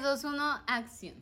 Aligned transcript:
2, 0.00 0.24
1, 0.24 0.60
acción. 0.66 1.14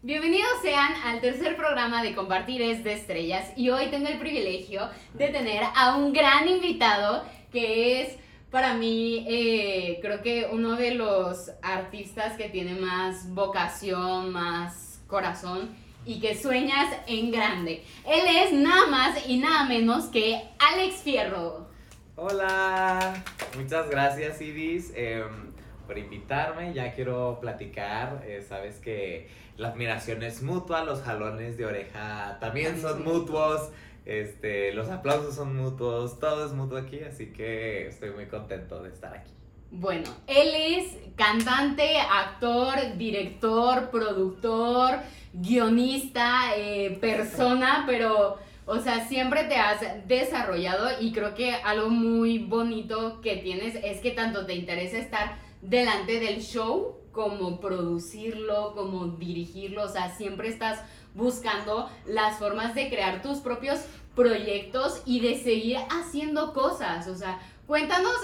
Bienvenidos 0.00 0.48
sean 0.62 0.92
al 1.04 1.20
tercer 1.20 1.56
programa 1.56 2.04
de 2.04 2.14
Compartir 2.14 2.62
es 2.62 2.84
de 2.84 2.92
Estrellas 2.92 3.52
y 3.56 3.70
hoy 3.70 3.86
tengo 3.90 4.06
el 4.06 4.18
privilegio 4.18 4.88
de 5.14 5.28
tener 5.28 5.64
a 5.74 5.96
un 5.96 6.12
gran 6.12 6.48
invitado 6.48 7.24
que 7.50 8.02
es 8.02 8.16
para 8.52 8.74
mí 8.74 9.26
eh, 9.28 9.98
creo 10.02 10.22
que 10.22 10.48
uno 10.52 10.76
de 10.76 10.94
los 10.94 11.50
artistas 11.62 12.36
que 12.36 12.48
tiene 12.48 12.74
más 12.74 13.28
vocación, 13.34 14.30
más 14.30 15.00
corazón 15.08 15.70
y 16.06 16.20
que 16.20 16.40
sueñas 16.40 16.94
en 17.08 17.32
grande. 17.32 17.84
Él 18.06 18.22
es 18.36 18.52
nada 18.52 18.86
más 18.86 19.28
y 19.28 19.38
nada 19.38 19.64
menos 19.64 20.04
que 20.06 20.48
Alex 20.58 21.02
Fierro. 21.02 21.68
Hola, 22.14 23.14
muchas 23.56 23.90
gracias 23.90 24.40
Ibis. 24.40 24.92
Em, 24.94 25.51
por 25.86 25.98
invitarme. 25.98 26.74
Ya 26.74 26.94
quiero 26.94 27.38
platicar. 27.40 28.22
Eh, 28.26 28.44
sabes 28.46 28.78
que 28.78 29.28
la 29.56 29.68
admiración 29.68 30.22
es 30.22 30.42
mutua, 30.42 30.84
los 30.84 31.02
jalones 31.02 31.56
de 31.56 31.66
oreja 31.66 32.38
también 32.40 32.80
son 32.80 33.04
mutuos. 33.04 33.70
Este, 34.04 34.72
los 34.72 34.88
aplausos 34.88 35.36
son 35.36 35.56
mutuos, 35.56 36.18
todo 36.18 36.44
es 36.44 36.52
mutuo 36.52 36.78
aquí, 36.78 37.00
así 37.04 37.26
que 37.32 37.86
estoy 37.86 38.10
muy 38.10 38.26
contento 38.26 38.82
de 38.82 38.90
estar 38.90 39.14
aquí. 39.14 39.30
Bueno, 39.70 40.10
él 40.26 40.48
es 40.54 40.98
cantante, 41.16 41.96
actor, 41.98 42.98
director, 42.98 43.90
productor, 43.90 44.96
guionista, 45.32 46.56
eh, 46.56 46.98
persona, 47.00 47.84
pero, 47.86 48.38
o 48.66 48.78
sea, 48.80 49.06
siempre 49.06 49.44
te 49.44 49.54
has 49.54 49.80
desarrollado 50.06 51.00
y 51.00 51.12
creo 51.12 51.34
que 51.34 51.54
algo 51.54 51.88
muy 51.88 52.38
bonito 52.38 53.20
que 53.22 53.36
tienes 53.36 53.76
es 53.82 54.00
que 54.00 54.10
tanto 54.10 54.44
te 54.44 54.54
interesa 54.54 54.98
estar 54.98 55.38
delante 55.62 56.20
del 56.20 56.42
show, 56.42 56.98
como 57.12 57.60
producirlo, 57.60 58.74
como 58.74 59.06
dirigirlo, 59.16 59.84
o 59.84 59.88
sea, 59.88 60.14
siempre 60.14 60.48
estás 60.48 60.80
buscando 61.14 61.88
las 62.06 62.38
formas 62.38 62.74
de 62.74 62.88
crear 62.88 63.22
tus 63.22 63.38
propios 63.38 63.80
proyectos 64.14 65.02
y 65.06 65.20
de 65.20 65.38
seguir 65.38 65.78
haciendo 65.90 66.52
cosas, 66.52 67.06
o 67.08 67.14
sea, 67.14 67.40
cuéntanos 67.66 68.16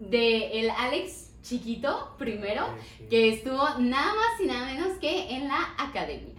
de 0.00 0.60
el 0.60 0.70
Alex 0.70 1.30
chiquito 1.42 2.14
primero, 2.18 2.66
que 3.08 3.34
estuvo 3.34 3.62
nada 3.78 4.14
más 4.14 4.40
y 4.40 4.46
nada 4.46 4.66
menos 4.66 4.98
que 4.98 5.36
en 5.36 5.46
la 5.48 5.74
academia. 5.78 6.34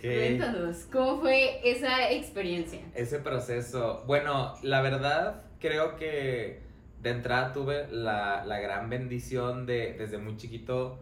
Cuéntanos, 0.00 0.86
¿cómo 0.90 1.20
fue 1.20 1.60
esa 1.62 2.10
experiencia? 2.10 2.80
Ese 2.94 3.18
proceso. 3.18 4.02
Bueno, 4.06 4.54
la 4.62 4.80
verdad, 4.80 5.42
creo 5.58 5.96
que 5.96 6.63
de 7.04 7.10
entrada 7.10 7.52
tuve 7.52 7.86
la, 7.90 8.44
la, 8.46 8.58
gran 8.60 8.88
bendición 8.88 9.66
de 9.66 9.92
desde 9.92 10.16
muy 10.16 10.38
chiquito 10.38 10.98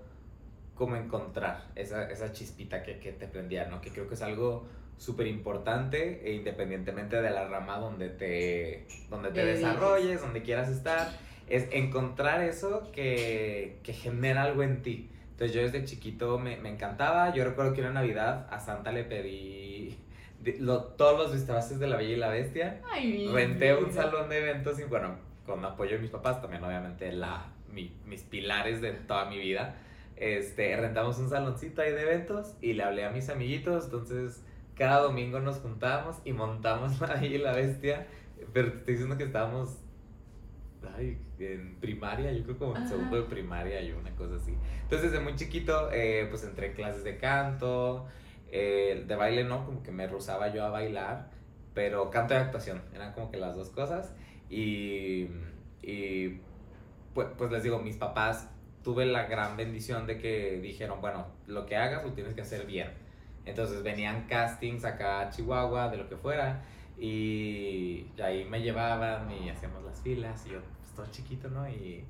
como 0.75 0.97
encontrar 0.97 1.69
esa, 1.77 2.11
esa 2.11 2.33
chispita 2.33 2.83
que, 2.83 2.98
que, 2.98 3.12
te 3.12 3.28
prendía, 3.28 3.67
¿no? 3.67 3.81
Que 3.81 3.91
creo 3.91 4.08
que 4.08 4.14
es 4.14 4.23
algo 4.23 4.67
súper 4.98 5.28
importante 5.28 6.28
e 6.28 6.34
independientemente 6.34 7.23
de 7.23 7.30
la 7.30 7.47
rama 7.47 7.78
donde 7.78 8.08
te, 8.08 8.84
donde 9.11 9.30
te 9.30 9.45
desarrolles, 9.45 10.20
donde 10.20 10.42
quieras 10.42 10.69
estar, 10.70 11.08
es 11.48 11.69
encontrar 11.70 12.42
eso 12.42 12.91
que, 12.91 13.78
que 13.84 13.92
genera 13.92 14.42
algo 14.42 14.64
en 14.64 14.83
ti. 14.83 15.08
Entonces 15.30 15.55
yo 15.55 15.62
desde 15.62 15.84
chiquito 15.84 16.36
me, 16.41 16.56
me 16.56 16.69
encantaba, 16.69 17.33
yo 17.33 17.45
recuerdo 17.45 17.75
que 17.75 17.80
una 17.80 17.92
Navidad 17.92 18.48
a 18.50 18.58
Santa 18.58 18.91
le 18.91 19.05
pedí 19.05 19.97
lo, 20.58 20.83
todos 20.83 21.17
los 21.17 21.33
disfraces 21.33 21.78
de 21.78 21.86
la 21.86 21.97
Bella 21.97 22.12
y 22.12 22.17
la 22.17 22.28
Bestia, 22.28 22.80
Ay, 22.92 23.28
renté 23.33 23.77
un 23.77 23.92
salón 23.92 24.28
de 24.28 24.39
eventos 24.39 24.80
y 24.80 24.83
bueno, 24.83 25.30
con 25.46 25.64
apoyo 25.64 25.92
de 25.92 25.98
mis 25.98 26.10
papás, 26.10 26.40
también 26.40 26.62
obviamente 26.64 27.12
la, 27.12 27.52
mis 27.70 28.22
pilares 28.22 28.80
de 28.80 28.92
toda 28.92 29.26
mi 29.26 29.38
vida. 29.38 29.76
Este, 30.16 30.76
rentamos 30.76 31.18
un 31.18 31.28
saloncito 31.28 31.82
ahí 31.82 31.90
de 31.90 32.02
eventos 32.02 32.54
y 32.60 32.74
le 32.74 32.84
hablé 32.84 33.04
a 33.04 33.10
mis 33.10 33.28
amiguitos, 33.28 33.86
entonces 33.86 34.44
cada 34.76 35.00
domingo 35.00 35.40
nos 35.40 35.58
juntábamos 35.58 36.18
y 36.24 36.32
montamos 36.32 37.02
ahí 37.10 37.38
la 37.38 37.52
bestia, 37.52 38.06
pero 38.52 38.70
te 38.70 38.78
estoy 38.78 38.94
diciendo 38.94 39.17
que 39.17 39.24
estábamos 39.24 39.78
ay, 40.96 41.18
en 41.39 41.77
primaria, 41.80 42.33
yo 42.33 42.44
creo 42.44 42.58
como 42.58 42.77
en 42.77 42.86
segundo 42.86 43.17
de 43.17 43.22
primaria 43.22 43.80
y 43.83 43.92
una 43.92 44.14
cosa 44.14 44.36
así. 44.36 44.55
Entonces 44.83 45.11
desde 45.11 45.24
muy 45.24 45.34
chiquito 45.34 45.90
eh, 45.92 46.27
pues 46.30 46.44
entré 46.44 46.68
en 46.68 46.74
clases 46.74 47.05
de 47.05 47.17
canto, 47.18 48.06
eh, 48.50 49.05
de 49.06 49.17
baile 49.17 49.44
no, 49.44 49.64
como 49.64 49.83
que 49.83 49.90
me 49.90 50.06
rozaba 50.06 50.52
yo 50.52 50.64
a 50.64 50.70
bailar, 50.70 51.30
pero 51.74 52.11
canto 52.11 52.34
y 52.34 52.36
actuación, 52.36 52.83
eran 52.94 53.12
como 53.12 53.30
que 53.30 53.38
las 53.38 53.56
dos 53.56 53.70
cosas. 53.70 54.12
Y, 54.52 55.29
y 55.83 56.40
pues, 57.14 57.29
pues, 57.39 57.51
les 57.51 57.63
digo, 57.63 57.79
mis 57.79 57.96
papás 57.96 58.51
tuve 58.85 59.07
la 59.07 59.24
gran 59.24 59.57
bendición 59.57 60.07
de 60.07 60.18
que 60.18 60.61
dijeron, 60.61 61.01
bueno, 61.01 61.27
lo 61.46 61.64
que 61.64 61.77
hagas 61.77 62.05
lo 62.05 62.13
tienes 62.13 62.35
que 62.35 62.42
hacer 62.42 62.67
bien. 62.67 62.89
Entonces 63.46 63.83
venían 63.83 64.27
castings 64.27 64.85
acá 64.85 65.23
a 65.23 65.30
Chihuahua, 65.30 65.89
de 65.89 65.96
lo 65.96 66.08
que 66.08 66.17
fuera, 66.17 66.62
y, 66.98 68.07
ahí 68.23 68.45
me 68.45 68.61
llevaban 68.61 69.30
y 69.30 69.48
hacíamos 69.48 69.83
las 69.85 70.02
filas, 70.02 70.45
y 70.46 70.51
yo, 70.51 70.61
pues 70.80 70.92
todo 70.95 71.07
chiquito, 71.11 71.48
¿no? 71.48 71.67
Y, 71.67 72.05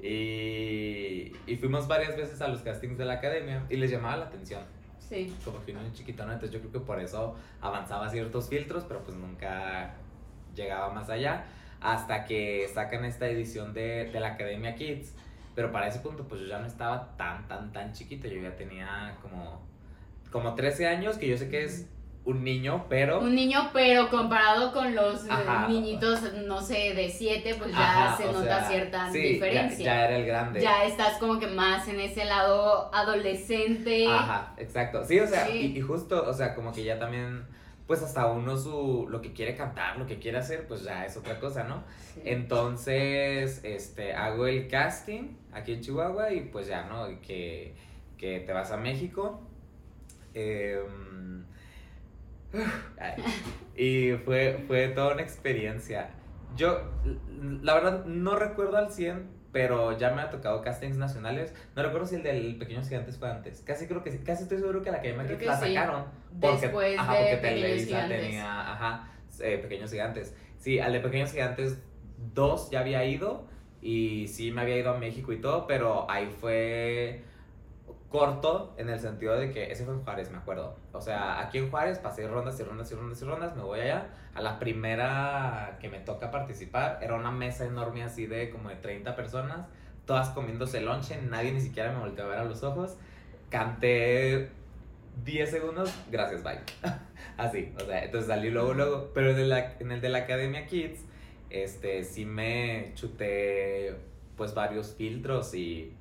y, 0.00 1.32
y, 1.46 1.56
fuimos 1.56 1.88
varias 1.88 2.16
veces 2.16 2.40
a 2.40 2.46
los 2.46 2.62
castings 2.62 2.96
de 2.96 3.06
la 3.06 3.14
academia 3.14 3.66
y 3.68 3.76
les 3.76 3.90
llamaba 3.90 4.18
la 4.18 4.26
atención. 4.26 4.62
Sí. 5.00 5.34
Como 5.44 5.64
que 5.64 5.72
un 5.72 5.92
chiquito, 5.92 6.24
¿no? 6.24 6.32
Entonces 6.32 6.52
yo 6.52 6.60
creo 6.60 6.72
que 6.80 6.86
por 6.86 7.00
eso 7.00 7.34
avanzaba 7.60 8.08
ciertos 8.08 8.48
filtros, 8.48 8.84
pero 8.86 9.02
pues 9.02 9.16
nunca 9.16 9.96
llegaba 10.54 10.92
más 10.92 11.10
allá 11.10 11.44
hasta 11.80 12.24
que 12.24 12.68
sacan 12.72 13.04
esta 13.04 13.28
edición 13.28 13.72
de, 13.72 14.10
de 14.10 14.20
la 14.20 14.28
Academia 14.28 14.74
Kids. 14.74 15.14
Pero 15.54 15.72
para 15.72 15.88
ese 15.88 16.00
punto, 16.00 16.26
pues 16.28 16.42
yo 16.42 16.46
ya 16.46 16.58
no 16.58 16.66
estaba 16.66 17.16
tan, 17.16 17.46
tan, 17.48 17.72
tan 17.72 17.92
chiquito. 17.92 18.28
Yo 18.28 18.40
ya 18.40 18.56
tenía 18.56 19.16
como, 19.22 19.60
como 20.30 20.54
13 20.54 20.86
años, 20.86 21.16
que 21.18 21.28
yo 21.28 21.36
sé 21.36 21.48
que 21.48 21.64
es 21.64 21.88
un 22.28 22.44
niño, 22.44 22.84
pero... 22.90 23.20
Un 23.20 23.34
niño, 23.34 23.70
pero 23.72 24.10
comparado 24.10 24.70
con 24.72 24.94
los 24.94 25.24
eh, 25.24 25.30
niñitos, 25.66 26.34
no 26.46 26.60
sé, 26.60 26.92
de 26.94 27.08
7, 27.08 27.54
pues 27.58 27.70
ya 27.72 28.14
se 28.18 28.26
nota 28.26 28.68
cierta 28.68 29.10
diferencia. 29.10 29.84
Ya, 29.84 30.04
era 30.04 30.16
el 30.18 30.26
grande. 30.26 30.60
Ya 30.60 30.84
estás 30.84 31.16
como 31.16 31.38
que 31.38 31.46
más 31.46 31.88
en 31.88 32.00
ese 32.00 32.26
lado 32.26 32.94
adolescente. 32.94 34.06
Ajá, 34.06 34.52
exacto. 34.58 35.04
Sí, 35.06 35.18
o 35.18 35.26
sea, 35.26 35.48
Y, 35.48 35.78
y, 35.78 35.80
justo, 35.80 36.28
o 36.28 36.32
sea, 36.34 36.54
como 36.54 36.72
que 36.72 36.84
ya 36.84 36.98
también 36.98 37.46
pues 37.88 38.02
hasta 38.02 38.26
uno 38.26 38.58
su, 38.58 39.06
lo 39.08 39.22
que 39.22 39.32
quiere 39.32 39.56
cantar, 39.56 39.98
lo 39.98 40.06
que 40.06 40.18
quiere 40.18 40.36
hacer, 40.36 40.68
pues 40.68 40.84
ya 40.84 41.06
es 41.06 41.16
otra 41.16 41.40
cosa, 41.40 41.64
¿no? 41.64 41.84
Entonces, 42.22 43.64
este, 43.64 44.12
hago 44.12 44.46
el 44.46 44.68
casting 44.68 45.38
aquí 45.52 45.72
en 45.72 45.80
Chihuahua 45.80 46.30
y 46.34 46.42
pues 46.42 46.66
ya, 46.66 46.84
¿no? 46.84 47.06
Que, 47.22 47.74
que 48.18 48.40
te 48.40 48.52
vas 48.52 48.72
a 48.72 48.76
México. 48.76 49.40
Em, 50.34 51.46
y 53.74 54.12
fue, 54.22 54.62
fue 54.66 54.88
toda 54.88 55.14
una 55.14 55.22
experiencia. 55.22 56.10
Yo, 56.56 56.82
la 57.62 57.72
verdad, 57.72 58.04
no 58.04 58.36
recuerdo 58.36 58.76
al 58.76 58.92
100 58.92 59.37
pero 59.52 59.96
ya 59.96 60.10
me 60.10 60.22
ha 60.22 60.30
tocado 60.30 60.60
castings 60.62 60.96
nacionales. 60.96 61.54
No 61.74 61.82
recuerdo 61.82 62.06
si 62.06 62.16
el 62.16 62.22
del 62.22 62.56
Pequeños 62.56 62.88
Gigantes 62.88 63.16
fue 63.18 63.30
antes. 63.30 63.62
Casi 63.62 63.86
creo 63.86 64.02
que 64.02 64.10
sí, 64.10 64.18
casi 64.18 64.42
estoy 64.42 64.58
seguro 64.58 64.82
que 64.82 64.90
la 64.90 65.00
que 65.00 65.14
me 65.14 65.24
la 65.24 65.56
sacaron. 65.56 66.04
Porque, 66.40 66.60
Después 66.60 66.98
ajá, 66.98 67.14
de 67.14 67.18
porque 67.18 67.36
Pequeños 67.36 67.84
Gigantes. 67.86 68.20
tenía, 68.20 68.72
ajá, 68.72 69.12
eh, 69.40 69.58
Pequeños 69.58 69.90
Gigantes. 69.90 70.34
Sí, 70.58 70.78
al 70.78 70.92
de 70.92 71.00
Pequeños 71.00 71.30
Gigantes 71.32 71.78
2 72.34 72.70
ya 72.70 72.80
había 72.80 73.04
ido 73.04 73.46
y 73.80 74.26
sí 74.28 74.50
me 74.50 74.62
había 74.62 74.76
ido 74.76 74.90
a 74.90 74.98
México 74.98 75.32
y 75.32 75.40
todo, 75.40 75.66
pero 75.66 76.10
ahí 76.10 76.26
fue 76.40 77.22
corto 78.08 78.74
en 78.78 78.88
el 78.88 78.98
sentido 78.98 79.36
de 79.36 79.50
que 79.50 79.70
ese 79.70 79.84
fue 79.84 79.94
en 79.94 80.02
Juárez, 80.02 80.30
me 80.30 80.38
acuerdo. 80.38 80.76
O 80.92 81.00
sea, 81.00 81.40
aquí 81.40 81.58
en 81.58 81.70
Juárez 81.70 81.98
pasé 81.98 82.26
rondas 82.26 82.58
y 82.58 82.62
rondas 82.62 82.90
y 82.90 82.94
rondas 82.94 83.20
y 83.20 83.24
rondas, 83.24 83.56
me 83.56 83.62
voy 83.62 83.80
allá. 83.80 84.08
A 84.34 84.40
la 84.40 84.58
primera 84.58 85.76
que 85.80 85.88
me 85.88 85.98
toca 86.00 86.30
participar, 86.30 87.00
era 87.02 87.14
una 87.14 87.30
mesa 87.30 87.66
enorme 87.66 88.02
así 88.02 88.26
de 88.26 88.50
como 88.50 88.70
de 88.70 88.76
30 88.76 89.14
personas, 89.14 89.66
todas 90.06 90.30
comiéndose 90.30 90.80
lonche, 90.80 91.20
nadie 91.22 91.52
ni 91.52 91.60
siquiera 91.60 91.92
me 91.92 91.98
volteó 91.98 92.24
a 92.24 92.28
ver 92.28 92.38
a 92.38 92.44
los 92.44 92.62
ojos. 92.62 92.96
Canté 93.50 94.50
10 95.24 95.50
segundos, 95.50 95.92
gracias, 96.10 96.42
bye. 96.42 96.60
así, 97.36 97.74
o 97.76 97.84
sea, 97.84 98.04
entonces 98.04 98.28
salí 98.28 98.50
luego, 98.50 98.72
luego. 98.72 99.10
Pero 99.12 99.30
en 99.30 99.38
el, 99.38 99.52
en 99.52 99.92
el 99.92 100.00
de 100.00 100.08
la 100.08 100.18
Academia 100.18 100.66
Kids, 100.66 101.04
este, 101.50 102.04
sí 102.04 102.24
me 102.24 102.92
chuté 102.94 103.96
pues 104.36 104.54
varios 104.54 104.94
filtros 104.94 105.52
y 105.54 105.97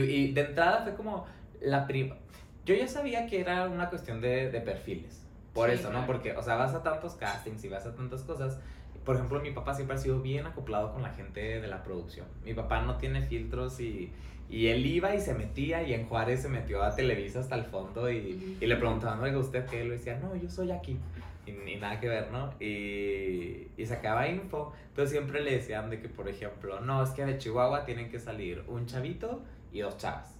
y, 0.00 0.32
de 0.32 0.40
entrada 0.40 0.82
fue 0.82 0.94
como 0.94 1.26
la 1.60 1.86
prima. 1.86 2.16
Yo 2.64 2.74
ya 2.74 2.88
sabía 2.88 3.26
que 3.26 3.40
era 3.40 3.68
una 3.68 3.90
cuestión 3.90 4.20
de, 4.20 4.50
de 4.50 4.60
perfiles. 4.60 5.22
Por 5.52 5.68
eso, 5.68 5.92
¿no? 5.92 6.06
Porque, 6.06 6.32
o 6.32 6.42
sea, 6.42 6.56
vas 6.56 6.74
a 6.74 6.82
tantos 6.82 7.14
castings 7.14 7.62
y 7.64 7.68
vas 7.68 7.84
a 7.84 7.94
tantas 7.94 8.22
cosas. 8.22 8.58
Por 9.04 9.16
ejemplo, 9.16 9.40
mi 9.40 9.50
papá 9.50 9.74
siempre 9.74 9.96
ha 9.96 9.98
sido 9.98 10.20
bien 10.20 10.46
acoplado 10.46 10.92
con 10.92 11.02
la 11.02 11.10
gente 11.10 11.60
de 11.60 11.68
la 11.68 11.82
producción. 11.82 12.26
Mi 12.44 12.54
papá 12.54 12.80
no 12.82 12.96
tiene 12.96 13.22
filtros 13.22 13.80
y, 13.80 14.10
y 14.48 14.68
él 14.68 14.86
iba 14.86 15.14
y 15.14 15.20
se 15.20 15.34
metía 15.34 15.82
y 15.82 15.92
en 15.92 16.06
Juárez 16.06 16.42
se 16.42 16.48
metió 16.48 16.82
a 16.82 16.94
Televisa 16.94 17.40
hasta 17.40 17.56
el 17.56 17.64
fondo 17.64 18.10
y, 18.10 18.56
y 18.60 18.66
le 18.66 18.76
preguntaban, 18.76 19.20
oiga, 19.20 19.38
¿usted 19.38 19.66
qué? 19.66 19.84
Y 19.84 19.88
le 19.88 19.94
decía, 19.94 20.18
no, 20.18 20.34
yo 20.36 20.48
soy 20.48 20.70
aquí. 20.70 20.98
Y, 21.44 21.50
y, 21.50 21.76
nada 21.76 21.98
que 21.98 22.08
ver, 22.08 22.30
¿no? 22.30 22.54
Y, 22.60 23.68
y 23.76 23.86
sacaba 23.86 24.28
info. 24.28 24.72
Entonces 24.88 25.10
siempre 25.10 25.42
le 25.42 25.56
decían 25.56 25.90
de 25.90 26.00
que, 26.00 26.08
por 26.08 26.28
ejemplo, 26.28 26.80
no, 26.80 27.02
es 27.02 27.10
que 27.10 27.26
de 27.26 27.36
Chihuahua 27.36 27.84
tienen 27.84 28.08
que 28.08 28.20
salir 28.20 28.62
un 28.68 28.86
chavito 28.86 29.42
y 29.72 29.80
dos 29.80 29.96
chavas. 29.96 30.34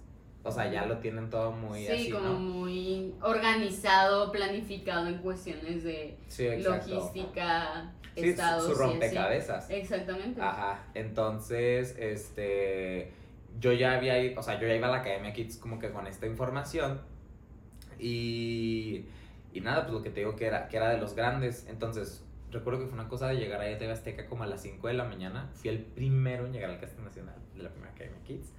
O 0.45 0.51
sea, 0.51 0.69
ya 0.69 0.85
lo 0.85 0.97
tienen 0.97 1.29
todo 1.29 1.51
muy 1.53 1.85
sí, 1.85 1.91
así, 1.91 2.09
como 2.11 2.25
¿no? 2.29 2.39
muy 2.39 3.13
organizado, 3.21 4.31
planificado 4.31 5.07
en 5.07 5.19
cuestiones 5.19 5.83
de 5.83 6.17
Sí, 6.27 6.47
logística, 6.61 7.91
Sí, 8.15 8.29
estados. 8.29 8.65
su 8.65 8.69
y 8.71 8.73
así. 8.73 8.81
rompecabezas. 8.83 9.69
Exactamente. 9.69 10.41
Ajá, 10.41 10.83
entonces, 10.93 11.95
este, 11.97 13.11
yo 13.59 13.71
ya 13.71 13.93
había 13.95 14.19
ido, 14.21 14.39
o 14.39 14.43
sea, 14.43 14.59
yo 14.59 14.67
ya 14.67 14.75
iba 14.75 14.87
a 14.87 14.91
la 14.91 14.97
Academia 14.97 15.31
Kids 15.33 15.57
como 15.57 15.79
que 15.79 15.91
con 15.91 16.07
esta 16.07 16.27
información 16.27 16.99
y, 17.99 19.05
y 19.53 19.61
nada, 19.61 19.83
pues 19.83 19.93
lo 19.93 20.03
que 20.03 20.09
te 20.09 20.19
digo 20.21 20.35
que 20.35 20.45
era, 20.47 20.67
que 20.67 20.77
era 20.77 20.89
de 20.89 20.97
los 20.97 21.15
grandes, 21.15 21.65
entonces, 21.69 22.23
recuerdo 22.51 22.81
que 22.81 22.85
fue 22.87 22.93
una 22.99 23.07
cosa 23.07 23.27
de 23.29 23.35
llegar 23.37 23.61
a 23.61 23.77
TV 23.77 23.91
Azteca 23.91 24.25
como 24.25 24.43
a 24.43 24.47
las 24.47 24.61
5 24.61 24.87
de 24.87 24.93
la 24.93 25.05
mañana, 25.05 25.49
fui 25.53 25.69
el 25.69 25.79
primero 25.79 26.45
en 26.45 26.53
llegar 26.53 26.69
al 26.69 26.79
casting 26.79 27.03
nacional 27.03 27.35
de 27.55 27.63
la 27.63 27.69
primera 27.69 27.91
Academia 27.93 28.19
Kids 28.25 28.51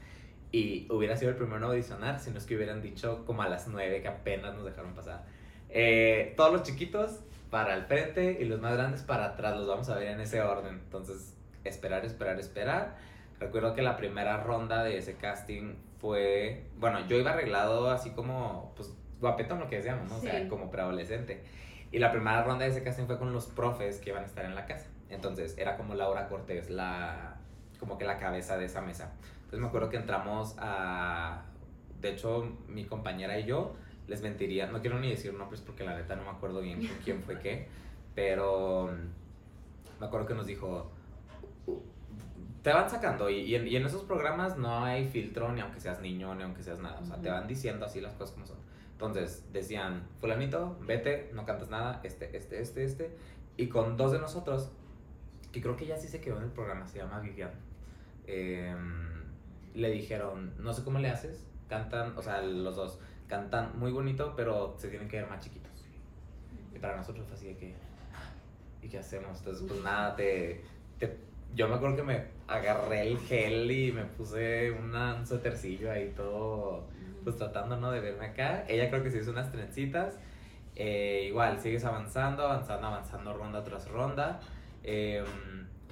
y 0.55 0.87
hubiera 0.89 1.17
sido 1.17 1.31
el 1.33 1.37
primero 1.37 1.57
en 1.57 1.65
audicionar 1.65 2.21
si 2.21 2.31
no 2.31 2.39
es 2.39 2.47
que 2.47 2.55
hubieran 2.55 2.81
dicho 2.81 3.25
como 3.27 3.43
a 3.43 3.49
las 3.49 3.67
9 3.67 4.03
que 4.03 4.07
apenas 4.09 4.55
nos 4.55 4.65
dejaron 4.65 4.95
pasar. 4.95 5.25
Eh, 5.69 6.33
todos 6.37 6.53
los 6.53 6.63
chiquitos 6.63 7.21
para 7.51 7.75
el 7.75 7.85
frente 7.87 8.39
y 8.41 8.45
los 8.45 8.61
más 8.61 8.75
grandes 8.75 9.03
para 9.03 9.25
atrás, 9.27 9.57
los 9.57 9.67
vamos 9.67 9.89
a 9.89 9.97
ver 9.97 10.09
en 10.09 10.21
ese 10.21 10.41
orden. 10.43 10.75
Entonces, 10.85 11.37
esperar, 11.65 12.05
esperar, 12.05 12.39
esperar. 12.39 12.95
Recuerdo 13.41 13.75
que 13.75 13.83
la 13.83 13.97
primera 13.97 14.45
ronda 14.45 14.85
de 14.85 14.97
ese 14.97 15.17
casting 15.17 15.75
fue, 16.01 16.67
bueno, 16.77 17.05
yo 17.09 17.17
iba 17.19 17.33
arreglado 17.33 17.91
así 17.91 18.11
como, 18.11 18.73
pues, 18.77 18.95
guapetón 19.21 19.59
lo 19.59 19.69
que 19.69 19.77
decíamos, 19.79 20.09
¿no? 20.09 20.19
O 20.19 20.21
sea, 20.21 20.41
Sí. 20.43 20.49
como 20.49 20.71
preadolescente. 20.71 21.43
Y 21.91 21.99
la 21.99 22.13
primera 22.13 22.45
ronda 22.45 22.65
de 22.65 22.71
ese 22.71 22.85
casting 22.85 23.07
fue 23.07 23.19
con 23.19 23.33
los 23.33 23.47
profes 23.47 23.99
que 23.99 24.11
iban 24.11 24.23
a 24.23 24.27
estar 24.27 24.45
en 24.45 24.55
la 24.55 24.67
casa. 24.67 24.87
Entonces, 25.09 25.59
era 25.59 25.77
como 25.77 25.97
Laura 25.97 26.29
Cortés, 26.29 26.71
la, 26.71 27.39
como 27.81 27.99
que 27.99 28.05
la 28.05 28.19
cabeza 28.19 28.57
de 28.57 28.67
esa 28.67 28.81
mesa. 28.83 29.13
Entonces, 29.55 29.63
me 29.63 29.69
acuerdo 29.69 29.89
que 29.89 29.99
entramos 29.99 30.57
a, 30.59 31.45
de 32.01 32.11
hecho, 32.11 32.45
mi 32.67 32.87
compañera 32.87 33.39
y 33.39 33.45
yo, 33.45 33.77
les 34.09 34.21
mentiría, 34.21 34.67
no 34.67 34.81
quiero 34.81 34.99
ni 34.99 35.09
decir 35.11 35.33
nombres 35.33 35.61
porque 35.61 35.85
la 35.85 35.95
neta 35.97 36.17
no 36.17 36.25
me 36.25 36.31
acuerdo 36.31 36.61
bien 36.61 36.85
con 36.85 36.97
quién 37.05 37.23
fue 37.23 37.39
qué, 37.39 37.69
pero 38.17 38.89
mm, 38.89 40.01
me 40.01 40.07
acuerdo 40.07 40.27
que 40.27 40.35
nos 40.35 40.47
dijo, 40.49 40.91
"U- 41.69 41.83
te 42.65 42.73
van 42.73 42.91
sacando 42.91 43.31
y, 43.31 43.43
y 43.43 43.55
en, 43.55 43.69
y 43.69 43.77
en 43.77 43.87
esos 43.87 44.03
programas 44.03 44.59
no 44.59 44.83
hay 44.85 45.07
filtro 45.07 45.53
ni 45.53 45.61
aunque 45.61 45.79
seas 45.79 46.01
niño 46.01 46.35
ni 46.35 46.43
aunque 46.43 46.65
seas 46.65 46.81
nada, 46.81 46.99
o 47.01 47.05
sea, 47.07 47.19
te 47.21 47.31
van 47.31 47.47
diciendo 47.47 47.87
así 47.87 48.01
las 48.01 48.15
cosas 48.15 48.35
como 48.35 48.47
son. 48.47 48.57
Entonces 48.91 49.45
decían, 49.53 50.03
fulanito, 50.21 50.77
vete, 50.81 51.31
no 51.33 51.47
cantas 51.47 51.71
nada, 51.71 52.01
este, 52.03 52.37
este, 52.37 52.61
este, 52.61 52.83
este, 52.83 53.17
y 53.57 53.69
con 53.69 53.97
dos 53.97 54.11
de 54.11 54.19
nosotros, 54.19 54.73
que 55.53 55.63
creo 55.63 55.77
que 55.77 55.87
ya 55.87 55.97
sí 55.97 56.09
se 56.09 56.21
quedó 56.21 56.39
en 56.39 56.43
el 56.43 56.51
programa, 56.51 56.89
se 56.89 56.99
llama 56.99 57.21
Vivian, 57.21 57.53
em, 58.27 59.14
le 59.75 59.91
dijeron, 59.91 60.53
no 60.59 60.73
sé 60.73 60.83
cómo 60.85 60.99
le 60.99 61.09
haces, 61.11 61.45
cantan, 61.69 62.17
o 62.17 62.23
sea, 62.23 62.43
los 62.43 62.77
dos 62.77 62.99
cantan 63.29 63.79
muy 63.79 63.91
bonito, 63.91 64.35
pero 64.37 64.75
se 64.79 64.89
tienen 64.89 65.09
que 65.09 65.17
ver 65.21 65.29
más 65.29 65.41
chiquitos. 65.41 65.71
Y 66.75 66.79
para 66.79 66.97
nosotros 66.97 67.27
fue 67.27 67.35
así 67.37 67.47
de 67.47 67.57
que, 67.57 67.75
¿y 68.83 68.89
qué 68.89 68.99
hacemos? 68.99 69.39
Entonces, 69.39 69.65
pues 69.67 69.81
nada, 69.83 70.15
te, 70.17 70.63
te- 70.99 71.17
yo 71.55 71.69
me 71.69 71.75
acuerdo 71.77 71.97
que 71.97 72.03
me 72.03 72.25
agarré 72.47 73.03
el 73.03 73.19
gel 73.19 73.71
y 73.71 73.93
me 73.93 74.05
puse 74.05 74.71
una, 74.71 75.15
un 75.15 75.27
suétercillo 75.27 75.91
ahí 75.91 76.13
todo, 76.17 76.85
pues 77.23 77.37
tratando, 77.37 77.77
¿no? 77.77 77.91
De 77.91 78.01
verme 78.01 78.27
acá. 78.27 78.65
Ella 78.69 78.91
creo 78.91 79.03
que 79.03 79.11
se 79.11 79.19
hizo 79.19 79.31
unas 79.31 79.51
trencitas. 79.51 80.19
Eh, 80.77 81.27
igual, 81.29 81.61
sigues 81.61 81.85
avanzando, 81.85 82.45
avanzando, 82.45 82.89
avanzando 82.89 83.33
ronda 83.33 83.63
tras 83.65 83.89
ronda. 83.89 84.41
Em, 84.83 85.25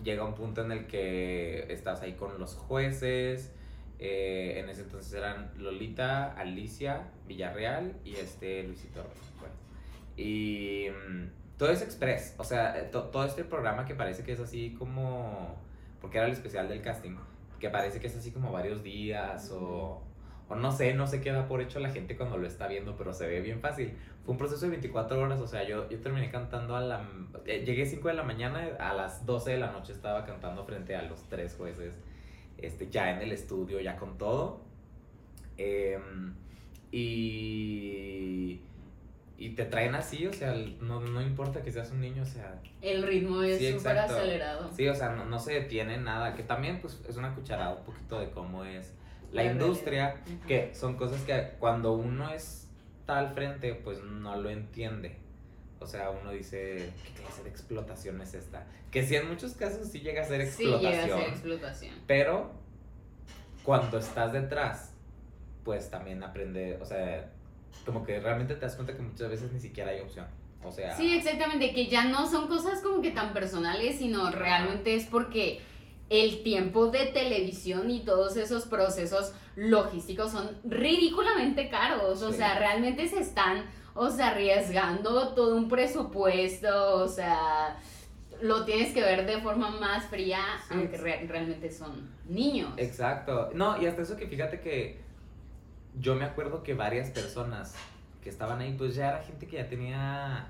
llega 0.03 0.25
un 0.25 0.35
punto 0.35 0.63
en 0.65 0.73
el 0.73 0.87
que 0.87 1.73
estás 1.73 2.03
ahí 2.03 2.15
con 2.15 2.39
los 2.39 2.55
jueces. 2.57 3.53
Eh, 4.05 4.59
en 4.61 4.69
ese 4.69 4.83
entonces 4.83 5.13
eran 5.15 5.51
Lolita, 5.57 6.33
Alicia, 6.33 7.09
Villarreal 7.29 7.95
y 8.05 8.17
este 8.17 8.65
Luisito 8.65 9.01
acuerdo. 9.01 9.55
Y 10.17 10.89
mm, 10.91 11.57
todo 11.59 11.71
es 11.71 11.83
express. 11.83 12.35
O 12.39 12.45
sea, 12.45 12.79
eh, 12.79 12.89
to- 12.91 13.05
todo 13.11 13.25
este 13.25 13.45
programa 13.45 13.85
que 13.85 13.95
parece 13.95 14.23
que 14.25 14.33
es 14.33 14.41
así 14.41 14.75
como. 14.79 15.57
Porque 16.01 16.19
era 16.19 16.27
el 16.27 16.33
especial 16.33 16.69
del 16.69 16.83
casting. 16.83 17.17
Que 17.61 17.71
parece 17.71 18.01
que 18.01 18.09
es 18.09 18.17
así 18.17 18.31
como 18.33 18.53
varios 18.53 18.83
días 18.83 19.51
o. 19.53 20.03
O 20.49 20.55
no 20.57 20.71
sé, 20.73 20.93
no 20.93 21.07
sé 21.07 21.21
qué 21.23 21.33
da 21.33 21.47
por 21.49 21.63
hecho 21.63 21.79
la 21.79 21.89
gente 21.91 22.15
cuando 22.17 22.37
lo 22.37 22.47
está 22.47 22.67
viendo, 22.67 22.95
pero 22.97 23.15
se 23.15 23.27
ve 23.27 23.41
bien 23.41 23.61
fácil. 23.61 23.95
Fue 24.25 24.33
un 24.33 24.39
proceso 24.39 24.67
de 24.67 24.73
24 24.73 25.19
horas, 25.23 25.41
o 25.41 25.47
sea, 25.47 25.67
yo, 25.67 25.89
yo 25.89 25.99
terminé 26.01 26.31
cantando 26.31 26.77
a 26.77 26.81
la... 26.83 27.09
eh, 27.47 27.63
llegué 27.65 27.87
5 27.87 28.09
de 28.09 28.15
la 28.15 28.23
mañana, 28.23 28.69
a 28.79 28.93
las 28.93 29.25
12 29.25 29.53
de 29.53 29.57
la 29.59 29.71
noche 29.73 29.93
estaba 29.93 30.27
cantando 30.27 30.65
frente 30.65 30.95
a 30.95 31.03
los 31.03 31.23
tres 31.29 31.55
jueces, 31.57 31.95
este, 32.63 32.89
ya 32.91 33.11
en 33.11 33.23
el 33.23 33.33
estudio, 33.33 33.81
ya 33.81 33.97
con 33.97 34.17
todo. 34.19 34.61
Em, 35.59 36.35
y... 36.91 38.61
Y 39.39 39.51
te 39.57 39.65
traen 39.65 39.97
así, 39.97 40.25
o 40.29 40.33
sea, 40.33 40.55
no, 40.81 41.01
no 41.01 41.21
importa 41.21 41.63
que 41.63 41.73
seas 41.73 41.91
un 41.91 42.01
niño, 42.01 42.23
o 42.23 42.27
sea, 42.27 42.61
El 42.81 43.03
ritmo 43.03 43.43
es 43.43 43.59
Sí, 43.59 43.73
súper 43.73 43.99
acelerado. 43.99 44.71
Sí, 44.73 44.87
o 44.87 44.95
sea, 44.95 45.09
no, 45.17 45.25
no 45.25 45.41
se 45.41 45.55
detiene 45.55 45.99
nada, 45.99 46.37
que 46.37 46.45
también 46.45 46.79
pues 46.81 47.01
es 47.09 47.17
una 47.17 47.35
cucharada 47.35 47.75
un 47.75 47.83
poquito 47.83 48.21
de 48.21 48.31
cómo 48.31 48.65
es 48.65 48.95
la, 49.33 49.43
La 49.43 49.51
industria, 49.51 50.23
que 50.47 50.73
son 50.77 50.95
cosas 50.95 51.23
que 51.23 51.55
cuando 51.59 51.93
uno 51.95 52.33
está 52.33 53.19
al 53.19 53.35
frente 53.35 53.75
pues 53.75 54.01
no 54.05 54.37
lo 54.37 54.49
entiende. 54.49 55.17
O 55.83 55.87
sea, 55.87 56.11
uno 56.11 56.31
dice, 56.31 56.91
¿qué 57.05 57.21
clase 57.23 57.43
de 57.43 57.51
explotación 57.51 58.21
es 58.23 58.35
esta? 58.35 58.67
Que 58.91 59.05
sí, 59.07 59.17
en 59.17 59.29
muchos 59.29 59.53
casos 59.55 59.89
sí 59.89 60.01
llega 60.01 60.23
a 60.23 60.25
ser 60.25 60.47
Sí, 60.47 60.65
explotación. 60.65 60.93
llega 61.03 61.15
a 61.17 61.19
ser 61.19 61.29
explotación. 61.29 61.95
Pero 62.07 62.53
cuando 63.63 63.99
estás 63.99 64.33
detrás, 64.33 64.93
pues 65.65 65.91
también 65.91 66.23
aprende, 66.23 66.79
o 66.81 66.85
sea, 66.85 67.31
como 67.85 68.05
que 68.05 68.21
realmente 68.21 68.55
te 68.55 68.61
das 68.61 68.75
cuenta 68.75 68.95
que 68.95 69.03
muchas 69.03 69.29
veces 69.31 69.53
ni 69.53 69.61
siquiera 69.61 69.91
hay 69.91 70.01
opción. 70.01 70.27
O 70.65 70.71
sea, 70.71 70.97
Sí, 70.97 71.17
exactamente, 71.17 71.73
que 71.75 71.87
ya 71.89 72.05
no 72.05 72.29
son 72.31 72.47
cosas 72.49 72.81
como 72.83 73.03
que 73.03 73.11
tan 73.11 73.33
personales, 73.33 73.99
sino 73.99 74.31
realmente 74.31 74.95
es 74.95 75.07
porque 75.07 75.61
el 76.09 76.43
tiempo 76.43 76.89
de 76.89 77.07
televisión 77.07 77.91
y 77.91 78.05
todos 78.05 78.37
esos 78.37 78.67
procesos 78.67 79.33
logísticos 79.57 80.31
son 80.31 80.51
ridículamente 80.65 81.69
caros, 81.69 82.23
o 82.23 82.31
Sí. 82.31 82.37
sea, 82.39 82.59
realmente 82.59 83.09
se 83.09 83.19
están, 83.21 83.65
o 83.95 84.11
sea, 84.11 84.29
arriesgando 84.29 85.35
todo 85.35 85.57
un 85.57 85.69
presupuesto, 85.69 86.97
o 87.03 87.09
sea, 87.09 87.77
lo 88.41 88.65
tienes 88.65 88.93
que 88.93 89.01
ver 89.03 89.27
de 89.27 89.41
forma 89.41 89.71
más 89.71 90.07
fría, 90.07 90.41
Sí. 90.69 90.75
aunque 90.75 90.97
re- 90.97 91.27
realmente 91.29 91.71
son 91.71 92.11
niños. 92.29 92.73
Exacto. 92.77 93.51
No, 93.55 93.81
y 93.81 93.87
hasta 93.87 94.03
eso 94.03 94.17
que 94.17 94.27
fíjate 94.27 94.61
que 94.61 94.99
yo 95.99 96.15
me 96.15 96.25
acuerdo 96.25 96.63
que 96.63 96.75
varias 96.75 97.11
personas 97.11 97.75
que 98.23 98.29
estaban 98.31 98.61
ahí, 98.61 98.75
pues 98.77 98.95
ya 98.95 99.09
era 99.11 99.23
gente 99.23 99.47
que 99.47 99.57
ya 99.57 99.69
tenía 99.69 100.47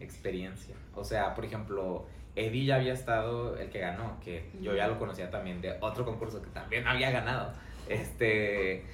experiencia. 0.00 0.74
O 0.94 1.04
sea, 1.04 1.34
por 1.34 1.44
ejemplo, 1.44 2.06
Eddie 2.34 2.64
ya 2.66 2.76
había 2.76 2.92
estado, 2.92 3.56
el 3.56 3.68
que 3.70 3.78
ganó, 3.80 4.18
que 4.20 4.50
yo 4.60 4.74
ya 4.74 4.88
lo 4.88 4.98
conocía 4.98 5.30
también 5.30 5.60
de 5.60 5.76
otro 5.80 6.04
concurso 6.04 6.40
que 6.42 6.48
también 6.50 6.86
había 6.86 7.10
ganado. 7.10 7.52
Este, 7.88 8.84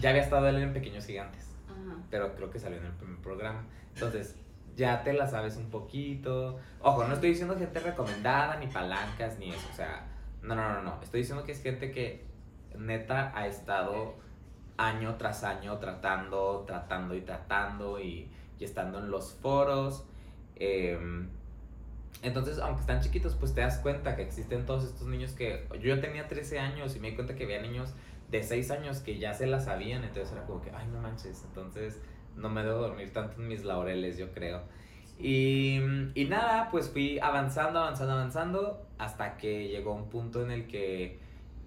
ya 0.00 0.10
había 0.10 0.22
estado 0.22 0.48
él 0.48 0.56
en 0.56 0.72
Pequeños 0.72 1.06
Gigantes 1.06 1.49
Pero 2.10 2.34
creo 2.34 2.50
que 2.50 2.58
salió 2.58 2.78
en 2.78 2.86
el 2.86 2.92
primer 2.92 3.18
programa. 3.18 3.64
Entonces, 3.94 4.36
ya 4.76 5.02
te 5.02 5.12
la 5.12 5.26
sabes 5.26 5.56
un 5.56 5.70
poquito. 5.70 6.58
Ojo, 6.80 7.04
no 7.04 7.14
estoy 7.14 7.30
diciendo 7.30 7.56
gente 7.56 7.80
recomendada, 7.80 8.56
ni 8.56 8.66
palancas, 8.66 9.38
ni 9.38 9.50
eso. 9.50 9.68
O 9.70 9.74
sea, 9.74 10.06
no, 10.42 10.54
no, 10.54 10.72
no, 10.74 10.82
no. 10.82 11.02
Estoy 11.02 11.20
diciendo 11.20 11.44
que 11.44 11.52
es 11.52 11.62
gente 11.62 11.90
que 11.90 12.24
neta 12.78 13.32
ha 13.36 13.46
estado 13.46 14.14
año 14.76 15.16
tras 15.16 15.44
año 15.44 15.78
tratando, 15.78 16.64
tratando 16.66 17.14
y 17.14 17.20
tratando 17.20 18.00
y, 18.00 18.30
y 18.58 18.64
estando 18.64 18.98
en 18.98 19.10
los 19.10 19.34
foros. 19.34 20.04
Em, 20.56 21.28
entonces, 22.22 22.58
aunque 22.58 22.82
están 22.82 23.00
chiquitos, 23.00 23.34
pues 23.34 23.54
te 23.54 23.62
das 23.62 23.78
cuenta 23.78 24.14
que 24.16 24.22
existen 24.22 24.66
todos 24.66 24.84
estos 24.84 25.06
niños 25.06 25.32
que... 25.32 25.66
Yo 25.80 25.94
ya 25.94 26.00
tenía 26.00 26.28
13 26.28 26.58
años 26.58 26.94
y 26.96 27.00
me 27.00 27.10
di 27.10 27.14
cuenta 27.14 27.34
que 27.34 27.44
había 27.44 27.62
niños 27.62 27.94
de 28.30 28.42
6 28.42 28.70
años 28.70 29.00
que 29.00 29.18
ya 29.18 29.34
se 29.34 29.46
la 29.46 29.60
sabían, 29.60 30.04
entonces 30.04 30.32
era 30.32 30.46
como 30.46 30.60
que, 30.60 30.70
ay, 30.70 30.86
no 30.88 31.00
manches, 31.00 31.44
entonces 31.44 32.00
no 32.36 32.48
me 32.48 32.62
debo 32.62 32.78
dormir 32.78 33.12
tanto 33.12 33.40
en 33.40 33.48
mis 33.48 33.64
laureles, 33.64 34.18
yo 34.18 34.32
creo. 34.32 34.62
Y, 35.18 35.80
y 36.14 36.24
nada, 36.26 36.70
pues 36.70 36.88
fui 36.88 37.18
avanzando, 37.18 37.80
avanzando, 37.80 38.12
avanzando, 38.14 38.86
hasta 38.98 39.36
que 39.36 39.68
llegó 39.68 39.94
un 39.94 40.08
punto 40.08 40.42
en 40.42 40.50
el 40.50 40.66
que 40.66 41.18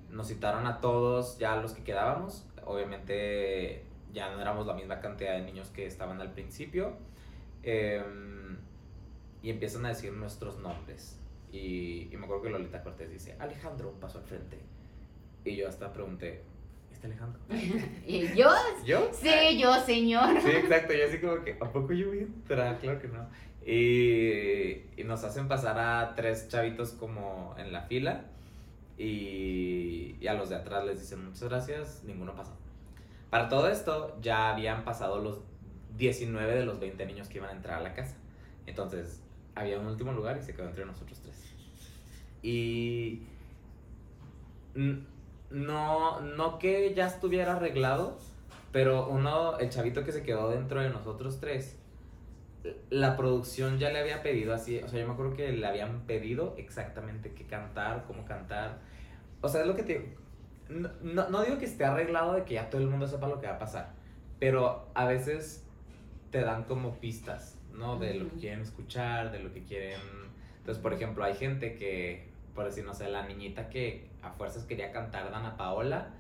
nos 0.10 0.28
citaron 0.28 0.66
a 0.66 0.80
todos, 0.80 1.38
ya 1.38 1.56
los 1.58 1.74
que 1.74 1.84
quedábamos, 1.84 2.48
obviamente 2.66 3.86
ya 4.14 4.32
no 4.32 4.42
éramos 4.42 4.66
la 4.66 4.74
misma 4.74 5.00
cantidad 5.00 5.34
de 5.34 5.42
niños 5.42 5.70
que 5.70 5.86
estaban 5.86 6.22
al 6.22 6.32
principio, 6.32 6.94
em, 7.64 8.58
y 9.42 9.50
empiezan 9.50 9.86
a 9.86 9.90
decir 9.90 10.14
nuestros 10.14 10.58
nombres. 10.60 11.20
Y, 11.52 12.10
y 12.12 12.18
me 12.18 12.26
acuerdo 12.26 12.44
que 12.44 12.50
Lolita 12.50 12.82
Cortés 12.82 13.12
dice, 13.12 13.36
Alejandro, 13.40 13.90
un 13.90 14.00
paso 14.00 14.20
al 14.20 14.24
frente. 14.24 14.60
Y 15.46 15.56
yo 15.56 15.68
hasta 15.68 15.92
pregunté, 15.92 16.42
¿este 17.04 17.08
Alejandro? 17.08 17.40
¿Y 18.08 18.36
yo? 18.36 18.50
¿Yo? 18.86 19.10
Sí, 19.14 19.60
yo, 19.60 19.74
señor. 19.86 20.42
Sí, 20.42 20.50
exacto. 20.50 20.94
Yo 20.94 21.06
así 21.08 21.20
como 21.20 21.44
que, 21.44 21.54
¿a 21.54 21.72
poco 21.72 21.94
yo 21.94 22.08
voy 22.10 22.20
a 22.20 22.22
entrar? 22.24 22.80
Claro 22.80 23.02
que 23.02 23.08
no. 23.10 23.28
Y, 23.66 25.02
y 25.02 25.04
nos 25.06 25.24
hacen 25.24 25.48
pasar 25.48 25.78
a 25.80 26.16
tres 26.16 26.48
chavitos 26.50 26.92
como 26.92 27.56
en 27.58 27.72
la 27.72 27.82
fila. 27.84 28.26
y, 28.98 30.16
y 30.20 30.28
a 30.28 30.34
los 30.34 30.50
de 30.50 30.56
atrás 30.56 30.86
les 30.86 31.00
dicen 31.00 31.26
muchas 31.26 31.44
gracias, 31.44 32.04
ninguno 32.06 32.36
pasó. 32.36 32.56
Para 33.30 33.50
todo 33.50 33.68
esto 33.70 34.18
ya 34.22 34.52
habían 34.52 34.84
pasado 34.86 35.20
los 35.20 35.40
19 35.98 36.56
de 36.56 36.66
los 36.66 36.80
20 36.80 37.06
niños 37.06 37.28
que 37.30 37.38
iban 37.40 37.50
a 37.50 37.54
entrar 37.54 37.80
a 37.80 37.82
la 37.82 37.94
casa. 37.94 38.16
Entonces 38.66 39.22
había 39.56 39.80
un 39.80 39.88
último 39.88 40.14
lugar 40.14 40.38
y 40.38 40.44
se 40.44 40.54
quedó 40.54 40.68
entre 40.70 40.86
nosotros 40.86 41.20
tres. 41.22 41.42
Y 42.44 43.24
no, 45.54 46.20
no 46.20 46.58
que 46.58 46.94
ya 46.94 47.08
estuviera 47.08 47.54
arreglado, 47.54 48.18
pero 48.72 49.08
uno, 49.08 49.58
el 49.60 49.70
chavito 49.70 50.04
que 50.04 50.12
se 50.12 50.24
quedó 50.24 50.50
dentro 50.50 50.82
de 50.82 50.90
nosotros 50.90 51.40
tres, 51.40 51.78
la 52.90 53.16
producción 53.16 53.78
ya 53.78 53.92
le 53.92 54.00
había 54.00 54.24
pedido 54.24 54.54
así, 54.54 54.80
o 54.80 54.88
sea, 54.88 55.00
yo 55.00 55.08
me 55.08 55.14
acuerdo 55.14 55.36
que 55.36 55.52
le 55.52 55.66
habían 55.66 56.02
pedido 56.02 56.56
exactamente 56.58 57.34
qué 57.34 57.46
cantar, 57.46 58.06
cómo 58.08 58.26
cantar. 58.26 58.80
O 59.42 59.48
sea, 59.48 59.62
es 59.62 59.68
lo 59.68 59.76
que 59.76 59.84
te... 59.84 60.16
No, 60.70 61.30
no 61.30 61.44
digo 61.44 61.60
que 61.60 61.66
esté 61.66 61.86
arreglado 61.86 62.34
de 62.34 62.46
que 62.46 62.56
ya 62.56 62.70
todo 62.70 62.82
el 62.82 62.88
mundo 62.88 63.08
sepa 63.08 63.28
lo 63.28 63.40
que 63.40 63.46
va 63.46 63.54
a 63.54 63.60
pasar, 63.60 63.94
pero 64.40 64.90
a 64.96 65.06
veces 65.06 65.64
te 66.32 66.42
dan 66.42 66.64
como 66.64 67.00
pistas, 67.00 67.60
¿no? 67.74 68.00
De 68.00 68.16
lo 68.16 68.28
que 68.30 68.38
quieren 68.38 68.62
escuchar, 68.62 69.32
de 69.32 69.40
lo 69.40 69.54
que 69.54 69.64
quieren... 69.64 70.00
Entonces, 70.58 70.82
por 70.82 70.94
ejemplo, 70.94 71.24
hay 71.24 71.36
gente 71.36 71.76
que, 71.76 72.33
por 72.54 72.66
decir, 72.66 72.86
no 72.86 72.94
sé, 72.94 73.10
la 73.10 73.26
niñita 73.26 73.70
que 73.70 74.10
a 74.22 74.32
fuerzas 74.32 74.64
quería 74.66 74.92
cantar 74.92 75.32
Dana 75.32 75.58
Paola, 75.58 76.12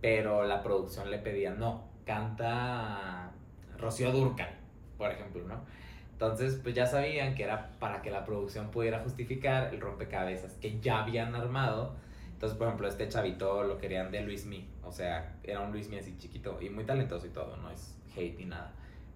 pero 0.00 0.44
la 0.44 0.62
producción 0.62 1.10
le 1.10 1.18
pedía, 1.18 1.50
no, 1.50 1.84
canta 2.04 3.32
Rocío 3.78 4.12
Durcal, 4.12 4.50
por 4.96 5.10
ejemplo, 5.10 5.42
¿no? 5.44 5.64
Entonces, 6.12 6.60
pues 6.62 6.74
ya 6.74 6.86
sabían 6.86 7.34
que 7.34 7.42
era 7.42 7.72
para 7.80 8.00
que 8.00 8.10
la 8.10 8.24
producción 8.24 8.70
pudiera 8.70 9.00
justificar 9.00 9.74
el 9.74 9.80
rompecabezas 9.80 10.52
que 10.54 10.80
ya 10.80 11.02
habían 11.02 11.34
armado. 11.34 11.96
Entonces, 12.32 12.56
por 12.56 12.68
ejemplo, 12.68 12.86
este 12.86 13.08
chavito 13.08 13.64
lo 13.64 13.78
querían 13.78 14.12
de 14.12 14.20
Luis 14.20 14.46
Mi, 14.46 14.68
o 14.84 14.92
sea, 14.92 15.36
era 15.42 15.60
un 15.60 15.72
Luis 15.72 15.88
Mi 15.88 15.98
así 15.98 16.16
chiquito 16.16 16.60
y 16.60 16.70
muy 16.70 16.84
talentoso 16.84 17.26
y 17.26 17.30
todo, 17.30 17.56
no 17.56 17.70
es 17.70 17.98
hate 18.16 18.38
ni 18.38 18.44
nada. 18.44 18.72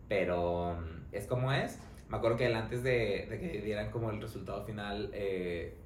Pero 0.08 0.74
mm, 0.74 1.14
es 1.14 1.26
como 1.26 1.52
es. 1.52 1.78
Me 2.08 2.16
acuerdo 2.16 2.36
que 2.36 2.46
antes 2.52 2.82
de, 2.82 3.26
de 3.30 3.38
que 3.38 3.60
dieran 3.60 3.90
como 3.90 4.10
el 4.10 4.20
resultado 4.20 4.64
final, 4.64 5.10
eh, 5.12 5.76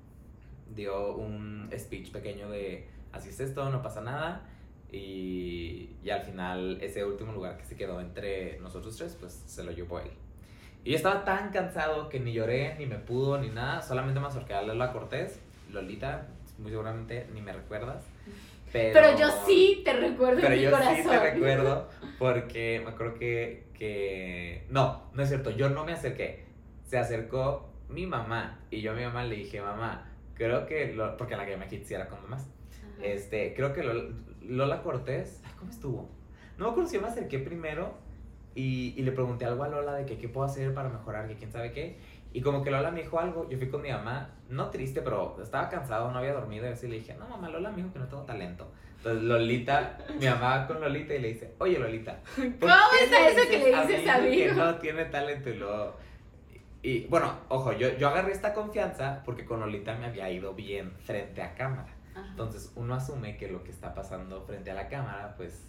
dio 0.74 1.14
un 1.14 1.70
speech 1.76 2.10
pequeño 2.10 2.50
de 2.50 2.86
así 3.12 3.28
es 3.28 3.40
esto, 3.40 3.68
no 3.70 3.82
pasa 3.82 4.00
nada. 4.00 4.48
Y, 4.90 5.90
y, 6.04 6.10
al 6.10 6.20
final 6.20 6.78
ese 6.82 7.02
último 7.02 7.32
lugar 7.32 7.56
que 7.56 7.64
se 7.64 7.76
quedó 7.76 8.00
entre 8.00 8.58
nosotros 8.60 8.94
tres, 8.96 9.16
pues 9.18 9.32
se 9.46 9.64
lo 9.64 9.72
llevó 9.72 10.00
él. 10.00 10.10
Y 10.84 10.90
yo 10.90 10.96
estaba 10.96 11.24
tan 11.24 11.50
cansado 11.50 12.08
que 12.08 12.20
ni 12.20 12.32
lloré, 12.32 12.74
ni 12.78 12.86
me 12.86 12.98
pudo, 12.98 13.38
ni 13.38 13.48
nada. 13.48 13.80
Solamente 13.80 14.20
me 14.20 14.26
acerqué 14.26 14.52
a 14.54 14.62
Lola 14.62 14.92
Cortés. 14.92 15.40
Lolita, 15.70 16.26
muy 16.58 16.70
seguramente 16.70 17.26
ni 17.32 17.40
me 17.40 17.52
recuerdas. 17.52 18.04
Pero, 18.72 18.92
pero 18.92 19.18
yo 19.18 19.28
sí 19.46 19.82
te 19.84 19.92
recuerdo 19.92 20.40
pero 20.40 20.54
en 20.54 20.58
mi 20.58 20.64
yo 20.64 20.70
corazón. 20.70 20.96
sí 20.96 21.02
te 21.08 21.30
recuerdo 21.30 21.88
porque 22.18 22.80
me 22.84 22.90
acuerdo 22.90 23.14
que, 23.14 23.64
que... 23.74 24.66
No, 24.70 25.10
no 25.12 25.22
es 25.22 25.28
cierto, 25.28 25.50
yo 25.50 25.68
no 25.68 25.84
me 25.84 25.92
acerqué. 25.92 26.44
Se 26.84 26.98
acercó 26.98 27.70
mi 27.88 28.06
mamá 28.06 28.60
y 28.70 28.80
yo 28.80 28.92
a 28.92 28.94
mi 28.94 29.04
mamá 29.04 29.24
le 29.24 29.36
dije, 29.36 29.60
mamá, 29.60 30.11
creo 30.46 30.66
que... 30.66 30.92
Lo... 30.92 31.16
Porque 31.16 31.36
la 31.36 31.46
que 31.46 31.56
me 31.56 31.66
quisiera 31.68 32.08
con 32.08 32.22
mamás. 32.22 32.48
Este, 33.02 33.54
creo 33.54 33.72
que 33.72 33.82
Lola, 33.82 34.04
Lola 34.42 34.82
Cortés, 34.82 35.40
ay, 35.44 35.52
¿cómo 35.58 35.70
estuvo? 35.70 36.08
No 36.56 36.66
me 36.66 36.70
acuerdo 36.70 36.88
si 36.88 36.96
yo 36.96 37.02
me 37.02 37.08
acerqué 37.08 37.38
primero 37.38 37.94
y, 38.54 38.94
y, 38.96 39.02
le 39.02 39.12
pregunté 39.12 39.44
algo 39.44 39.64
a 39.64 39.68
Lola 39.68 39.94
de 39.94 40.04
que 40.04 40.18
qué 40.18 40.28
puedo 40.28 40.46
hacer 40.46 40.74
para 40.74 40.88
mejorar, 40.88 41.26
que 41.26 41.34
quién 41.34 41.50
sabe 41.50 41.72
qué. 41.72 41.98
Y 42.34 42.40
como 42.40 42.62
que 42.62 42.70
Lola 42.70 42.90
me 42.90 43.02
dijo 43.02 43.18
algo, 43.18 43.48
yo 43.50 43.58
fui 43.58 43.68
con 43.68 43.82
mi 43.82 43.90
mamá, 43.90 44.30
no 44.48 44.70
triste, 44.70 45.02
pero 45.02 45.38
estaba 45.42 45.68
cansado, 45.68 46.10
no 46.10 46.18
había 46.18 46.32
dormido. 46.32 46.66
Y 46.66 46.70
así 46.70 46.88
le 46.88 46.96
dije, 46.96 47.14
no, 47.14 47.28
mamá, 47.28 47.48
Lola 47.48 47.70
me 47.70 47.78
dijo 47.78 47.92
que 47.92 47.98
no 47.98 48.06
tengo 48.06 48.22
talento. 48.22 48.70
Entonces 48.98 49.22
Lolita, 49.24 49.98
mi 50.18 50.26
mamá 50.26 50.58
va 50.58 50.66
con 50.66 50.80
Lolita 50.80 51.14
y 51.14 51.18
le 51.18 51.28
dice, 51.28 51.54
oye 51.58 51.78
Lolita, 51.78 52.20
¿cómo 52.36 52.72
está 53.02 53.28
eso 53.28 53.50
que 53.50 53.58
le 53.58 53.80
dices 53.80 54.08
a 54.08 54.18
mí? 54.18 54.36
Que 54.36 54.52
no 54.52 54.74
tiene 54.76 55.04
talento 55.06 55.50
y 55.50 55.54
luego... 55.54 55.96
Y 56.82 57.06
bueno, 57.06 57.38
ojo, 57.48 57.72
yo, 57.72 57.96
yo 57.96 58.08
agarré 58.08 58.32
esta 58.32 58.54
confianza 58.54 59.22
porque 59.24 59.44
con 59.44 59.60
Lolita 59.60 59.94
me 59.96 60.06
había 60.06 60.30
ido 60.30 60.52
bien 60.54 60.92
frente 60.92 61.40
a 61.40 61.54
cámara. 61.54 61.94
Ajá. 62.14 62.26
Entonces 62.30 62.72
uno 62.74 62.94
asume 62.94 63.36
que 63.36 63.48
lo 63.48 63.62
que 63.62 63.70
está 63.70 63.94
pasando 63.94 64.42
frente 64.42 64.70
a 64.72 64.74
la 64.74 64.88
cámara, 64.88 65.34
pues 65.36 65.62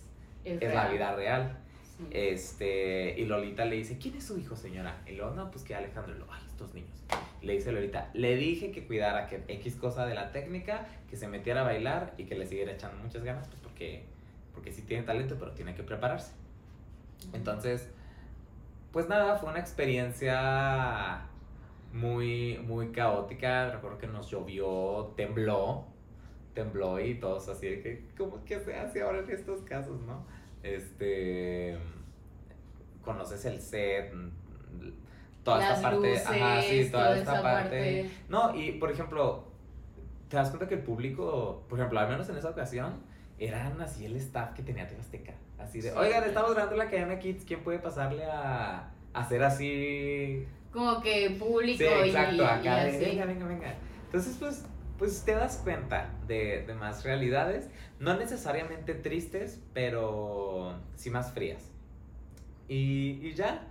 es, 0.44 0.62
es 0.62 0.74
la 0.74 0.88
vida 0.90 1.16
real. 1.16 1.60
Sí. 1.98 2.08
Este, 2.10 3.20
y 3.20 3.26
Lolita 3.26 3.66
le 3.66 3.76
dice, 3.76 4.00
¿quién 4.00 4.16
es 4.16 4.26
su 4.26 4.40
hijo, 4.40 4.56
señora? 4.56 5.04
Y 5.08 5.12
luego, 5.12 5.36
no, 5.36 5.52
pues 5.52 5.64
que 5.64 5.76
Alejandro, 5.76 6.16
y 6.16 6.18
luego, 6.18 6.34
ay, 6.34 6.42
estos 6.48 6.74
niños. 6.74 6.90
Le 7.44 7.54
dice 7.54 7.72
Lolita, 7.72 8.10
le 8.14 8.36
dije 8.36 8.72
que 8.72 8.88
cuidara 8.88 9.28
que 9.28 9.44
X 9.48 9.76
cosa 9.76 10.08
de 10.08 10.16
la 10.16 10.32
técnica, 10.32 10.88
que 11.10 11.16
se 11.16 11.28
metiera 11.28 11.62
a 11.62 11.64
bailar 11.64 12.16
y 12.18 12.24
que 12.24 12.36
le 12.36 12.48
siguiera 12.48 12.72
echando 12.72 12.98
muchas 13.04 13.24
ganas, 13.24 13.48
pues 13.48 13.60
porque, 13.62 14.06
porque 14.54 14.72
sí 14.72 14.82
tiene 14.82 15.04
talento, 15.04 15.36
pero 15.38 15.52
tiene 15.52 15.76
que 15.76 15.84
prepararse. 15.84 16.32
Entonces, 17.34 17.90
pues 18.94 19.10
nada, 19.10 19.38
fue 19.38 19.50
una 19.50 19.60
experiencia 19.60 21.24
muy, 21.92 22.60
muy 22.60 22.92
caótica. 22.92 23.72
Recuerdo 23.72 23.98
que 23.98 24.08
nos 24.08 24.30
llovió, 24.30 25.14
tembló, 25.18 25.86
tembló 26.54 27.00
y 27.00 27.16
todos 27.16 27.50
así 27.50 27.68
de 27.68 27.82
que, 27.82 28.06
¿cómo 28.16 28.46
que 28.46 28.60
se 28.60 28.78
hace 28.78 29.02
ahora 29.02 29.20
en 29.20 29.32
estos 29.32 29.64
casos, 29.64 30.00
no? 30.04 30.24
Este, 30.62 31.76
conoces 33.04 33.44
el 33.46 33.60
set, 33.60 34.14
toda 35.44 35.58
Las 35.58 35.78
esta 35.78 35.82
parte, 35.82 36.10
luces, 36.10 36.28
ajá, 36.28 36.62
sí, 36.62 36.90
toda, 36.92 37.04
toda 37.04 37.18
esta 37.18 37.42
parte. 37.42 38.12
No, 38.30 38.56
y 38.56 38.74
por 38.74 38.92
ejemplo, 38.92 39.44
te 40.30 40.38
das 40.38 40.50
cuenta 40.50 40.68
que 40.68 40.76
el 40.76 40.84
público, 40.84 41.64
por 41.68 41.80
ejemplo, 41.80 42.00
al 42.00 42.10
menos 42.10 42.30
en 42.30 42.38
esa 42.38 42.52
ocasión, 42.52 43.02
eran 43.46 43.80
así 43.82 44.06
el 44.06 44.16
staff 44.18 44.54
que 44.54 44.64
tenía 44.64 44.88
TV 44.88 45.00
Azteca. 45.02 45.34
Así 45.60 45.82
de, 45.82 45.90
Sí. 45.92 45.96
oigan, 45.98 46.24
estamos 46.24 46.54
grabando 46.54 46.76
la 46.78 46.90
cadena 46.90 47.20
Kids, 47.20 47.46
¿quién 47.46 47.62
puede 47.64 47.80
pasarle 47.80 48.26
a, 48.26 48.92
hacer 49.14 49.44
así? 49.44 50.46
Como 50.72 51.02
que 51.02 51.36
público 51.40 51.78
Sí, 51.84 52.08
exacto, 52.10 52.36
y, 52.36 52.40
y 52.40 52.44
acá 52.44 52.84
de, 52.84 52.90
así. 52.90 53.06
venga, 53.06 53.26
venga, 53.26 53.46
venga. 53.46 53.76
Entonces, 54.06 54.36
pues, 54.40 54.66
pues 54.98 55.24
te 55.24 55.34
das 55.34 55.58
cuenta 55.64 56.10
de, 56.28 56.64
de 56.66 56.74
más 56.74 57.04
realidades, 57.04 57.70
no 58.00 58.16
necesariamente 58.18 58.94
tristes, 58.96 59.62
pero 59.74 60.76
sí 60.96 61.10
más 61.10 61.32
frías. 61.32 61.70
Y, 62.68 63.20
y 63.22 63.34
ya, 63.34 63.68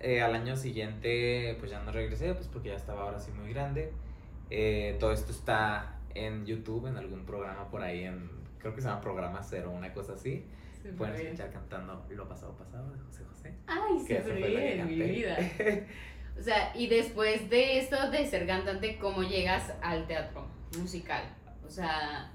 eh, 0.00 0.22
al 0.22 0.34
año 0.34 0.56
siguiente, 0.56 1.56
pues 1.58 1.70
ya 1.70 1.80
no 1.82 1.92
regresé, 1.92 2.34
pues 2.34 2.48
porque 2.48 2.68
ya 2.70 2.76
estaba 2.76 3.02
ahora 3.02 3.18
sí 3.20 3.30
muy 3.32 3.52
grande. 3.52 3.92
Eh, 4.50 4.96
todo 5.00 5.12
esto 5.12 5.32
está 5.32 5.98
en 6.14 6.46
YouTube, 6.46 6.86
en 6.86 6.96
algún 6.96 7.24
programa 7.26 7.68
por 7.70 7.82
ahí, 7.82 8.04
en, 8.04 8.30
creo 8.66 8.74
que 8.74 8.82
se 8.82 8.88
llama 8.88 9.00
Programa 9.00 9.42
Cero, 9.42 9.70
una 9.70 9.92
cosa 9.92 10.14
así. 10.14 10.44
Pueden 10.96 11.14
bien. 11.14 11.26
escuchar 11.28 11.52
cantando 11.52 12.04
Lo 12.10 12.28
Pasado 12.28 12.56
Pasado 12.56 12.90
de 12.92 12.98
José 12.98 13.24
José. 13.24 13.54
Ay, 13.66 14.04
que 14.06 14.20
bien, 14.20 14.86
mi 14.86 14.94
vida. 14.94 15.36
O 16.38 16.42
sea, 16.42 16.70
y 16.76 16.86
después 16.86 17.48
de 17.48 17.78
esto 17.78 18.10
de 18.10 18.26
ser 18.26 18.46
cantante, 18.46 18.98
¿cómo 18.98 19.22
llegas 19.22 19.72
al 19.80 20.06
teatro 20.06 20.46
musical? 20.78 21.34
O 21.64 21.70
sea, 21.70 22.30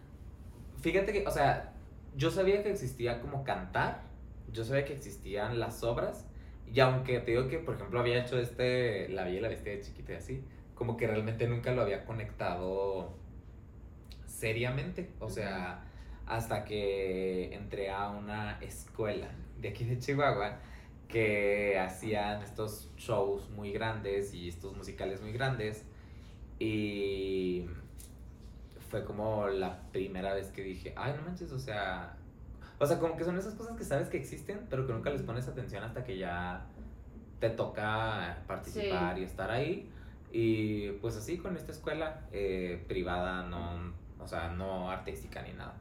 Fíjate 0.81 1.13
que, 1.13 1.27
o 1.27 1.29
sea, 1.29 1.73
yo 2.15 2.31
sabía 2.31 2.63
que 2.63 2.71
existía 2.71 3.21
como 3.21 3.43
cantar, 3.43 4.01
yo 4.51 4.63
sabía 4.63 4.85
que 4.85 4.93
existían 4.93 5.59
las 5.59 5.83
obras, 5.83 6.25
y 6.65 6.79
aunque 6.79 7.19
te 7.19 7.29
digo 7.29 7.47
que, 7.47 7.59
por 7.59 7.75
ejemplo, 7.75 7.99
había 7.99 8.23
hecho 8.23 8.39
este 8.39 9.07
La 9.09 9.25
Bella 9.25 9.37
y 9.37 9.41
la 9.41 9.49
Bestia 9.49 9.73
de 9.73 9.81
chiquita 9.81 10.13
y 10.13 10.15
así, 10.15 10.43
como 10.73 10.97
que 10.97 11.05
realmente 11.05 11.47
nunca 11.47 11.71
lo 11.71 11.83
había 11.83 12.03
conectado 12.03 13.15
seriamente, 14.25 15.11
o 15.19 15.29
sea, 15.29 15.83
hasta 16.27 16.63
que 16.65 17.53
entré 17.53 17.89
a 17.89 18.09
una 18.09 18.59
escuela 18.61 19.27
de 19.59 19.69
aquí 19.69 19.85
de 19.85 19.99
Chihuahua 19.99 20.57
que 21.07 21.77
hacían 21.79 22.41
estos 22.41 22.89
shows 22.97 23.49
muy 23.49 23.71
grandes 23.73 24.33
y 24.33 24.47
estos 24.47 24.75
musicales 24.77 25.21
muy 25.21 25.33
grandes 25.33 25.83
y 26.57 27.65
fue 28.89 29.03
como 29.03 29.47
la 29.47 29.81
primera 29.91 30.33
vez 30.33 30.47
que 30.51 30.61
dije, 30.63 30.93
ay, 30.95 31.13
no 31.17 31.23
manches, 31.23 31.51
o 31.51 31.59
sea, 31.59 32.15
o 32.79 32.85
sea, 32.85 32.99
como 32.99 33.15
que 33.17 33.23
son 33.23 33.37
esas 33.37 33.53
cosas 33.55 33.77
que 33.77 33.83
sabes 33.83 34.09
que 34.09 34.17
existen, 34.17 34.67
pero 34.69 34.85
que 34.85 34.93
nunca 34.93 35.09
les 35.09 35.21
pones 35.21 35.47
atención 35.47 35.83
hasta 35.83 36.03
que 36.03 36.17
ya 36.17 36.65
te 37.39 37.49
toca 37.49 38.37
participar 38.47 39.15
Sí. 39.15 39.21
y 39.21 39.23
estar 39.25 39.49
ahí. 39.51 39.89
Y 40.31 40.91
pues 41.01 41.17
así 41.17 41.37
con 41.37 41.57
esta 41.57 41.71
escuela 41.71 42.21
eh, 42.31 42.83
privada, 42.87 43.43
no, 43.47 43.93
o 44.19 44.27
sea, 44.27 44.49
no 44.49 44.89
artística 44.89 45.41
ni 45.41 45.53
nada, 45.53 45.73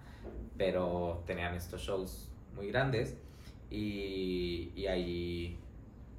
pero 0.60 1.22
tenían 1.26 1.54
estos 1.54 1.80
shows 1.80 2.28
muy 2.54 2.66
grandes 2.68 3.16
y, 3.70 4.70
y 4.76 4.86
ahí, 4.88 5.58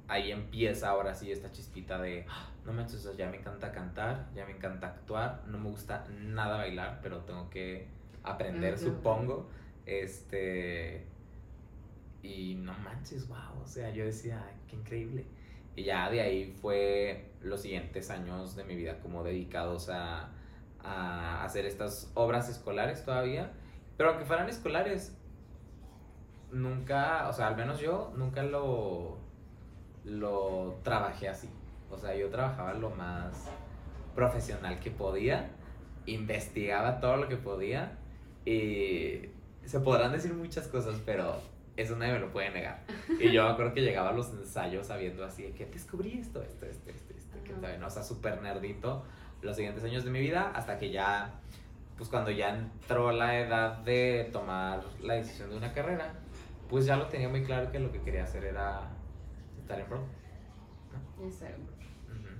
ahí 0.08 0.32
empieza 0.32 0.88
ahora 0.88 1.14
sí 1.14 1.30
esta 1.30 1.52
chispita 1.52 2.02
de, 2.02 2.26
"Ah, 2.28 2.50
no 2.66 2.72
manches, 2.72 3.08
ya 3.16 3.30
me 3.30 3.36
encanta 3.36 3.70
cantar, 3.70 4.30
ya 4.34 4.44
me 4.44 4.50
encanta 4.50 4.88
actuar, 4.88 5.44
no 5.46 5.58
me 5.58 5.70
gusta 5.70 6.04
nada 6.10 6.56
bailar, 6.56 6.98
pero 7.04 7.18
tengo 7.20 7.48
que 7.50 7.86
aprender, 8.24 8.80
supongo. 8.80 9.48
Este. 9.86 11.06
Y 12.24 12.56
no 12.56 12.72
manches, 12.80 13.28
wow. 13.28 13.62
O 13.62 13.66
sea, 13.68 13.90
yo 13.90 14.04
decía, 14.04 14.44
"Ay, 14.44 14.56
qué 14.66 14.74
increíble. 14.74 15.24
Y 15.76 15.84
ya 15.84 16.10
de 16.10 16.20
ahí 16.20 16.52
fue 16.60 17.30
los 17.42 17.62
siguientes 17.62 18.10
años 18.10 18.56
de 18.56 18.64
mi 18.64 18.74
vida 18.74 18.98
como 18.98 19.22
dedicados 19.22 19.88
a, 19.88 20.30
a 20.82 21.44
hacer 21.44 21.64
estas 21.64 22.10
obras 22.14 22.48
escolares 22.48 23.04
todavía. 23.04 23.52
Pero 24.02 24.14
aunque 24.14 24.26
fueran 24.26 24.48
escolares, 24.48 25.16
nunca, 26.50 27.28
o 27.28 27.32
sea, 27.32 27.46
al 27.46 27.56
menos 27.56 27.78
yo 27.78 28.12
nunca 28.16 28.42
lo, 28.42 29.16
lo 30.04 30.80
trabajé 30.82 31.28
así. 31.28 31.48
O 31.88 31.96
sea, 31.96 32.12
yo 32.16 32.28
trabajaba 32.28 32.74
lo 32.74 32.90
más 32.90 33.48
profesional 34.16 34.80
que 34.80 34.90
podía, 34.90 35.52
investigaba 36.06 36.98
todo 36.98 37.16
lo 37.16 37.28
que 37.28 37.36
podía 37.36 37.96
y 38.44 39.28
se 39.64 39.78
podrán 39.78 40.10
decir 40.10 40.34
muchas 40.34 40.66
cosas, 40.66 41.00
pero 41.06 41.36
eso 41.76 41.94
nadie 41.94 42.14
me 42.14 42.18
lo 42.18 42.32
puede 42.32 42.50
negar. 42.50 42.82
Y 43.20 43.30
yo 43.30 43.44
me 43.44 43.50
acuerdo 43.50 43.72
que 43.72 43.82
llegaba 43.82 44.08
a 44.08 44.14
los 44.14 44.30
ensayos 44.30 44.88
sabiendo 44.88 45.24
así 45.24 45.44
de 45.44 45.52
que 45.52 45.66
descubrí 45.66 46.18
esto, 46.18 46.42
esto, 46.42 46.66
esto, 46.66 46.90
esto, 46.90 47.14
esto, 47.16 47.38
que 47.44 47.52
o 47.54 47.90
sea, 47.90 48.02
súper 48.02 48.42
nerdito 48.42 49.04
los 49.42 49.54
siguientes 49.54 49.84
años 49.84 50.04
de 50.04 50.10
mi 50.10 50.18
vida 50.18 50.50
hasta 50.56 50.76
que 50.76 50.90
ya, 50.90 51.40
pues 52.02 52.10
cuando 52.10 52.32
ya 52.32 52.48
entró 52.48 53.12
la 53.12 53.38
edad 53.38 53.78
de 53.78 54.28
tomar 54.32 54.82
la 55.04 55.14
decisión 55.14 55.50
de 55.50 55.56
una 55.56 55.72
carrera, 55.72 56.14
pues 56.68 56.84
ya 56.84 56.96
lo 56.96 57.06
tenía 57.06 57.28
muy 57.28 57.44
claro 57.44 57.70
que 57.70 57.78
lo 57.78 57.92
que 57.92 58.00
quería 58.00 58.24
hacer 58.24 58.42
era 58.42 58.90
estar 59.60 59.78
en 59.78 59.86
pro. 59.86 59.98
¿no? 59.98 61.30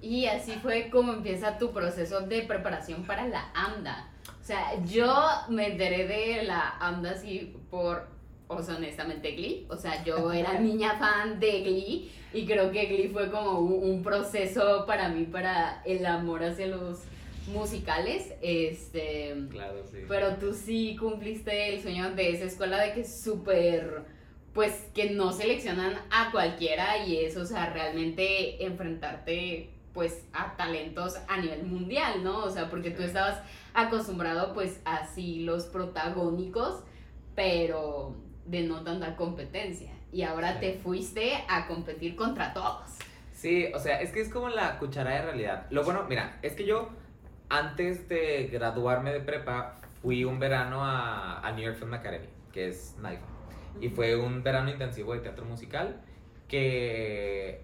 Y 0.00 0.26
así 0.26 0.54
fue 0.60 0.90
como 0.90 1.12
empieza 1.12 1.58
tu 1.58 1.72
proceso 1.72 2.22
de 2.22 2.42
preparación 2.42 3.04
para 3.04 3.28
la 3.28 3.52
AMDA. 3.54 4.10
O 4.40 4.44
sea, 4.44 4.82
yo 4.84 5.14
me 5.48 5.68
enteré 5.68 6.08
de 6.08 6.42
la 6.42 6.76
AMDA 6.80 7.12
así 7.12 7.56
por, 7.70 8.08
o 8.48 8.60
sea, 8.60 8.74
honestamente, 8.74 9.30
Glee. 9.36 9.68
O 9.70 9.76
sea, 9.76 10.02
yo 10.02 10.32
era 10.32 10.54
niña 10.58 10.98
fan 10.98 11.38
de 11.38 11.60
Glee 11.60 12.12
y 12.32 12.46
creo 12.46 12.72
que 12.72 12.86
Glee 12.86 13.10
fue 13.12 13.30
como 13.30 13.60
un, 13.60 14.02
proceso 14.02 14.86
para 14.88 15.08
mí, 15.08 15.22
para 15.22 15.82
el 15.84 16.04
amor 16.04 16.42
hacia 16.42 16.66
los 16.66 17.04
musicales. 17.48 18.32
Este, 18.42 19.34
claro, 19.50 19.82
sí. 19.90 19.98
Pero 20.08 20.36
tú 20.36 20.52
sí 20.52 20.96
cumpliste 20.98 21.74
el 21.74 21.82
sueño 21.82 22.14
de 22.14 22.30
esa 22.30 22.44
escuela 22.44 22.80
de 22.80 22.92
que 22.92 23.04
súper 23.04 24.04
pues 24.52 24.88
que 24.94 25.10
no 25.10 25.32
seleccionan 25.32 25.94
a 26.10 26.30
cualquiera 26.30 27.06
y 27.06 27.24
es, 27.24 27.36
o 27.36 27.46
sea, 27.46 27.72
realmente 27.72 28.64
enfrentarte 28.64 29.70
pues 29.94 30.24
a 30.32 30.56
talentos 30.56 31.16
a 31.28 31.38
nivel 31.38 31.64
mundial, 31.64 32.22
¿no? 32.22 32.44
O 32.44 32.50
sea, 32.50 32.70
porque 32.70 32.90
tú 32.90 33.02
estabas 33.02 33.40
acostumbrado 33.74 34.52
pues 34.52 34.80
así 34.84 35.40
los 35.40 35.64
protagónicos, 35.64 36.82
pero 37.34 38.16
de 38.46 38.62
no 38.62 38.82
tanta 38.82 39.16
competencia. 39.16 39.92
Y 40.12 40.22
ahora 40.22 40.60
te 40.60 40.74
fuiste 40.74 41.32
a 41.48 41.66
competir 41.66 42.16
contra 42.16 42.52
todos. 42.52 42.90
Sí, 43.32 43.66
o 43.74 43.78
sea, 43.78 44.00
es 44.00 44.12
que 44.12 44.20
es 44.20 44.28
como 44.28 44.48
la 44.48 44.78
cuchara 44.78 45.12
de 45.12 45.22
realidad. 45.22 45.66
Lo 45.70 45.84
bueno, 45.84 46.04
mira, 46.08 46.38
es 46.42 46.52
que 46.52 46.66
yo 46.66 46.90
antes 47.52 48.08
de 48.08 48.48
graduarme 48.50 49.12
de 49.12 49.20
prepa 49.20 49.74
fui 50.00 50.24
un 50.24 50.38
verano 50.38 50.82
a, 50.82 51.46
a 51.46 51.52
New 51.52 51.62
York 51.62 51.76
Film 51.76 51.92
Academy, 51.92 52.26
que 52.50 52.68
es 52.68 52.96
NIFA. 52.96 53.26
Y 53.80 53.90
fue 53.90 54.16
un 54.16 54.42
verano 54.42 54.70
intensivo 54.70 55.12
de 55.12 55.20
teatro 55.20 55.44
musical 55.44 56.00
que 56.48 57.60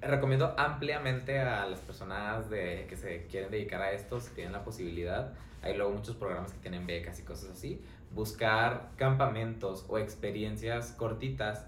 recomiendo 0.00 0.54
ampliamente 0.56 1.38
a 1.38 1.66
las 1.66 1.80
personas 1.80 2.48
de, 2.48 2.86
que 2.88 2.96
se 2.96 3.26
quieren 3.26 3.50
dedicar 3.50 3.82
a 3.82 3.92
esto, 3.92 4.18
si 4.18 4.34
tienen 4.34 4.52
la 4.52 4.64
posibilidad. 4.64 5.34
Hay 5.60 5.76
luego 5.76 5.92
muchos 5.92 6.16
programas 6.16 6.52
que 6.54 6.60
tienen 6.60 6.86
becas 6.86 7.20
y 7.20 7.22
cosas 7.22 7.50
así. 7.50 7.84
Buscar 8.12 8.90
campamentos 8.96 9.84
o 9.88 9.98
experiencias 9.98 10.92
cortitas 10.92 11.66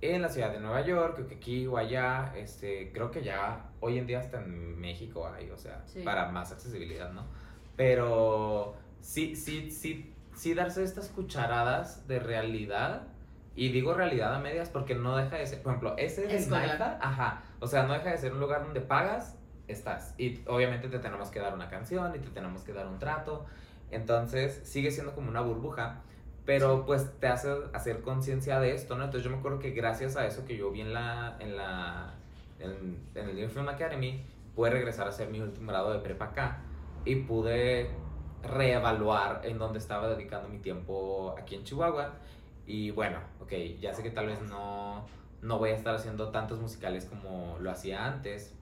en 0.00 0.22
la 0.22 0.28
ciudad 0.28 0.52
de 0.52 0.60
Nueva 0.60 0.82
York, 0.82 1.26
que 1.26 1.34
aquí 1.34 1.66
o 1.66 1.76
allá, 1.76 2.32
este, 2.36 2.92
creo 2.92 3.10
que 3.10 3.22
ya 3.22 3.70
hoy 3.80 3.98
en 3.98 4.06
día 4.06 4.20
hasta 4.20 4.40
en 4.40 4.78
México 4.78 5.28
hay, 5.28 5.50
o 5.50 5.56
sea, 5.56 5.84
para 6.04 6.30
más 6.30 6.52
accesibilidad, 6.52 7.12
¿no? 7.12 7.26
Pero 7.76 8.76
sí, 9.00 9.34
sí, 9.34 9.70
sí, 9.70 10.14
sí 10.34 10.54
darse 10.54 10.84
estas 10.84 11.08
cucharadas 11.08 12.06
de 12.06 12.20
realidad 12.20 13.08
y 13.56 13.70
digo 13.70 13.94
realidad 13.94 14.34
a 14.34 14.38
medias 14.38 14.68
porque 14.68 14.94
no 14.94 15.16
deja 15.16 15.36
de 15.36 15.46
ser, 15.46 15.62
por 15.62 15.72
ejemplo, 15.72 15.94
ese 15.96 16.34
es 16.34 16.48
Malta, 16.48 16.98
ajá, 17.02 17.42
o 17.58 17.66
sea, 17.66 17.82
no 17.84 17.94
deja 17.94 18.10
de 18.10 18.18
ser 18.18 18.32
un 18.32 18.40
lugar 18.40 18.62
donde 18.62 18.80
pagas, 18.80 19.36
estás. 19.66 20.14
Y 20.18 20.40
obviamente 20.46 20.88
te 20.88 20.98
tenemos 20.98 21.30
que 21.30 21.40
dar 21.40 21.54
una 21.54 21.68
canción 21.68 22.14
y 22.14 22.18
te 22.20 22.30
tenemos 22.30 22.62
que 22.62 22.72
dar 22.72 22.86
un 22.86 22.98
trato. 22.98 23.46
Entonces 23.90 24.60
sigue 24.64 24.90
siendo 24.90 25.12
como 25.14 25.28
una 25.28 25.40
burbuja, 25.40 26.02
pero 26.48 26.86
pues 26.86 27.12
te 27.20 27.26
hace 27.26 27.54
hacer 27.74 28.00
conciencia 28.00 28.58
de 28.58 28.72
esto, 28.72 28.96
¿no? 28.96 29.04
Entonces 29.04 29.22
yo 29.22 29.30
me 29.30 29.36
acuerdo 29.36 29.58
que 29.58 29.72
gracias 29.72 30.16
a 30.16 30.26
eso 30.26 30.46
que 30.46 30.56
yo 30.56 30.70
vi 30.70 30.80
en 30.80 30.94
la, 30.94 31.36
en 31.40 31.58
la, 31.58 32.14
en, 32.58 32.98
en 33.14 33.28
el 33.28 33.36
New 33.36 33.50
Film 33.50 33.68
Academy, 33.68 34.24
pude 34.56 34.70
regresar 34.70 35.04
a 35.06 35.10
hacer 35.10 35.28
mi 35.28 35.42
último 35.42 35.70
grado 35.70 35.92
de 35.92 35.98
prepa 35.98 36.24
acá 36.24 36.62
y 37.04 37.16
pude 37.16 37.90
reevaluar 38.42 39.42
en 39.44 39.58
dónde 39.58 39.78
estaba 39.78 40.08
dedicando 40.08 40.48
mi 40.48 40.56
tiempo 40.60 41.34
aquí 41.38 41.54
en 41.54 41.64
Chihuahua. 41.64 42.14
Y 42.66 42.92
bueno, 42.92 43.18
ok, 43.42 43.52
ya 43.78 43.92
sé 43.92 44.02
que 44.02 44.10
tal 44.10 44.28
vez 44.28 44.40
no, 44.40 45.04
no 45.42 45.58
voy 45.58 45.68
a 45.68 45.74
estar 45.74 45.94
haciendo 45.94 46.30
tantos 46.30 46.58
musicales 46.58 47.04
como 47.04 47.58
lo 47.60 47.70
hacía 47.70 48.06
antes, 48.06 48.56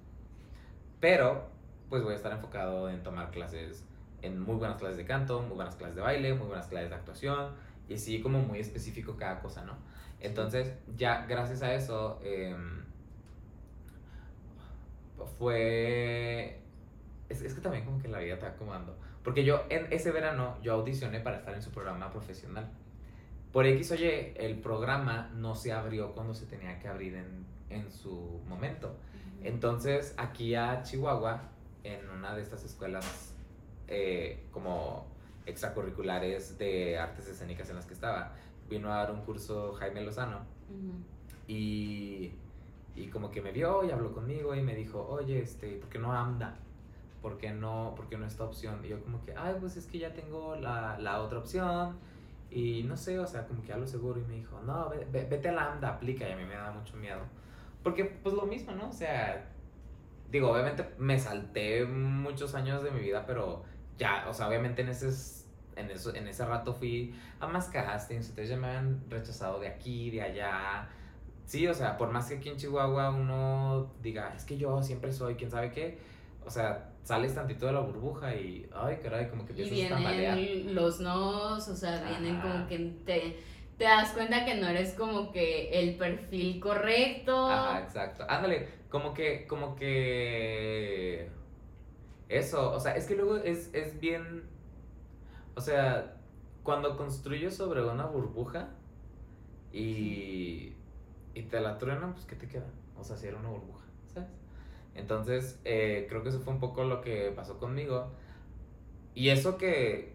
pero 0.98 1.44
pues 1.88 2.02
voy 2.02 2.14
a 2.14 2.16
estar 2.16 2.32
enfocado 2.32 2.90
en 2.90 3.04
tomar 3.04 3.30
clases, 3.30 3.86
en 4.22 4.40
muy 4.40 4.56
buenas 4.56 4.76
clases 4.76 4.96
de 4.96 5.04
canto, 5.04 5.40
muy 5.42 5.54
buenas 5.54 5.76
clases 5.76 5.94
de 5.94 6.02
baile, 6.02 6.34
muy 6.34 6.48
buenas 6.48 6.66
clases 6.66 6.90
de 6.90 6.96
actuación, 6.96 7.64
y 7.88 7.98
sí 7.98 8.20
como 8.20 8.40
muy 8.40 8.60
específico 8.60 9.16
cada 9.16 9.40
cosa, 9.40 9.64
¿no? 9.64 9.74
Entonces, 10.20 10.72
ya 10.96 11.26
gracias 11.26 11.62
a 11.62 11.74
eso, 11.74 12.20
em, 12.22 12.84
fue... 15.38 16.60
Es, 17.28 17.42
es, 17.42 17.54
que 17.54 17.60
también 17.60 17.84
como 17.84 17.98
que 18.00 18.08
la 18.08 18.18
vida 18.18 18.34
está 18.34 18.48
acomodando. 18.48 18.96
Porque 19.24 19.44
yo 19.44 19.64
en 19.68 19.92
ese 19.92 20.12
verano, 20.12 20.56
yo 20.62 20.74
audicioné 20.74 21.20
para 21.20 21.38
estar 21.38 21.54
en 21.54 21.62
su 21.62 21.70
programa 21.70 22.10
profesional. 22.10 22.70
Por 23.52 23.66
X 23.66 23.92
o 23.92 23.94
Y, 23.96 24.34
el 24.36 24.58
programa 24.60 25.30
no 25.34 25.54
se 25.54 25.72
abrió 25.72 26.12
cuando 26.12 26.34
se 26.34 26.46
tenía 26.46 26.78
que 26.78 26.88
abrir 26.88 27.14
en, 27.14 27.46
en 27.70 27.90
su 27.90 28.40
momento. 28.48 28.96
Entonces, 29.42 30.14
aquí 30.16 30.54
a 30.54 30.82
Chihuahua, 30.82 31.42
en 31.82 32.08
una 32.10 32.34
de 32.34 32.42
estas 32.42 32.64
escuelas 32.64 33.34
eh, 33.88 34.44
como 34.50 35.06
extracurriculares 35.46 36.58
de 36.58 36.98
artes 36.98 37.28
escénicas 37.28 37.70
en 37.70 37.76
las 37.76 37.86
que 37.86 37.94
estaba, 37.94 38.32
vino 38.68 38.92
a 38.92 38.96
dar 38.96 39.12
un 39.12 39.22
curso 39.22 39.72
Jaime 39.74 40.02
Lozano 40.02 40.40
y, 41.46 42.32
y, 42.96 43.06
como 43.06 43.30
que 43.30 43.40
me 43.40 43.52
vio 43.52 43.84
y 43.84 43.90
habló 43.90 44.12
conmigo 44.12 44.54
y 44.54 44.62
me 44.62 44.74
dijo, 44.74 45.06
oye, 45.08 45.40
este, 45.40 45.76
¿por 45.76 45.88
qué 45.88 45.98
no 45.98 46.12
anda? 46.12 46.56
¿Por 47.22 47.38
qué 47.38 47.52
no, 47.52 47.94
por 47.96 48.08
qué 48.08 48.18
no 48.18 48.26
esta 48.26 48.44
opción? 48.44 48.84
Y 48.84 48.88
yo 48.88 49.00
como 49.02 49.24
que, 49.24 49.34
ay, 49.36 49.56
pues 49.60 49.76
es 49.76 49.86
que 49.86 49.98
ya 49.98 50.12
tengo 50.12 50.56
la, 50.56 50.98
la 50.98 51.22
otra 51.22 51.38
opción 51.38 51.96
y 52.50 52.82
no 52.84 52.96
sé, 52.96 53.18
o 53.18 53.26
sea, 53.26 53.46
como 53.46 53.62
que 53.62 53.72
a 53.72 53.76
lo 53.76 53.86
seguro 53.86 54.20
y 54.20 54.24
me 54.24 54.34
dijo, 54.34 54.60
no, 54.62 54.90
vete 55.10 55.48
a 55.48 55.52
la 55.52 55.72
AMDA, 55.72 55.88
aplica 55.88 56.28
y 56.28 56.32
a 56.32 56.36
mí 56.36 56.44
me 56.44 56.54
da 56.54 56.72
mucho 56.72 56.96
miedo. 56.96 57.20
Porque 57.82 58.04
pues 58.04 58.34
lo 58.34 58.46
mismo, 58.46 58.72
¿no? 58.72 58.88
O 58.88 58.92
sea, 58.92 59.48
digo, 60.30 60.50
obviamente 60.50 60.84
me 60.98 61.18
salté 61.18 61.84
muchos 61.84 62.54
años 62.54 62.82
de 62.82 62.90
mi 62.90 63.00
vida, 63.00 63.24
pero 63.26 63.62
ya, 63.98 64.26
o 64.28 64.34
sea, 64.34 64.48
obviamente 64.48 64.82
en 64.82 64.88
ese, 64.88 65.08
en 65.76 65.90
eso, 65.90 66.14
en 66.14 66.28
ese 66.28 66.44
rato 66.44 66.74
fui 66.74 67.14
a 67.40 67.46
más 67.46 67.68
castings, 67.68 68.30
entonces 68.30 68.50
ya 68.50 68.56
me 68.56 68.68
habían 68.68 69.04
rechazado 69.08 69.60
de 69.60 69.68
aquí, 69.68 70.10
de 70.10 70.22
allá. 70.22 70.88
Sí, 71.44 71.66
o 71.68 71.74
sea, 71.74 71.96
por 71.96 72.10
más 72.10 72.28
que 72.28 72.36
aquí 72.36 72.48
en 72.48 72.56
Chihuahua 72.56 73.10
uno 73.10 73.92
diga, 74.02 74.34
es 74.34 74.44
que 74.44 74.56
yo 74.56 74.82
siempre 74.82 75.12
soy, 75.12 75.36
quién 75.36 75.50
sabe 75.50 75.70
qué, 75.70 75.98
o 76.44 76.50
sea, 76.50 76.90
sales 77.02 77.34
tantito 77.34 77.66
de 77.66 77.72
la 77.72 77.80
burbuja 77.80 78.34
y, 78.34 78.68
ay, 78.74 78.98
caray, 79.02 79.28
como 79.28 79.46
que 79.46 79.52
empiezas 79.52 79.92
a 79.92 79.94
tambalear. 79.94 80.38
los 80.38 81.00
nos, 81.00 81.68
o 81.68 81.76
sea, 81.76 82.02
vienen 82.08 82.40
como 82.40 82.66
que 82.66 82.78
te, 83.04 83.36
te 83.78 83.84
das 83.84 84.10
cuenta 84.10 84.44
que 84.44 84.56
no 84.56 84.66
eres 84.66 84.94
como 84.94 85.30
que 85.30 85.68
el 85.70 85.96
perfil 85.96 86.58
correcto. 86.58 87.48
Ajá, 87.48 87.80
exacto. 87.80 88.24
Ándale, 88.28 88.68
como 88.88 89.14
que, 89.14 89.46
como 89.46 89.76
que... 89.76 91.28
Eso, 92.28 92.72
o 92.72 92.80
sea, 92.80 92.96
es 92.96 93.06
que 93.06 93.14
luego 93.16 93.36
es, 93.36 93.70
es 93.74 93.98
bien... 94.00 94.44
O 95.54 95.60
sea, 95.60 96.16
cuando 96.62 96.96
construyes 96.96 97.56
sobre 97.56 97.82
una 97.84 98.06
burbuja 98.06 98.68
y, 99.72 100.74
y 101.34 101.42
te 101.42 101.60
la 101.60 101.78
truenan, 101.78 102.12
pues 102.14 102.26
¿qué 102.26 102.36
te 102.36 102.48
queda? 102.48 102.66
O 102.98 103.04
sea, 103.04 103.16
si 103.16 103.26
era 103.28 103.38
una 103.38 103.48
burbuja, 103.50 103.84
¿sabes? 104.12 104.28
Entonces, 104.94 105.60
eh, 105.64 106.06
creo 106.08 106.22
que 106.22 106.30
eso 106.30 106.40
fue 106.40 106.52
un 106.54 106.60
poco 106.60 106.84
lo 106.84 107.00
que 107.00 107.32
pasó 107.34 107.58
conmigo. 107.58 108.08
Y 109.14 109.30
eso 109.30 109.56
que 109.56 110.14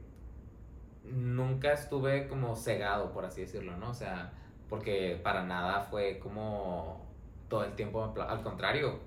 nunca 1.04 1.74
estuve 1.74 2.28
como 2.28 2.56
cegado, 2.56 3.12
por 3.12 3.26
así 3.26 3.42
decirlo, 3.42 3.78
¿no? 3.78 3.90
O 3.90 3.94
sea, 3.94 4.34
porque 4.70 5.20
para 5.24 5.44
nada 5.44 5.82
fue 5.82 6.20
como 6.20 7.06
todo 7.50 7.64
el 7.66 7.74
tiempo, 7.76 8.14
al 8.18 8.42
contrario, 8.44 9.00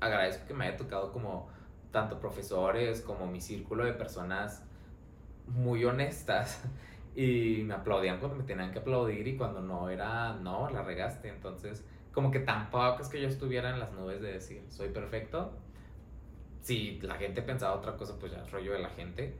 agradezco 0.00 0.46
que 0.46 0.54
me 0.54 0.66
haya 0.66 0.76
tocado 0.76 1.12
como 1.12 1.48
tanto 1.94 2.18
profesores 2.18 3.00
como 3.00 3.26
mi 3.28 3.40
círculo 3.40 3.84
de 3.84 3.92
personas 3.92 4.64
muy 5.46 5.84
honestas 5.84 6.60
y 7.14 7.62
me 7.64 7.74
aplaudían 7.74 8.18
cuando 8.18 8.36
me 8.36 8.42
tenían 8.42 8.72
que 8.72 8.80
aplaudir 8.80 9.26
y 9.28 9.36
cuando 9.36 9.60
no 9.60 9.88
era, 9.88 10.34
no, 10.34 10.68
la 10.70 10.82
regaste. 10.82 11.28
Entonces, 11.28 11.86
como 12.12 12.32
que 12.32 12.40
tampoco 12.40 13.00
es 13.00 13.08
que 13.08 13.22
yo 13.22 13.28
estuviera 13.28 13.70
en 13.70 13.78
las 13.78 13.92
nubes 13.92 14.20
de 14.20 14.32
decir, 14.32 14.64
soy 14.68 14.88
perfecto. 14.88 15.52
si 16.62 17.00
la 17.00 17.14
gente 17.14 17.42
pensaba 17.42 17.76
otra 17.76 17.96
cosa, 17.96 18.18
pues 18.18 18.32
ya 18.32 18.42
es 18.42 18.50
rollo 18.50 18.72
de 18.72 18.80
la 18.80 18.90
gente. 18.90 19.36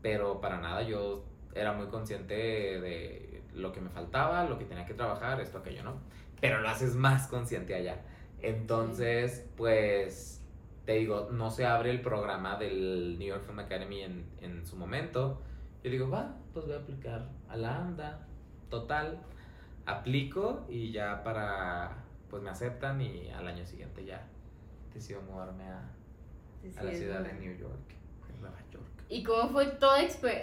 Pero 0.00 0.40
para 0.40 0.58
nada, 0.58 0.82
yo 0.82 1.24
era 1.54 1.74
muy 1.74 1.88
consciente 1.88 2.34
de 2.34 3.42
lo 3.54 3.72
que 3.72 3.82
me 3.82 3.90
faltaba, 3.90 4.44
lo 4.44 4.58
que 4.58 4.64
tenía 4.64 4.86
que 4.86 4.94
trabajar, 4.94 5.38
esto, 5.40 5.58
aquello, 5.58 5.82
¿no? 5.82 6.00
Pero 6.40 6.60
lo 6.62 6.68
haces 6.70 6.94
más 6.94 7.26
consciente 7.26 7.74
allá. 7.74 8.00
Entonces, 8.40 9.46
pues, 9.58 10.39
te 10.84 10.92
digo, 10.92 11.28
no 11.30 11.50
se 11.50 11.66
abre 11.66 11.90
el 11.90 12.00
programa 12.00 12.56
del 12.56 13.18
New 13.18 13.28
York 13.28 13.44
Film 13.46 13.58
Academy 13.58 14.02
en, 14.02 14.26
en 14.40 14.66
su 14.66 14.76
momento. 14.76 15.40
Yo 15.82 15.90
digo, 15.90 16.10
va, 16.10 16.36
pues 16.52 16.66
voy 16.66 16.74
a 16.74 16.78
aplicar 16.78 17.28
a 17.48 17.56
la 17.56 17.76
ANDA. 17.76 18.26
Total, 18.68 19.18
aplico 19.86 20.66
y 20.68 20.92
ya 20.92 21.22
para, 21.24 22.04
pues 22.28 22.42
me 22.42 22.50
aceptan 22.50 23.00
y 23.00 23.30
al 23.30 23.46
año 23.46 23.64
siguiente 23.66 24.04
ya 24.04 24.26
decido 24.94 25.20
mudarme 25.22 25.64
a, 25.64 25.90
a 26.78 26.82
la 26.82 26.92
ciudad 26.92 27.20
de 27.20 27.32
New 27.34 27.56
York, 27.56 27.94
en 28.28 28.40
Nueva 28.40 28.58
York. 28.72 28.84
¿Y 29.08 29.24
cómo 29.24 29.50
fue 29.50 29.66
toda, 29.66 29.98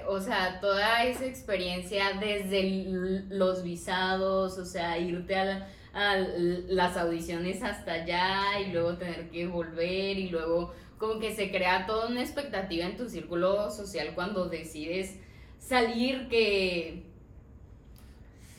o 0.07 0.19
sea, 0.19 0.59
toda 0.59 1.03
esa 1.03 1.25
experiencia 1.25 2.19
desde 2.19 2.85
los 3.29 3.63
visados, 3.63 4.57
o 4.57 4.65
sea, 4.65 4.97
irte 4.97 5.35
a, 5.37 5.67
a, 5.93 6.17
las 6.17 6.97
audiciones 6.97 7.63
hasta 7.63 7.93
allá 7.93 8.59
y 8.59 8.71
luego 8.71 8.97
tener 8.97 9.29
que 9.29 9.47
volver 9.47 10.17
y 10.17 10.29
luego 10.29 10.73
como 10.97 11.19
que 11.19 11.35
se 11.35 11.51
crea 11.51 11.85
toda 11.85 12.07
una 12.07 12.21
expectativa 12.21 12.85
en 12.85 12.97
tu 12.97 13.07
círculo 13.09 13.69
social 13.71 14.11
cuando 14.15 14.47
decides 14.47 15.15
salir 15.59 16.27
que... 16.29 17.03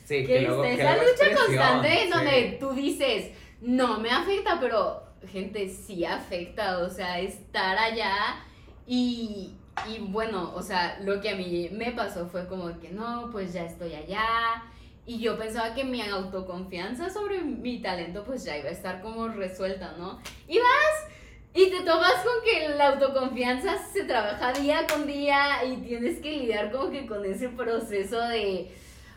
Sí, 0.05 0.25
que, 0.25 0.43
esa 0.43 0.97
lucha 0.97 1.35
constante 1.35 2.03
en 2.03 2.09
donde 2.09 2.57
tú 2.59 2.73
dices, 2.73 3.31
no 3.61 3.99
me 3.99 4.09
afecta, 4.09 4.59
pero 4.59 5.03
gente 5.27 5.69
sí 5.69 6.03
afecta, 6.05 6.79
o 6.79 6.89
sea, 6.89 7.19
estar 7.19 7.77
allá 7.77 8.43
y, 8.87 9.53
y 9.87 9.99
bueno, 9.99 10.51
o 10.55 10.61
sea, 10.63 10.99
lo 11.03 11.21
que 11.21 11.29
a 11.29 11.35
mí 11.35 11.69
me 11.71 11.91
pasó 11.91 12.27
fue 12.27 12.47
como 12.47 12.79
que 12.79 12.89
no, 12.89 13.29
pues 13.31 13.53
ya 13.53 13.65
estoy 13.65 13.93
allá. 13.93 14.63
Y 15.09 15.17
yo 15.17 15.39
pensaba 15.39 15.73
que 15.73 15.83
mi 15.83 16.03
autoconfianza 16.03 17.09
sobre 17.09 17.39
mi 17.41 17.81
talento 17.81 18.23
pues 18.23 18.43
ya 18.43 18.55
iba 18.55 18.69
a 18.69 18.71
estar 18.71 19.01
como 19.01 19.27
resuelta, 19.27 19.95
¿no? 19.97 20.19
Y 20.47 20.59
vas 20.59 21.07
y 21.51 21.71
te 21.71 21.79
tomas 21.79 22.13
con 22.23 22.33
que 22.45 22.69
la 22.75 22.89
autoconfianza 22.89 23.75
se 23.91 24.03
trabaja 24.03 24.53
día 24.53 24.85
con 24.85 25.07
día 25.07 25.65
y 25.65 25.77
tienes 25.77 26.19
que 26.19 26.29
lidiar 26.37 26.71
como 26.71 26.91
que 26.91 27.07
con 27.07 27.25
ese 27.25 27.49
proceso 27.49 28.21
de... 28.27 28.71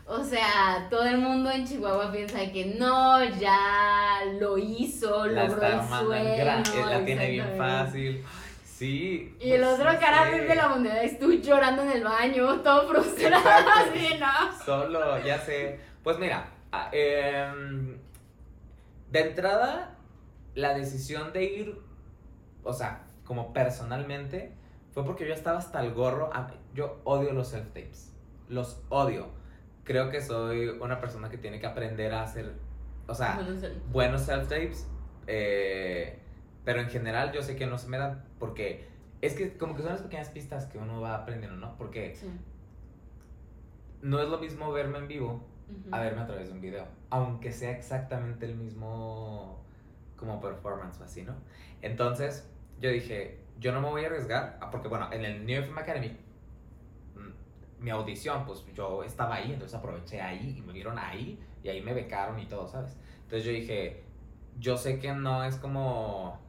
O 0.07 0.23
sea, 0.23 0.87
todo 0.89 1.05
el 1.05 1.19
mundo 1.19 1.51
en 1.51 1.67
Chihuahua 1.67 2.11
piensa 2.11 2.39
que 2.51 2.73
no, 2.79 3.23
ya 3.39 4.23
lo 4.39 4.57
hizo, 4.57 5.27
logró 5.27 5.61
el 5.61 5.87
sueño. 5.87 6.89
La 6.89 7.05
tiene 7.05 7.29
bien 7.29 7.53
fácil. 7.55 8.25
Sí. 8.77 9.35
Y 9.39 9.51
el 9.51 9.61
pues 9.61 9.79
otro 9.79 9.99
cara 9.99 10.25
de 10.25 10.55
la 10.55 10.67
moneda 10.67 11.03
es 11.03 11.19
tú 11.19 11.31
llorando 11.31 11.83
en 11.83 11.91
el 11.91 12.03
baño, 12.03 12.59
todo 12.61 12.87
frustrado, 12.89 13.47
así, 13.75 14.17
¿no? 14.19 14.65
Solo, 14.65 15.19
ya 15.19 15.37
sé. 15.39 15.79
Pues 16.03 16.17
mira, 16.17 16.47
ah, 16.71 16.89
em, 16.91 17.99
de 19.11 19.19
entrada, 19.19 19.95
la 20.55 20.73
decisión 20.73 21.31
de 21.33 21.43
ir, 21.43 21.81
o 22.63 22.73
sea, 22.73 23.03
como 23.25 23.53
personalmente, 23.53 24.55
fue 24.91 25.05
porque 25.05 25.27
yo 25.27 25.35
estaba 25.35 25.59
hasta 25.59 25.79
el 25.81 25.93
gorro. 25.93 26.31
Yo 26.73 26.99
odio 27.03 27.31
los 27.31 27.53
self-tapes. 27.53 28.11
Los 28.49 28.81
odio. 28.89 29.27
Creo 29.83 30.09
que 30.09 30.19
soy 30.19 30.67
una 30.67 30.99
persona 30.99 31.29
que 31.29 31.37
tiene 31.37 31.59
que 31.59 31.67
aprender 31.67 32.11
a 32.13 32.23
hacer, 32.23 32.53
o 33.05 33.13
sea, 33.13 33.39
buenos 33.91 34.27
self-tapes. 34.27 34.87
Eh, 35.27 36.22
pero 36.65 36.79
en 36.79 36.89
general 36.89 37.31
yo 37.31 37.41
sé 37.41 37.55
que 37.55 37.65
no 37.65 37.77
se 37.77 37.89
me 37.89 37.97
dan 37.97 38.23
porque 38.39 38.87
es 39.21 39.35
que 39.35 39.57
como 39.57 39.75
que 39.75 39.81
son 39.81 39.91
las 39.91 40.01
pequeñas 40.01 40.29
pistas 40.29 40.65
que 40.65 40.77
uno 40.77 41.01
va 41.01 41.15
aprendiendo, 41.15 41.57
¿no? 41.57 41.77
Porque 41.77 42.15
no 44.01 44.19
es 44.21 44.27
lo 44.27 44.37
mismo 44.37 44.71
verme 44.71 44.97
en 44.97 45.07
vivo 45.07 45.45
a 45.91 45.99
verme 46.01 46.21
a 46.21 46.27
través 46.27 46.49
de 46.49 46.53
un 46.53 46.61
video, 46.61 46.85
aunque 47.09 47.51
sea 47.51 47.71
exactamente 47.71 48.45
el 48.45 48.55
mismo 48.55 49.63
como 50.17 50.39
performance 50.39 50.99
o 50.99 51.05
así, 51.05 51.23
¿no? 51.23 51.35
Entonces 51.81 52.49
yo 52.79 52.89
dije, 52.89 53.39
yo 53.59 53.71
no 53.71 53.81
me 53.81 53.89
voy 53.89 54.03
a 54.03 54.07
arriesgar, 54.07 54.57
ah, 54.61 54.69
porque 54.69 54.87
bueno, 54.87 55.11
en 55.11 55.23
el 55.23 55.45
New 55.45 55.63
Film 55.63 55.77
Academy 55.77 56.17
mm, 57.15 57.83
mi 57.83 57.91
audición, 57.91 58.45
pues 58.45 58.65
yo 58.73 59.03
estaba 59.03 59.35
ahí, 59.35 59.53
entonces 59.53 59.77
aproveché 59.77 60.21
ahí 60.21 60.55
y 60.57 60.61
me 60.61 60.73
vieron 60.73 60.99
ahí 60.99 61.39
y 61.63 61.69
ahí 61.69 61.81
me 61.81 61.93
becaron 61.93 62.39
y 62.39 62.45
todo, 62.45 62.67
¿sabes? 62.67 62.97
Entonces 63.23 63.45
yo 63.45 63.51
dije, 63.51 64.03
yo 64.59 64.77
sé 64.77 64.99
que 64.99 65.13
no 65.13 65.43
es 65.43 65.55
como 65.55 66.42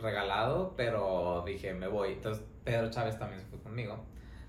regalado, 0.00 0.74
pero 0.76 1.42
dije, 1.46 1.74
me 1.74 1.88
voy. 1.88 2.12
Entonces 2.12 2.44
Pedro 2.64 2.90
Chávez 2.90 3.18
también 3.18 3.40
se 3.40 3.46
fue 3.46 3.60
conmigo. 3.60 4.04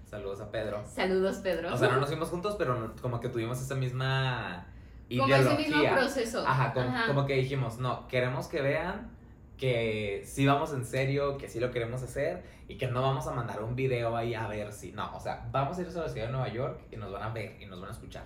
Saludos 0.05 0.39
a 0.39 0.51
Pedro. 0.51 0.83
Saludos, 0.85 1.37
Pedro. 1.37 1.73
O 1.73 1.77
sea, 1.77 1.89
no 1.89 1.99
nos 1.99 2.07
fuimos 2.07 2.29
juntos, 2.29 2.55
pero 2.57 2.93
como 3.01 3.19
que 3.19 3.29
tuvimos 3.29 3.59
esa 3.59 3.75
misma 3.75 4.67
ideología. 5.09 5.37
Como 5.43 5.59
ese 5.59 5.69
mismo 5.69 5.93
proceso. 5.93 6.47
Ajá, 6.47 6.73
como, 7.07 7.25
que 7.25 7.33
dijimos, 7.33 7.79
no, 7.79 8.07
queremos 8.07 8.47
que 8.47 8.61
vean 8.61 9.11
que 9.57 10.23
sí 10.25 10.45
vamos 10.45 10.73
en 10.73 10.85
serio, 10.85 11.37
que 11.37 11.47
sí 11.47 11.59
lo 11.59 11.71
queremos 11.71 12.03
hacer 12.03 12.43
y 12.67 12.77
que 12.77 12.87
no 12.87 13.01
vamos 13.01 13.25
a 13.27 13.31
mandar 13.31 13.63
un 13.63 13.75
video 13.75 14.15
ahí 14.15 14.35
a 14.35 14.47
ver 14.47 14.71
si. 14.73 14.91
No, 14.91 15.15
o 15.15 15.19
sea, 15.19 15.47
vamos 15.51 15.77
a 15.77 15.81
ir 15.81 15.87
a 15.87 15.91
la 15.91 16.09
ciudad 16.09 16.27
de 16.27 16.31
Nueva 16.31 16.49
York 16.49 16.81
y 16.91 16.97
nos 16.97 17.11
van 17.11 17.23
a 17.23 17.29
ver 17.29 17.57
y 17.59 17.65
nos 17.65 17.81
van 17.81 17.89
a 17.89 17.93
escuchar. 17.93 18.25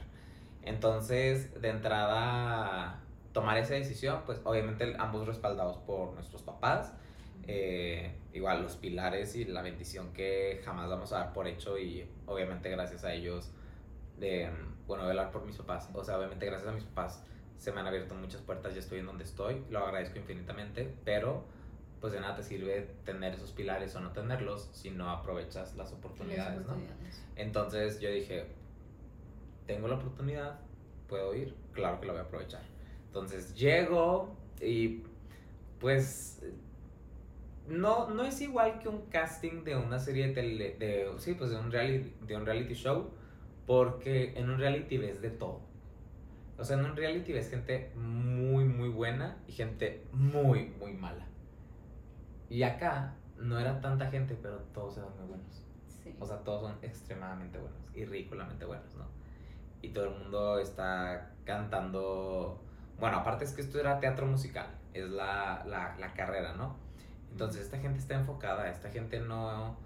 Entonces, 0.63 1.59
de 1.61 1.69
entrada, 1.69 2.99
tomar 3.31 3.57
esa 3.57 3.75
decisión, 3.75 4.21
pues 4.25 4.41
obviamente 4.43 4.95
ambos 4.99 5.25
respaldados 5.25 5.77
por 5.77 6.13
nuestros 6.13 6.41
papás 6.41 6.93
eh, 7.51 8.11
igual 8.31 8.61
los 8.61 8.75
pilares 8.75 9.35
y 9.35 9.43
la 9.43 9.63
bendición 9.63 10.13
que 10.13 10.61
jamás 10.63 10.87
vamos 10.87 11.11
a 11.13 11.17
dar 11.17 11.33
por 11.33 11.47
hecho 11.47 11.79
y 11.79 12.07
obviamente 12.27 12.69
gracias 12.69 13.03
a 13.03 13.11
ellos 13.11 13.49
de, 14.19 14.51
bueno, 14.85 15.07
velar 15.07 15.31
por 15.31 15.43
mis 15.47 15.57
papás, 15.57 15.89
o 15.91 16.03
sea, 16.03 16.19
obviamente 16.19 16.45
gracias 16.45 16.69
a 16.69 16.73
mis 16.73 16.83
papás 16.83 17.23
se 17.57 17.71
me 17.71 17.79
han 17.79 17.87
abierto 17.87 18.13
muchas 18.13 18.41
puertas, 18.41 18.75
ya 18.75 18.79
estoy 18.79 18.99
en 18.99 19.07
donde 19.07 19.23
estoy, 19.23 19.65
lo 19.71 19.79
agradezco 19.79 20.19
infinitamente, 20.19 20.93
pero 21.03 21.43
pues 21.99 22.13
de 22.13 22.19
nada 22.19 22.35
te 22.35 22.43
sirve 22.43 22.87
tener 23.03 23.33
esos 23.33 23.51
pilares 23.51 23.95
o 23.95 23.99
no 23.99 24.11
tenerlos 24.11 24.69
si 24.71 24.91
no 24.91 25.09
aprovechas 25.09 25.75
las 25.75 25.91
oportunidades, 25.91 26.67
¿no? 26.67 26.75
Entonces 27.35 27.99
yo 27.99 28.11
dije, 28.11 28.45
tengo 29.65 29.87
la 29.87 29.95
oportunidad, 29.95 30.59
puedo 31.07 31.33
ir, 31.33 31.55
claro 31.73 31.99
que 31.99 32.05
la 32.05 32.13
voy 32.13 32.21
a 32.21 32.25
aprovechar. 32.25 32.61
Entonces 33.07 33.55
llego 33.55 34.37
y 34.61 35.03
pues 35.79 36.43
no, 37.69 38.09
no 38.09 38.23
es 38.23 38.41
igual 38.41 38.79
que 38.79 38.89
un 38.89 39.05
casting 39.07 39.63
de 39.63 39.75
una 39.75 39.99
serie 39.99 40.27
de 40.27 40.33
tele, 40.33 40.75
de, 40.79 41.11
sí, 41.17 41.35
pues 41.35 41.51
de 41.51 41.57
un, 41.57 41.71
reality, 41.71 42.13
de 42.25 42.35
un 42.35 42.45
reality 42.45 42.73
show, 42.73 43.11
porque 43.65 44.33
en 44.35 44.49
un 44.49 44.57
reality 44.57 44.97
ves 44.97 45.21
de 45.21 45.29
todo. 45.29 45.61
O 46.57 46.63
sea, 46.63 46.77
en 46.77 46.85
un 46.85 46.95
reality 46.95 47.31
ves 47.31 47.49
gente 47.49 47.91
muy, 47.95 48.65
muy 48.65 48.89
buena 48.89 49.37
y 49.47 49.53
gente 49.53 50.03
muy, 50.11 50.69
muy 50.79 50.93
mala. 50.93 51.25
Y 52.49 52.63
acá 52.63 53.15
no 53.37 53.59
era 53.59 53.79
tanta 53.79 54.09
gente, 54.09 54.37
pero 54.41 54.57
todos 54.73 54.97
eran 54.97 55.15
muy 55.17 55.27
buenos. 55.27 55.65
O 56.19 56.25
sea, 56.25 56.37
todos 56.39 56.63
son 56.63 56.77
extremadamente 56.81 57.59
buenos 57.59 57.79
y 57.93 58.03
ridículamente 58.03 58.65
buenos, 58.65 58.95
¿no? 58.95 59.05
Y 59.81 59.89
todo 59.89 60.05
el 60.05 60.19
mundo 60.19 60.59
está 60.59 61.31
cantando. 61.45 62.61
Bueno, 62.99 63.17
aparte 63.17 63.45
es 63.45 63.53
que 63.53 63.61
esto 63.61 63.79
era 63.79 63.99
teatro 63.99 64.25
musical, 64.25 64.67
es 64.93 65.07
la, 65.09 65.63
la, 65.65 65.95
la 65.97 66.13
carrera, 66.13 66.55
¿no? 66.55 66.88
Entonces 67.31 67.63
esta 67.63 67.77
gente 67.79 67.99
está 67.99 68.15
enfocada, 68.15 68.69
esta 68.69 68.89
gente 68.89 69.19
no, 69.19 69.77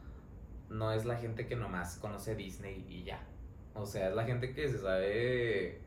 no 0.70 0.92
es 0.92 1.06
la 1.06 1.18
gente 1.18 1.48
que 1.48 1.56
nomás 1.56 1.98
conoce 1.98 2.36
Disney 2.36 2.86
y 2.90 3.04
ya. 3.04 3.22
O 3.74 3.86
sea, 3.86 4.10
es 4.10 4.16
la 4.16 4.24
gente 4.24 4.54
que 4.54 4.70
se 4.70 4.80
sabe... 4.80 5.82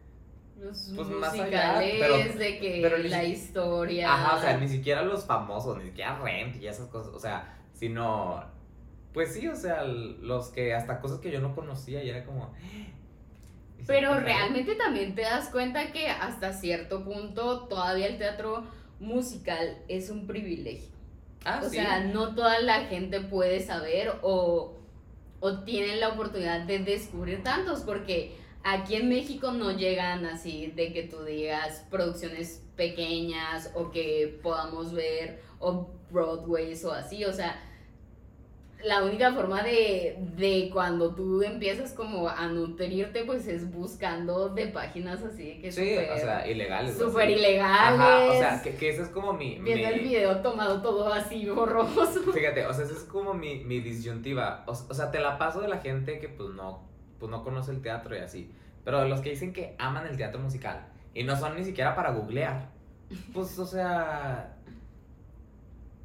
Los 0.59 0.93
pues, 0.97 1.09
musicales 1.09 2.39
de 2.39 2.59
que 2.59 3.09
la 3.09 3.25
historia... 3.25 4.13
Ajá, 4.13 4.37
o 4.37 4.41
sea, 4.41 4.57
ni 4.57 4.69
siquiera 4.69 5.03
los 5.03 5.25
famosos, 5.25 5.77
ni 5.77 5.85
siquiera 5.85 6.19
Rent 6.19 6.57
y 6.57 6.67
esas 6.67 6.89
cosas, 6.89 7.13
o 7.15 7.21
sea, 7.21 7.59
sino... 7.73 8.43
Pues 9.13 9.35
sí, 9.35 9.49
o 9.49 9.57
sea, 9.57 9.85
los 9.85 10.49
que 10.49 10.75
hasta 10.75 11.01
cosas 11.01 11.21
que 11.21 11.31
yo 11.31 11.41
no 11.41 11.55
conocía 11.55 12.03
y 12.03 12.11
era 12.11 12.25
como... 12.25 12.53
Pero 13.87 14.19
realmente 14.19 14.75
también 14.75 15.15
te 15.15 15.23
das 15.23 15.49
cuenta 15.49 15.93
que 15.93 16.09
hasta 16.09 16.53
cierto 16.53 17.05
punto 17.05 17.67
todavía 17.69 18.09
el 18.09 18.19
teatro 18.19 18.65
musical 18.99 19.79
es 19.89 20.11
un 20.11 20.27
privilegio. 20.27 20.96
Ah, 21.47 21.63
o 21.65 21.69
sea, 21.69 22.01
no 22.01 22.35
toda 22.35 22.59
la 22.61 22.87
gente 22.87 23.21
puede 23.21 23.61
saber 23.61 24.15
o, 24.23 24.77
o 25.39 25.59
tienen 25.61 26.01
la 26.01 26.09
oportunidad 26.09 26.63
de 26.63 26.81
descubrir 26.81 27.45
tantos, 27.45 27.81
porque 27.81 28.37
aquí 28.65 28.97
en 28.97 29.09
México 29.09 29.53
no 29.53 29.71
llegan 29.71 30.27
así 30.27 30.73
de 30.75 30.93
que 30.93 31.05
tú 31.05 31.23
digas 31.23 31.87
producciones 31.89 32.65
pequeñas 32.75 33.71
o 33.75 33.93
que 33.93 34.41
podamos 34.43 34.93
ver 34.93 35.41
o 35.61 35.89
Broadway 36.11 36.75
o 36.85 36.91
así, 36.91 37.25
o 37.25 37.33
sea, 37.33 37.63
la 38.85 39.03
única 39.05 39.33
forma 39.33 39.63
de, 39.63 40.17
de 40.37 40.71
cuando 40.73 41.15
tú 41.15 41.43
empiezas 41.43 41.93
como 41.93 42.29
a 42.29 42.47
nutrirte, 42.49 43.25
pues 43.25 43.47
es 43.49 43.71
buscando 43.73 44.51
de 44.51 44.67
páginas 44.69 45.23
así 45.23 45.59
que 45.61 45.73
Sí, 45.73 45.95
súper- 45.95 46.11
o 46.13 46.17
sea, 46.19 46.47
ilegales. 46.47 46.97
súper 46.99 47.31
ilegales. 47.31 48.01
Ajá, 48.01 48.27
o 48.31 48.39
sea, 48.39 48.63
que, 48.63 48.75
que 48.77 48.91
ese 48.91 49.03
es 49.03 49.09
como 49.09 49.33
mi... 49.33 49.59
Viendo 49.59 49.89
mi- 49.89 49.95
el 49.95 50.01
video 50.01 50.37
tomado 50.43 50.83
todo 50.83 51.13
así 51.13 51.49
borroso. 51.49 52.21
Fíjate, 52.33 52.67
o 52.67 52.73
sea, 52.73 52.85
esa 52.85 52.95
es 52.95 53.05
como 53.05 53.35
mi, 53.35 53.65
mi 53.65 53.81
disyuntiva. 53.81 54.63
O, 54.67 54.73
o 54.73 54.95
sea, 54.95 55.11
te 55.11 55.21
la 55.21 55.39
paso 55.39 55.61
de 55.61 55.69
la 55.69 55.79
gente 55.79 56.19
que 56.19 56.29
pues 56.29 56.51
no, 56.51 56.87
pues 57.19 57.31
no 57.31 57.43
conoce 57.43 57.73
el 57.73 57.81
teatro 57.83 58.15
y 58.17 58.21
así. 58.21 58.53
Pero 58.85 59.01
de 59.01 59.09
los 59.09 59.21
que 59.21 59.31
dicen 59.31 59.53
que 59.53 59.75
aman 59.79 60.07
el 60.07 60.17
teatro 60.17 60.41
musical 60.41 60.87
y 61.15 61.25
no 61.25 61.37
son 61.37 61.57
ni 61.57 61.65
siquiera 61.65 61.97
para 61.97 62.13
googlear. 62.13 62.69
Pues, 63.33 63.59
o 63.59 63.67
sea... 63.67 64.56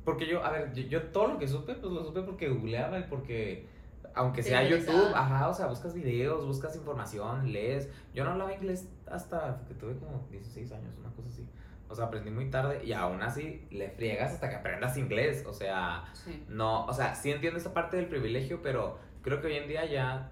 Porque 0.03 0.25
yo, 0.27 0.43
a 0.43 0.49
ver, 0.51 0.73
yo, 0.73 0.83
yo 0.83 1.03
todo 1.11 1.27
lo 1.27 1.37
que 1.37 1.47
supe, 1.47 1.73
pues 1.75 1.91
lo 1.91 2.03
supe 2.03 2.21
porque 2.23 2.49
googleaba 2.49 2.99
y 2.99 3.03
porque... 3.03 3.67
Aunque 4.13 4.43
sea. 4.43 4.67
YouTube, 4.67 5.13
ajá, 5.15 5.47
o 5.47 5.53
sea, 5.53 5.67
buscas 5.67 5.93
videos, 5.93 6.45
buscas 6.45 6.75
información, 6.75 7.53
lees. 7.53 7.89
Yo 8.13 8.25
no 8.25 8.31
hablaba 8.31 8.53
inglés 8.53 8.89
hasta 9.09 9.61
que 9.67 9.73
tuve 9.73 9.95
como 9.95 10.27
16 10.31 10.69
años, 10.73 10.97
una 10.99 11.09
cosa 11.11 11.29
así. 11.29 11.47
O 11.87 11.95
sea, 11.95 12.05
aprendí 12.05 12.29
muy 12.29 12.49
tarde 12.49 12.83
y 12.83 12.91
aún 12.93 13.21
así 13.21 13.65
le 13.69 13.89
friegas 13.89 14.33
hasta 14.33 14.49
que 14.49 14.55
aprendas 14.55 14.97
inglés. 14.97 15.45
O 15.47 15.53
sea, 15.53 16.03
Sí. 16.13 16.43
no, 16.49 16.85
o 16.87 16.93
sea, 16.93 17.15
sí 17.15 17.31
entiendo 17.31 17.57
esa 17.57 17.73
parte 17.73 17.95
del 17.95 18.07
privilegio, 18.07 18.61
pero 18.61 18.97
creo 19.21 19.39
que 19.39 19.47
hoy 19.47 19.55
en 19.55 19.67
día 19.69 19.85
ya, 19.85 20.29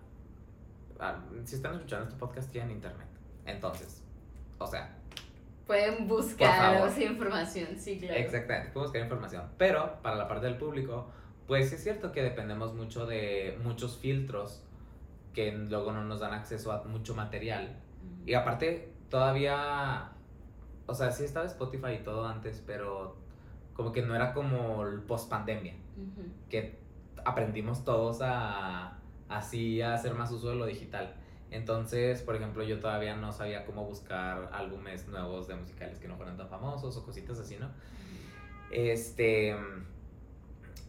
ah, 0.99 1.19
si 1.45 1.55
están 1.55 1.75
escuchando 1.75 2.05
este 2.07 2.19
podcast, 2.19 2.51
tienen 2.51 2.71
internet. 2.71 3.07
Entonces, 3.45 4.03
o 4.57 4.67
sea, 4.67 4.97
Pueden 5.69 6.07
buscar 6.07 6.87
esa 6.87 7.03
información, 7.03 7.77
sí, 7.77 7.99
claro. 7.99 8.15
exactamente, 8.15 8.71
puedo 8.71 8.87
buscar 8.87 9.03
información. 9.03 9.43
Pero 9.59 10.01
para 10.01 10.15
la 10.15 10.27
parte 10.27 10.47
del 10.47 10.57
público, 10.57 11.11
pues 11.45 11.71
es 11.71 11.83
cierto 11.83 12.11
que 12.11 12.23
dependemos 12.23 12.73
mucho 12.73 13.05
de 13.05 13.55
muchos 13.63 13.99
filtros 13.99 14.63
que 15.31 15.51
luego 15.51 15.91
no 15.91 16.03
nos 16.05 16.21
dan 16.21 16.33
acceso 16.33 16.71
a 16.71 16.85
mucho 16.85 17.13
material. 17.13 17.77
Y 18.25 18.33
aparte, 18.33 18.91
todavía, 19.11 20.09
o 20.87 20.95
sea, 20.95 21.11
sí 21.11 21.25
estaba 21.25 21.45
Spotify 21.45 21.99
y 21.99 22.03
todo 22.03 22.27
antes, 22.27 22.63
pero 22.65 23.17
como 23.73 23.91
que 23.91 24.01
no 24.01 24.15
era 24.15 24.33
como 24.33 24.87
el 24.87 25.03
post 25.03 25.29
pandemia. 25.29 25.75
Que 26.49 26.79
aprendimos 27.23 27.85
todos 27.85 28.21
a 28.23 28.97
así 29.27 29.83
a 29.83 29.93
hacer 29.93 30.15
más 30.15 30.31
uso 30.31 30.49
de 30.49 30.55
lo 30.55 30.65
digital. 30.65 31.13
Entonces, 31.51 32.21
por 32.21 32.35
ejemplo, 32.35 32.63
yo 32.63 32.79
todavía 32.79 33.15
no 33.15 33.31
sabía 33.31 33.65
cómo 33.65 33.83
buscar 33.85 34.49
álbumes 34.53 35.07
nuevos 35.07 35.47
de 35.47 35.55
musicales 35.55 35.99
que 35.99 36.07
no 36.07 36.15
fueran 36.15 36.37
tan 36.37 36.47
famosos 36.49 36.95
o 36.97 37.03
cositas 37.03 37.39
así, 37.39 37.57
¿no? 37.57 37.69
Este 38.71 39.55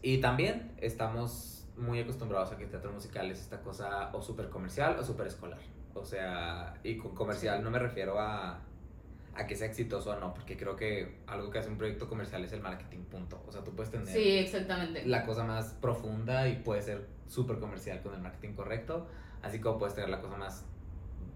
y 0.03 0.19
también 0.19 0.71
estamos 0.77 1.67
muy 1.77 1.99
acostumbrados 1.99 2.51
a 2.51 2.57
que 2.57 2.63
el 2.65 2.69
teatro 2.69 2.91
musical 2.91 3.29
es 3.31 3.39
esta 3.39 3.61
cosa 3.61 4.09
o 4.13 4.21
súper 4.21 4.49
comercial 4.49 4.97
o 4.99 5.03
súper 5.03 5.27
escolar. 5.27 5.59
O 5.93 6.05
sea, 6.05 6.75
y 6.83 6.97
con 6.97 7.13
comercial 7.15 7.63
no 7.63 7.69
me 7.71 7.79
refiero 7.79 8.19
a, 8.19 8.59
a 9.35 9.47
que 9.47 9.55
sea 9.55 9.67
exitoso 9.67 10.11
o 10.11 10.19
no, 10.19 10.33
porque 10.33 10.57
creo 10.57 10.75
que 10.75 11.19
algo 11.27 11.49
que 11.49 11.59
hace 11.59 11.69
un 11.69 11.77
proyecto 11.77 12.07
comercial 12.07 12.43
es 12.43 12.53
el 12.53 12.61
marketing, 12.61 12.99
punto. 13.05 13.43
O 13.47 13.51
sea, 13.51 13.63
tú 13.63 13.71
puedes 13.75 13.91
tener 13.91 14.07
Sí, 14.07 14.37
exactamente. 14.37 15.05
la 15.05 15.25
cosa 15.25 15.43
más 15.43 15.73
profunda 15.81 16.47
y 16.47 16.57
puede 16.57 16.81
ser 16.81 17.07
súper 17.27 17.59
comercial 17.59 18.01
con 18.01 18.13
el 18.13 18.21
marketing 18.21 18.53
correcto, 18.53 19.07
así 19.41 19.59
como 19.59 19.77
puedes 19.77 19.95
tener 19.95 20.09
la 20.09 20.19
cosa 20.19 20.37
más 20.37 20.65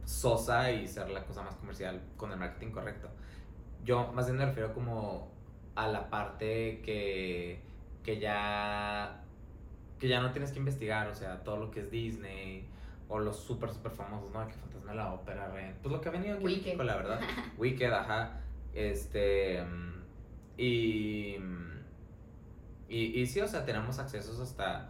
sosa 0.06 0.72
y 0.72 0.88
ser 0.88 1.10
la 1.10 1.26
cosa 1.26 1.42
más 1.42 1.56
comercial 1.56 2.02
con 2.18 2.32
el 2.32 2.38
marketing 2.38 2.72
correcto. 2.72 3.10
Yo 3.84 4.12
más 4.14 4.26
bien 4.26 4.38
me 4.38 4.46
refiero 4.46 4.74
como 4.74 5.32
a 5.76 5.88
la 5.88 6.10
parte 6.10 6.82
que, 6.82 7.62
que 8.04 8.20
ya 8.20 9.22
que 10.00 10.08
ya 10.08 10.22
no 10.22 10.32
tienes 10.32 10.52
que 10.52 10.60
investigar, 10.60 11.08
o 11.08 11.16
sea, 11.16 11.44
todo 11.44 11.58
lo 11.58 11.72
que 11.72 11.82
es 11.82 11.92
Disney 11.92 12.68
o 13.08 13.20
los 13.20 13.38
súper, 13.40 13.70
súper 13.70 13.92
famosos, 13.92 14.32
¿no? 14.32 14.46
Que 14.48 14.54
Fantasma 14.54 14.92
de 14.92 14.98
la 14.98 15.14
Ópera, 15.14 15.52
pues 15.82 15.92
lo 15.92 16.02
que 16.02 16.10
ha 16.10 16.12
venido 16.12 16.36
aquí 16.36 16.46
Wicked. 16.46 16.82
La 16.82 16.96
verdad. 16.96 17.20
Wicked, 17.58 17.92
ajá. 17.92 18.42
Este. 18.74 19.64
Y. 20.58 21.38
Y, 22.88 23.20
y 23.20 23.26
sí, 23.26 23.42
o 23.42 23.48
sea, 23.48 23.66
tenemos 23.66 23.98
accesos 24.00 24.40
hasta 24.40 24.90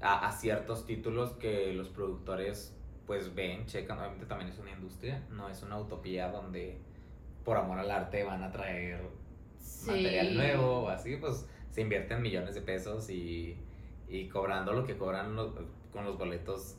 a, 0.00 0.26
a 0.28 0.32
ciertos 0.32 0.86
títulos 0.86 1.32
que 1.32 1.72
los 1.72 1.88
productores 1.88 2.76
pues 3.06 3.34
ven, 3.34 3.66
checan. 3.66 3.98
Obviamente 3.98 4.26
también 4.26 4.50
es 4.50 4.58
una 4.58 4.70
industria, 4.70 5.22
no 5.30 5.48
es 5.48 5.62
una 5.62 5.78
utopía 5.78 6.28
donde 6.30 6.78
por 7.44 7.56
amor 7.56 7.78
al 7.78 7.90
arte 7.90 8.22
van 8.24 8.42
a 8.42 8.50
traer 8.52 9.00
Sí. 9.58 9.90
material 9.90 10.34
nuevo 10.34 10.78
o 10.84 10.88
así, 10.88 11.16
pues 11.16 11.46
se 11.70 11.80
invierten 11.82 12.22
millones 12.22 12.54
de 12.54 12.60
pesos 12.62 13.08
y, 13.10 13.56
y 14.08 14.28
cobrando 14.28 14.72
lo 14.72 14.84
que 14.84 14.96
cobran 14.96 15.34
los- 15.36 15.52
con 15.92 16.04
los 16.04 16.16
boletos. 16.18 16.76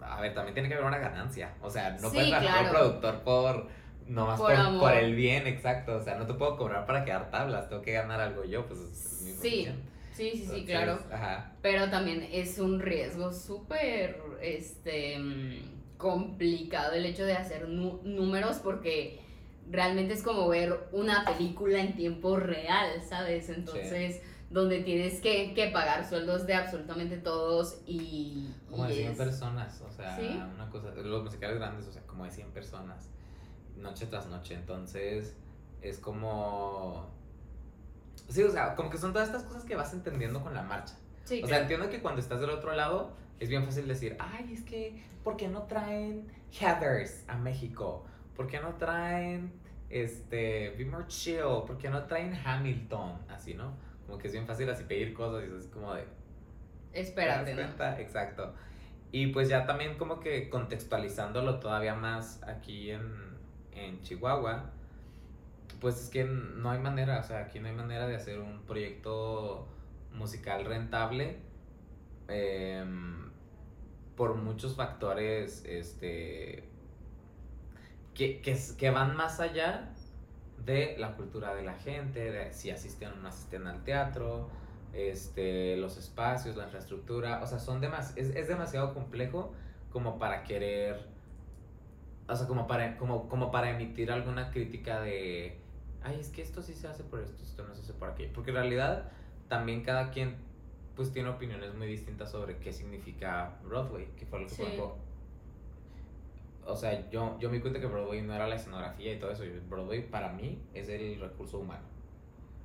A 0.00 0.20
ver, 0.20 0.34
también 0.34 0.54
tiene 0.54 0.68
que 0.68 0.74
haber 0.74 0.86
una 0.86 0.98
ganancia. 0.98 1.54
O 1.62 1.70
sea, 1.70 1.90
no 2.00 2.08
Sí, 2.10 2.14
puedes 2.16 2.30
trabajar 2.30 2.70
claro. 2.70 2.86
un 2.86 2.90
productor 3.00 3.22
por 3.22 3.66
nomás 4.06 4.40
Por 4.40 4.54
por, 4.80 4.92
el 4.94 5.14
bien, 5.14 5.46
exacto. 5.46 5.96
O 5.96 6.00
sea, 6.02 6.16
no 6.16 6.26
te 6.26 6.34
puedo 6.34 6.56
cobrar 6.56 6.86
para 6.86 7.04
quedar 7.04 7.30
tablas, 7.30 7.68
tengo 7.68 7.82
que 7.82 7.92
ganar 7.92 8.20
algo 8.20 8.44
yo, 8.44 8.66
pues 8.66 8.80
es 8.80 9.22
mi 9.22 9.32
Sí. 9.32 9.68
Sí, 10.18 10.30
sí, 10.32 10.36
sí, 10.38 10.42
Entonces, 10.42 10.64
claro. 10.66 10.98
Ajá. 11.12 11.52
Pero 11.62 11.88
también 11.90 12.28
es 12.32 12.58
un 12.58 12.80
riesgo 12.80 13.32
súper 13.32 14.20
este, 14.42 15.18
mm, 15.18 15.96
complicado 15.96 16.92
el 16.92 17.06
hecho 17.06 17.24
de 17.24 17.34
hacer 17.34 17.68
nu- 17.68 18.00
números 18.04 18.56
porque 18.58 19.20
realmente 19.70 20.14
es 20.14 20.22
como 20.22 20.48
ver 20.48 20.88
una 20.92 21.24
película 21.24 21.78
en 21.80 21.94
tiempo 21.94 22.36
real, 22.36 23.00
¿sabes? 23.08 23.48
Entonces, 23.48 24.20
donde 24.50 24.80
tienes 24.80 25.20
que, 25.20 25.54
que 25.54 25.68
pagar 25.68 26.08
sueldos 26.08 26.46
de 26.46 26.54
absolutamente 26.54 27.18
todos 27.18 27.80
y... 27.86 28.50
Como 28.70 28.86
y 28.86 28.88
de 28.88 28.94
100 28.94 29.12
es- 29.12 29.18
personas, 29.18 29.80
o 29.82 29.90
sea, 29.92 30.16
¿Sí? 30.16 30.40
una 30.54 30.68
cosa, 30.70 30.90
los 30.94 31.22
musicales 31.22 31.58
grandes, 31.58 31.86
o 31.86 31.92
sea, 31.92 32.02
como 32.06 32.24
de 32.24 32.30
100 32.30 32.50
personas, 32.52 33.08
noche 33.76 34.06
tras 34.06 34.26
noche, 34.26 34.54
entonces 34.54 35.36
es 35.82 35.98
como... 35.98 37.10
Sí, 38.28 38.42
o 38.42 38.50
sea, 38.50 38.74
como 38.74 38.90
que 38.90 38.98
son 38.98 39.12
todas 39.12 39.28
estas 39.28 39.44
cosas 39.44 39.64
que 39.64 39.74
vas 39.74 39.92
entendiendo 39.94 40.42
con 40.42 40.54
la 40.54 40.62
marcha. 40.62 40.94
Sí, 41.24 41.42
O 41.42 41.46
sea, 41.46 41.60
entiendo 41.60 41.90
que 41.90 42.00
cuando 42.00 42.20
estás 42.20 42.40
del 42.40 42.50
otro 42.50 42.72
lado 42.72 43.12
es 43.40 43.48
bien 43.48 43.64
fácil 43.64 43.86
decir, 43.88 44.16
ay, 44.18 44.52
es 44.52 44.62
que, 44.62 45.02
¿por 45.24 45.36
qué 45.36 45.48
no 45.48 45.62
traen 45.62 46.30
Heathers 46.52 47.24
a 47.28 47.36
México? 47.36 48.04
¿Por 48.36 48.46
qué 48.46 48.60
no 48.60 48.74
traen, 48.74 49.52
este, 49.90 50.70
Be 50.70 50.84
More 50.84 51.06
Chill? 51.06 51.64
¿Por 51.66 51.78
qué 51.78 51.88
no 51.90 52.04
traen 52.04 52.34
Hamilton? 52.34 53.18
Así, 53.28 53.54
¿no? 53.54 53.72
Como 54.06 54.18
que 54.18 54.28
es 54.28 54.32
bien 54.32 54.46
fácil 54.46 54.68
así 54.70 54.84
pedir 54.84 55.14
cosas 55.14 55.42
y 55.44 55.46
es 55.46 55.52
así 55.52 55.68
como 55.68 55.94
de, 55.94 56.04
espérate, 56.92 57.54
¿Te 57.54 57.60
das 57.60 57.76
¿no? 57.78 57.86
Exacto. 57.98 58.54
Y 59.10 59.28
pues 59.28 59.48
ya 59.48 59.66
también 59.66 59.96
como 59.96 60.20
que 60.20 60.50
contextualizándolo 60.50 61.60
todavía 61.60 61.94
más 61.94 62.42
aquí 62.42 62.90
en, 62.90 63.38
en 63.72 64.00
Chihuahua, 64.02 64.70
pues 65.80 66.02
es 66.02 66.10
que 66.10 66.24
no 66.24 66.70
hay 66.70 66.78
manera, 66.80 67.20
o 67.20 67.22
sea, 67.22 67.40
aquí 67.40 67.60
no 67.60 67.68
hay 67.68 67.74
manera 67.74 68.06
de 68.06 68.16
hacer 68.16 68.40
un 68.40 68.62
proyecto 68.62 69.68
musical 70.12 70.64
rentable 70.64 71.38
em, 72.28 73.30
por 74.16 74.34
muchos 74.34 74.74
factores 74.74 75.64
este, 75.64 76.64
que, 78.14 78.40
que, 78.40 78.58
que 78.76 78.90
van 78.90 79.16
más 79.16 79.40
allá 79.40 79.92
de 80.64 80.96
la 80.98 81.14
cultura 81.14 81.54
de 81.54 81.62
la 81.62 81.74
gente, 81.74 82.30
de 82.30 82.52
si 82.52 82.70
asisten 82.70 83.12
o 83.12 83.16
no 83.16 83.28
asisten 83.28 83.66
al 83.66 83.84
teatro, 83.84 84.48
este, 84.92 85.76
los 85.76 85.96
espacios, 85.96 86.56
la 86.56 86.64
infraestructura, 86.64 87.40
o 87.42 87.46
sea, 87.46 87.58
son 87.58 87.80
demas 87.80 88.16
es, 88.16 88.34
es 88.34 88.48
demasiado 88.48 88.94
complejo 88.94 89.52
como 89.92 90.18
para 90.18 90.42
querer, 90.42 91.06
o 92.28 92.34
sea, 92.34 92.46
como 92.46 92.66
para, 92.66 92.96
como, 92.96 93.28
como 93.28 93.50
para 93.50 93.70
emitir 93.70 94.10
alguna 94.10 94.50
crítica 94.50 95.00
de, 95.00 95.58
ay, 96.02 96.18
es 96.20 96.30
que 96.30 96.42
esto 96.42 96.62
sí 96.62 96.74
se 96.74 96.88
hace 96.88 97.04
por 97.04 97.20
esto, 97.20 97.42
esto 97.42 97.66
no 97.66 97.74
se 97.74 97.82
hace 97.82 97.92
por 97.92 98.10
aquello, 98.10 98.30
porque 98.34 98.50
en 98.50 98.56
realidad 98.56 99.10
también 99.48 99.82
cada 99.82 100.10
quien 100.10 100.36
pues 100.96 101.12
tiene 101.12 101.28
opiniones 101.28 101.74
muy 101.74 101.86
distintas 101.86 102.30
sobre 102.30 102.58
qué 102.58 102.72
significa 102.72 103.58
Broadway, 103.64 104.06
que 104.16 104.26
fue 104.26 104.40
lo 104.40 104.46
que 104.46 104.54
Sí. 104.54 104.62
ejemplo, 104.62 104.96
o 106.66 106.76
sea, 106.76 107.08
yo, 107.08 107.38
yo 107.38 107.48
me 107.48 107.56
di 107.56 107.60
cuenta 107.62 107.80
que 107.80 107.86
Broadway 107.86 108.20
no 108.22 108.34
era 108.34 108.46
la 108.46 108.56
escenografía 108.56 109.14
y 109.14 109.18
todo 109.18 109.30
eso. 109.30 109.42
Broadway 109.70 110.02
para 110.10 110.32
mí 110.32 110.60
es 110.74 110.88
el 110.90 111.18
recurso 111.18 111.58
humano. 111.60 111.84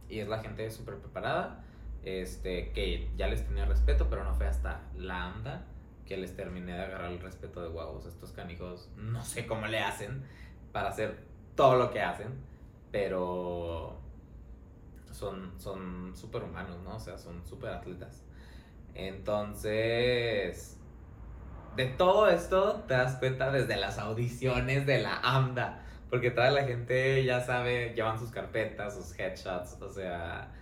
Y 0.10 0.20
es 0.20 0.28
la 0.28 0.40
gente 0.40 0.70
súper 0.72 0.98
preparada, 0.98 1.64
este, 2.04 2.72
que 2.74 3.10
ya 3.16 3.28
les 3.28 3.48
tenía 3.48 3.66
respeto, 3.66 4.08
pero 4.10 4.26
no 4.26 4.34
fue 4.36 4.46
hasta 4.48 4.82
la 4.98 5.32
anda 5.32 5.66
que 6.06 6.18
les 6.18 6.36
terminé 6.36 6.74
de 6.74 6.82
agarrar 6.82 7.12
el 7.12 7.20
respeto 7.20 7.62
de 7.62 7.70
huevos. 7.70 8.06
Estos 8.06 8.34
canijos, 8.34 8.90
no 8.98 9.24
sé 9.24 9.48
cómo 9.48 9.68
le 9.68 9.80
hacen 9.80 10.24
para 10.74 10.90
hacer 10.90 11.24
todo 11.56 11.78
lo 11.78 11.92
que 11.92 12.02
hacen, 12.02 12.28
pero 12.94 14.00
son 15.12 15.60
son 15.60 16.16
súper 16.16 16.44
humanos, 16.44 16.78
¿no? 16.84 16.96
O 16.98 17.00
sea, 17.00 17.18
son 17.18 17.46
súper 17.46 17.72
atletas. 17.72 18.24
Entonces, 18.96 20.80
de 21.76 21.88
todo 21.88 22.30
esto 22.30 22.86
te 22.88 22.94
das 22.96 23.18
cuenta 23.18 23.52
desde 23.52 23.78
las 23.78 24.00
audiciones 24.00 24.86
de 24.86 25.00
la 25.02 25.20
AMDA. 25.24 25.86
Porque 26.10 26.32
toda 26.32 26.52
la 26.52 26.66
gente 26.66 27.24
ya 27.26 27.42
sabe, 27.42 27.94
llevan 27.96 28.20
sus 28.20 28.32
carpetas, 28.32 28.96
sus 28.96 29.18
headshots, 29.20 29.82
o 29.82 29.90
sea, 29.92 30.54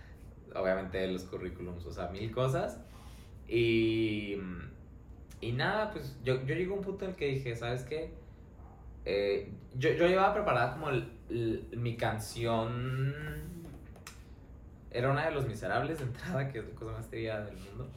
obviamente 0.54 1.06
los 1.08 1.24
currículums, 1.24 1.86
o 1.86 1.92
sea, 1.92 2.08
mil 2.08 2.32
cosas. 2.32 2.80
Y, 3.48 4.38
y 5.40 5.52
nada, 5.52 5.90
pues 5.92 6.16
yo, 6.24 6.36
yo 6.46 6.54
llegué 6.54 6.70
a 6.70 6.74
un 6.74 6.82
punto 6.82 7.04
en 7.04 7.12
el 7.12 7.16
que 7.16 7.26
dije, 7.28 7.56
¿sabes 7.56 7.84
qué? 7.84 8.14
Eh, 9.04 9.52
yo, 9.74 9.90
yo 9.92 10.06
llevaba 10.06 10.34
preparada 10.34 10.72
como 10.74 10.90
el- 10.90 11.10
mi 11.76 11.96
canción. 11.96 13.14
Era 14.90 15.10
una 15.10 15.24
de 15.26 15.30
los 15.30 15.46
miserables 15.46 15.98
de 15.98 16.04
entrada, 16.04 16.48
que 16.48 16.58
es 16.58 16.64
la 16.68 16.74
cosa 16.74 16.92
más 16.92 17.08
triste 17.08 17.32
del 17.32 17.56
mundo. 17.56 17.88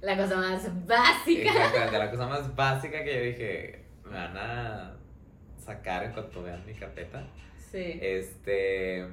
La 0.00 0.16
cosa 0.16 0.36
más 0.36 0.86
básica. 0.86 1.50
Exactamente, 1.50 1.98
la 1.98 2.10
cosa 2.10 2.26
más 2.26 2.56
básica 2.56 3.04
que 3.04 3.14
yo 3.14 3.22
dije, 3.22 3.84
me 4.04 4.12
van 4.12 4.36
a 4.36 4.96
sacar 5.58 6.04
en 6.04 6.12
cuanto 6.12 6.42
vean 6.42 6.64
mi 6.66 6.74
carpeta. 6.74 7.26
Sí. 7.56 7.98
Este. 8.00 9.06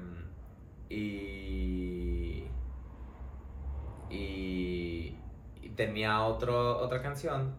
Y. 0.89 2.45
Y. 4.09 5.15
y 5.61 5.69
tenía 5.75 6.21
otro, 6.23 6.79
otra 6.79 7.01
canción 7.01 7.53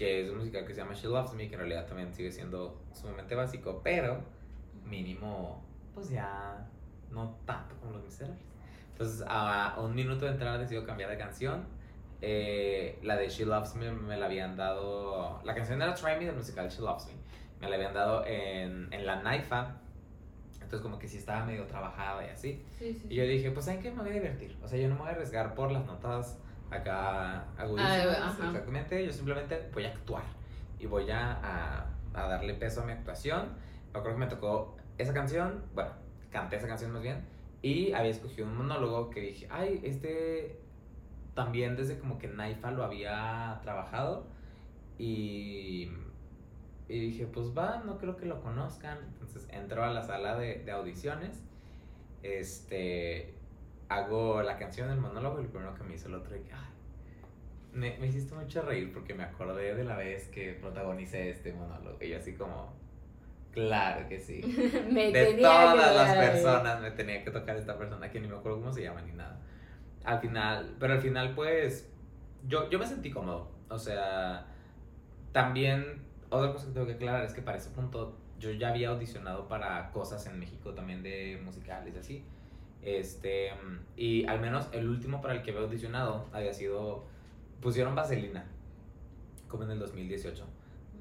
que 0.00 0.22
es 0.22 0.30
un 0.30 0.38
musical 0.38 0.64
que 0.64 0.72
se 0.72 0.80
llama 0.80 0.94
She 0.94 1.08
Loves 1.08 1.34
Me, 1.34 1.46
que 1.46 1.56
en 1.56 1.60
realidad 1.60 1.86
también 1.86 2.14
sigue 2.14 2.32
siendo 2.32 2.80
sumamente 2.94 3.34
básico, 3.34 3.82
pero 3.84 4.22
mínimo, 4.90 5.62
pues 5.94 6.10
ya 6.10 6.66
no 7.10 7.36
tanto 7.46 7.74
como 7.76 7.92
Los 7.92 8.04
Miserables. 8.04 8.44
Entonces, 8.92 9.24
a 9.26 9.76
un 9.78 9.94
minuto 9.94 10.26
de 10.26 10.32
entrar 10.32 10.58
decido 10.58 10.84
cambiar 10.84 11.10
de 11.10 11.16
canción. 11.16 11.64
Eh, 12.22 12.98
la 13.02 13.16
de 13.16 13.30
She 13.30 13.46
Loves 13.46 13.74
Me 13.76 13.90
me 13.90 14.16
la 14.18 14.26
habían 14.26 14.56
dado. 14.56 15.40
La 15.44 15.54
canción 15.54 15.80
era 15.80 15.94
Try 15.94 16.16
Me 16.18 16.26
del 16.26 16.36
musical 16.36 16.68
She 16.68 16.82
Loves 16.82 17.06
Me. 17.06 17.12
Me 17.60 17.68
la 17.70 17.76
habían 17.76 17.94
dado 17.94 18.26
en, 18.26 18.92
en 18.92 19.06
la 19.06 19.22
Naifa. 19.22 19.76
Entonces, 20.54 20.80
como 20.82 20.98
que 20.98 21.08
sí 21.08 21.16
estaba 21.16 21.44
medio 21.46 21.66
trabajada 21.66 22.24
y 22.26 22.28
así. 22.28 22.64
Sí, 22.78 22.92
sí, 22.92 23.06
Y 23.08 23.14
yo 23.16 23.24
dije, 23.24 23.50
pues, 23.50 23.64
¿saben 23.64 23.80
qué? 23.80 23.90
Me 23.90 24.02
voy 24.02 24.10
a 24.10 24.14
divertir. 24.14 24.56
O 24.62 24.68
sea, 24.68 24.78
yo 24.78 24.88
no 24.88 24.94
me 24.94 25.00
voy 25.00 25.08
a 25.08 25.12
arriesgar 25.12 25.54
por 25.54 25.72
las 25.72 25.84
notas 25.86 26.38
acá 26.70 27.44
agudísimas. 27.56 28.06
Ah, 28.06 28.28
ajá. 28.28 28.46
exactamente. 28.48 29.06
Yo 29.06 29.12
simplemente 29.12 29.70
voy 29.72 29.86
a 29.86 29.88
actuar. 29.88 30.22
Y 30.78 30.86
voy 30.86 31.10
a, 31.10 31.32
a, 31.42 31.86
a 32.14 32.28
darle 32.28 32.54
peso 32.54 32.82
a 32.82 32.84
mi 32.84 32.92
actuación. 32.92 33.48
Me 33.92 33.98
acuerdo 33.98 34.18
que 34.18 34.24
me 34.24 34.30
tocó 34.30 34.76
esa 35.02 35.14
canción. 35.14 35.64
Bueno, 35.74 35.90
canté 36.30 36.56
esa 36.56 36.68
canción 36.68 36.92
más 36.92 37.02
bien. 37.02 37.24
Y 37.62 37.92
había 37.92 38.10
escogido 38.10 38.46
un 38.46 38.56
monólogo 38.56 39.10
que 39.10 39.20
dije, 39.20 39.46
ay, 39.50 39.80
este 39.84 40.58
también 41.34 41.76
desde 41.76 41.98
como 41.98 42.18
que 42.18 42.28
Naifa 42.28 42.70
lo 42.70 42.84
había 42.84 43.58
trabajado. 43.62 44.26
Y, 44.98 45.90
dije, 46.88 47.26
pues 47.26 47.56
va, 47.56 47.82
no 47.84 47.98
creo 47.98 48.16
que 48.16 48.26
lo 48.26 48.40
conozcan. 48.42 48.98
Entonces 49.12 49.48
entro 49.50 49.84
a 49.84 49.90
la 49.90 50.02
sala 50.02 50.36
de, 50.36 50.70
audiciones. 50.70 51.42
Este, 52.22 53.34
hago 53.88 54.42
la 54.42 54.58
canción 54.58 54.88
del 54.88 55.00
monólogo 55.00 55.40
y 55.40 55.44
lo 55.44 55.50
primero 55.50 55.74
que 55.74 55.84
me 55.84 55.94
hizo 55.94 56.08
el 56.08 56.14
otro, 56.14 56.36
que, 56.36 56.52
ay, 56.52 56.68
me, 57.72 57.96
me 57.98 58.08
hiciste 58.08 58.34
mucho 58.34 58.62
reír 58.62 58.92
porque 58.92 59.14
me 59.14 59.22
acordé 59.22 59.74
de 59.74 59.84
la 59.84 59.96
vez 59.96 60.28
que 60.28 60.52
protagonicé 60.54 61.30
este 61.30 61.52
monólogo. 61.52 62.02
Y 62.04 62.12
así 62.12 62.34
como, 62.34 62.79
claro 63.52 64.08
que 64.08 64.20
sí. 64.20 64.40
Me 64.90 65.12
De 65.12 65.34
todas 65.34 65.94
las 65.94 66.16
personas 66.16 66.80
me 66.80 66.90
tenía 66.92 67.24
que 67.24 67.30
tocar 67.30 67.56
esta 67.56 67.76
persona 67.76 68.10
que 68.10 68.20
ni 68.20 68.28
me 68.28 68.36
acuerdo 68.36 68.58
cómo 68.58 68.72
se 68.72 68.82
llama 68.82 69.02
ni 69.02 69.12
nada. 69.12 69.40
Al 70.04 70.20
final, 70.20 70.76
pero 70.78 70.94
al 70.94 71.00
final 71.00 71.34
pues 71.34 71.90
yo, 72.46 72.68
yo 72.70 72.78
me 72.78 72.86
sentí 72.86 73.10
cómodo. 73.10 73.50
O 73.68 73.78
sea, 73.78 74.46
también 75.32 76.02
otra 76.30 76.52
cosa 76.52 76.66
que 76.66 76.72
tengo 76.72 76.86
que 76.86 76.94
aclarar 76.94 77.24
es 77.24 77.32
que 77.32 77.42
para 77.42 77.58
ese 77.58 77.70
punto 77.70 78.16
yo 78.38 78.50
ya 78.52 78.70
había 78.70 78.88
audicionado 78.88 79.46
para 79.48 79.90
cosas 79.92 80.26
en 80.26 80.38
México 80.38 80.72
también 80.72 81.02
de 81.02 81.40
musicales 81.44 81.94
y 81.94 81.98
así. 81.98 82.24
Este, 82.82 83.50
y 83.96 84.26
al 84.26 84.40
menos 84.40 84.68
el 84.72 84.88
último 84.88 85.20
para 85.20 85.34
el 85.34 85.42
que 85.42 85.50
había 85.50 85.62
audicionado 85.62 86.26
había 86.32 86.54
sido, 86.54 87.04
pusieron 87.60 87.94
Vaselina, 87.94 88.46
como 89.48 89.64
en 89.64 89.72
el 89.72 89.78
2018. 89.78 90.44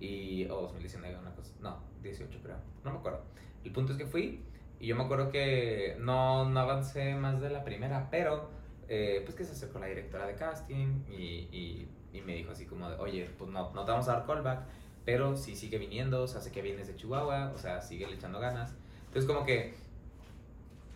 Y, 0.01 0.45
o 0.45 0.61
2019, 0.61 1.17
una 1.17 1.31
cosa, 1.35 1.53
no, 1.61 1.77
18 2.01 2.39
creo, 2.41 2.57
no 2.83 2.91
me 2.91 2.99
acuerdo. 2.99 3.21
El 3.63 3.71
punto 3.71 3.91
es 3.91 3.97
que 3.97 4.05
fui 4.05 4.43
y 4.79 4.87
yo 4.87 4.95
me 4.95 5.03
acuerdo 5.03 5.29
que 5.29 5.97
no, 5.99 6.49
no 6.49 6.59
avancé 6.59 7.15
más 7.15 7.41
de 7.41 7.49
la 7.49 7.63
primera, 7.63 8.07
pero 8.09 8.49
eh, 8.87 9.21
pues 9.25 9.35
que 9.35 9.43
se 9.43 9.51
acercó 9.51 9.79
la 9.79 9.87
directora 9.87 10.25
de 10.25 10.35
casting 10.35 11.03
y, 11.09 11.47
y, 11.51 11.89
y 12.13 12.21
me 12.21 12.35
dijo 12.35 12.51
así 12.51 12.65
como 12.65 12.89
de, 12.89 12.95
oye, 12.97 13.29
pues 13.37 13.51
no, 13.51 13.71
no 13.73 13.85
te 13.85 13.91
vamos 13.91 14.07
a 14.07 14.13
dar 14.13 14.25
callback, 14.25 14.63
pero 15.05 15.35
sí 15.35 15.55
sigue 15.55 15.77
viniendo, 15.77 16.23
o 16.23 16.27
sea, 16.27 16.41
sé 16.41 16.51
que 16.51 16.61
vienes 16.61 16.87
de 16.87 16.95
Chihuahua, 16.95 17.51
o 17.53 17.57
sea, 17.57 17.81
sigue 17.81 18.07
le 18.07 18.15
echando 18.15 18.39
ganas. 18.39 18.75
Entonces 19.07 19.25
como 19.25 19.45
que, 19.45 19.73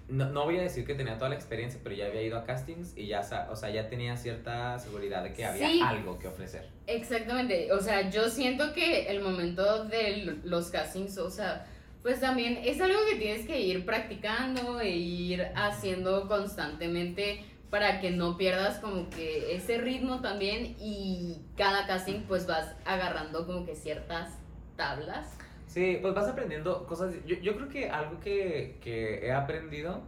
no, 0.10 0.30
no 0.30 0.44
voy 0.46 0.58
a 0.60 0.62
decir 0.62 0.86
que 0.86 0.96
tenía 0.96 1.18
toda 1.18 1.30
la 1.30 1.36
experiencia, 1.36 1.80
pero 1.84 1.96
ya 1.96 2.06
había 2.08 2.22
ido 2.22 2.38
a 2.38 2.44
castings 2.46 2.98
y 2.98 3.08
ya, 3.08 3.22
o 3.50 3.56
sea, 3.56 3.70
ya 3.70 3.88
tenía 3.89 4.18
cierta 4.18 4.78
seguridad 4.80 5.24
de 5.24 5.34
que 5.34 5.46
había 5.46 5.68
Sí. 5.70 5.82
algo 5.82 6.20
que 6.20 6.28
ofrecer. 6.28 6.68
Exactamente, 6.88 7.72
o 7.72 7.80
sea, 7.80 8.10
yo 8.10 8.30
siento 8.30 8.74
que 8.74 9.08
el 9.08 9.22
momento 9.22 9.86
de 9.86 10.38
los 10.44 10.70
castings, 10.70 11.18
o 11.18 11.30
sea, 11.30 11.66
pues 12.02 12.20
también 12.20 12.60
es 12.63 12.82
algo 12.82 13.00
que 13.10 13.16
tienes 13.16 13.46
que 13.48 13.62
ir 13.62 13.86
practicando 13.86 14.82
e 14.82 14.89
ir 14.89 15.48
haciendo 15.56 16.28
constantemente 16.28 17.46
para 17.70 18.02
que 18.02 18.12
no 18.12 18.38
pierdas 18.38 18.78
como 18.80 19.10
que 19.10 19.56
ese 19.56 19.78
ritmo 19.80 20.22
también 20.22 20.76
y 20.80 21.42
cada 21.58 21.88
casting 21.88 22.24
pues 22.28 22.46
vas 22.46 22.76
agarrando 22.86 23.48
como 23.48 23.66
que 23.66 23.76
ciertas 23.76 24.30
tablas. 24.76 25.36
Sí, 25.74 25.98
pues 26.04 26.14
vas 26.14 26.28
aprendiendo 26.28 26.86
cosas. 26.86 27.16
Yo, 27.26 27.36
yo 27.38 27.56
creo 27.56 27.68
que 27.68 27.90
algo 27.90 28.20
que, 28.20 28.78
que 28.80 29.26
he 29.26 29.34
aprendido 29.34 30.04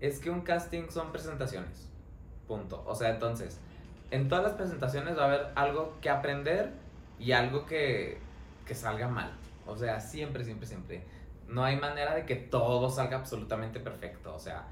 es 0.00 0.18
que 0.18 0.30
un 0.30 0.40
casting 0.40 0.88
son 0.88 1.12
presentaciones. 1.12 1.90
Punto. 2.48 2.82
O 2.86 2.94
sea, 2.94 3.10
entonces, 3.10 3.60
en 4.10 4.30
todas 4.30 4.42
las 4.42 4.54
presentaciones 4.54 5.18
va 5.18 5.24
a 5.24 5.26
haber 5.26 5.46
algo 5.54 5.98
que 6.00 6.08
aprender 6.08 6.72
y 7.18 7.32
algo 7.32 7.66
que, 7.66 8.20
que 8.64 8.74
salga 8.74 9.06
mal. 9.06 9.32
O 9.66 9.76
sea, 9.76 10.00
siempre, 10.00 10.44
siempre, 10.44 10.66
siempre. 10.66 11.04
No 11.46 11.62
hay 11.62 11.76
manera 11.76 12.14
de 12.14 12.24
que 12.24 12.36
todo 12.36 12.88
salga 12.88 13.18
absolutamente 13.18 13.80
perfecto. 13.80 14.34
O 14.34 14.38
sea, 14.38 14.66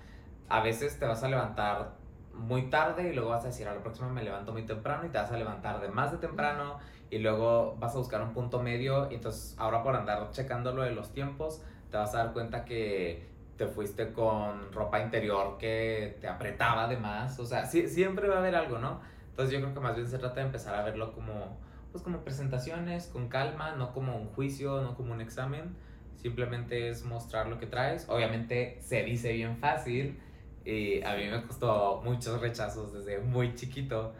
a 0.48 0.62
veces 0.62 0.98
te 0.98 1.04
vas 1.04 1.22
a 1.22 1.28
levantar 1.28 1.96
muy 2.32 2.70
tarde 2.70 3.10
y 3.10 3.12
luego 3.12 3.28
vas 3.28 3.44
a 3.44 3.48
decir 3.48 3.68
a 3.68 3.74
la 3.74 3.82
próxima 3.82 4.08
me 4.08 4.22
levanto 4.22 4.52
muy 4.52 4.62
temprano 4.62 5.04
y 5.04 5.10
te 5.10 5.18
vas 5.18 5.30
a 5.30 5.36
levantar 5.36 5.82
de 5.82 5.88
más 5.88 6.12
de 6.12 6.16
temprano 6.16 6.78
y 7.10 7.18
luego 7.18 7.76
vas 7.78 7.94
a 7.94 7.98
buscar 7.98 8.22
un 8.22 8.32
punto 8.32 8.62
medio 8.62 9.10
y 9.10 9.16
entonces 9.16 9.54
ahora 9.58 9.82
por 9.82 9.96
andar 9.96 10.30
checando 10.30 10.72
lo 10.72 10.82
de 10.82 10.92
los 10.92 11.12
tiempos 11.12 11.62
te 11.90 11.96
vas 11.96 12.14
a 12.14 12.18
dar 12.18 12.32
cuenta 12.32 12.64
que 12.64 13.26
te 13.56 13.66
fuiste 13.66 14.12
con 14.12 14.72
ropa 14.72 15.00
interior 15.00 15.58
que 15.58 16.16
te 16.20 16.28
apretaba 16.28 16.88
de 16.88 16.96
más, 16.96 17.38
o 17.38 17.44
sea, 17.44 17.66
sí- 17.66 17.88
siempre 17.88 18.28
va 18.28 18.36
a 18.36 18.38
haber 18.38 18.54
algo, 18.54 18.78
¿no? 18.78 19.00
Entonces 19.30 19.52
yo 19.52 19.60
creo 19.60 19.74
que 19.74 19.80
más 19.80 19.96
bien 19.96 20.08
se 20.08 20.18
trata 20.18 20.36
de 20.36 20.46
empezar 20.46 20.74
a 20.74 20.82
verlo 20.82 21.12
como 21.12 21.58
pues 21.92 22.04
como 22.04 22.20
presentaciones 22.20 23.08
con 23.08 23.28
calma, 23.28 23.72
no 23.72 23.92
como 23.92 24.16
un 24.16 24.28
juicio, 24.28 24.80
no 24.80 24.94
como 24.94 25.12
un 25.12 25.20
examen, 25.20 25.74
simplemente 26.16 26.88
es 26.88 27.04
mostrar 27.04 27.48
lo 27.48 27.58
que 27.58 27.66
traes. 27.66 28.08
Obviamente 28.08 28.78
se 28.80 29.02
dice 29.02 29.32
bien 29.32 29.56
fácil 29.56 30.20
y 30.64 31.02
a 31.02 31.16
mí 31.16 31.26
me 31.28 31.42
costó 31.42 32.00
muchos 32.04 32.40
rechazos 32.40 32.92
desde 32.92 33.18
muy 33.18 33.54
chiquito 33.56 34.12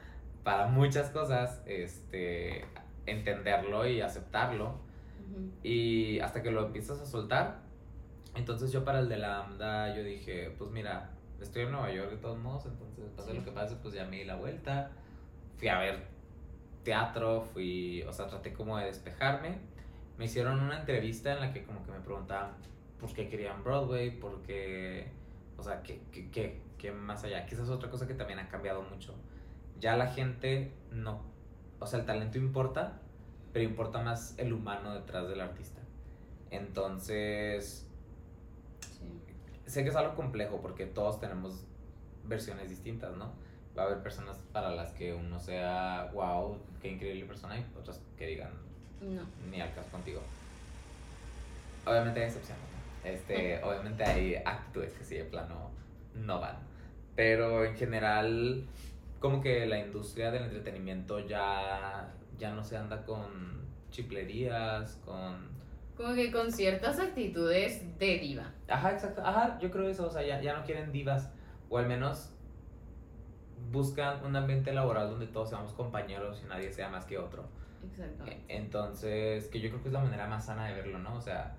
para 0.43 0.67
muchas 0.67 1.11
cosas, 1.11 1.63
este, 1.67 2.65
entenderlo 3.11 3.87
y 3.87 4.01
aceptarlo. 4.01 4.75
Y 5.63 6.19
hasta 6.21 6.43
que 6.43 6.51
lo 6.51 6.67
empiezas 6.67 7.01
a 7.01 7.07
soltar. 7.07 7.61
Entonces 8.35 8.73
yo 8.73 8.85
para 8.85 9.01
el 9.01 9.09
de 9.09 9.17
la 9.19 9.41
AMDA 9.45 9.95
yo 9.97 10.03
dije, 10.03 10.55
pues 10.59 10.71
mira, 10.71 11.11
estoy 11.41 11.63
en 11.63 11.73
Nueva 11.73 11.93
York 11.93 12.11
de 12.11 12.17
todos 12.17 12.39
modos, 12.39 12.67
entonces 12.67 13.05
pase 13.17 13.31
Sí. 13.33 13.37
lo 13.39 13.45
que 13.45 13.53
pase, 13.53 13.77
pues 13.77 13.95
ya 13.95 14.05
me 14.07 14.19
di 14.19 14.25
la 14.25 14.37
vuelta. 14.37 14.91
Fui 15.57 15.69
a 15.69 15.79
ver 15.79 16.07
teatro, 16.85 17.43
fui, 17.43 18.03
o 18.03 18.13
sea, 18.13 18.27
traté 18.27 18.53
como 18.53 18.79
de 18.79 18.87
despejarme. 18.87 19.59
Me 20.19 20.25
hicieron 20.27 20.61
una 20.61 20.81
entrevista 20.81 21.33
en 21.33 21.41
la 21.41 21.53
que 21.53 21.65
como 21.65 21.85
que 21.85 21.93
me 21.93 22.01
preguntaban 22.01 22.53
por 22.99 23.13
qué 23.13 23.29
querían 23.29 23.63
Broadway, 23.65 24.11
por 24.19 24.43
qué, 24.43 25.11
o 25.57 25.63
sea, 25.63 25.83
qué, 25.83 26.01
qué, 26.13 26.31
qué, 26.31 26.61
qué 26.79 26.93
más 26.93 27.25
allá. 27.25 27.47
Esa 27.47 27.63
es 27.63 27.69
otra 27.71 27.91
cosa 27.91 28.07
que 28.07 28.15
también 28.15 28.39
ha 28.39 28.49
cambiado 28.49 28.83
mucho. 28.83 29.15
Ya 29.79 29.97
la 29.97 30.09
gente 30.09 30.73
no, 30.91 31.23
o 31.79 31.87
sea, 31.87 32.01
el 32.01 32.07
talento 32.07 32.39
importa, 32.39 33.00
pero 33.53 33.65
importa 33.65 34.01
más 34.01 34.35
el 34.39 34.53
humano 34.53 34.95
detrás 34.95 35.29
del 35.29 35.41
artista. 35.41 35.81
Entonces, 36.51 37.87
sé 39.67 39.83
que 39.83 39.89
es 39.91 39.97
algo 39.97 40.15
complejo 40.15 40.61
porque 40.61 40.87
todos 40.87 41.21
tenemos 41.21 41.65
versiones 42.25 42.69
distintas, 42.69 43.17
¿no? 43.17 43.33
Va 43.79 43.85
a 43.85 43.87
haber 43.87 44.03
personas 44.03 44.37
para 44.53 44.71
las 44.71 44.93
que 44.93 45.15
uno 45.15 45.39
sea, 45.39 46.11
wow, 46.13 46.59
qué 46.83 46.89
increíble 46.91 47.25
persona, 47.25 47.59
y 47.59 47.65
otras 47.79 48.01
que 48.19 48.27
digan, 48.27 48.51
No. 49.01 49.23
ni 49.51 49.61
al 49.61 49.73
caso 49.75 49.89
contigo. 49.91 50.21
Obviamente 51.87 52.21
hay 52.21 52.27
excepciones, 52.27 52.63
¿no? 52.65 53.09
Este, 53.09 53.61
obviamente 53.65 54.05
hay 54.05 54.35
actitudes 54.37 54.93
que 54.93 55.05
sí 55.05 55.17
de 55.17 55.25
plano 55.25 55.71
no 56.15 56.41
van. 56.41 56.57
Pero 57.17 57.65
en 57.65 57.77
general, 57.77 58.67
como 59.21 59.41
que 59.41 59.67
la 59.67 59.79
industria 59.79 60.31
del 60.31 60.45
entretenimiento 60.45 61.21
ya, 61.21 62.13
ya 62.41 62.53
no 62.53 62.65
se 62.65 62.77
anda 62.77 63.05
con 63.05 63.61
chiplerías, 63.91 65.01
con... 65.05 65.61
Como 65.97 66.15
que 66.15 66.33
con 66.33 66.51
ciertas 66.51 66.99
actitudes 66.99 67.99
de 67.99 68.19
diva. 68.19 68.51
Ajá, 68.67 68.93
exacto. 68.93 69.23
Ajá, 69.23 69.59
yo 69.61 69.71
creo 69.71 69.87
eso. 69.87 70.07
O 70.07 70.11
sea, 70.11 70.23
ya, 70.23 70.41
ya 70.41 70.57
no 70.57 70.65
quieren 70.65 70.91
divas. 70.91 71.31
O 71.69 71.77
al 71.77 71.87
menos 71.87 72.33
buscan 73.71 74.25
un 74.25 74.35
ambiente 74.35 74.73
laboral 74.73 75.11
donde 75.11 75.27
todos 75.27 75.51
seamos 75.51 75.75
compañeros 75.75 76.41
y 76.43 76.49
nadie 76.49 76.73
sea 76.73 76.89
más 76.89 77.05
que 77.05 77.19
otro. 77.19 77.45
Exactamente. 77.85 78.43
Entonces, 78.49 79.49
que 79.49 79.61
yo 79.61 79.69
creo 79.69 79.83
que 79.83 79.89
es 79.89 79.93
la 79.93 80.01
manera 80.01 80.27
más 80.27 80.47
sana 80.47 80.67
de 80.69 80.75
verlo, 80.75 80.99
¿no? 80.99 81.17
O 81.17 81.21
sea, 81.21 81.55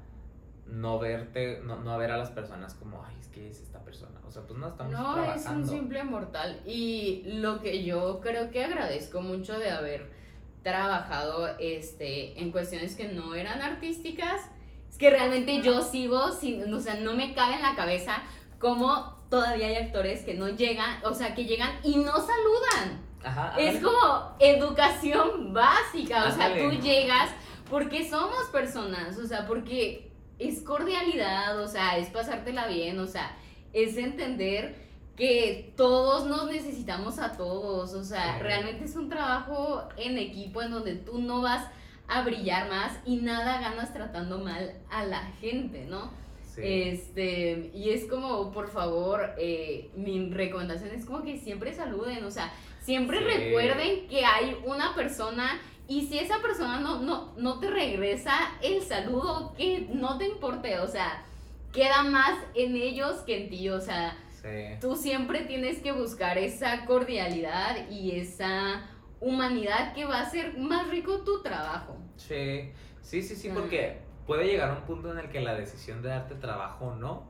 no 0.66 0.98
verte, 0.98 1.62
no, 1.64 1.78
no 1.84 1.98
ver 2.00 2.12
a 2.12 2.18
las 2.18 2.32
personas 2.32 2.74
como, 2.74 3.04
ay, 3.04 3.16
es 3.20 3.28
que 3.28 3.48
es 3.48 3.62
esta 3.62 3.80
persona. 3.80 4.20
O 4.28 4.32
sea, 4.32 4.42
pues 4.44 4.60
no 4.60 4.70
estamos 4.70 4.92
No, 4.92 5.34
es 5.34 5.46
un 5.46 5.68
simple 5.68 6.04
mortal. 6.04 6.62
Y 6.66 7.24
lo 7.26 7.62
que 7.62 7.84
yo 7.84 8.20
creo 8.22 8.50
que 8.50 8.64
agradezco 8.64 9.22
mucho 9.22 9.60
de 9.60 9.70
haber 9.70 10.21
trabajado 10.64 11.50
este, 11.60 12.40
en 12.40 12.52
cuestiones 12.52 12.96
que 12.96 13.08
no 13.08 13.36
eran 13.36 13.62
artísticas, 13.62 14.42
es 14.90 14.98
que 14.98 15.10
realmente 15.10 15.62
yo 15.62 15.82
sigo, 15.82 16.32
sin, 16.32 16.72
o 16.74 16.80
sea, 16.80 16.96
no 16.96 17.14
me 17.14 17.34
cabe 17.34 17.56
en 17.56 17.62
la 17.62 17.76
cabeza 17.76 18.22
cómo 18.60 19.22
todavía 19.30 19.68
hay 19.68 19.76
actores 19.76 20.24
que 20.24 20.34
no 20.34 20.50
llegan, 20.50 21.04
o 21.04 21.14
sea, 21.14 21.34
que 21.34 21.46
llegan 21.46 21.72
y 21.84 21.98
no 21.98 22.14
saludan. 22.14 23.02
Ajá, 23.24 23.56
Es 23.58 23.82
como 23.82 24.36
educación 24.40 25.54
básica, 25.54 26.26
o 26.28 26.32
sea, 26.32 26.58
tú 26.58 26.72
llegas 26.82 27.30
porque 27.70 28.08
somos 28.10 28.46
personas, 28.52 29.18
o 29.18 29.26
sea, 29.26 29.46
porque 29.48 30.12
es 30.40 30.62
cordialidad, 30.62 31.60
o 31.60 31.68
sea, 31.68 31.98
es 31.98 32.10
pasártela 32.10 32.68
bien, 32.68 33.00
o 33.00 33.08
sea, 33.08 33.38
es 33.74 33.96
entender 33.96 34.81
que 35.22 35.72
todos 35.78 36.26
nos 36.26 36.48
necesitamos 36.48 37.20
a 37.20 37.34
todos, 37.34 37.94
o 37.94 38.04
sea, 38.04 38.40
realmente 38.40 38.86
es 38.86 38.96
un 38.96 39.08
trabajo 39.08 39.88
en 39.96 40.18
equipo 40.18 40.64
en 40.64 40.72
donde 40.72 40.96
tú 40.96 41.22
no 41.22 41.42
vas 41.44 41.64
a 42.08 42.24
brillar 42.24 42.68
más 42.70 42.98
y 43.06 43.18
nada 43.18 43.62
ganas 43.62 43.94
tratando 43.94 44.40
mal 44.40 44.74
a 44.90 45.04
la 45.06 45.20
gente, 45.40 45.86
¿no? 45.88 46.10
Sí. 46.56 46.62
Este, 46.64 47.70
y 47.76 47.92
es 47.92 48.06
como, 48.10 48.52
por 48.52 48.72
favor, 48.72 49.36
eh, 49.38 49.92
mi 49.96 50.28
recomendación 50.32 50.90
es 50.90 51.06
como 51.06 51.22
que 51.22 51.38
siempre 51.38 51.72
saluden, 51.72 52.24
o 52.26 52.32
sea, 52.32 52.52
siempre 52.82 53.20
Sí. 53.20 53.26
recuerden 53.26 54.08
que 54.08 54.26
hay 54.26 54.58
una 54.66 54.96
persona 54.96 55.62
y 55.88 56.08
si 56.08 56.18
esa 56.18 56.42
persona 56.42 56.80
no, 56.80 57.00
no, 57.04 57.32
no 57.38 57.60
te 57.60 57.70
regresa 57.70 58.34
el 58.64 58.82
saludo, 58.82 59.54
que 59.56 59.88
no 59.94 60.18
te 60.18 60.28
importe, 60.30 60.80
o 60.80 60.88
sea, 60.88 61.24
queda 61.72 62.02
más 62.02 62.40
en 62.56 62.76
ellos 62.76 63.18
que 63.28 63.44
en 63.44 63.50
ti, 63.52 63.70
o 63.70 63.80
sea, 63.80 64.18
Sí. 64.42 64.78
tú 64.82 64.96
siempre 64.96 65.42
tienes 65.42 65.80
que 65.82 65.92
buscar 65.92 66.38
esa 66.38 66.86
cordialidad 66.86 67.90
y 67.90 68.20
esa 68.20 68.88
humanidad 69.20 69.94
que 69.94 70.06
va 70.06 70.18
a 70.20 70.22
hacer 70.24 70.58
más 70.58 70.88
rico 70.90 71.20
tu 71.24 71.44
trabajo. 71.44 71.96
Sí, 72.18 72.72
sí, 73.02 73.22
sí, 73.22 73.36
sí, 73.36 73.50
Ah. 73.50 73.54
porque 73.56 74.00
puede 74.26 74.46
llegar 74.46 74.72
a 74.72 74.74
un 74.74 74.82
punto 74.82 75.12
en 75.12 75.20
el 75.20 75.30
que 75.30 75.42
la 75.42 75.54
decisión 75.54 76.02
de 76.02 76.10
darte 76.10 76.36
trabajo 76.36 76.86
o 76.88 76.96
no 76.96 77.30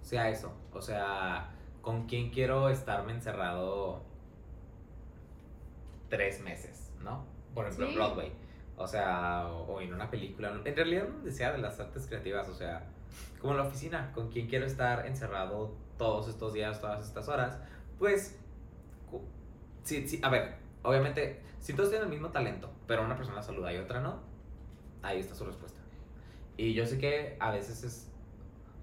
sea 0.00 0.30
eso. 0.30 0.54
O 0.72 0.80
sea, 0.80 1.50
¿con 1.82 2.06
quién 2.06 2.30
quiero 2.30 2.70
estarme 2.70 3.12
encerrado 3.12 4.02
tres 6.08 6.40
meses, 6.42 6.92
no? 7.02 7.24
Por 7.54 7.64
ejemplo, 7.66 7.86
en 7.86 7.90
Sí. 7.92 7.96
Broadway. 7.96 8.32
O 8.76 8.86
sea, 8.86 9.46
o, 9.48 9.74
o 9.74 9.80
en 9.80 9.94
una 9.94 10.10
película. 10.10 10.52
En 10.64 10.74
realidad, 10.76 11.04
donde 11.06 11.30
sea 11.32 11.52
de 11.52 11.58
las 11.58 11.78
artes 11.78 12.06
creativas, 12.06 12.48
o 12.48 12.54
sea, 12.54 12.86
como 13.40 13.52
en 13.52 13.58
la 13.58 13.64
oficina, 13.64 14.10
¿con 14.14 14.30
quién 14.30 14.48
quiero 14.48 14.66
estar 14.66 15.06
encerrado 15.06 15.76
todos 15.98 16.28
estos 16.28 16.52
días, 16.52 16.80
todas 16.80 17.04
estas 17.06 17.28
horas? 17.28 17.58
Pues, 17.98 18.38
sí, 19.82 20.06
sí, 20.08 20.20
a 20.22 20.28
ver, 20.30 20.56
obviamente, 20.82 21.40
si 21.60 21.72
todos 21.74 21.90
tienen 21.90 22.06
el 22.08 22.12
mismo 22.12 22.30
talento, 22.30 22.70
pero 22.86 23.04
una 23.04 23.16
persona 23.16 23.42
saluda 23.42 23.72
y 23.72 23.76
otra 23.78 24.00
no, 24.00 24.20
ahí 25.02 25.20
está 25.20 25.34
su 25.34 25.44
respuesta. 25.44 25.80
Y 26.56 26.74
yo 26.74 26.86
sé 26.86 26.98
que 26.98 27.36
a 27.40 27.50
veces 27.50 27.82
es 27.84 28.10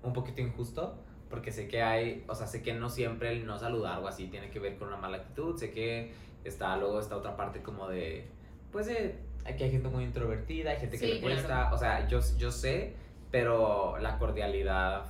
un 0.03 0.14
poquito 0.14 0.41
injusto, 0.41 0.97
porque 1.30 1.51
sé 1.51 1.68
que 1.68 1.82
hay, 1.82 2.26
o 2.28 2.36
sea, 2.36 2.47
sé 2.47 2.62
que 2.62 2.74
no 2.74 2.89
siempre 2.89 3.32
el 3.32 3.45
no 3.45 3.57
saludar 3.57 3.99
o 3.99 4.07
así 4.07 4.28
tiene 4.28 4.49
que 4.49 4.59
ver 4.59 4.78
con 4.78 4.89
una 4.89 4.97
mala 4.97 5.18
actitud, 5.18 5.57
sé 5.57 5.72
que 5.72 6.12
está 6.43 6.76
luego 6.78 6.99
esta 6.99 7.16
otra 7.16 7.38
parte 7.38 7.62
como 7.62 7.88
de, 7.88 8.28
pues 8.72 8.88
de, 8.88 9.16
aquí 9.45 9.64
hay 9.64 9.72
gente 9.72 9.88
muy 9.88 10.03
introvertida, 10.03 10.72
hay 10.72 10.80
gente 10.80 10.97
que 10.99 11.05
Sí, 11.05 11.14
le 11.14 11.20
claro. 11.20 11.36
cuesta, 11.36 11.74
o 11.74 11.78
sea, 11.78 12.07
yo, 12.07 12.20
yo 12.38 12.51
sé, 12.51 12.95
pero 13.32 13.97
la 13.99 14.18
cordialidad, 14.18 15.05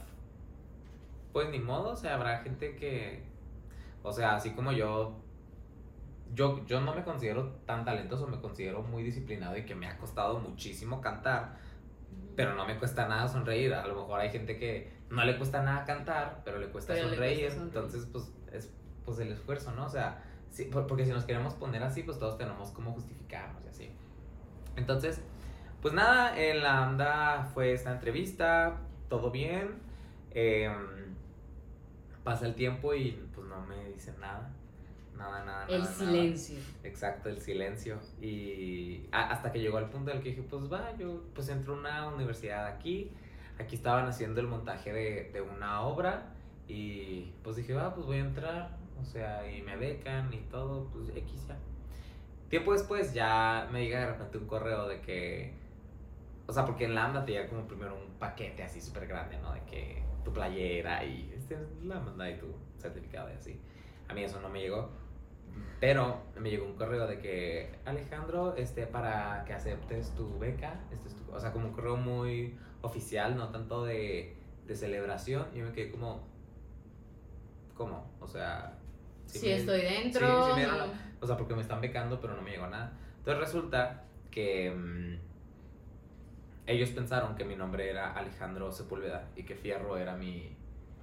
pues 1.33 1.49
ni 1.49 1.59
modo, 1.59 1.91
o 1.91 1.95
sea, 1.95 2.15
habrá 2.15 2.39
gente 2.39 2.75
que, 2.75 3.23
o 4.03 4.11
sea, 4.11 4.35
así 4.35 4.51
como 4.51 4.71
yo, 4.71 5.15
yo, 6.33 6.65
yo 6.65 6.79
no 6.81 6.93
me 6.95 7.03
considero 7.03 7.49
tan 7.65 7.83
talentoso, 7.85 8.27
me 8.27 8.39
considero 8.39 8.81
muy 8.83 9.03
disciplinado 9.03 9.57
y 9.57 9.65
que 9.65 9.75
me 9.75 9.87
ha 9.87 9.97
costado 9.97 10.39
muchísimo 10.39 11.01
cantar, 11.01 11.57
pero 12.35 12.55
no 12.55 12.65
me 12.65 12.77
cuesta 12.77 13.07
nada 13.07 13.27
sonreír. 13.27 13.73
A 13.73 13.85
lo 13.85 13.95
mejor 13.95 14.19
hay 14.19 14.29
gente 14.29 14.57
que 14.57 14.91
no 15.09 15.23
le 15.25 15.37
cuesta 15.37 15.61
nada 15.61 15.83
cantar, 15.85 16.41
pero 16.45 16.57
le 16.59 16.67
cuesta, 16.67 16.93
Pero 16.93 17.05
le 17.09 17.15
sonreír, 17.15 17.39
cuesta 17.41 17.59
sonreír. 17.59 17.75
Entonces, 17.75 18.09
pues, 18.11 18.31
es 18.53 18.73
pues 19.05 19.19
el 19.19 19.31
esfuerzo, 19.31 19.71
¿no? 19.73 19.85
O 19.85 19.89
sea, 19.89 20.23
sí, 20.49 20.65
por- 20.65 20.87
porque 20.87 21.05
si 21.05 21.11
nos 21.11 21.25
queremos 21.25 21.53
poner 21.55 21.83
así, 21.83 22.03
pues 22.03 22.17
todos 22.19 22.37
tenemos 22.37 22.71
como 22.71 22.93
justificarnos 22.93 23.63
y 23.65 23.67
así. 23.69 23.91
Entonces, 24.77 25.21
pues 25.81 25.93
nada, 25.93 26.39
en 26.39 26.61
la 26.63 26.85
anda 26.85 27.49
fue 27.53 27.73
esta 27.73 27.91
entrevista, 27.91 28.77
todo 29.09 29.31
bien. 29.31 29.79
em, 30.33 31.15
pasa 32.23 32.45
el 32.45 32.55
tiempo 32.55 32.93
y 32.93 33.11
pues 33.33 33.47
no 33.47 33.65
me 33.65 33.89
dicen 33.89 34.15
nada. 34.19 34.51
Nada, 35.17 35.43
nada, 35.45 35.65
El 35.67 35.81
nada, 35.81 35.91
nada. 35.91 36.05
silencio. 36.05 36.59
Exacto, 36.83 37.29
el 37.29 37.39
silencio. 37.39 37.99
Y 38.21 39.07
hasta 39.11 39.51
que 39.51 39.59
llegó 39.59 39.77
al 39.77 39.89
punto 39.89 40.11
en 40.11 40.17
el 40.17 40.23
que 40.23 40.29
dije, 40.29 40.43
pues 40.43 40.71
va, 40.71 40.95
yo 40.97 41.21
pues 41.35 41.49
entro 41.49 41.75
a 41.75 41.77
una 41.79 42.07
universidad 42.07 42.65
aquí. 42.65 43.11
Aquí 43.59 43.75
estaban 43.75 44.07
haciendo 44.07 44.41
el 44.41 44.47
montaje 44.47 44.91
de, 44.91 45.29
de 45.31 45.41
una 45.41 45.81
obra. 45.81 46.33
Y 46.67 47.33
pues 47.43 47.57
dije, 47.57 47.73
va, 47.73 47.93
pues 47.93 48.07
voy 48.07 48.17
a 48.17 48.21
entrar. 48.21 48.77
O 48.99 49.05
sea, 49.05 49.49
y 49.51 49.61
me 49.61 49.75
becan 49.75 50.33
y 50.33 50.37
todo, 50.49 50.87
pues 50.91 51.09
X 51.15 51.47
ya. 51.47 51.57
Tiempo 52.49 52.73
después 52.73 53.13
ya 53.13 53.67
me 53.71 53.83
llega 53.83 53.99
de 53.99 54.05
repente 54.07 54.37
un 54.37 54.45
correo 54.47 54.87
de 54.87 55.01
que... 55.01 55.53
O 56.47 56.53
sea, 56.53 56.65
porque 56.65 56.85
en 56.85 56.95
Lambda 56.95 57.23
te 57.23 57.33
llega 57.33 57.47
como 57.47 57.65
primero 57.67 57.95
un 57.95 58.11
paquete 58.19 58.63
así 58.63 58.81
súper 58.81 59.07
grande, 59.07 59.37
¿no? 59.37 59.53
De 59.53 59.61
que 59.61 60.03
tu 60.23 60.33
playera 60.33 61.03
y 61.05 61.30
la 61.83 61.99
manda 61.99 62.29
y 62.29 62.37
tu 62.37 62.47
certificado 62.77 63.29
y 63.29 63.33
así. 63.33 63.59
A 64.07 64.13
mí 64.13 64.23
eso 64.23 64.39
no 64.41 64.49
me 64.49 64.59
llegó. 64.61 64.89
Pero 65.79 66.21
me 66.39 66.49
llegó 66.49 66.65
un 66.65 66.75
correo 66.75 67.07
de 67.07 67.19
que 67.19 67.75
Alejandro, 67.85 68.55
este, 68.55 68.85
para 68.87 69.43
que 69.45 69.53
aceptes 69.53 70.13
tu 70.15 70.37
beca, 70.39 70.79
este 70.91 71.07
es 71.09 71.15
tu, 71.15 71.31
o 71.33 71.39
sea, 71.39 71.51
como 71.51 71.67
un 71.67 71.73
correo 71.73 71.97
muy 71.97 72.55
oficial, 72.81 73.35
no 73.35 73.49
tanto 73.49 73.83
de, 73.83 74.35
de 74.67 74.75
celebración. 74.75 75.47
Y 75.53 75.59
yo 75.59 75.65
me 75.65 75.71
quedé 75.71 75.91
como, 75.91 76.21
¿cómo? 77.75 78.11
O 78.19 78.27
sea, 78.27 78.77
Si 79.25 79.45
me- 79.47 79.55
estoy 79.55 79.81
sí, 79.81 79.85
dentro. 79.87 80.45
sí 80.45 80.51
me 80.53 80.59
dieron 80.61 80.77
no. 80.77 80.85
o 81.19 81.27
sea, 81.27 81.37
porque 81.37 81.55
me 81.55 81.61
están 81.61 81.81
becando, 81.81 82.19
pero 82.21 82.35
no 82.35 82.41
me 82.41 82.51
llegó 82.51 82.67
nada. 82.67 82.93
Entonces 83.17 83.39
resulta 83.39 84.03
que 84.29 84.71
mm, 84.71 85.19
ellos 86.67 86.89
pensaron 86.91 87.35
que 87.35 87.43
mi 87.43 87.55
nombre 87.55 87.89
era 87.89 88.13
Alejandro 88.13 88.71
Sepúlveda 88.71 89.27
y 89.35 89.43
que 89.43 89.55
Fierro 89.55 89.97
era 89.97 90.15
mi, 90.15 90.55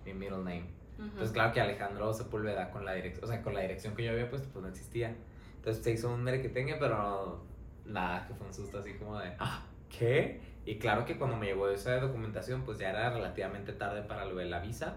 mi 0.04 0.14
middle 0.14 0.38
name. 0.38 0.64
Ujú. 0.98 1.06
Entonces, 1.06 1.30
claro 1.32 1.52
que 1.52 1.60
Alejandro 1.60 2.12
Sepúlveda 2.12 2.70
con 2.70 2.84
la 2.84 2.94
dirección, 2.94 3.24
o 3.24 3.28
sea, 3.28 3.42
con 3.42 3.54
la 3.54 3.60
dirección 3.60 3.94
que 3.94 4.04
yo 4.04 4.10
había 4.12 4.28
puesto, 4.28 4.48
pues 4.52 4.62
no 4.62 4.68
existía. 4.68 5.14
Entonces 5.56 5.82
se 5.84 5.92
hizo 5.92 6.12
un 6.12 6.22
merequetengue, 6.22 6.76
pero 6.78 7.42
nada, 7.84 8.26
que 8.26 8.34
fue 8.34 8.46
un 8.46 8.54
susto 8.54 8.78
así 8.78 8.94
como 8.94 9.18
de, 9.18 9.32
ah, 9.38 9.64
¿qué? 9.88 10.40
Y 10.64 10.78
claro 10.78 11.04
que 11.04 11.16
cuando 11.16 11.36
me 11.36 11.46
llegó 11.46 11.68
esa 11.70 11.98
documentación, 11.98 12.62
pues 12.62 12.78
ya 12.78 12.90
era 12.90 13.10
relativamente 13.10 13.72
tarde 13.72 14.02
para 14.02 14.24
lo 14.24 14.36
de 14.36 14.46
la 14.46 14.60
visa. 14.60 14.96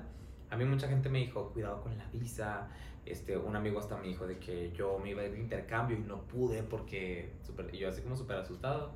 A 0.50 0.58
mí 0.58 0.66
mucha 0.66 0.88
gente 0.88 1.08
me 1.10 1.20
dijo, 1.20 1.52
cuidado 1.54 1.82
con 1.82 1.98
la 1.98 2.06
visa. 2.08 2.68
Este, 3.06 3.38
un 3.38 3.56
amigo 3.56 3.80
hasta 3.80 3.98
me 3.98 4.08
dijo 4.08 4.28
de 4.28 4.38
que 4.38 4.72
yo 4.74 5.00
me 5.00 5.12
iba 5.12 5.22
a 5.22 5.26
ir 5.26 5.32
de 5.32 5.40
intercambio 5.40 5.98
y 5.98 6.02
no 6.02 6.22
pude 6.24 6.62
porque, 6.64 7.32
súper- 7.42 7.74
y 7.74 7.78
yo 7.80 7.90
así 7.90 8.02
como 8.02 8.16
súper 8.16 8.38
asustado. 8.38 8.92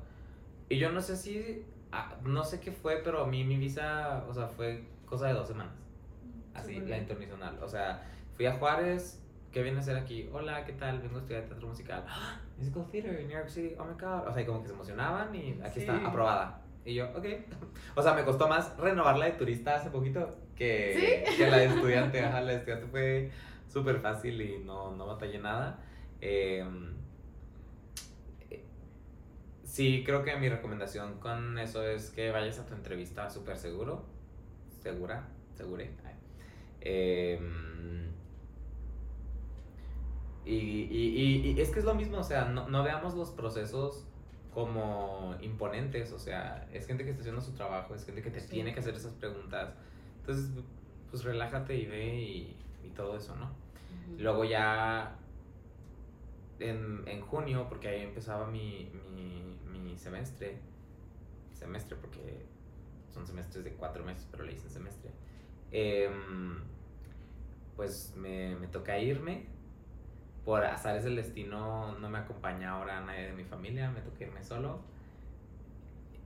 Y 0.68 0.78
yo 0.78 0.92
no 0.92 1.00
sé 1.00 1.16
si, 1.16 1.64
ah, 1.92 2.14
no 2.24 2.44
sé 2.44 2.60
qué 2.60 2.72
fue, 2.72 3.00
pero 3.02 3.22
a 3.24 3.26
mí 3.26 3.42
mi 3.44 3.56
visa, 3.56 4.24
o 4.28 4.34
sea, 4.34 4.48
fue 4.48 4.84
cosa 5.06 5.28
de 5.28 5.32
dos 5.32 5.48
semanas. 5.48 5.74
Así, 6.56 6.80
la 6.80 6.98
internacional. 6.98 7.58
O 7.62 7.68
sea, 7.68 8.02
fui 8.34 8.46
a 8.46 8.52
Juárez, 8.52 9.22
¿qué 9.52 9.62
viene 9.62 9.78
a 9.78 9.80
hacer 9.80 9.96
aquí? 9.96 10.28
Hola, 10.32 10.64
¿qué 10.64 10.72
tal? 10.72 11.00
Vengo 11.00 11.16
a 11.16 11.20
estudiar 11.20 11.44
teatro 11.44 11.68
musical. 11.68 12.04
¡Ah! 12.08 12.40
Musical 12.58 12.86
theater 12.90 13.20
in 13.20 13.28
New 13.28 13.36
York 13.36 13.48
City, 13.48 13.74
oh 13.78 13.84
my 13.84 13.92
god. 13.94 14.26
O 14.28 14.32
sea, 14.32 14.42
y 14.42 14.46
como 14.46 14.62
que 14.62 14.68
se 14.68 14.74
emocionaban 14.74 15.34
y 15.34 15.58
aquí 15.62 15.74
Sí. 15.74 15.80
está, 15.80 16.06
aprobada. 16.06 16.62
Y 16.84 16.94
yo, 16.94 17.06
ok. 17.16 17.26
O 17.96 18.02
sea, 18.02 18.14
me 18.14 18.24
costó 18.24 18.46
más 18.48 18.76
renovarla 18.78 19.24
de 19.26 19.32
turista 19.32 19.74
hace 19.74 19.90
poquito 19.90 20.36
que, 20.54 21.24
que 21.36 21.50
la 21.50 21.58
de 21.58 21.64
estudiante. 21.66 22.20
Ajá, 22.20 22.40
la 22.40 22.52
de 22.52 22.56
estudiante 22.58 22.86
fue 22.86 23.30
súper 23.68 23.98
fácil 23.98 24.40
y 24.40 24.58
no, 24.64 24.94
no 24.94 25.06
batallé 25.06 25.38
nada. 25.38 25.80
Em, 26.20 26.94
eh, 28.50 28.64
sí, 29.64 30.02
creo 30.06 30.22
que 30.22 30.34
mi 30.36 30.48
recomendación 30.48 31.18
con 31.18 31.58
eso 31.58 31.82
es 31.86 32.10
que 32.10 32.30
vayas 32.30 32.58
a 32.60 32.66
tu 32.66 32.74
entrevista 32.74 33.28
súper 33.30 33.56
seguro. 33.58 34.04
Segura, 34.80 35.26
segure. 35.54 35.90
Em, 36.88 38.06
y, 40.44 40.54
y- 40.54 41.42
y- 41.48 41.50
y 41.52 41.60
es 41.60 41.70
que 41.70 41.80
es 41.80 41.84
lo 41.84 41.94
mismo, 41.94 42.18
o 42.18 42.22
sea, 42.22 42.44
no, 42.44 42.68
no 42.68 42.84
veamos 42.84 43.14
los 43.14 43.30
procesos 43.30 44.04
como 44.54 45.34
imponentes, 45.40 46.12
o 46.12 46.18
sea, 46.18 46.68
es 46.72 46.86
gente 46.86 47.02
que 47.04 47.10
está 47.10 47.20
haciendo 47.22 47.40
su 47.42 47.52
trabajo, 47.52 47.94
es 47.94 48.04
gente 48.06 48.22
que 48.22 48.30
te 48.30 48.40
Sí. 48.40 48.48
tiene 48.50 48.72
que 48.72 48.80
hacer 48.80 48.94
esas 48.94 49.12
preguntas. 49.14 49.74
Entonces, 50.20 50.50
pues 51.10 51.24
relájate 51.24 51.76
y 51.76 51.86
ve 51.86 52.14
y, 52.14 52.56
todo 52.94 53.14
eso, 53.16 53.36
¿no? 53.36 53.50
Luego 54.18 54.44
ya 54.44 55.18
en, 56.60 57.02
en 57.06 57.20
junio, 57.20 57.66
porque 57.68 57.88
ahí 57.88 58.00
empezaba 58.02 58.46
mi, 58.46 58.90
mi, 59.14 59.42
mi 59.68 59.98
semestre, 59.98 60.56
semestre 61.52 61.96
porque 62.00 62.46
son 63.12 63.26
semestres 63.26 63.64
de 63.64 63.72
cuatro 63.72 64.02
meses, 64.02 64.26
pero 64.30 64.44
le 64.44 64.52
dicen 64.54 64.70
semestre, 64.70 65.10
em, 65.72 66.56
pues 67.76 68.14
me, 68.16 68.56
me 68.56 68.66
toca 68.68 68.98
irme. 68.98 69.46
Por 70.44 70.64
azares 70.64 71.02
del 71.04 71.16
destino 71.16 71.96
no 71.98 72.08
me 72.08 72.18
acompaña 72.18 72.70
ahora 72.70 73.00
nadie 73.00 73.26
de 73.26 73.32
mi 73.32 73.44
familia, 73.44 73.90
me 73.90 74.00
toca 74.00 74.24
irme 74.24 74.42
solo. 74.44 74.80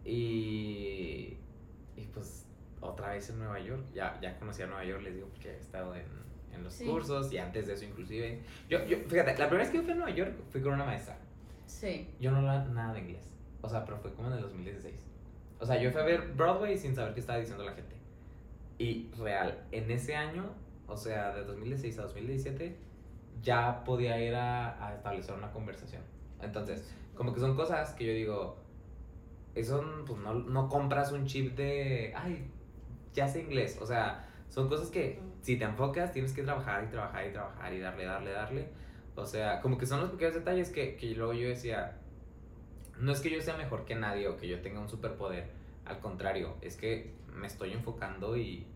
Y, 0.05 1.37
y 1.97 2.07
pues 2.13 2.47
otra 2.81 3.11
vez 3.11 3.29
en 3.31 3.39
Nueva 3.39 3.59
York, 3.61 3.83
ya, 3.95 4.19
ya 4.21 4.39
conocí 4.39 4.63
a 4.63 4.67
Nueva 4.67 4.85
York, 4.85 5.03
les 5.03 5.15
digo, 5.15 5.29
porque 5.29 5.51
he 5.51 5.59
estado 5.59 5.95
en, 5.95 6.05
en 6.55 6.63
los 6.65 6.73
Sí. 6.75 6.87
cursos 6.87 7.33
y 7.33 7.39
antes 7.39 7.67
de 7.67 7.75
eso 7.75 7.85
inclusive. 7.85 8.41
Yo, 8.69 8.85
yo, 8.87 8.99
fíjate, 9.09 9.31
la 9.33 9.49
primera 9.49 9.59
vez 9.59 9.71
que 9.71 9.77
yo 9.79 9.83
fui 9.83 9.93
a 9.93 9.97
Nueva 9.97 10.11
York 10.11 10.33
fui 10.51 10.61
con 10.63 10.73
una 10.75 10.85
maestra. 10.85 11.19
Sí. 11.67 12.09
Yo 12.21 12.31
no 12.31 12.39
hablaba 12.39 12.65
nada 12.65 12.95
de 12.95 13.01
inglés. 13.01 13.33
O 13.63 13.69
sea, 13.69 13.85
pero 13.85 13.99
fue 13.99 14.13
como 14.15 14.29
en 14.29 14.35
el 14.35 14.41
2016. 14.43 14.95
O 15.61 15.67
sea, 15.67 15.81
yo 15.81 15.91
fui 15.91 16.01
a 16.01 16.05
ver 16.05 16.33
Broadway 16.33 16.77
sin 16.79 16.95
saber 16.95 17.13
qué 17.15 17.21
estaba 17.21 17.39
diciendo 17.39 17.65
la 17.65 17.73
gente. 17.73 17.95
Y 18.79 19.11
real, 19.19 19.63
en 19.73 19.91
ese 19.91 20.17
año, 20.17 20.45
o 20.91 20.97
sea, 20.97 21.35
de 21.35 21.45
2016 21.45 21.99
a 21.99 22.03
2017, 22.03 22.77
ya 23.43 23.85
podía 23.85 24.21
ir 24.21 24.35
a, 24.35 24.87
a 24.87 24.95
establecer 24.95 25.35
una 25.35 25.51
conversación. 25.51 26.03
Entonces, 26.43 26.93
como 27.15 27.33
que 27.33 27.41
son 27.41 27.57
cosas 27.57 27.95
que 27.95 28.07
yo 28.07 28.13
digo, 28.13 28.57
eso 29.55 29.85
pues 30.07 30.19
no, 30.21 30.35
no 30.35 30.69
compras 30.69 31.13
un 31.13 31.27
chip 31.27 31.57
de, 31.57 32.13
ay, 32.17 32.51
ya 33.13 33.29
sé 33.29 33.43
inglés. 33.43 33.79
O 33.81 33.87
sea, 33.87 34.29
son 34.49 34.69
cosas 34.69 34.91
que 34.91 35.21
si 35.43 35.57
te 35.57 35.65
enfocas 35.65 36.13
tienes 36.13 36.33
que 36.33 36.43
trabajar 36.43 36.85
y 36.85 36.89
trabajar 36.89 37.27
y 37.27 37.33
trabajar 37.33 37.73
y 37.73 37.81
darle, 37.81 38.05
darle, 38.05 38.31
darle. 38.31 38.69
O 39.17 39.27
sea, 39.27 39.61
como 39.61 39.77
que 39.77 39.87
son 39.87 40.01
los 40.01 40.11
pequeños 40.11 40.35
detalles 40.35 40.71
que, 40.71 40.97
que 40.97 41.15
luego 41.15 41.33
yo 41.33 41.49
decía, 41.49 41.99
no 42.99 43.13
es 43.13 43.21
que 43.21 43.31
yo 43.31 43.41
sea 43.41 43.57
mejor 43.57 43.85
que 43.85 43.95
nadie 43.95 44.29
o 44.29 44.37
que 44.37 44.49
yo 44.49 44.61
tenga 44.61 44.81
un 44.81 44.89
superpoder. 44.89 45.51
Al 45.85 45.99
contrario, 45.99 46.57
es 46.61 46.77
que 46.77 47.13
me 47.35 47.47
estoy 47.47 47.73
enfocando 47.73 48.37
y, 48.37 48.67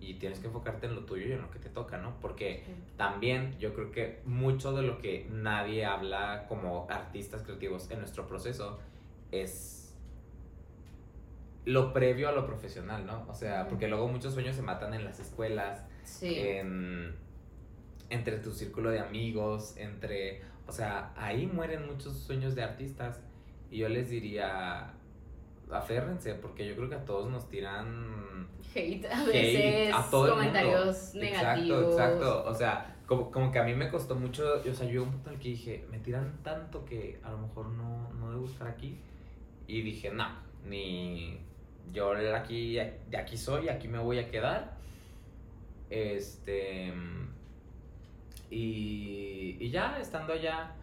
y 0.00 0.14
tienes 0.14 0.38
que 0.40 0.46
enfocarte 0.46 0.86
en 0.86 0.94
lo 0.94 1.02
tuyo 1.04 1.26
y 1.26 1.32
en 1.32 1.42
lo 1.42 1.50
que 1.50 1.58
te 1.58 1.68
toca, 1.68 1.98
¿no? 1.98 2.14
Porque 2.20 2.64
también 2.96 3.58
yo 3.58 3.74
creo 3.74 3.92
que 3.92 4.20
mucho 4.24 4.72
de 4.72 4.82
lo 4.82 4.98
que 4.98 5.26
nadie 5.30 5.84
habla 5.84 6.46
como 6.48 6.86
artistas 6.90 7.42
creativos 7.42 7.90
en 7.90 7.98
nuestro 8.00 8.26
proceso 8.26 8.78
es 9.30 9.94
lo 11.66 11.92
previo 11.92 12.28
a 12.28 12.32
lo 12.32 12.46
profesional, 12.46 13.04
¿no? 13.06 13.26
O 13.28 13.34
sea, 13.34 13.68
porque 13.68 13.86
luego 13.88 14.08
muchos 14.08 14.32
sueños 14.34 14.56
se 14.56 14.62
matan 14.62 14.94
en 14.94 15.04
las 15.04 15.20
escuelas, 15.20 15.84
Sí. 16.02 16.34
en, 16.38 17.14
entre 18.08 18.38
tu 18.38 18.50
círculo 18.52 18.90
de 18.90 18.98
amigos, 19.00 19.76
entre, 19.76 20.40
o 20.66 20.72
sea, 20.72 21.12
ahí 21.16 21.46
mueren 21.46 21.86
muchos 21.86 22.14
sueños 22.14 22.54
de 22.54 22.62
artistas 22.64 23.20
y 23.70 23.78
yo 23.78 23.88
les 23.88 24.08
diría, 24.08 24.94
aférrense, 25.72 26.34
porque 26.34 26.66
yo 26.66 26.76
creo 26.76 26.88
que 26.88 26.94
a 26.94 27.04
todos 27.04 27.30
nos 27.30 27.48
tiran 27.48 28.48
hate 28.74 29.06
a 29.06 29.22
hate 29.22 29.32
veces, 29.32 29.94
a 29.94 30.10
todo 30.10 30.26
el 30.26 30.34
mundo. 30.34 30.46
comentarios 30.50 31.14
negativos. 31.14 31.92
Exacto, 31.92 32.20
exacto. 32.20 32.50
O 32.50 32.54
sea, 32.54 32.96
como, 33.06 33.30
como 33.30 33.50
que 33.50 33.58
a 33.58 33.64
mí 33.64 33.74
me 33.74 33.88
costó 33.88 34.14
mucho, 34.14 34.60
o 34.68 34.74
sea, 34.74 34.86
yo 34.86 35.02
un 35.02 35.10
punto 35.10 35.30
en 35.30 35.36
el 35.36 35.42
que 35.42 35.48
dije, 35.50 35.84
me 35.90 35.98
tiran 35.98 36.42
tanto 36.42 36.84
que 36.84 37.20
a 37.22 37.30
lo 37.30 37.38
mejor 37.38 37.66
no, 37.66 38.12
no 38.14 38.30
debo 38.30 38.46
estar 38.46 38.68
aquí. 38.68 38.98
Y 39.66 39.82
dije, 39.82 40.10
no, 40.10 40.26
ni 40.64 41.38
yo 41.92 42.12
aquí, 42.34 42.74
de 42.74 43.16
aquí 43.16 43.36
soy, 43.36 43.68
aquí 43.68 43.88
me 43.88 43.98
voy 43.98 44.18
a 44.18 44.28
quedar. 44.28 44.76
Este. 45.88 46.92
Y, 48.50 49.56
y 49.60 49.70
ya, 49.70 49.98
estando 50.00 50.32
allá, 50.32 50.74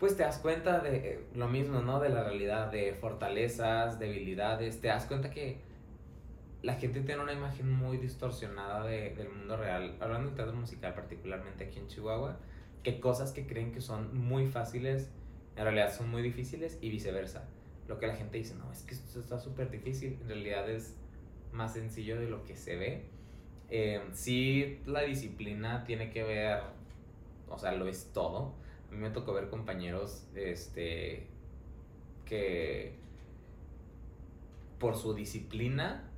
pues 0.00 0.16
te 0.16 0.24
das 0.24 0.38
cuenta 0.38 0.80
de 0.80 0.96
eh, 0.96 1.24
lo 1.34 1.46
mismo, 1.48 1.80
¿no? 1.82 2.00
De 2.00 2.08
la 2.08 2.24
realidad, 2.24 2.72
de 2.72 2.94
fortalezas, 2.94 4.00
debilidades. 4.00 4.80
Te 4.80 4.88
das 4.88 5.06
cuenta 5.06 5.30
que 5.30 5.60
la 6.62 6.74
gente 6.74 7.00
tiene 7.02 7.22
una 7.22 7.32
imagen 7.32 7.70
muy 7.70 7.96
distorsionada 7.98 8.84
de- 8.84 9.10
del 9.14 9.30
mundo 9.30 9.56
real, 9.56 9.96
hablando 10.00 10.26
del 10.28 10.36
teatro 10.36 10.54
musical 10.56 10.94
particularmente 10.94 11.64
aquí 11.64 11.78
en 11.78 11.86
Chihuahua, 11.88 12.38
que 12.82 13.00
cosas 13.00 13.32
que 13.32 13.46
creen 13.46 13.72
que 13.72 13.80
son 13.80 14.16
muy 14.18 14.46
fáciles, 14.46 15.10
en 15.56 15.64
realidad 15.64 15.94
son 15.94 16.10
muy 16.10 16.22
difíciles 16.22 16.78
y 16.80 16.90
viceversa. 16.90 17.48
Lo 17.88 17.98
que 17.98 18.06
la 18.06 18.14
gente 18.16 18.38
dice, 18.38 18.54
no, 18.54 18.70
es 18.72 18.82
que 18.82 18.94
esto 18.94 19.20
está 19.20 19.38
súper 19.38 19.70
difícil, 19.70 20.18
en 20.22 20.28
realidad 20.28 20.68
es 20.70 20.96
más 21.52 21.72
sencillo 21.74 22.18
de 22.20 22.28
lo 22.28 22.44
que 22.44 22.56
se 22.56 22.76
ve. 22.76 23.04
Eh, 23.70 24.00
sí, 24.12 24.80
la 24.86 25.02
disciplina 25.02 25.84
tiene 25.84 26.10
que 26.10 26.22
ver, 26.22 26.60
o 27.48 27.58
sea, 27.58 27.72
lo 27.72 27.86
es 27.88 28.10
todo. 28.12 28.54
A 28.90 28.92
mí 28.92 28.98
me 28.98 29.10
tocó 29.10 29.32
ver 29.32 29.48
compañeros, 29.48 30.26
este, 30.34 31.28
que 32.24 32.98
por 34.78 34.96
su 34.96 35.14
disciplina 35.14 36.10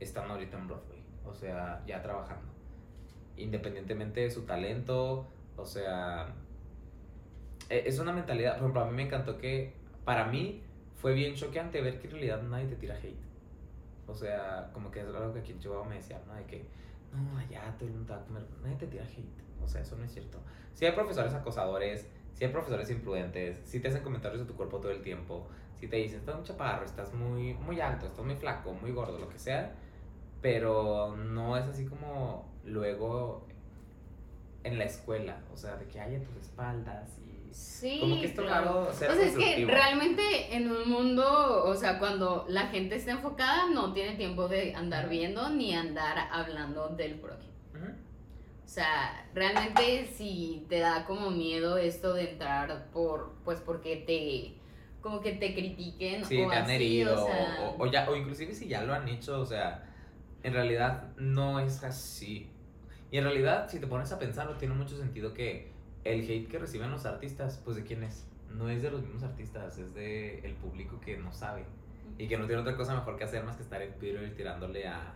están 0.00 0.30
ahorita 0.30 0.56
en 0.58 0.66
Broadway, 0.68 1.02
o 1.24 1.34
sea, 1.34 1.82
ya 1.86 2.02
trabajando. 2.02 2.52
Independientemente 3.36 4.20
de 4.20 4.30
su 4.30 4.42
talento, 4.42 5.26
o 5.56 5.66
sea, 5.66 6.34
e- 7.68 7.84
es 7.86 7.98
una 7.98 8.12
mentalidad, 8.12 8.52
por 8.54 8.62
ejemplo, 8.62 8.80
a 8.82 8.86
mí 8.86 8.92
me 8.96 9.02
encantó 9.04 9.38
que 9.38 9.72
para 10.04 10.26
mí 10.26 10.62
fue 10.96 11.14
bien 11.14 11.34
choqueante 11.34 11.80
ver 11.82 11.98
que 12.00 12.06
en 12.06 12.12
realidad 12.12 12.42
nadie 12.42 12.66
te 12.66 12.76
tira 12.76 12.96
hate. 12.96 13.16
O 14.06 14.14
sea, 14.14 14.70
como 14.72 14.90
que 14.90 15.00
es 15.00 15.06
algo 15.06 15.32
que 15.32 15.40
aquí 15.40 15.52
en 15.52 15.58
Chihuahua 15.60 15.86
me 15.88 15.96
decían, 15.96 16.22
¿no? 16.26 16.34
De 16.34 16.44
que, 16.46 16.64
no, 17.12 17.38
allá 17.38 17.74
todo 17.78 17.88
el 17.88 17.94
mundo 17.94 18.06
te 18.06 18.12
va 18.14 18.22
a 18.22 18.26
comer, 18.26 18.42
nadie 18.62 18.76
te 18.76 18.86
tira 18.86 19.04
hate. 19.04 19.45
O 19.66 19.68
sea, 19.68 19.82
eso 19.82 19.96
no 19.96 20.04
es 20.04 20.12
cierto. 20.12 20.38
Si 20.74 20.86
hay 20.86 20.92
profesores 20.92 21.34
acosadores, 21.34 22.06
si 22.34 22.44
hay 22.44 22.50
profesores 22.50 22.88
imprudentes, 22.90 23.60
si 23.64 23.80
te 23.80 23.88
hacen 23.88 24.02
comentarios 24.02 24.40
de 24.40 24.46
tu 24.46 24.54
cuerpo 24.54 24.78
todo 24.78 24.92
el 24.92 25.02
tiempo, 25.02 25.48
si 25.80 25.88
te 25.88 25.96
dicen, 25.96 26.20
estás 26.20 26.36
muy 26.36 26.44
chaparro, 26.44 26.84
estás 26.84 27.12
muy, 27.12 27.54
muy 27.54 27.80
alto, 27.80 28.06
estás 28.06 28.24
muy 28.24 28.36
flaco, 28.36 28.72
muy 28.74 28.92
gordo, 28.92 29.18
lo 29.18 29.28
que 29.28 29.38
sea, 29.38 29.74
pero 30.40 31.16
no 31.16 31.56
es 31.56 31.66
así 31.66 31.84
como 31.84 32.48
luego 32.64 33.46
en 34.64 34.78
la 34.78 34.84
escuela, 34.84 35.40
o 35.52 35.56
sea, 35.56 35.76
de 35.76 35.86
que 35.86 36.00
haya 36.00 36.22
tus 36.22 36.36
espaldas 36.36 37.18
y... 37.18 37.36
Sí, 37.52 37.98
Como 38.00 38.20
que 38.20 38.26
es 38.26 38.32
claro. 38.32 38.92
ser 38.92 39.10
O 39.10 39.14
sea, 39.14 39.26
es 39.26 39.34
que 39.34 39.64
realmente 39.64 40.54
en 40.54 40.70
un 40.70 40.90
mundo, 40.90 41.64
o 41.64 41.74
sea, 41.74 41.98
cuando 41.98 42.44
la 42.48 42.66
gente 42.66 42.96
está 42.96 43.12
enfocada, 43.12 43.70
no 43.70 43.94
tiene 43.94 44.16
tiempo 44.16 44.46
de 44.46 44.74
andar 44.74 45.08
viendo 45.08 45.48
ni 45.48 45.74
andar 45.74 46.28
hablando 46.30 46.88
del 46.90 47.14
prójimo. 47.14 47.55
O 48.66 48.68
sea, 48.68 49.26
realmente 49.32 50.10
si 50.12 50.66
te 50.68 50.80
da 50.80 51.06
como 51.06 51.30
miedo 51.30 51.78
esto 51.78 52.12
de 52.14 52.32
entrar 52.32 52.90
por, 52.90 53.32
pues 53.44 53.60
porque 53.60 53.96
te, 53.96 54.60
como 55.00 55.20
que 55.20 55.32
te 55.32 55.54
critiquen 55.54 56.24
Sí, 56.24 56.42
o 56.42 56.48
te 56.48 56.56
han 56.56 56.64
así, 56.64 56.74
herido, 56.74 57.24
o 57.24 57.26
sea, 57.26 57.74
o, 57.78 57.84
o 57.84 57.86
ya, 57.86 58.10
o 58.10 58.16
inclusive 58.16 58.52
si 58.52 58.66
ya 58.66 58.82
lo 58.82 58.92
han 58.92 59.08
hecho, 59.08 59.40
o 59.40 59.46
sea, 59.46 59.88
en 60.42 60.52
realidad 60.52 61.14
no 61.16 61.60
es 61.60 61.84
así. 61.84 62.50
Y 63.12 63.18
en 63.18 63.24
realidad, 63.24 63.68
si 63.70 63.78
te 63.78 63.86
pones 63.86 64.10
a 64.10 64.18
pensarlo, 64.18 64.56
tiene 64.56 64.74
mucho 64.74 64.96
sentido 64.96 65.32
que 65.32 65.70
el 66.02 66.28
hate 66.28 66.48
que 66.48 66.58
reciben 66.58 66.90
los 66.90 67.06
artistas, 67.06 67.62
pues 67.64 67.76
de 67.76 67.84
quién 67.84 68.02
es? 68.02 68.26
No 68.50 68.68
es 68.68 68.82
de 68.82 68.90
los 68.90 69.00
mismos 69.02 69.22
artistas, 69.22 69.78
es 69.78 69.94
de 69.94 70.40
el 70.40 70.54
público 70.54 71.00
que 71.00 71.16
no 71.16 71.32
sabe 71.32 71.64
y 72.18 72.26
que 72.28 72.36
no 72.36 72.46
tiene 72.46 72.62
otra 72.62 72.76
cosa 72.76 72.94
mejor 72.94 73.16
que 73.16 73.24
hacer 73.24 73.44
más 73.44 73.56
que 73.56 73.62
estar 73.62 73.80
en 73.80 73.92
Twitter 73.98 74.34
tirándole 74.34 74.88
a 74.88 75.14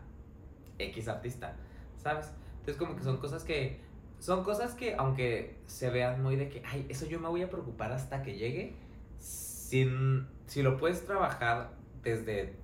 X 0.78 1.08
artista, 1.08 1.56
¿sabes? 1.96 2.32
Entonces 2.70 2.86
como 2.86 2.96
que 2.96 3.02
son 3.02 3.16
cosas 3.16 3.42
que 3.42 3.80
son 4.20 4.44
cosas 4.44 4.74
que 4.74 4.94
aunque 4.96 5.56
se 5.66 5.90
vean 5.90 6.22
muy 6.22 6.36
de 6.36 6.48
que, 6.48 6.62
ay, 6.64 6.86
eso 6.88 7.06
yo 7.06 7.18
me 7.18 7.28
voy 7.28 7.42
a 7.42 7.50
preocupar 7.50 7.90
hasta 7.90 8.22
que 8.22 8.36
llegue, 8.36 8.76
sin, 9.18 10.28
si 10.46 10.62
lo 10.62 10.76
puedes 10.76 11.04
trabajar 11.04 11.72
desde, 12.02 12.54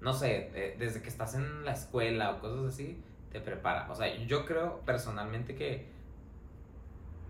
no 0.00 0.12
sé, 0.14 0.50
eh, 0.54 0.76
desde 0.78 1.02
que 1.02 1.08
estás 1.08 1.34
en 1.34 1.64
la 1.64 1.72
escuela 1.72 2.32
o 2.32 2.40
cosas 2.40 2.74
así, 2.74 3.00
te 3.30 3.40
prepara. 3.40 3.86
O 3.90 3.94
sea, 3.94 4.12
yo 4.24 4.44
creo 4.46 4.80
personalmente 4.86 5.54
que 5.54 5.86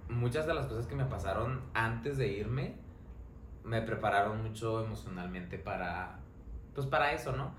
muchas 0.08 0.46
de 0.46 0.54
las 0.54 0.66
cosas 0.66 0.86
que 0.86 0.94
me 0.94 1.04
pasaron 1.04 1.60
antes 1.74 2.16
de 2.16 2.28
irme 2.28 2.76
me 3.64 3.82
prepararon 3.82 4.40
mucho 4.42 4.84
emocionalmente 4.84 5.58
para, 5.58 6.20
pues 6.74 6.86
para 6.86 7.12
eso, 7.12 7.32
¿no? 7.32 7.52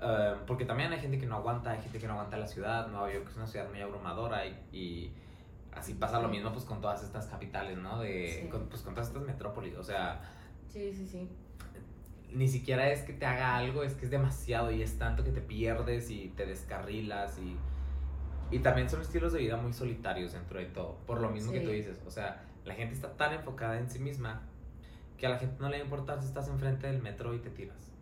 Eh, 0.00 0.34
porque 0.46 0.64
también 0.64 0.92
hay 0.92 1.00
gente 1.00 1.18
que 1.18 1.26
no 1.26 1.36
aguanta, 1.36 1.70
hay 1.70 1.80
gente 1.82 1.98
que 1.98 2.06
no 2.06 2.14
aguanta 2.14 2.36
la 2.36 2.46
ciudad, 2.46 2.88
Nueva 2.88 3.12
York 3.12 3.26
es 3.30 3.36
una 3.36 3.46
ciudad 3.46 3.68
muy 3.70 3.80
abrumadora 3.80 4.44
y, 4.46 4.52
y 4.72 5.12
así 5.72 5.94
pasa 5.94 6.20
lo 6.20 6.28
mismo 6.28 6.52
pues 6.52 6.64
con 6.64 6.80
todas 6.80 7.02
estas 7.02 7.26
capitales, 7.26 7.78
¿no? 7.78 8.00
De, 8.00 8.40
Sí. 8.42 8.48
con, 8.48 8.68
pues 8.68 8.82
con 8.82 8.94
todas 8.94 9.08
estas 9.08 9.22
metrópolis, 9.22 9.76
o 9.76 9.82
sea, 9.84 10.20
Sí, 10.68 10.92
sí, 10.92 11.06
sí. 11.06 11.28
ni 12.32 12.48
siquiera 12.48 12.90
es 12.90 13.02
que 13.02 13.12
te 13.12 13.24
haga 13.24 13.56
algo, 13.56 13.82
es 13.84 13.94
que 13.94 14.04
es 14.04 14.10
demasiado 14.10 14.70
y 14.72 14.82
es 14.82 14.98
tanto 14.98 15.22
que 15.24 15.30
te 15.30 15.40
pierdes 15.40 16.10
y 16.10 16.28
te 16.36 16.44
descarrilas 16.46 17.38
y, 17.38 17.56
y 18.54 18.58
también 18.58 18.90
son 18.90 19.00
estilos 19.00 19.32
de 19.32 19.38
vida 19.38 19.56
muy 19.56 19.72
solitarios 19.72 20.32
dentro 20.32 20.58
de 20.58 20.66
todo, 20.66 20.98
por 21.06 21.20
lo 21.20 21.30
mismo 21.30 21.52
que 21.52 21.60
tú 21.60 21.70
dices, 21.70 22.02
o 22.06 22.10
sea, 22.10 22.44
la 22.64 22.74
gente 22.74 22.94
está 22.94 23.16
tan 23.16 23.32
enfocada 23.32 23.78
en 23.78 23.88
sí 23.88 24.00
misma 24.00 24.42
que 25.16 25.26
a 25.26 25.30
la 25.30 25.38
gente 25.38 25.56
no 25.60 25.68
le 25.68 25.76
va 25.78 25.82
a 25.82 25.84
importar 25.84 26.20
si 26.20 26.26
estás 26.26 26.48
enfrente 26.48 26.88
del 26.88 27.00
metro 27.00 27.34
y 27.34 27.38
te 27.38 27.50
tiras, 27.50 27.92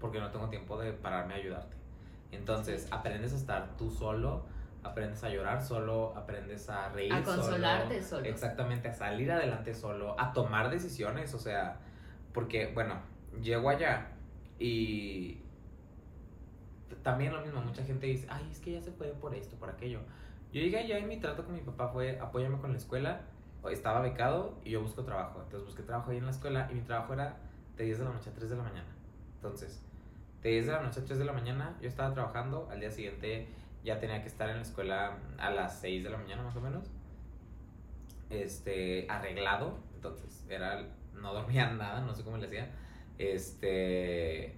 porque 0.00 0.20
no 0.20 0.30
tengo 0.30 0.48
tiempo 0.48 0.78
de 0.78 0.92
pararme 0.92 1.34
a 1.34 1.36
ayudarte. 1.36 1.76
Entonces, 2.32 2.88
aprendes 2.90 3.32
a 3.32 3.36
estar 3.36 3.76
tú 3.76 3.90
solo, 3.90 4.44
aprendes 4.82 5.22
a 5.24 5.30
llorar 5.30 5.62
solo, 5.62 6.14
aprendes 6.16 6.68
a 6.68 6.88
reír 6.90 7.12
A 7.12 7.22
consolarte 7.22 8.02
solo. 8.02 8.26
Exactamente, 8.26 8.88
a 8.88 8.92
salir 8.92 9.30
adelante 9.30 9.74
solo, 9.74 10.18
a 10.18 10.32
tomar 10.32 10.70
decisiones, 10.70 11.34
o 11.34 11.38
sea, 11.38 11.78
porque, 12.32 12.72
bueno, 12.74 13.00
llego 13.42 13.68
allá 13.70 14.08
y 14.58 15.40
también 17.02 17.32
lo 17.32 17.40
mismo, 17.40 17.60
mucha 17.60 17.84
gente 17.84 18.06
dice, 18.06 18.26
ay, 18.30 18.48
es 18.50 18.60
que 18.60 18.72
ya 18.72 18.82
se 18.82 18.92
fue 18.92 19.08
por 19.08 19.34
esto, 19.34 19.56
por 19.56 19.70
aquello. 19.70 20.00
Yo 20.52 20.60
llegué 20.60 20.78
allá 20.78 20.98
y 20.98 21.04
mi 21.04 21.18
trato 21.18 21.44
con 21.44 21.54
mi 21.54 21.60
papá 21.60 21.88
fue, 21.88 22.18
apóyame 22.20 22.58
con 22.58 22.72
la 22.72 22.78
escuela, 22.78 23.20
estaba 23.70 24.00
becado 24.00 24.58
y 24.64 24.70
yo 24.70 24.80
busco 24.80 25.02
trabajo, 25.02 25.40
entonces 25.42 25.66
busqué 25.66 25.82
trabajo 25.82 26.10
ahí 26.10 26.18
en 26.18 26.24
la 26.24 26.30
escuela 26.30 26.68
y 26.70 26.74
mi 26.74 26.82
trabajo 26.82 27.14
era 27.14 27.36
de 27.76 27.84
10 27.84 27.98
de 27.98 28.04
la 28.04 28.10
noche 28.12 28.30
a 28.30 28.32
3 28.32 28.50
de 28.50 28.56
la 28.56 28.62
mañana. 28.62 28.95
Entonces, 29.36 29.82
de 30.42 30.50
10 30.50 30.66
de 30.66 30.72
la 30.72 30.82
noche 30.82 31.00
a 31.00 31.04
3 31.04 31.18
de 31.18 31.24
la 31.24 31.32
mañana 31.32 31.76
yo 31.80 31.88
estaba 31.88 32.12
trabajando, 32.12 32.68
al 32.70 32.80
día 32.80 32.90
siguiente 32.90 33.48
ya 33.84 33.98
tenía 33.98 34.22
que 34.22 34.28
estar 34.28 34.48
en 34.48 34.56
la 34.56 34.62
escuela 34.62 35.18
a 35.38 35.50
las 35.50 35.80
6 35.80 36.04
de 36.04 36.10
la 36.10 36.18
mañana 36.18 36.42
más 36.42 36.56
o 36.56 36.60
menos, 36.60 36.90
este, 38.30 39.06
arreglado, 39.08 39.78
entonces 39.94 40.44
era, 40.48 40.86
no 41.14 41.32
dormía 41.32 41.70
nada, 41.72 42.00
no 42.00 42.14
sé 42.14 42.24
cómo 42.24 42.36
le 42.36 42.46
hacía, 42.46 42.70
este, 43.18 44.54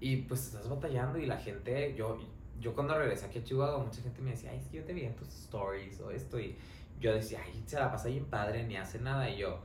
y 0.00 0.16
pues 0.16 0.46
estás 0.46 0.68
batallando 0.68 1.18
y 1.18 1.26
la 1.26 1.36
gente, 1.36 1.94
yo, 1.94 2.18
yo 2.60 2.74
cuando 2.74 2.96
regresé 2.98 3.26
aquí 3.26 3.38
a 3.38 3.44
Chihuahua, 3.44 3.84
mucha 3.84 4.02
gente 4.02 4.20
me 4.20 4.30
decía, 4.32 4.50
ay, 4.50 4.58
es 4.58 4.68
que 4.68 4.78
yo 4.78 4.84
te 4.84 4.92
vi 4.92 5.04
en 5.04 5.14
tus 5.16 5.28
stories 5.28 6.00
o 6.00 6.10
esto, 6.10 6.38
y 6.38 6.56
yo 7.00 7.14
decía, 7.14 7.40
ay, 7.44 7.62
se 7.66 7.78
la 7.78 7.90
pasa 7.90 8.08
bien 8.08 8.24
padre, 8.26 8.64
ni 8.64 8.76
hace 8.76 8.98
nada, 8.98 9.28
y 9.28 9.38
yo, 9.38 9.60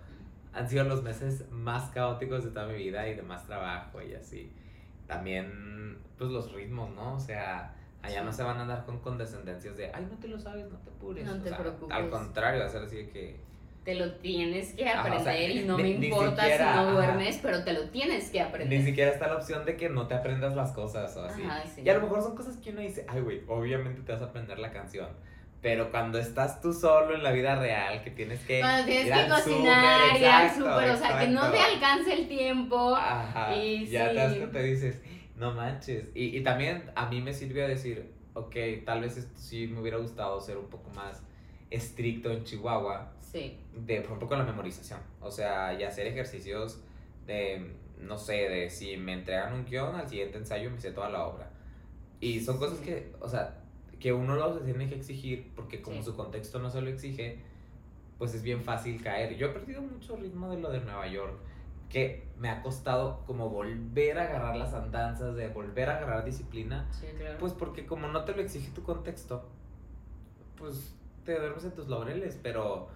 han 0.53 0.69
sido 0.69 0.83
los 0.83 1.03
meses 1.03 1.49
más 1.51 1.89
caóticos 1.91 2.43
de 2.43 2.51
toda 2.51 2.67
mi 2.67 2.75
vida 2.75 3.07
y 3.07 3.15
de 3.15 3.21
más 3.21 3.45
trabajo 3.45 4.01
y 4.01 4.13
así. 4.15 4.51
También, 5.07 5.99
pues 6.17 6.29
los 6.29 6.51
ritmos, 6.53 6.89
¿no? 6.91 7.15
O 7.15 7.19
sea, 7.19 7.75
allá 8.01 8.23
no 8.23 8.31
se 8.31 8.43
van 8.43 8.57
a 8.57 8.61
andar 8.61 8.85
con 8.85 8.99
condescendencias 8.99 9.77
de, 9.77 9.91
ay, 9.93 10.07
no 10.09 10.17
te 10.17 10.27
lo 10.27 10.39
sabes, 10.39 10.69
no 10.69 10.77
te 10.77 10.89
apures. 10.89 11.25
No 11.25 11.41
te 11.41 11.51
preocupes. 11.51 11.95
Al 11.95 12.09
contrario, 12.09 12.61
va 12.61 12.67
a 12.67 12.69
ser 12.69 12.83
así 12.83 12.97
de 12.97 13.09
que... 13.09 13.49
Te 13.83 13.95
lo 13.95 14.11
tienes 14.15 14.73
que 14.73 14.87
aprender 14.87 15.51
y 15.51 15.63
no 15.63 15.77
me 15.77 15.89
importa 15.89 16.43
si 16.45 16.63
no 16.63 16.91
duermes, 16.91 17.39
pero 17.41 17.63
te 17.63 17.73
lo 17.73 17.89
tienes 17.89 18.29
que 18.29 18.41
aprender. 18.41 18.77
Ni 18.77 18.85
siquiera 18.85 19.11
está 19.11 19.27
la 19.27 19.37
opción 19.37 19.65
de 19.65 19.77
que 19.77 19.89
no 19.89 20.05
te 20.05 20.13
aprendas 20.13 20.55
las 20.55 20.73
cosas 20.73 21.15
o 21.15 21.23
así. 21.23 21.41
Y 21.83 21.89
a 21.89 21.95
lo 21.95 22.01
mejor 22.01 22.21
son 22.21 22.35
cosas 22.35 22.57
que 22.57 22.71
uno 22.71 22.81
dice, 22.81 23.05
ay, 23.07 23.21
güey, 23.21 23.41
obviamente 23.47 24.01
te 24.01 24.11
vas 24.11 24.21
a 24.21 24.25
aprender 24.25 24.59
la 24.59 24.71
canción 24.71 25.07
pero 25.61 25.91
cuando 25.91 26.19
estás 26.19 26.61
tú 26.61 26.73
solo 26.73 27.15
en 27.15 27.23
la 27.23 27.31
vida 27.31 27.55
real, 27.55 28.01
que 28.03 28.11
tienes 28.11 28.39
que. 28.41 28.61
Cuando 28.61 28.85
tienes 28.85 29.13
que 29.13 29.29
cocinar, 29.29 30.17
ir 30.17 30.25
al 30.25 30.49
súper, 30.51 30.89
o 30.91 30.97
sea, 30.97 31.19
que 31.19 31.27
no 31.27 31.51
te 31.51 31.59
alcance 31.59 32.13
el 32.13 32.27
tiempo. 32.27 32.95
Ajá. 32.95 33.55
Y 33.55 33.87
ya 33.87 34.09
te 34.09 34.15
das 34.15 34.35
cuenta 34.35 34.61
y 34.61 34.71
dices, 34.71 35.01
no 35.35 35.53
manches. 35.53 36.05
Y, 36.15 36.37
y 36.37 36.43
también 36.43 36.89
a 36.95 37.07
mí 37.07 37.21
me 37.21 37.33
sirvió 37.33 37.67
decir, 37.67 38.13
ok, 38.33 38.55
tal 38.85 39.01
vez 39.01 39.17
esto 39.17 39.37
sí 39.37 39.67
me 39.67 39.81
hubiera 39.81 39.97
gustado 39.97 40.39
ser 40.39 40.57
un 40.57 40.67
poco 40.67 40.89
más 40.91 41.21
estricto 41.69 42.31
en 42.31 42.45
Chihuahua. 42.45 43.11
Sí. 43.19 43.59
De, 43.73 43.97
por 43.97 44.05
ejemplo, 44.05 44.27
con 44.29 44.39
la 44.39 44.45
memorización. 44.45 44.99
O 45.19 45.29
sea, 45.29 45.73
y 45.73 45.83
hacer 45.83 46.07
ejercicios 46.07 46.81
de, 47.27 47.73
no 47.97 48.17
sé, 48.17 48.49
de 48.49 48.69
si 48.69 48.95
me 48.95 49.13
entregan 49.13 49.53
un 49.53 49.65
guion, 49.65 49.95
al 49.95 50.07
siguiente 50.07 50.37
ensayo 50.37 50.71
me 50.71 50.79
sé 50.79 50.91
toda 50.91 51.09
la 51.09 51.25
obra. 51.25 51.49
Y 52.21 52.39
son 52.39 52.57
cosas 52.57 52.79
que, 52.79 53.13
o 53.19 53.27
sea, 53.27 53.58
que 53.99 54.13
uno 54.13 54.35
lo 54.35 54.59
tiene 54.59 54.87
que 54.87 54.95
exigir 54.95 55.51
porque 55.55 55.81
como 55.81 56.01
su 56.03 56.15
contexto 56.15 56.59
no 56.59 56.69
se 56.69 56.81
lo 56.81 56.89
exige, 56.89 57.39
pues 58.17 58.33
es 58.33 58.43
bien 58.43 58.63
fácil 58.63 59.01
caer. 59.01 59.35
Yo 59.35 59.47
he 59.47 59.49
perdido 59.49 59.81
mucho 59.81 60.15
ritmo 60.15 60.49
de 60.49 60.59
lo 60.59 60.71
de 60.71 60.81
Nueva 60.81 61.07
York, 61.07 61.37
que 61.89 62.27
me 62.37 62.49
ha 62.49 62.61
costado 62.61 63.23
como 63.25 63.49
volver 63.49 64.19
a 64.19 64.23
agarrar 64.23 64.55
las 64.55 64.73
andanzas, 64.73 65.35
de 65.35 65.47
volver 65.47 65.89
a 65.89 65.97
agarrar 65.97 66.23
disciplina, 66.23 66.87
pues 67.39 67.53
porque 67.53 67.85
como 67.85 68.07
no 68.07 68.23
te 68.25 68.35
lo 68.35 68.41
exige 68.41 68.71
tu 68.71 68.83
contexto, 68.83 69.49
pues 70.55 70.95
te 71.25 71.37
duermes 71.37 71.65
en 71.65 71.71
tus 71.71 71.87
laureles, 71.87 72.39
pero 72.41 72.89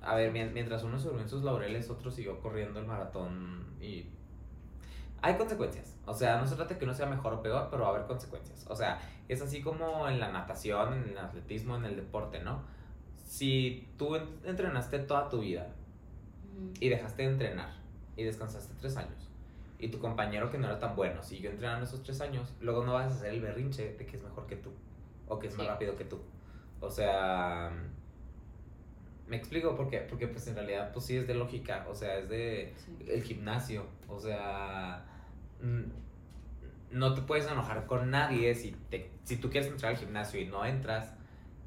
a 0.00 0.16
ver, 0.16 0.32
mientras 0.32 0.82
uno 0.82 0.98
se 0.98 1.10
en 1.10 1.28
sus 1.28 1.44
laureles, 1.44 1.88
otro 1.90 2.10
siguió 2.10 2.40
corriendo 2.40 2.80
el 2.80 2.86
maratón 2.86 3.76
y 3.80 4.06
hay 5.22 5.36
consecuencias. 5.36 5.96
O 6.04 6.12
sea, 6.12 6.38
no 6.38 6.46
se 6.46 6.56
trata 6.56 6.74
de 6.74 6.78
que 6.78 6.84
uno 6.84 6.94
sea 6.94 7.06
mejor 7.06 7.32
o 7.34 7.42
peor, 7.42 7.68
pero 7.70 7.82
va 7.84 7.90
a 7.90 7.94
haber 7.94 8.06
consecuencias. 8.06 8.66
O 8.68 8.74
sea, 8.74 9.00
es 9.28 9.40
así 9.40 9.62
como 9.62 10.08
en 10.08 10.18
la 10.18 10.30
natación, 10.32 10.92
en 10.94 11.08
el 11.10 11.18
atletismo, 11.18 11.76
en 11.76 11.84
el 11.84 11.96
deporte, 11.96 12.40
¿no? 12.40 12.62
Si 13.24 13.88
tú 13.96 14.16
entrenaste 14.16 14.98
toda 14.98 15.28
tu 15.28 15.40
vida 15.40 15.68
y 16.80 16.88
dejaste 16.88 17.22
de 17.22 17.28
entrenar 17.28 17.72
y 18.16 18.24
descansaste 18.24 18.74
tres 18.78 18.96
años 18.96 19.30
y 19.78 19.88
tu 19.88 19.98
compañero 19.98 20.50
que 20.50 20.58
no 20.58 20.66
era 20.66 20.78
tan 20.78 20.94
bueno 20.94 21.22
siguió 21.22 21.50
entrenando 21.50 21.84
esos 21.84 22.02
tres 22.02 22.20
años, 22.20 22.52
luego 22.60 22.84
no 22.84 22.94
vas 22.94 23.12
a 23.12 23.16
hacer 23.16 23.32
el 23.32 23.40
berrinche 23.40 23.94
de 23.94 24.06
que 24.06 24.16
es 24.16 24.22
mejor 24.22 24.46
que 24.46 24.56
tú 24.56 24.70
o 25.28 25.38
que 25.38 25.46
es 25.46 25.56
más 25.56 25.66
rápido 25.66 25.96
que 25.96 26.04
tú. 26.04 26.20
O 26.80 26.90
sea, 26.90 27.72
me 29.28 29.36
explico 29.36 29.74
por 29.74 29.88
qué, 29.88 30.00
porque 30.00 30.28
pues 30.28 30.46
en 30.48 30.56
realidad 30.56 30.92
pues 30.92 31.06
sí 31.06 31.16
es 31.16 31.26
de 31.26 31.34
lógica, 31.34 31.86
o 31.88 31.94
sea, 31.94 32.18
es 32.18 32.28
de 32.28 32.74
el 33.06 33.22
gimnasio, 33.22 33.86
o 34.08 34.18
sea, 34.20 35.04
no 36.90 37.14
te 37.14 37.22
puedes 37.22 37.50
enojar 37.50 37.86
con 37.86 38.10
nadie 38.10 38.54
si, 38.54 38.72
te, 38.90 39.10
si 39.24 39.36
tú 39.36 39.50
quieres 39.50 39.70
entrar 39.70 39.92
al 39.92 39.98
gimnasio 39.98 40.40
y 40.40 40.46
no 40.46 40.64
entras 40.64 41.14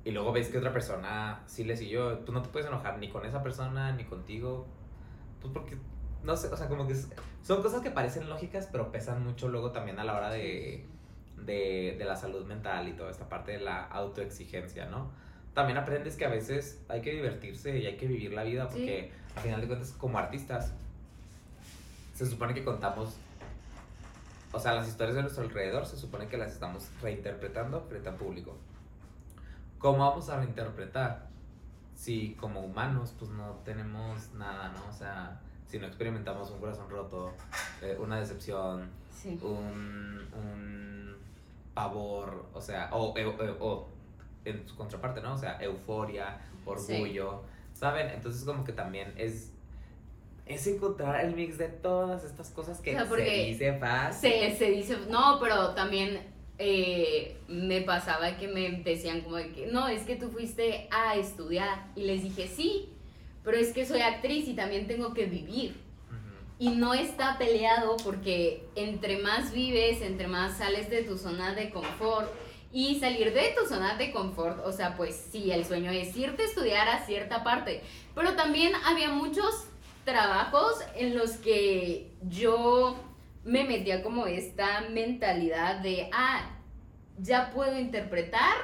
y 0.03 0.11
luego 0.11 0.31
ves 0.31 0.49
que 0.49 0.59
otra 0.59 0.71
persona 0.71 1.41
sí 1.47 1.63
le 1.63 1.75
siguió, 1.75 2.19
tú 2.19 2.31
no 2.31 2.41
te 2.43 2.49
puedes 2.49 2.67
enojar 2.67 2.99
ni 2.99 3.09
con 3.09 3.25
esa 3.25 3.41
persona 3.41 3.91
ni 3.93 4.03
contigo, 4.05 4.67
pues 5.41 5.51
porque, 5.51 5.77
no 6.23 6.37
sé, 6.37 6.47
o 6.49 6.55
sea, 6.55 6.67
como 6.67 6.87
que 6.87 6.95
son 7.41 7.63
cosas 7.63 7.81
que 7.81 7.89
parecen 7.89 8.29
lógicas, 8.29 8.69
pero 8.71 8.91
pesan 8.91 9.23
mucho 9.23 9.49
luego 9.49 9.71
también 9.71 9.97
a 9.97 10.03
la 10.03 10.15
hora 10.15 10.29
de, 10.29 10.85
de, 11.43 11.95
de 11.97 12.05
la 12.05 12.15
salud 12.15 12.45
mental 12.45 12.87
y 12.87 12.93
toda 12.93 13.09
esta 13.09 13.27
parte 13.27 13.53
de 13.53 13.61
la 13.61 13.83
autoexigencia, 13.83 14.85
¿no? 14.85 15.09
También 15.55 15.79
aprendes 15.79 16.17
que 16.17 16.25
a 16.25 16.29
veces 16.29 16.83
hay 16.87 17.01
que 17.01 17.11
divertirse 17.11 17.79
y 17.79 17.87
hay 17.87 17.97
que 17.97 18.07
vivir 18.07 18.33
la 18.33 18.43
vida 18.43 18.67
porque 18.67 19.11
al 19.35 19.41
final 19.41 19.61
de 19.61 19.67
cuentas 19.67 19.91
como 19.93 20.19
artistas 20.19 20.73
se 22.13 22.25
supone 22.27 22.53
que 22.53 22.63
contamos 22.63 23.17
o 24.55 24.59
sea, 24.59 24.73
las 24.73 24.87
historias 24.87 25.15
de 25.15 25.21
nuestro 25.21 25.43
alrededor 25.43 25.85
se 25.85 25.97
supone 25.97 26.27
que 26.27 26.37
las 26.37 26.53
estamos 26.53 26.89
reinterpretando 27.01 27.81
frente 27.81 28.09
al 28.09 28.15
público. 28.15 28.55
¿Cómo 29.79 29.99
vamos 29.99 30.29
a 30.29 30.37
reinterpretar 30.37 31.27
si 31.93 32.35
como 32.35 32.61
humanos 32.61 33.13
pues 33.19 33.31
no 33.31 33.51
tenemos 33.65 34.33
nada, 34.33 34.69
¿no? 34.69 34.89
O 34.89 34.93
sea, 34.93 35.41
si 35.67 35.77
no 35.79 35.87
experimentamos 35.87 36.51
un 36.51 36.59
corazón 36.59 36.89
roto, 36.89 37.33
eh, 37.81 37.97
una 37.99 38.17
decepción, 38.17 38.89
un, 39.41 40.27
un, 40.33 41.15
pavor, 41.73 42.45
o 42.53 42.61
sea, 42.61 42.89
o, 42.93 43.13
o, 43.59 43.89
en 44.45 44.67
su 44.67 44.75
contraparte, 44.75 45.21
¿no? 45.21 45.33
O 45.33 45.37
sea, 45.37 45.57
euforia, 45.61 46.39
orgullo, 46.65 47.41
¿saben? 47.73 48.09
Entonces 48.09 48.45
como 48.45 48.63
que 48.63 48.71
también 48.71 49.13
es 49.17 49.51
es 50.45 50.67
encontrar 50.67 51.23
el 51.25 51.35
mix 51.35 51.57
de 51.57 51.69
todas 51.69 52.23
estas 52.23 52.49
cosas 52.49 52.79
que 52.79 52.97
se 52.97 53.45
dice 53.45 53.77
fácil. 53.79 54.31
Se, 54.31 54.55
se 54.55 54.71
dice, 54.71 54.97
no, 55.09 55.39
pero 55.41 55.73
también 55.73 56.19
eh, 56.57 57.37
me 57.47 57.81
pasaba 57.81 58.37
que 58.37 58.47
me 58.47 58.69
decían 58.83 59.21
como 59.21 59.37
de 59.37 59.51
que, 59.51 59.67
no, 59.67 59.87
es 59.87 60.03
que 60.03 60.15
tú 60.15 60.29
fuiste 60.29 60.87
a 60.91 61.15
estudiar. 61.15 61.87
Y 61.95 62.03
les 62.03 62.23
dije, 62.23 62.47
sí, 62.47 62.89
pero 63.43 63.57
es 63.57 63.73
que 63.73 63.85
soy 63.85 64.01
actriz 64.01 64.47
y 64.47 64.53
también 64.53 64.87
tengo 64.87 65.13
que 65.13 65.25
vivir. 65.25 65.83
Y 66.57 66.69
no 66.69 66.93
está 66.93 67.37
peleado 67.37 67.97
porque 67.97 68.65
entre 68.75 69.17
más 69.17 69.51
vives, 69.51 70.01
entre 70.01 70.27
más 70.27 70.57
sales 70.57 70.89
de 70.89 71.01
tu 71.03 71.17
zona 71.17 71.53
de 71.53 71.69
confort, 71.69 72.31
y 72.71 72.99
salir 72.99 73.33
de 73.33 73.55
tu 73.57 73.65
zona 73.67 73.95
de 73.95 74.11
confort, 74.11 74.65
o 74.65 74.71
sea, 74.73 74.97
pues 74.97 75.15
sí, 75.31 75.49
el 75.51 75.63
sueño 75.63 75.91
es 75.91 76.15
irte 76.15 76.43
a 76.43 76.45
estudiar 76.45 76.89
a 76.89 77.05
cierta 77.05 77.41
parte, 77.41 77.81
pero 78.13 78.35
también 78.35 78.73
había 78.85 79.09
muchos 79.09 79.67
trabajos 80.05 80.75
en 80.95 81.17
los 81.17 81.31
que 81.31 82.15
yo 82.29 82.95
me 83.43 83.63
metía 83.63 84.01
como 84.01 84.25
esta 84.27 84.81
mentalidad 84.91 85.79
de, 85.79 86.09
ah, 86.13 86.49
ya 87.17 87.51
puedo 87.51 87.77
interpretar 87.77 88.55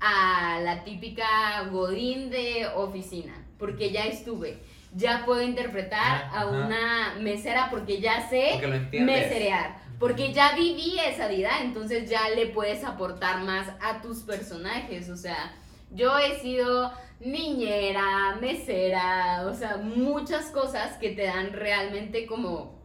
a 0.00 0.60
la 0.62 0.84
típica 0.84 1.62
Godín 1.70 2.30
de 2.30 2.66
oficina, 2.74 3.34
porque 3.58 3.90
ya 3.90 4.04
estuve. 4.04 4.58
Ya 4.96 5.24
puedo 5.24 5.42
interpretar 5.42 6.30
a 6.32 6.46
una 6.46 7.14
mesera 7.20 7.68
porque 7.70 8.00
ya 8.00 8.28
sé 8.28 8.60
meserear. 8.92 9.82
Porque 9.98 10.32
ya 10.32 10.54
viví 10.54 10.98
esa 10.98 11.28
vida, 11.28 11.50
entonces 11.62 12.08
ya 12.08 12.28
le 12.30 12.46
puedes 12.46 12.84
aportar 12.84 13.42
más 13.42 13.68
a 13.80 14.02
tus 14.02 14.18
personajes. 14.20 15.08
O 15.08 15.16
sea, 15.16 15.52
yo 15.90 16.18
he 16.18 16.38
sido 16.40 16.92
niñera, 17.24 18.36
mesera, 18.40 19.46
o 19.46 19.54
sea, 19.54 19.78
muchas 19.78 20.46
cosas 20.46 20.96
que 20.98 21.10
te 21.10 21.24
dan 21.24 21.52
realmente 21.52 22.26
como, 22.26 22.78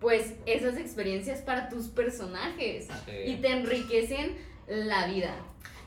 pues, 0.00 0.34
esas 0.46 0.76
experiencias 0.76 1.40
para 1.40 1.68
tus 1.68 1.88
personajes 1.88 2.88
y 3.24 3.36
te 3.36 3.50
enriquecen 3.50 4.36
la 4.66 5.06
vida. 5.06 5.34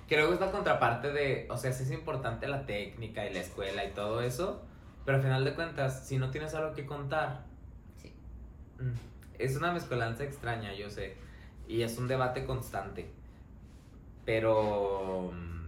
Que 0.07 0.18
luego 0.18 0.34
es 0.34 0.39
la 0.39 0.51
contraparte 0.51 1.12
de, 1.12 1.47
o 1.49 1.57
sea, 1.57 1.72
sí 1.72 1.84
es 1.84 1.91
importante 1.91 2.47
la 2.47 2.66
técnica 2.66 3.28
y 3.28 3.34
la 3.34 3.41
escuela 3.41 3.86
y 3.86 3.91
todo 3.91 4.22
eso, 4.22 4.64
pero 5.05 5.18
al 5.18 5.24
final 5.24 5.45
de 5.45 5.53
cuentas, 5.53 6.07
si 6.07 6.18
no 6.18 6.32
tienes 6.32 6.53
algo 6.55 6.74
que 6.74 6.86
contar, 6.86 7.45
sí. 8.01 8.12
Mm, 8.80 8.93
es 9.38 9.55
una 9.55 9.72
mezcolanza 9.72 10.24
extraña, 10.24 10.74
yo 10.74 10.89
sé, 10.89 11.16
y 11.68 11.84
es 11.84 11.97
un 11.99 12.07
debate 12.07 12.45
constante 12.45 13.12
Pero 14.26 15.32
mm, 15.32 15.59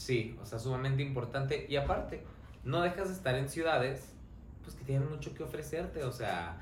sí, 0.00 0.38
o 0.40 0.46
sea, 0.46 0.58
sumamente 0.58 1.02
importante. 1.02 1.66
Y 1.68 1.76
aparte, 1.76 2.24
no 2.64 2.80
dejas 2.80 3.08
de 3.08 3.14
estar 3.14 3.34
en 3.34 3.48
ciudades, 3.48 4.14
pues 4.64 4.74
que 4.76 4.84
tienen 4.84 5.08
mucho 5.10 5.34
que 5.34 5.42
ofrecerte. 5.42 6.04
O 6.04 6.12
sea, 6.12 6.56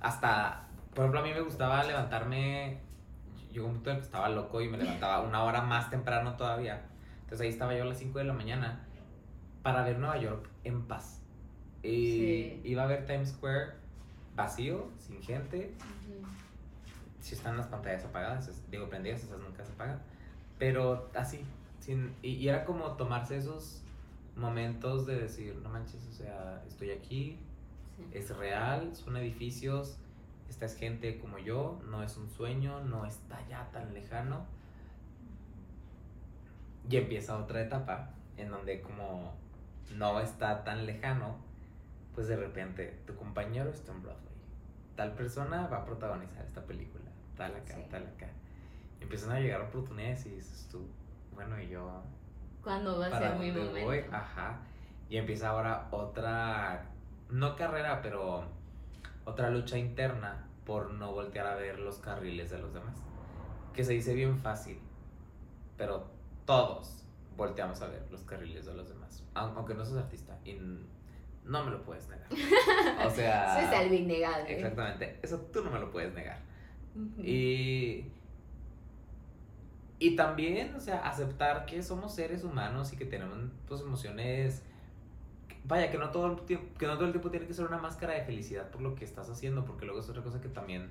hasta, 0.00 0.68
por 0.94 1.04
ejemplo, 1.04 1.20
a 1.20 1.22
mí 1.22 1.30
me 1.32 1.40
gustaba 1.40 1.82
levantarme, 1.84 2.78
llegó 3.50 3.66
un 3.66 3.74
punto 3.74 3.90
en 3.90 3.96
que 3.96 4.02
estaba 4.04 4.28
loco 4.28 4.60
y 4.60 4.68
me 4.68 4.76
levantaba 4.78 5.20
una 5.22 5.42
hora 5.42 5.62
más 5.62 5.88
temprano 5.90 6.36
todavía. 6.36 6.82
Entonces 7.22 7.40
ahí 7.40 7.48
estaba 7.48 7.74
yo 7.74 7.82
a 7.82 7.86
las 7.86 7.98
5 7.98 8.18
de 8.18 8.24
la 8.24 8.34
mañana 8.34 8.80
para 9.62 9.82
ver 9.82 9.98
Nueva 9.98 10.18
York 10.18 10.48
en 10.64 10.82
paz. 10.82 11.20
Y 11.82 11.88
Sí. 11.88 12.60
iba 12.64 12.82
a 12.82 12.86
ver 12.86 13.06
Times 13.06 13.30
Square 13.30 13.72
vacío, 14.36 14.90
sin 14.98 15.22
gente. 15.22 15.72
Si 17.20 17.34
están 17.34 17.56
las 17.56 17.66
pantallas 17.68 18.04
apagadas, 18.04 18.50
digo 18.70 18.88
prendidas, 18.88 19.22
esas 19.22 19.38
nunca 19.38 19.64
se 19.64 19.72
apagan. 19.72 20.00
Pero 20.58 21.10
así, 21.14 21.44
sin, 21.82 22.14
y, 22.22 22.30
y 22.34 22.48
era 22.48 22.64
como 22.64 22.92
tomarse 22.92 23.36
esos 23.36 23.82
momentos 24.36 25.04
de 25.04 25.18
decir, 25.20 25.56
no 25.62 25.68
manches, 25.68 26.06
o 26.08 26.12
sea, 26.12 26.62
estoy 26.66 26.90
aquí, 26.92 27.38
Sí. 27.96 28.04
es 28.12 28.34
real, 28.36 28.96
son 28.96 29.16
edificios, 29.18 29.98
esta 30.48 30.64
es 30.64 30.76
gente 30.76 31.18
como 31.18 31.38
yo, 31.38 31.78
no 31.90 32.02
es 32.02 32.16
un 32.16 32.30
sueño, 32.30 32.80
no 32.84 33.04
está 33.04 33.46
ya 33.48 33.68
tan 33.72 33.92
lejano. 33.92 34.46
Y 36.88 36.96
empieza 36.96 37.36
otra 37.38 37.60
etapa 37.62 38.10
en 38.36 38.50
donde 38.50 38.80
como 38.80 39.34
no 39.94 40.20
está 40.20 40.64
tan 40.64 40.86
lejano, 40.86 41.36
pues 42.14 42.28
de 42.28 42.36
repente 42.36 42.98
tu 43.06 43.14
compañero 43.14 43.70
está 43.70 43.92
en 43.92 44.02
Broadway. 44.02 44.22
Tal 44.96 45.12
persona 45.14 45.66
va 45.68 45.78
a 45.78 45.84
protagonizar 45.84 46.44
esta 46.44 46.62
película, 46.62 47.04
tal 47.36 47.54
acá, 47.54 47.74
Sí. 47.76 47.82
tal 47.90 48.06
acá. 48.06 48.28
Y 49.00 49.04
empiezan 49.04 49.32
a 49.32 49.40
llegar 49.40 49.60
oportunidades 49.60 50.26
y 50.26 50.30
dices 50.30 50.68
tú, 50.70 50.86
bueno, 51.34 51.60
y 51.60 51.68
yo 51.68 52.02
¿Cuándo 52.62 52.98
va 52.98 53.06
a 53.06 53.18
ser 53.18 53.36
mi 53.38 53.50
momento? 53.50 53.80
voy, 53.84 54.04
ajá. 54.12 54.60
Y 55.08 55.16
empieza 55.16 55.48
ahora 55.50 55.88
otra, 55.90 56.86
no 57.30 57.56
carrera, 57.56 58.00
pero 58.02 58.44
otra 59.24 59.50
lucha 59.50 59.76
interna 59.78 60.46
por 60.64 60.92
no 60.92 61.12
voltear 61.12 61.46
a 61.46 61.54
ver 61.56 61.78
los 61.80 61.98
carriles 61.98 62.50
de 62.50 62.58
los 62.58 62.72
demás. 62.72 62.96
Que 63.74 63.84
se 63.84 63.92
dice 63.94 64.14
bien 64.14 64.38
fácil, 64.38 64.78
pero 65.76 66.06
todos 66.46 67.04
volteamos 67.36 67.80
a 67.82 67.88
ver 67.88 68.06
los 68.10 68.22
carriles 68.22 68.66
de 68.66 68.74
los 68.74 68.88
demás. 68.88 69.24
Aun- 69.34 69.54
Aunque 69.56 69.74
no 69.74 69.84
seas 69.84 69.98
artista, 70.04 70.38
y 70.44 70.54
no 71.44 71.64
me 71.64 71.70
lo 71.70 71.82
puedes 71.82 72.08
negar. 72.08 72.28
O 73.06 73.10
sea, 73.10 73.58
Eso 73.60 73.70
es 73.72 73.78
algo 73.78 73.94
innegable. 73.94 74.54
exactamente, 74.54 75.18
eso 75.22 75.38
tú 75.52 75.62
no 75.64 75.70
me 75.70 75.80
lo 75.80 75.90
puedes 75.90 76.14
negar. 76.14 76.38
Ujú. 76.94 77.22
Y, 77.22 78.12
y 80.02 80.16
también, 80.16 80.74
o 80.74 80.80
sea, 80.80 81.06
aceptar 81.06 81.64
que 81.64 81.80
somos 81.80 82.12
seres 82.12 82.42
humanos 82.42 82.92
y 82.92 82.96
que 82.96 83.04
tenemos 83.04 83.38
pues, 83.68 83.82
emociones. 83.82 84.64
Vaya, 85.62 85.92
que 85.92 85.98
no, 85.98 86.10
todo 86.10 86.26
el 86.26 86.40
tiempo, 86.40 86.76
que 86.76 86.88
no 86.88 86.94
todo 86.94 87.04
el 87.04 87.12
tiempo 87.12 87.30
tiene 87.30 87.46
que 87.46 87.54
ser 87.54 87.66
una 87.66 87.78
máscara 87.78 88.14
de 88.14 88.22
felicidad 88.24 88.68
por 88.72 88.80
lo 88.80 88.96
que 88.96 89.04
estás 89.04 89.30
haciendo, 89.30 89.64
porque 89.64 89.84
luego 89.84 90.00
es 90.00 90.08
otra 90.08 90.24
cosa 90.24 90.40
que 90.40 90.48
también 90.48 90.90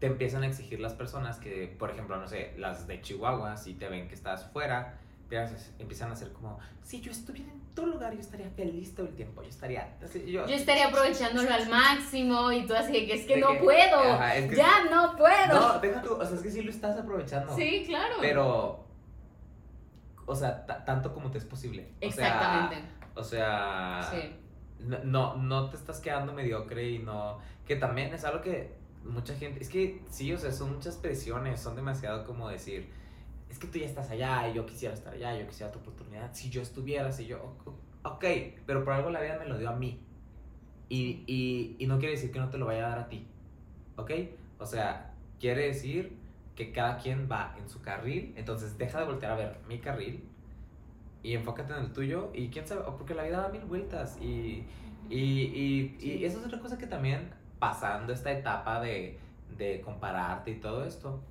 te 0.00 0.08
empiezan 0.08 0.42
a 0.42 0.48
exigir 0.48 0.80
las 0.80 0.94
personas 0.94 1.38
que, 1.38 1.68
por 1.78 1.92
ejemplo, 1.92 2.16
no 2.16 2.26
sé, 2.26 2.54
las 2.58 2.88
de 2.88 3.00
Chihuahua, 3.00 3.56
si 3.56 3.74
te 3.74 3.88
ven 3.88 4.08
que 4.08 4.14
estás 4.16 4.50
fuera, 4.50 4.98
empiezan- 5.78 6.10
a 6.10 6.12
hacer 6.12 6.32
como, 6.32 6.58
si 6.82 7.00
yo 7.00 7.10
estuviera 7.10 7.50
en 7.50 7.60
tu 7.74 7.86
lugar, 7.86 8.12
yo 8.14 8.20
estaría 8.20 8.48
feliz 8.50 8.94
todo 8.94 9.06
el 9.06 9.14
tiempo, 9.14 9.42
yo 9.42 9.48
estaría... 9.48 9.96
yo, 10.26 10.46
Yo 10.46 10.54
estaría 10.54 10.86
aprovechándolo 10.88 11.52
al 11.52 11.68
máximo 11.68 12.52
y 12.52 12.66
tú 12.66 12.74
así 12.74 12.92
que 13.06 13.14
es 13.14 13.26
que 13.26 13.38
no 13.38 13.48
que- 13.52 13.58
puedo. 13.58 13.98
Ajá, 13.98 14.36
es 14.36 14.50
que- 14.50 14.56
ya 14.56 14.84
no 14.90 15.16
puedo. 15.16 15.46
No, 15.48 15.78
deja 15.80 16.02
tú, 16.02 16.14
o 16.14 16.24
sea, 16.24 16.36
es 16.36 16.42
que 16.42 16.50
sí 16.50 16.62
lo 16.62 16.70
estás 16.70 16.96
aprovechando. 16.98 17.54
Sí, 17.56 17.84
claro. 17.86 18.14
Pero, 18.20 18.84
o 20.26 20.34
sea, 20.34 20.64
ta- 20.66 20.84
tanto 20.84 21.12
como 21.12 21.30
te 21.30 21.38
es 21.38 21.44
posible. 21.44 21.90
O 21.96 21.98
sea, 22.10 22.26
Exactamente. 22.26 22.88
O 23.16 23.22
sea, 23.24 24.08
Sí. 24.10 24.36
no, 25.04 25.36
no 25.36 25.70
te 25.70 25.76
estás 25.76 26.00
quedando 26.00 26.32
mediocre 26.32 26.90
y 26.90 26.98
no. 26.98 27.38
Que 27.66 27.76
también 27.76 28.12
es 28.14 28.24
algo 28.24 28.40
que 28.40 28.74
mucha 29.04 29.34
gente. 29.34 29.60
Es 29.62 29.68
que 29.68 30.02
sí, 30.10 30.32
o 30.32 30.38
sea, 30.38 30.52
son 30.52 30.74
muchas 30.74 30.96
presiones, 30.96 31.60
son 31.60 31.76
demasiado 31.76 32.24
como 32.24 32.48
decir. 32.48 32.90
Es 33.54 33.60
que 33.60 33.68
tú 33.68 33.78
ya 33.78 33.86
estás 33.86 34.10
allá 34.10 34.48
y 34.48 34.54
yo 34.54 34.66
quisiera 34.66 34.92
estar 34.92 35.14
allá, 35.14 35.38
yo 35.38 35.46
quisiera 35.46 35.70
tu 35.70 35.78
oportunidad. 35.78 36.34
Si 36.34 36.50
yo 36.50 36.60
estuviera, 36.60 37.12
si 37.12 37.24
yo. 37.26 37.54
Ok, 38.02 38.24
pero 38.66 38.82
por 38.82 38.94
algo 38.94 39.10
la 39.10 39.20
vida 39.20 39.38
me 39.38 39.46
lo 39.46 39.56
dio 39.56 39.70
a 39.70 39.76
mí. 39.76 40.00
Y, 40.88 41.22
y, 41.28 41.76
y 41.78 41.86
no 41.86 41.98
quiere 42.00 42.14
decir 42.14 42.32
que 42.32 42.40
no 42.40 42.50
te 42.50 42.58
lo 42.58 42.66
vaya 42.66 42.84
a 42.84 42.88
dar 42.88 42.98
a 42.98 43.08
ti. 43.08 43.28
¿Ok? 43.94 44.10
O 44.58 44.66
sea, 44.66 45.14
quiere 45.38 45.66
decir 45.68 46.16
que 46.56 46.72
cada 46.72 46.98
quien 46.98 47.28
va 47.30 47.54
en 47.56 47.68
su 47.68 47.80
carril. 47.80 48.34
Entonces 48.36 48.76
deja 48.76 48.98
de 48.98 49.04
voltear 49.06 49.30
a 49.30 49.36
ver 49.36 49.60
mi 49.68 49.78
carril 49.78 50.24
y 51.22 51.34
enfócate 51.34 51.74
en 51.74 51.78
el 51.78 51.92
tuyo. 51.92 52.32
Y 52.34 52.48
quién 52.48 52.66
sabe, 52.66 52.82
porque 52.98 53.14
la 53.14 53.22
vida 53.22 53.40
da 53.42 53.48
mil 53.50 53.66
vueltas. 53.66 54.18
Y, 54.20 54.64
y, 55.08 55.20
y, 55.20 55.96
Sí. 56.00 56.18
y 56.18 56.24
eso 56.24 56.40
es 56.40 56.46
otra 56.46 56.58
cosa 56.58 56.76
que 56.76 56.88
también, 56.88 57.30
pasando 57.60 58.12
esta 58.12 58.32
etapa 58.32 58.80
de, 58.80 59.20
de 59.56 59.80
compararte 59.80 60.50
y 60.50 60.56
todo 60.56 60.84
esto, 60.84 61.22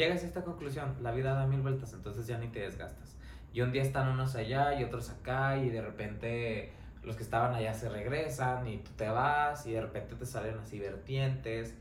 llegas 0.00 0.24
a 0.24 0.26
esta 0.26 0.42
conclusión: 0.42 0.96
la 1.02 1.12
vida 1.12 1.34
da 1.34 1.46
mil 1.46 1.60
vueltas, 1.60 1.92
entonces 1.92 2.26
ya 2.26 2.38
ni 2.38 2.48
te 2.48 2.60
desgastas. 2.60 3.16
Y 3.52 3.60
un 3.60 3.72
día 3.72 3.82
están 3.82 4.08
unos 4.08 4.34
allá 4.34 4.80
y 4.80 4.84
otros 4.84 5.10
acá, 5.10 5.58
y 5.58 5.70
de 5.70 5.82
repente 5.82 6.72
los 7.02 7.16
que 7.16 7.22
estaban 7.22 7.54
allá 7.54 7.74
se 7.74 7.88
regresan 7.88 8.66
y 8.66 8.78
tú 8.78 8.90
te 8.96 9.08
vas, 9.08 9.66
y 9.66 9.72
de 9.72 9.80
repente 9.80 10.14
te 10.16 10.26
salen 10.26 10.58
así 10.58 10.78
vertientes. 10.78 11.74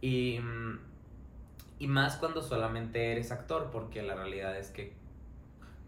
Y, 0.00 0.40
y 1.78 1.86
más 1.86 2.16
cuando 2.16 2.42
solamente 2.42 3.12
eres 3.12 3.32
actor, 3.32 3.70
porque 3.70 4.02
la 4.02 4.14
realidad 4.14 4.56
es 4.58 4.70
que 4.70 4.92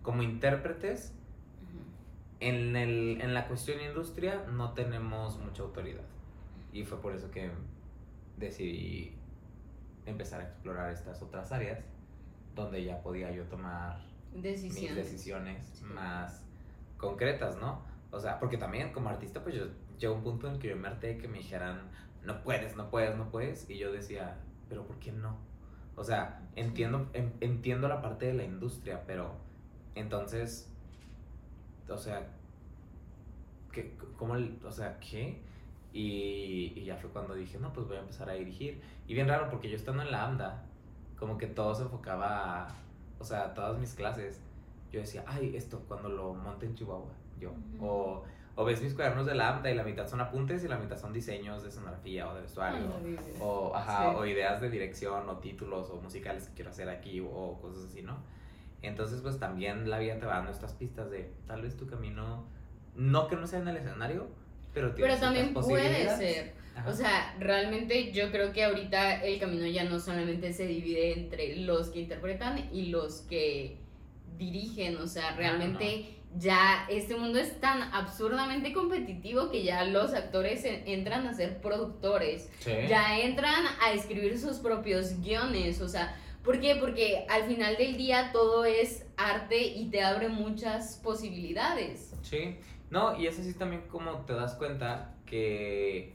como 0.03 0.23
intérpretes, 0.23 1.15
en, 2.41 2.77
el, 2.77 3.21
en 3.21 3.35
la 3.35 3.47
cuestión 3.47 3.81
industria 3.81 4.45
no 4.53 4.73
tenemos 4.73 5.39
mucha 5.39 5.63
autoridad. 5.63 6.05
Y 6.73 6.85
fue 6.85 7.01
por 7.01 7.15
eso 7.15 7.31
que 7.31 7.51
decidí 8.37 9.15
empezar 10.07 10.41
a 10.41 10.45
explorar 10.45 10.91
estas 10.93 11.21
otras 11.23 11.51
áreas, 11.53 11.79
donde 12.55 12.85
ya 12.85 13.01
podía 13.03 13.31
yo 13.31 13.45
tomar 13.45 14.01
mis 14.33 14.43
Decisión. 14.43 14.95
decisiones 14.95 15.67
Sí. 15.75 15.85
más 15.85 16.45
concretas, 16.97 17.57
¿no? 17.59 17.83
O 18.11 18.21
sea, 18.21 18.39
porque 18.39 18.59
también 18.59 18.93
como 18.93 19.09
artista, 19.09 19.43
pues 19.43 19.55
yo 19.55 19.67
llegó 19.99 20.15
un 20.15 20.23
punto 20.23 20.49
en 20.49 20.59
que 20.59 20.69
yo 20.69 20.77
me 20.77 20.89
harté 20.89 21.19
que 21.19 21.29
me 21.29 21.39
dijeran, 21.39 21.81
no 22.25 22.43
puedes, 22.43 22.77
no 22.77 22.91
puedes, 22.91 23.17
no 23.17 23.31
puedes, 23.31 23.69
y 23.71 23.79
yo 23.79 23.91
decía, 23.93 24.37
pero 24.69 24.87
¿por 24.87 24.97
qué 24.99 25.13
no? 25.13 25.37
O 25.97 26.05
sea, 26.05 26.41
entiendo, 26.57 27.09
en- 27.13 27.35
entiendo 27.41 27.89
la 27.89 28.01
parte 28.03 28.27
de 28.27 28.35
la 28.35 28.45
industria, 28.45 29.03
pero 29.07 29.35
entonces, 29.95 30.71
o 31.89 31.97
sea, 31.99 32.27
¿qué, 33.73 33.97
¿cómo, 34.17 34.37
el- 34.37 34.59
o 34.65 34.71
sea, 34.71 34.99
qué? 35.01 35.43
Y, 35.93 36.73
y 36.77 36.85
ya 36.85 36.97
fue 36.97 37.11
cuando 37.11 37.35
dije, 37.35 37.59
no, 37.59 37.73
pues 37.73 37.87
voy 37.87 37.97
a 37.97 38.01
empezar 38.01 38.29
a 38.31 38.33
dirigir. 38.35 38.81
Y 39.07 39.15
bien 39.15 39.29
raro, 39.29 39.49
porque 39.51 39.69
yo 39.69 39.77
estando 39.77 40.03
en 40.03 40.11
la 40.11 40.25
AMDA, 40.25 40.65
como 41.19 41.37
que 41.39 41.47
todo 41.47 41.75
se 41.75 41.83
enfocaba, 41.83 42.63
a- 42.67 42.75
o 43.19 43.25
sea, 43.25 43.53
todas 43.55 43.79
mis 43.79 43.95
clases, 43.95 44.41
yo 44.91 45.01
decía, 45.01 45.25
ay, 45.27 45.55
esto, 45.57 45.81
cuando 45.89 46.09
lo 46.09 46.35
monte 46.35 46.67
en 46.67 46.75
Chihuahua, 46.75 47.13
yo. 47.39 47.51
Ujú. 47.51 47.87
o, 47.87 48.25
o 48.55 48.65
ves 48.67 48.83
mis 48.83 48.93
cuadernos 48.95 49.25
de 49.27 49.35
la 49.35 49.49
AMDA 49.57 49.71
y 49.71 49.75
la 49.75 49.83
mitad 49.83 50.07
son 50.07 50.21
apuntes 50.21 50.63
y 50.65 50.69
la 50.69 50.77
mitad 50.77 50.99
son 50.99 51.13
diseños 51.13 51.63
de 51.63 51.71
escenografía 51.71 52.29
o 52.29 52.35
de 52.35 52.43
vestuario. 52.43 52.81
Ay, 53.03 53.19
O, 53.41 53.75
ajá, 53.75 54.11
Sí. 54.11 54.17
o 54.19 54.27
ideas 54.27 54.61
de 54.61 54.69
dirección, 54.71 55.27
o 55.29 55.39
títulos, 55.39 55.89
o 55.91 55.97
musicales 56.01 56.49
que 56.49 56.55
quiero 56.57 56.71
hacer 56.71 56.89
aquí, 56.91 57.21
o 57.21 57.59
cosas 57.63 57.85
así, 57.85 58.03
¿no? 58.03 58.19
Entonces, 58.83 59.21
pues 59.23 59.39
también 59.39 59.89
la 59.89 59.99
vida 60.01 60.19
te 60.19 60.27
va 60.27 60.35
dando 60.35 60.51
estas 60.51 60.73
pistas 60.75 61.11
de 61.11 61.33
tal 61.47 61.63
vez 61.63 61.77
tu 61.77 61.87
camino, 61.87 62.45
no 62.95 63.27
que 63.29 63.37
no 63.37 63.47
sea 63.47 63.61
en 63.61 63.69
el 63.69 63.77
escenario, 63.79 64.27
pero 64.75 65.17
también 65.19 65.53
puede 65.55 66.17
ser. 66.17 66.55
Ajá. 66.75 66.89
O 66.89 66.93
sea, 66.95 67.35
realmente 67.39 68.13
yo 68.13 68.31
creo 68.31 68.53
que 68.53 68.65
ahorita 68.65 69.23
el 69.25 69.39
camino 69.39 69.67
ya 69.67 69.85
no 69.85 70.01
solamente 70.01 70.53
se 70.55 70.67
divide 70.67 71.13
entre 71.13 71.57
los 71.57 71.89
que 71.91 72.01
interpretan 72.01 72.69
y 72.73 72.87
los 72.87 73.21
que 73.23 73.77
dirigen. 74.39 74.97
O 74.97 75.07
sea, 75.07 75.37
realmente 75.37 76.17
ya 76.39 76.87
este 76.89 77.15
mundo 77.15 77.39
es 77.39 77.61
tan 77.61 77.83
absurdamente 77.93 78.73
competitivo 78.73 79.51
que 79.51 79.63
ya 79.65 79.85
los 79.85 80.15
actores 80.15 80.65
en- 80.65 80.83
entran 80.89 81.27
a 81.27 81.35
ser 81.35 81.59
productores. 81.61 82.49
Sí. 82.61 82.73
Ya 82.89 83.19
entran 83.21 83.67
a 83.83 83.93
escribir 83.93 84.39
sus 84.39 84.57
propios 84.59 85.21
guiones. 85.21 85.83
O 85.83 85.89
sea, 85.91 86.17
¿por 86.43 86.59
qué? 86.59 86.77
Porque 86.77 87.27
al 87.29 87.45
final 87.45 87.77
del 87.77 87.99
día 87.99 88.31
todo 88.33 88.65
es 88.65 89.05
arte 89.19 89.59
y 89.63 89.91
te 89.91 90.03
abre 90.03 90.31
muchas 90.31 90.99
posibilidades. 91.05 92.15
Sí, 92.23 92.57
no, 92.93 93.19
y 93.19 93.27
es 93.27 93.39
así 93.41 93.55
también 93.55 93.83
como 93.89 94.19
te 94.27 94.35
das 94.35 94.55
cuenta 94.55 95.15
que 95.27 96.13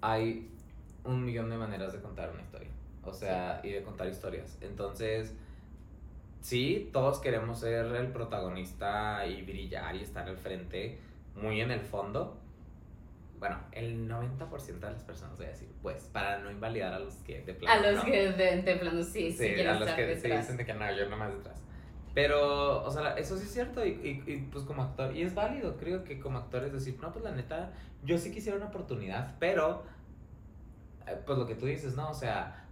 hay 0.00 0.50
un 1.04 1.24
millón 1.24 1.50
de 1.50 1.56
maneras 1.58 1.92
de 1.92 2.00
contar 2.00 2.30
una 2.30 2.40
historia. 2.42 2.70
O 3.04 3.12
sea, 3.12 3.60
y 3.62 3.70
de 3.70 3.82
contar 3.82 4.08
historias. 4.08 4.56
Entonces, 4.62 5.34
sí, 6.40 6.88
todos 6.92 7.18
queremos 7.20 7.60
ser 7.60 7.86
el 7.94 8.08
protagonista 8.08 9.26
y 9.26 9.42
brillar 9.42 9.94
y 9.96 10.02
estar 10.02 10.26
al 10.28 10.36
frente, 10.38 10.98
muy 11.36 11.60
en 11.60 11.70
el 11.70 11.80
fondo. 11.80 12.38
bueno, 13.38 13.58
el 13.72 14.08
90% 14.08 14.78
de 14.78 14.92
las 14.92 15.02
personas, 15.02 15.36
voy 15.36 15.46
a 15.46 15.48
decir, 15.50 15.68
pues, 15.82 16.04
para 16.12 16.38
no 16.38 16.50
invalidar 16.50 16.92
a 16.94 17.00
los 17.00 17.16
que 17.16 17.42
de 17.42 17.54
plano. 17.54 17.74
A 17.74 17.90
los 17.90 17.96
¿no? 17.96 18.04
que 18.04 18.30
de, 18.32 18.62
de 18.62 18.76
plano 18.76 19.02
sí, 19.02 19.32
sí, 19.32 19.56
Sí, 19.56 19.60
a 19.62 19.72
los 19.74 19.80
estar 19.80 19.96
que 19.96 20.14
sí 20.14 20.22
detrás. 20.22 20.40
dicen 20.42 20.56
de 20.56 20.64
que 20.64 20.74
no, 20.74 20.96
yo 20.96 21.08
nomás 21.08 21.34
detrás. 21.34 21.60
Pero, 22.14 22.84
o 22.84 22.90
sea, 22.90 23.14
eso 23.14 23.38
sí 23.38 23.44
es 23.44 23.52
cierto, 23.52 23.84
y, 23.84 23.90
y, 23.90 24.30
y, 24.30 24.48
pues 24.52 24.64
como 24.64 24.82
actor, 24.82 25.16
y 25.16 25.22
es 25.22 25.34
válido, 25.34 25.76
creo 25.78 26.04
que 26.04 26.20
como 26.20 26.38
actor 26.38 26.64
es 26.64 26.72
decir, 26.72 26.98
no, 27.00 27.10
pues 27.10 27.24
la 27.24 27.32
neta, 27.32 27.72
yo 28.04 28.18
sí 28.18 28.30
quisiera 28.30 28.58
una 28.58 28.66
oportunidad, 28.66 29.36
pero, 29.38 29.84
eh, 31.06 31.18
pues 31.24 31.38
lo 31.38 31.46
que 31.46 31.54
tú 31.54 31.66
dices, 31.66 31.96
¿no? 31.96 32.10
O 32.10 32.14
sea, 32.14 32.66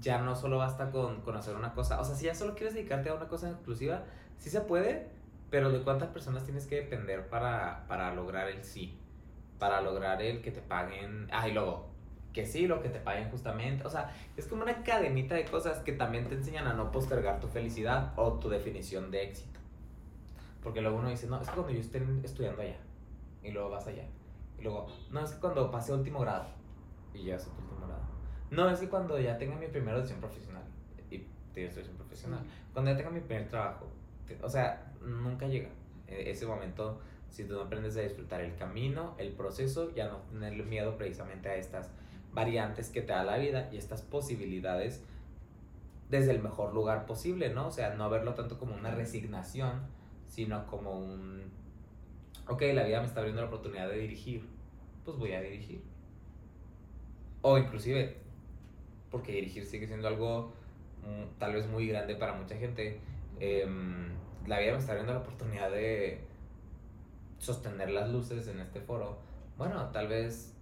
ya 0.00 0.20
no 0.20 0.36
solo 0.36 0.58
basta 0.58 0.90
con, 0.90 1.22
con 1.22 1.36
hacer 1.36 1.56
una 1.56 1.72
cosa, 1.72 2.00
o 2.00 2.04
sea, 2.04 2.14
si 2.14 2.26
ya 2.26 2.34
solo 2.34 2.54
quieres 2.54 2.74
dedicarte 2.74 3.08
a 3.08 3.14
una 3.14 3.28
cosa 3.28 3.50
exclusiva, 3.50 4.02
sí 4.38 4.50
se 4.50 4.60
puede, 4.60 5.08
pero 5.50 5.70
de 5.70 5.80
cuántas 5.80 6.10
personas 6.10 6.44
tienes 6.44 6.66
que 6.66 6.76
depender 6.76 7.28
para, 7.28 7.86
para 7.88 8.14
lograr 8.14 8.48
el 8.48 8.62
sí, 8.62 8.98
para 9.58 9.80
lograr 9.80 10.20
el 10.20 10.42
que 10.42 10.50
te 10.50 10.60
paguen, 10.60 11.28
ah, 11.32 11.48
y 11.48 11.52
luego, 11.52 11.89
que 12.32 12.46
sí, 12.46 12.66
lo 12.66 12.80
que 12.82 12.88
te 12.88 13.00
paguen 13.00 13.28
justamente, 13.30 13.84
o 13.84 13.90
sea, 13.90 14.14
es 14.36 14.46
como 14.46 14.62
una 14.62 14.82
cadenita 14.82 15.34
de 15.34 15.44
cosas 15.44 15.78
que 15.80 15.92
también 15.92 16.28
te 16.28 16.36
enseñan 16.36 16.66
a 16.66 16.74
no 16.74 16.92
postergar 16.92 17.40
tu 17.40 17.48
felicidad 17.48 18.12
o 18.16 18.34
tu 18.34 18.48
definición 18.48 19.10
de 19.10 19.24
éxito. 19.24 19.58
Porque 20.62 20.80
luego 20.80 20.98
uno 20.98 21.08
dice, 21.08 21.26
no, 21.26 21.40
es 21.40 21.48
que 21.48 21.54
cuando 21.54 21.72
yo 21.72 21.80
esté 21.80 22.02
estudiando 22.22 22.62
allá, 22.62 22.76
y 23.42 23.50
luego 23.50 23.70
vas 23.70 23.86
allá, 23.86 24.04
y 24.58 24.62
luego, 24.62 24.86
no, 25.10 25.20
es 25.20 25.30
que 25.32 25.40
cuando 25.40 25.70
pase 25.70 25.92
último 25.92 26.20
grado, 26.20 26.46
y 27.14 27.24
ya 27.24 27.36
es 27.36 27.44
tu 27.44 27.50
último 27.50 27.86
grado. 27.86 28.02
No, 28.50 28.68
es 28.68 28.78
que 28.80 28.88
cuando 28.88 29.18
ya 29.18 29.38
tenga 29.38 29.56
mi 29.56 29.66
primera 29.68 29.96
audición 29.96 30.20
profesional, 30.20 30.62
y 31.10 31.26
tienes 31.54 31.74
audición 31.74 31.96
profesional, 31.96 32.40
cuando 32.72 32.90
ya 32.90 32.96
tenga 32.96 33.10
mi 33.10 33.20
primer 33.20 33.48
trabajo, 33.48 33.86
te- 34.26 34.38
o 34.42 34.48
sea, 34.48 34.92
nunca 35.00 35.46
llega 35.46 35.68
eh, 36.08 36.24
ese 36.26 36.46
momento 36.46 37.00
si 37.28 37.44
tú 37.44 37.54
no 37.54 37.62
aprendes 37.62 37.96
a 37.96 38.00
disfrutar 38.00 38.40
el 38.42 38.54
camino, 38.56 39.14
el 39.18 39.32
proceso 39.32 39.90
y 39.94 40.00
a 40.00 40.08
no 40.08 40.18
tenerle 40.32 40.64
miedo 40.64 40.96
precisamente 40.98 41.48
a 41.48 41.54
estas 41.54 41.90
variantes 42.32 42.90
que 42.90 43.02
te 43.02 43.12
da 43.12 43.24
la 43.24 43.38
vida 43.38 43.68
y 43.72 43.76
estas 43.76 44.02
posibilidades 44.02 45.02
desde 46.10 46.32
el 46.32 46.42
mejor 46.42 46.74
lugar 46.74 47.06
posible, 47.06 47.50
¿no? 47.50 47.68
O 47.68 47.70
sea, 47.70 47.94
no 47.94 48.10
verlo 48.10 48.34
tanto 48.34 48.58
como 48.58 48.74
una 48.74 48.90
resignación, 48.90 49.80
sino 50.26 50.66
como 50.66 50.98
un, 50.98 51.50
ok, 52.48 52.62
la 52.74 52.84
vida 52.84 53.00
me 53.00 53.06
está 53.06 53.20
abriendo 53.20 53.42
la 53.42 53.48
oportunidad 53.48 53.88
de 53.88 53.98
dirigir, 53.98 54.44
pues 55.04 55.16
voy 55.16 55.32
a 55.32 55.40
dirigir. 55.40 55.82
O 57.42 57.56
inclusive, 57.56 58.16
porque 59.10 59.32
dirigir 59.32 59.64
sigue 59.64 59.86
siendo 59.86 60.08
algo 60.08 60.52
mm, 61.02 61.38
tal 61.38 61.54
vez 61.54 61.68
muy 61.68 61.86
grande 61.86 62.16
para 62.16 62.34
mucha 62.34 62.56
gente, 62.56 63.00
em, 63.38 64.08
la 64.46 64.58
vida 64.58 64.72
me 64.72 64.78
está 64.78 64.92
abriendo 64.92 65.14
la 65.14 65.20
oportunidad 65.20 65.70
de 65.70 66.20
sostener 67.38 67.90
las 67.90 68.10
luces 68.10 68.48
en 68.48 68.60
este 68.60 68.80
foro. 68.80 69.18
Bueno, 69.56 69.90
tal 69.90 70.08
vez, 70.08 70.54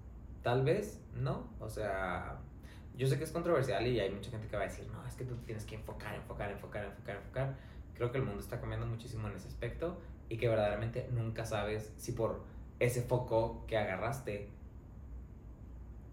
tal 0.43 0.63
vez 0.63 1.01
no. 1.19 1.49
O 1.61 1.69
sea, 1.69 2.39
yo 2.97 3.07
sé 3.07 3.19
que 3.19 3.25
es 3.25 3.33
controversial 3.33 3.87
y 3.87 4.01
hay 4.01 4.11
mucha 4.11 4.31
gente 4.31 4.49
que 4.49 4.57
va 4.57 4.63
a 4.63 4.67
decir, 4.67 4.87
no, 4.93 5.07
es 5.07 5.15
que 5.15 5.25
tú 5.25 5.37
tienes 5.47 5.65
que 5.65 5.77
enfocar, 5.77 6.15
enfocar, 6.15 6.51
enfocar, 6.51 6.85
enfocar, 6.85 7.17
enfocar. 7.17 7.57
Creo 7.95 8.11
que 8.11 8.19
el 8.19 8.25
mundo 8.25 8.41
está 8.41 8.61
cambiando 8.61 8.87
muchísimo 8.87 9.29
en 9.29 9.35
ese 9.35 9.49
aspecto 9.49 9.99
y 10.29 10.37
que 10.37 10.49
verdaderamente 10.49 11.09
nunca 11.13 11.45
sabes 11.45 11.93
si 11.97 12.13
por 12.13 12.43
ese 12.79 13.03
foco 13.03 13.65
que 13.67 13.77
agarraste 13.77 14.51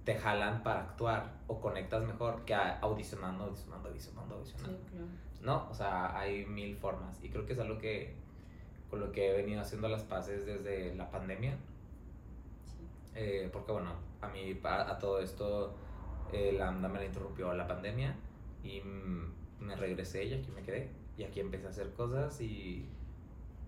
te 0.03 0.15
jalan 0.15 0.63
para 0.63 0.81
actuar 0.81 1.33
o 1.47 1.59
conectas 1.59 2.03
mejor 2.03 2.45
que 2.45 2.53
audicionando, 2.53 3.45
audicionando, 3.45 3.89
audicionando, 3.89 4.35
audicionando. 4.35 4.77
Sí, 4.77 4.91
claro. 4.91 5.07
¿no? 5.41 5.67
O 5.69 5.73
sea, 5.73 6.17
hay 6.17 6.45
mil 6.45 6.75
formas. 6.75 7.23
Y 7.23 7.29
creo 7.29 7.45
que 7.45 7.53
es 7.53 7.59
algo 7.59 7.77
que 7.77 8.13
con 8.89 8.99
lo 8.99 9.11
que 9.11 9.29
he 9.29 9.33
venido 9.33 9.61
haciendo 9.61 9.87
las 9.87 10.03
paces 10.03 10.45
desde 10.45 10.93
la 10.95 11.09
pandemia. 11.09 11.57
Eh, 13.15 13.49
porque 13.51 13.71
bueno, 13.71 13.91
a 14.21 14.27
mí 14.27 14.53
pa- 14.55 14.89
a, 14.89 14.99
todo 14.99 15.19
esto 15.21 15.73
eh, 16.33 16.53
la 16.57 16.67
anda 16.69 16.87
me 16.89 16.99
la 16.99 17.05
interrumpió 17.05 17.53
la 17.53 17.65
pandemia 17.67 18.15
y 18.63 18.81
me 19.59 19.75
regresé 19.75 20.25
y 20.25 20.33
aquí 20.33 20.51
me 20.51 20.61
quedé. 20.61 20.89
Y 21.17 21.23
aquí 21.23 21.39
empecé 21.39 21.67
a 21.67 21.69
hacer 21.69 21.91
cosas 21.93 22.39
y 22.41 22.85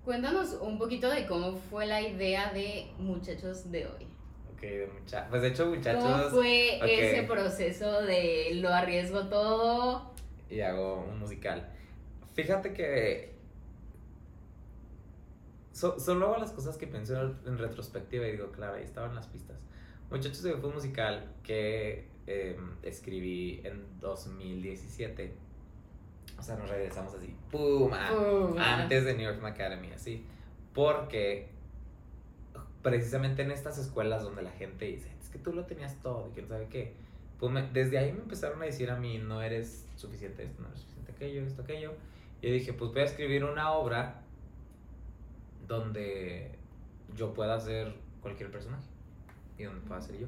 Cuéntanos 0.03 0.53
un 0.61 0.77
poquito 0.77 1.09
de 1.09 1.25
cómo 1.25 1.57
fue 1.57 1.85
la 1.85 2.01
idea 2.01 2.51
de 2.53 2.87
Muchachos 2.97 3.71
de 3.71 3.85
hoy. 3.87 4.07
ok, 4.53 4.61
de 4.61 4.87
mucha- 4.99 5.27
pues 5.29 5.41
de 5.41 5.47
hecho 5.49 5.63
¿Cómo 5.65 5.75
muchachos 5.77 6.31
fue 6.31 6.77
ok. 6.81 6.87
ese 6.87 7.23
proceso 7.23 8.01
de 8.03 8.51
lo 8.55 8.69
arriesgo 8.69 9.27
todo? 9.27 10.11
y 10.49 10.61
hago 10.61 11.05
un 11.09 11.19
musical. 11.19 11.69
Fíjate 12.33 12.73
que 12.73 13.35
son, 15.77 15.99
son 15.99 16.19
luego 16.19 16.37
las 16.37 16.51
cosas 16.51 16.77
que 16.77 16.87
pienso 16.87 17.21
en 17.45 17.57
retrospectiva 17.57 18.27
y 18.27 18.31
digo, 18.33 18.51
claro, 18.51 18.75
ahí 18.75 18.83
estaban 18.83 19.13
las 19.15 19.27
pistas. 19.27 19.57
Muchachos, 20.09 20.41
fue 20.41 20.69
un 20.69 20.75
musical 20.75 21.31
que 21.43 22.07
eh, 22.25 22.57
escribí 22.83 23.61
en 23.63 23.83
2017. 23.99 25.33
O 26.39 26.41
sea, 26.41 26.55
nos 26.55 26.69
regresamos 26.69 27.13
así, 27.13 27.35
¡pum! 27.51 27.91
antes 28.59 29.05
de 29.05 29.13
New 29.15 29.23
York 29.31 29.43
Academy, 29.43 29.91
así. 29.91 30.23
Porque 30.73 31.49
precisamente 32.81 33.41
en 33.41 33.51
estas 33.51 33.77
escuelas 33.77 34.23
donde 34.23 34.41
la 34.43 34.51
gente 34.51 34.85
dice, 34.85 35.11
es 35.21 35.29
que 35.29 35.39
tú 35.39 35.53
lo 35.53 35.65
tenías 35.65 35.95
todo 36.01 36.27
y 36.29 36.31
quién 36.33 36.47
sabe 36.47 36.67
qué. 36.69 36.93
Pues 37.39 37.51
me- 37.51 37.67
desde 37.71 37.97
ahí 37.97 38.11
me 38.13 38.19
empezaron 38.19 38.61
a 38.61 38.65
decir 38.65 38.89
a 38.89 38.95
mí, 38.95 39.17
no 39.19 39.41
eres 39.41 39.85
suficiente 39.95 40.43
esto, 40.43 40.61
no 40.61 40.69
eres 40.69 40.79
suficiente 40.81 41.11
aquello, 41.11 41.41
esto, 41.43 41.61
aquello. 41.63 41.93
Y 42.41 42.47
yo 42.47 42.53
dije, 42.53 42.73
pues 42.73 42.91
voy 42.91 43.01
a 43.01 43.05
escribir 43.05 43.43
una 43.43 43.71
obra 43.73 44.21
donde 45.67 46.51
yo 47.15 47.33
pueda 47.33 47.59
ser 47.59 47.93
cualquier 48.21 48.51
personaje 48.51 48.87
y 49.57 49.63
donde 49.63 49.81
pueda 49.87 50.01
ser 50.01 50.17
yo. 50.19 50.27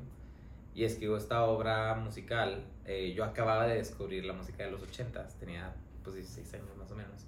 Y 0.76 0.84
escribo 0.84 1.18
esta 1.18 1.44
obra 1.46 1.96
musical. 1.96 2.64
eh, 2.86 3.14
yo 3.14 3.24
acababa 3.24 3.68
de 3.68 3.76
descubrir 3.76 4.26
la 4.26 4.34
música 4.34 4.64
de 4.64 4.72
los 4.72 4.82
ochentas, 4.82 5.36
tenía 5.38 5.76
pues 6.04 6.16
16 6.16 6.56
años 6.56 6.76
más 6.76 6.90
o 6.92 6.96
menos. 6.96 7.28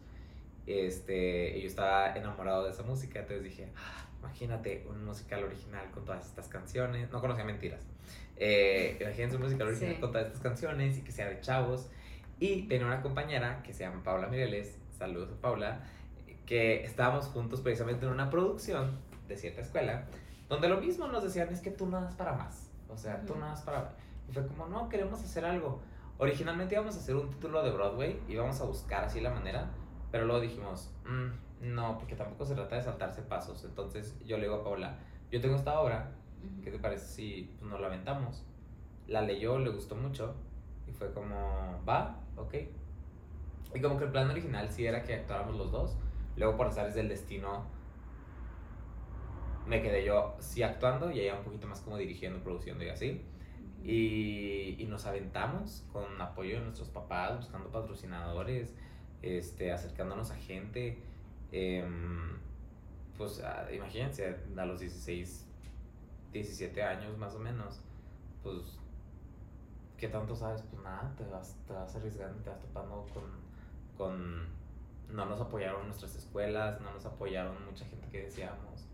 Este, 0.66 1.58
y 1.58 1.62
yo 1.62 1.68
estaba 1.68 2.16
enamorado 2.16 2.64
de 2.66 2.72
esa 2.72 2.82
música, 2.84 3.20
entonces 3.20 3.44
dije, 3.44 3.68
"Ah, 3.76 4.08
imagínate 4.20 4.86
un 4.90 5.04
musical 5.06 5.44
original 5.44 5.90
con 5.92 6.06
todas 6.06 6.26
estas 6.26 6.48
canciones. 6.48 7.12
No 7.12 7.20
conocía 7.22 7.44
mentiras. 7.44 7.86
Eh, 8.38 8.98
imagínense 9.02 9.36
un 9.36 9.44
musical 9.44 9.68
original 9.68 9.96
Sí. 9.96 10.02
con 10.02 10.12
todas 10.12 10.28
estas 10.28 10.42
canciones 10.42 10.98
y 10.98 11.02
que 11.02 11.12
sea 11.12 11.30
de 11.30 11.40
chavos. 11.42 11.90
Y 12.40 12.64
tenía 12.68 12.88
una 12.88 13.02
compañera 13.02 13.62
que 13.64 13.72
se 13.74 13.84
llama 13.84 14.02
Paula 14.04 14.28
Mireles, 14.28 14.80
saludos 14.98 15.30
a 15.32 15.42
Paula, 15.42 15.84
que 16.52 16.84
estábamos 16.84 17.28
juntos 17.28 17.62
precisamente 17.62 18.06
en 18.06 18.12
una 18.12 18.30
producción 18.30 19.00
de 19.30 19.38
cierta 19.38 19.62
escuela, 19.62 20.04
donde 20.50 20.68
lo 20.68 20.82
mismo 20.82 21.08
nos 21.08 21.24
decían, 21.24 21.48
es 21.48 21.62
que 21.62 21.72
tú 21.72 21.86
no 21.86 22.02
das 22.02 22.14
para 22.16 22.34
más. 22.34 22.70
O 22.90 22.98
sea, 22.98 23.26
tú 23.26 23.36
no 23.36 23.46
das 23.46 23.62
para... 23.62 23.94
Y 24.28 24.34
fue 24.34 24.46
como, 24.46 24.68
no, 24.68 24.90
queremos 24.90 25.24
hacer 25.24 25.46
algo. 25.46 25.80
Originalmente 26.18 26.76
íbamos 26.76 26.98
a 26.98 27.00
hacer 27.00 27.16
un 27.16 27.30
título 27.30 27.64
de 27.64 27.72
Broadway, 27.72 28.22
íbamos 28.28 28.60
a 28.60 28.66
buscar 28.66 29.06
así 29.06 29.22
la 29.22 29.30
manera, 29.30 29.70
pero 30.12 30.26
luego 30.26 30.42
dijimos, 30.42 30.94
"Mm, 31.06 31.74
no, 31.74 31.98
porque 31.98 32.18
tampoco 32.18 32.44
se 32.46 32.54
trata 32.54 32.76
de 32.76 32.82
saltarse 32.82 33.22
pasos. 33.22 33.64
Entonces 33.64 34.20
yo 34.26 34.36
le 34.36 34.44
digo 34.44 34.56
a 34.56 34.64
Paula, 34.66 34.98
yo 35.32 35.40
tengo 35.40 35.56
esta 35.56 35.80
obra. 35.80 36.12
¿qué 36.66 36.70
te 36.72 36.80
parece 36.80 37.06
si 37.06 37.56
pues, 37.60 37.72
nos 37.72 37.80
la 37.80 37.88
aventamos? 37.88 38.44
La 39.08 39.22
leyó, 39.22 39.58
le 39.58 39.70
gustó 39.70 39.96
mucho 39.96 40.36
y 40.86 40.92
fue 40.92 41.14
como, 41.14 41.82
va, 41.88 42.20
ok. 42.36 42.56
Y 43.74 43.80
como 43.80 43.98
que 43.98 44.04
el 44.04 44.12
plan 44.12 44.30
original 44.30 44.70
sí 44.70 44.86
era 44.86 45.02
que 45.04 45.14
actuáramos 45.14 45.56
los 45.56 45.72
dos. 45.72 45.96
Luego 46.38 46.58
por 46.58 46.68
azares 46.68 46.96
del 46.96 47.10
destino 47.10 47.66
me 49.68 49.82
quedé 49.82 50.04
yo 50.04 50.36
sí 50.40 50.64
actuando 50.64 51.12
y 51.12 51.20
ella 51.20 51.36
un 51.38 51.44
poquito 51.44 51.68
más 51.68 51.82
como 51.82 51.98
dirigiendo, 51.98 52.44
produciendo 52.44 52.84
y 52.84 52.90
así. 52.90 53.22
Y, 53.84 54.76
y 54.80 54.86
nos 54.88 55.06
aventamos 55.06 55.86
con 55.92 56.22
apoyo 56.22 56.60
de 56.60 56.66
nuestros 56.66 56.90
papás, 56.90 57.38
buscando 57.38 57.70
patrocinadores, 57.72 58.74
este, 59.22 59.72
acercándonos 59.72 60.32
a 60.32 60.36
gente. 60.36 60.98
em, 61.52 62.40
pues 63.18 63.42
ah, 63.44 63.68
imagínense, 63.72 64.36
a 64.58 64.66
los 64.66 64.80
16, 64.80 65.48
17 66.32 66.82
años 66.84 67.18
más 67.18 67.36
o 67.36 67.40
menos, 67.40 67.82
pues, 68.42 68.80
¿qué 69.98 70.08
tanto 70.08 70.36
sabes? 70.36 70.64
Pues 70.64 70.82
nada, 70.82 71.14
te 71.18 71.24
vas, 71.26 71.56
te 71.68 71.74
vas 71.74 71.96
arriesgando, 71.96 72.42
te 72.42 72.50
vas 72.50 72.60
topando 72.60 73.06
con, 73.14 73.24
con... 73.98 74.61
No 75.12 75.26
nos 75.26 75.42
apoyaron 75.42 75.86
nuestras 75.88 76.16
escuelas, 76.16 76.80
no 76.82 76.92
nos 76.94 77.06
apoyaron 77.06 77.56
mucha 77.66 77.86
gente 77.86 78.08
que 78.10 78.24
decíamos. 78.24 78.88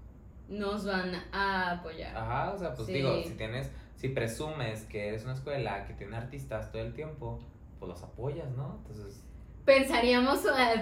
Nos 0.49 0.85
van 0.85 1.11
a 1.31 1.71
apoyar. 1.71 2.15
Ajá, 2.15 2.53
o 2.53 2.57
sea, 2.57 2.73
pues 2.73 2.87
Sí. 2.87 2.93
digo, 2.93 3.21
si 3.23 3.33
tienes, 3.35 3.69
si 3.95 4.09
presumes 4.09 4.85
que 4.85 5.09
eres 5.09 5.23
una 5.25 5.33
escuela 5.33 5.85
que 5.85 5.93
tiene 5.93 6.15
artistas 6.17 6.71
todo 6.71 6.81
el 6.81 6.93
tiempo, 6.93 7.39
pues 7.79 7.89
los 7.89 8.01
apoyas, 8.03 8.49
¿no? 8.51 8.77
Entonces, 8.81 9.23
Pensaríamos, 9.65 10.39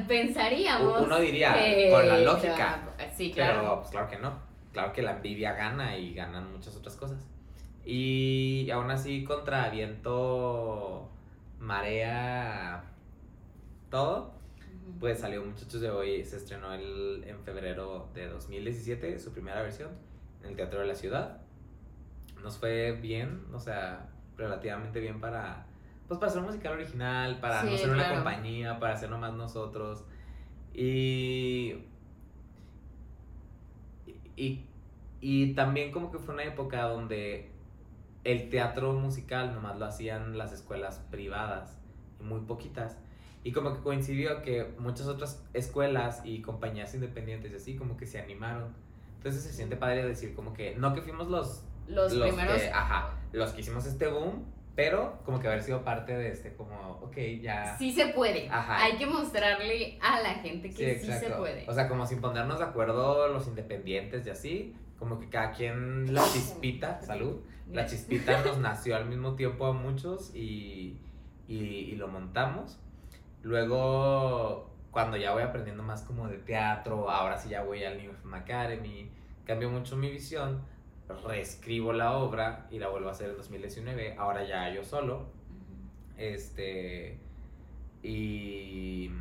pensaríamos. 0.08 1.02
Uno 1.02 1.20
diría, 1.20 1.54
que- 1.56 1.90
con 1.92 2.08
la 2.08 2.20
lógica. 2.20 2.80
Sí, 3.16 3.32
claro. 3.32 3.60
pero 3.62 3.80
pues 3.80 3.90
claro 3.90 4.08
que 4.08 4.18
no. 4.20 4.34
Claro 4.74 4.94
que 4.94 5.02
la 5.02 5.14
envidia 5.14 5.54
gana 5.54 5.98
y 5.98 6.14
ganan 6.14 6.52
muchas 6.52 6.76
otras 6.76 6.96
cosas. 6.96 7.26
Y 7.84 8.70
aún 8.70 8.92
así, 8.92 9.24
contra 9.24 9.70
viento, 9.70 11.10
marea, 11.60 12.84
todo. 13.90 14.35
Pues 15.00 15.20
salió 15.20 15.44
Muchachos 15.44 15.82
de 15.82 15.90
Hoy, 15.90 16.24
se 16.24 16.38
estrenó 16.38 16.74
el, 16.74 17.24
en 17.26 17.40
febrero 17.44 18.10
de 18.14 18.28
2017, 18.28 19.20
su 19.20 19.32
primera 19.32 19.62
versión, 19.62 19.92
en 20.42 20.50
el 20.50 20.56
Teatro 20.56 20.80
de 20.80 20.88
la 20.88 20.96
Ciudad. 20.96 21.42
nos 22.44 22.58
fue 22.58 22.94
bien, 22.94 23.46
o 23.54 23.60
sea, 23.60 24.10
relativamente 24.38 25.00
bien 25.00 25.20
para, 25.20 25.66
pues 26.08 26.20
para 26.20 26.30
hacer 26.30 26.42
un 26.42 26.48
musical 26.48 26.74
original, 26.74 27.40
para 27.40 27.64
no 27.64 27.78
ser 27.78 27.90
una 27.90 28.14
compañía, 28.14 28.80
para 28.80 28.94
hacer 28.94 29.10
nomás 29.10 29.34
nosotros. 29.34 30.06
Y, 30.74 31.76
y, 34.36 34.66
y 35.22 35.54
también 35.54 35.92
como 35.92 36.12
que 36.12 36.20
fue 36.20 36.34
una 36.34 36.44
época 36.44 36.84
donde 36.84 37.52
el 38.24 38.50
teatro 38.50 38.94
musical 38.94 39.54
nomás 39.54 39.78
lo 39.78 39.86
hacían 39.86 40.38
las 40.38 40.52
escuelas 40.52 41.00
privadas, 41.12 41.80
y 42.20 42.24
muy 42.24 42.42
poquitas. 42.42 42.98
Y 43.46 43.52
como 43.52 43.76
que 43.76 43.80
coincidió 43.82 44.42
que 44.42 44.74
muchas 44.80 45.06
otras 45.06 45.46
escuelas 45.54 46.22
y 46.26 46.42
compañías 46.42 46.96
independientes 46.96 47.52
y 47.52 47.56
así 47.56 47.76
como 47.76 47.96
que 47.96 48.08
se 48.08 48.20
animaron. 48.20 48.74
Entonces 49.18 49.44
se 49.44 49.54
siente 49.54 49.76
padre 49.76 50.04
decir 50.04 50.34
como 50.34 50.52
que, 50.52 50.74
no 50.76 50.96
que 50.96 51.04
fuimos 51.04 51.28
los 51.28 51.64
Los, 51.88 52.12
primeros. 52.12 52.60
que, 52.60 52.70
ajá, 52.70 53.14
los 53.34 53.52
que 53.52 53.62
hicimos 53.62 53.86
este 53.86 54.08
boom, 54.08 54.46
pero 54.76 55.20
como 55.26 55.40
que 55.40 55.48
haber 55.48 55.62
sido 55.62 55.84
parte 55.84 56.18
de 56.18 56.32
este, 56.32 56.56
como, 56.56 57.00
ok, 57.04 57.18
ya. 57.40 57.78
Sí 57.78 57.92
se 57.92 58.08
puede. 58.08 58.50
Ajá. 58.50 58.84
Hay 58.84 58.98
que 58.98 59.06
mostrarle 59.06 60.00
a 60.02 60.22
la 60.22 60.34
gente 60.34 60.72
que 60.72 60.98
sí, 60.98 61.06
se 61.06 61.30
puede. 61.30 61.70
O 61.70 61.74
sea, 61.74 61.88
como 61.88 62.08
sin 62.08 62.22
ponernos 62.22 62.58
de 62.58 62.66
acuerdo 62.66 63.28
los 63.28 63.46
independientes 63.48 64.26
y 64.26 64.32
así, 64.32 64.76
como 64.98 65.20
que 65.20 65.30
cada 65.30 65.52
quien 65.52 66.12
la 66.16 66.24
chispita, 66.24 67.00
salud, 67.04 67.42
la 67.72 67.86
chispita 67.86 68.44
nos 68.44 68.58
nació 68.60 68.96
al 68.96 69.06
mismo 69.06 69.36
tiempo 69.36 69.68
a 69.68 69.74
muchos 69.74 70.34
y, 70.34 70.98
y, 71.48 71.58
y 71.58 71.96
lo 71.96 72.08
montamos. 72.08 72.80
Luego, 73.46 74.72
cuando 74.90 75.18
ya 75.18 75.32
voy 75.32 75.44
aprendiendo 75.44 75.84
más 75.84 76.02
como 76.02 76.28
de 76.28 76.40
teatro, 76.40 77.12
ahora 77.12 77.38
sí 77.38 77.50
ya 77.50 77.62
voy 77.64 77.84
al 77.84 77.96
New 78.00 78.12
Film 78.12 78.34
Academy, 78.34 79.12
cambio 79.46 79.70
mucho 79.70 79.96
mi 79.96 80.10
visión, 80.10 80.64
reescribo 81.24 81.94
la 81.94 82.18
obra 82.18 82.66
y 82.72 82.80
la 82.80 82.88
vuelvo 82.90 83.10
a 83.10 83.12
hacer 83.12 83.30
en 83.30 83.38
2019, 83.38 84.16
ahora 84.18 84.44
ya 84.46 84.74
yo 84.74 84.84
solo. 84.84 85.28
Este. 86.18 87.20
Y. 88.02 89.12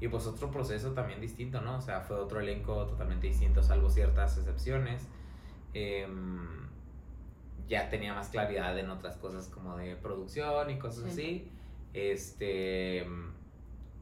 Y 0.00 0.08
pues 0.08 0.24
otro 0.28 0.52
proceso 0.52 0.92
también 0.92 1.20
distinto, 1.20 1.60
¿no? 1.60 1.78
O 1.78 1.80
sea, 1.80 2.00
fue 2.02 2.16
otro 2.16 2.38
elenco 2.38 2.86
totalmente 2.86 3.26
distinto, 3.26 3.60
salvo 3.64 3.90
ciertas 3.90 4.38
excepciones. 4.38 5.08
Em, 5.74 6.68
ya 7.66 7.88
tenía 7.88 8.14
más 8.14 8.28
claridad 8.28 8.78
en 8.78 8.88
otras 8.90 9.16
cosas 9.16 9.48
como 9.48 9.76
de 9.76 9.96
producción 9.96 10.70
y 10.70 10.78
cosas 10.78 11.06
Sí. 11.06 11.10
así. 11.10 11.50
Este. 11.92 13.04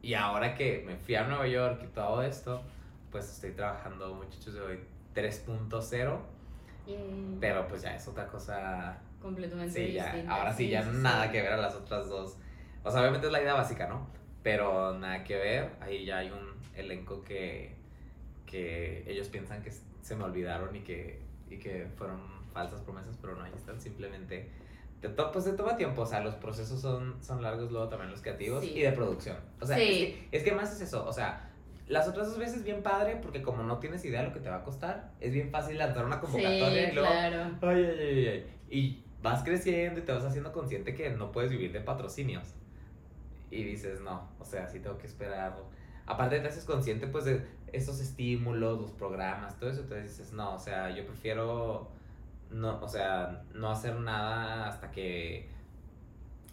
Y 0.03 0.15
ahora 0.15 0.55
que 0.55 0.83
me 0.87 0.97
fui 0.97 1.15
a 1.15 1.25
Nueva 1.25 1.47
York 1.47 1.83
y 1.85 1.89
todo 1.89 2.23
esto, 2.23 2.63
pues 3.11 3.31
estoy 3.31 3.53
trabajando, 3.53 4.15
muchachos, 4.15 4.55
de 4.55 4.61
hoy 4.61 4.81
3.0. 5.15 6.19
Yay. 6.87 7.37
Pero 7.41 7.69
pues 7.69 7.83
ya 7.83 7.95
es 7.95 8.09
otra 8.09 8.27
cosa 8.27 8.99
Completamente 9.21 9.73
Sí, 9.73 9.93
ya, 9.93 10.05
distinta. 10.07 10.35
ahora 10.35 10.53
sí, 10.53 10.69
ya 10.71 10.83
sí, 10.83 10.89
nada 10.95 11.27
sí. 11.27 11.33
que 11.33 11.43
ver 11.43 11.53
a 11.53 11.57
las 11.59 11.75
otras 11.75 12.09
dos. 12.09 12.39
O 12.83 12.91
sea, 12.91 13.01
obviamente 13.01 13.27
es 13.27 13.33
la 13.33 13.43
idea 13.43 13.55
básica, 13.55 13.87
¿no? 13.87 14.07
Pero 14.43 14.99
nada 14.99 15.23
que 15.25 15.37
ver, 15.37 15.71
ahí 15.81 16.07
ya 16.07 16.19
hay 16.19 16.31
un 16.31 16.55
elenco 16.75 17.23
que, 17.23 17.77
que 18.47 19.05
ellos 19.07 19.29
piensan 19.29 19.63
que 19.63 19.71
se 19.71 20.17
me 20.17 20.25
olvidaron 20.25 20.75
y 20.75 20.81
que, 20.81 21.21
y 21.51 21.59
que 21.59 21.87
fueron 21.97 22.21
falsas 22.55 22.81
promesas, 22.81 23.19
pero 23.21 23.37
no, 23.37 23.43
ahí 23.45 23.53
están 23.55 23.81
simplemente... 23.81 24.51
Te 25.01 25.09
to- 25.09 25.33
pues 25.33 25.45
te 25.47 25.53
toma 25.53 25.77
tiempo, 25.77 26.03
o 26.03 26.07
sea, 26.07 26.21
los 26.21 26.35
procesos 26.35 26.81
son, 26.81 27.17
son 27.23 27.43
largos, 27.43 27.71
luego 27.73 27.89
también 27.89 28.11
los 28.11 28.21
creativos 28.21 28.63
Sí. 28.63 28.73
y 28.77 28.83
de 28.83 28.93
producción. 28.93 29.37
O 29.61 29.67
sea, 29.67 29.77
Sí. 29.77 29.83
es, 29.83 29.99
que, 30.29 30.29
es 30.37 30.43
que 30.45 30.53
más 30.53 30.73
es 30.73 30.81
eso, 30.83 31.07
o 31.07 31.13
sea, 31.13 31.51
las 31.89 32.07
otras 32.07 32.29
dos 32.29 32.39
veces 32.39 32.63
bien 32.65 32.83
padre 32.83 33.17
porque 33.21 33.43
como 33.43 33.63
no 33.63 33.79
tienes 33.79 34.05
idea 34.05 34.21
de 34.21 34.29
lo 34.29 34.35
que 34.35 34.41
te 34.41 34.49
va 34.51 34.57
a 34.57 34.63
costar, 34.63 35.11
es 35.21 35.33
bien 35.33 35.51
fácil 35.51 35.79
lanzar 35.79 36.05
una 36.05 36.21
convocatoria 36.21 36.85
Sí, 36.87 36.91
y 36.91 36.95
luego... 36.95 37.09
claro. 37.11 37.57
Ay, 37.63 37.85
ay, 37.85 37.99
ay, 38.01 38.29
ay. 38.29 38.47
Y 38.71 39.05
vas 39.23 39.43
creciendo 39.43 40.01
y 40.01 40.03
te 40.05 40.13
vas 40.13 40.25
haciendo 40.25 40.53
consciente 40.53 40.95
que 40.95 41.11
no 41.11 41.33
puedes 41.33 41.51
vivir 41.51 41.73
de 41.73 41.81
patrocinios. 41.81 42.55
Y 43.51 43.65
dices, 43.65 44.01
no, 44.03 44.29
o 44.39 44.45
sea, 44.45 44.69
sí 44.69 44.79
tengo 44.81 44.97
que 44.99 45.07
esperar. 45.09 45.57
Aparte 46.07 46.39
te 46.41 46.47
haces 46.49 46.65
consciente 46.65 47.07
pues 47.09 47.25
de 47.25 47.45
esos 47.73 48.01
estímulos, 48.01 48.81
los 48.81 48.91
programas, 48.93 49.59
todo 49.59 49.71
eso. 49.71 49.81
Entonces 49.81 50.11
dices, 50.17 50.33
no, 50.33 50.55
o 50.55 50.59
sea, 50.59 50.91
yo 50.91 51.05
prefiero 51.07 51.89
no, 52.51 52.81
o 52.81 52.89
sea, 52.89 53.43
no 53.55 53.71
hacer 53.71 53.95
nada 53.97 54.69
hasta 54.69 54.91
que... 54.91 55.49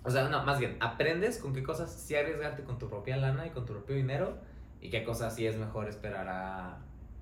O 0.04 0.10
sea, 0.12 0.30
no, 0.30 0.44
más 0.44 0.60
bien, 0.60 0.78
aprendes 0.80 1.38
con 1.38 1.54
qué 1.54 1.64
cosas 1.64 1.92
sí 1.92 2.16
arriesgarte 2.16 2.64
con 2.64 2.78
tu 2.78 2.90
propia 2.90 3.18
lana 3.18 3.46
y 3.46 3.50
con 3.50 3.66
tu 3.66 3.74
propio 3.74 3.96
dinero 3.96 4.38
y 4.80 4.90
qué 4.90 5.04
cosas 5.04 5.36
sí 5.36 5.46
es 5.46 5.58
mejor 5.58 5.88
esperar 5.90 6.28
a... 6.30 6.78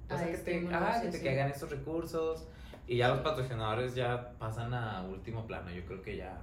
pues, 0.07 0.19
A 0.21 0.23
a 0.23 0.28
que 0.28 0.38
te, 0.38 0.59
sí, 0.61 0.67
que 0.67 1.07
te 1.09 1.17
sí. 1.17 1.23
caigan 1.23 1.49
esos 1.49 1.69
recursos 1.69 2.47
y 2.88 2.97
ya 2.97 3.07
los 3.07 3.19
patrocinadores 3.21 3.95
ya 3.95 4.34
pasan 4.38 4.73
a 4.73 5.01
último 5.03 5.47
plano. 5.47 5.71
Yo 5.71 5.84
creo 5.86 6.01
que 6.03 6.17
ya 6.17 6.41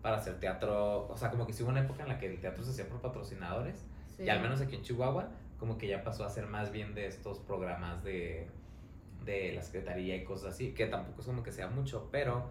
para 0.00 0.16
hacer 0.16 0.38
teatro, 0.40 1.08
o 1.08 1.16
sea, 1.16 1.30
como 1.30 1.46
que 1.46 1.52
sí 1.52 1.62
hubo 1.62 1.70
una 1.70 1.80
época 1.80 2.04
en 2.04 2.08
la 2.08 2.18
que 2.18 2.32
el 2.32 2.40
teatro 2.40 2.62
se 2.62 2.70
hacía 2.70 2.88
por 2.88 3.00
patrocinadores 3.00 3.84
Sí. 4.16 4.22
y 4.22 4.28
al 4.30 4.40
menos 4.40 4.62
aquí 4.62 4.76
en 4.76 4.82
Chihuahua, 4.82 5.28
como 5.58 5.76
que 5.76 5.88
ya 5.88 6.02
pasó 6.02 6.24
a 6.24 6.30
ser 6.30 6.46
más 6.46 6.70
bien 6.72 6.94
de 6.94 7.06
estos 7.06 7.38
programas 7.40 8.02
de, 8.02 8.48
de 9.26 9.52
la 9.52 9.62
secretaría 9.62 10.16
y 10.16 10.24
cosas 10.24 10.54
así, 10.54 10.72
que 10.72 10.86
tampoco 10.86 11.20
es 11.20 11.26
como 11.26 11.42
que 11.42 11.52
sea 11.52 11.66
mucho, 11.68 12.08
pero 12.10 12.48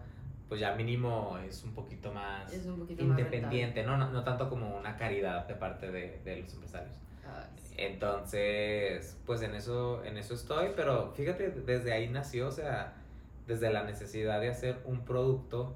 pues 0.47 0.61
ya 0.61 0.75
mínimo 0.75 1.39
es 1.39 1.63
un 1.63 1.73
poquito 1.73 2.11
más 2.13 2.53
un 2.65 2.77
poquito 2.79 3.03
más 3.03 3.17
independiente, 3.19 3.83
¿no? 3.83 3.97
No, 3.97 4.11
no 4.11 4.23
tanto 4.23 4.47
como 4.49 4.77
una 4.77 4.95
caridad 4.95 5.47
de 5.47 5.55
parte 5.55 5.89
de, 5.91 6.19
de 6.23 6.37
los 6.41 6.53
empresarios. 6.53 6.95
sí. 7.63 7.73
Entonces, 7.77 9.17
pues 9.25 9.41
en 9.41 9.55
eso, 9.55 10.03
en 10.03 10.17
eso 10.17 10.35
estoy, 10.35 10.67
pero 10.75 11.11
fíjate, 11.13 11.49
desde 11.49 11.93
ahí 11.93 12.09
nació, 12.09 12.49
o 12.49 12.51
sea, 12.51 12.93
desde 13.47 13.71
la 13.71 13.83
necesidad 13.83 14.39
de 14.39 14.49
hacer 14.49 14.81
un 14.85 15.03
producto. 15.05 15.75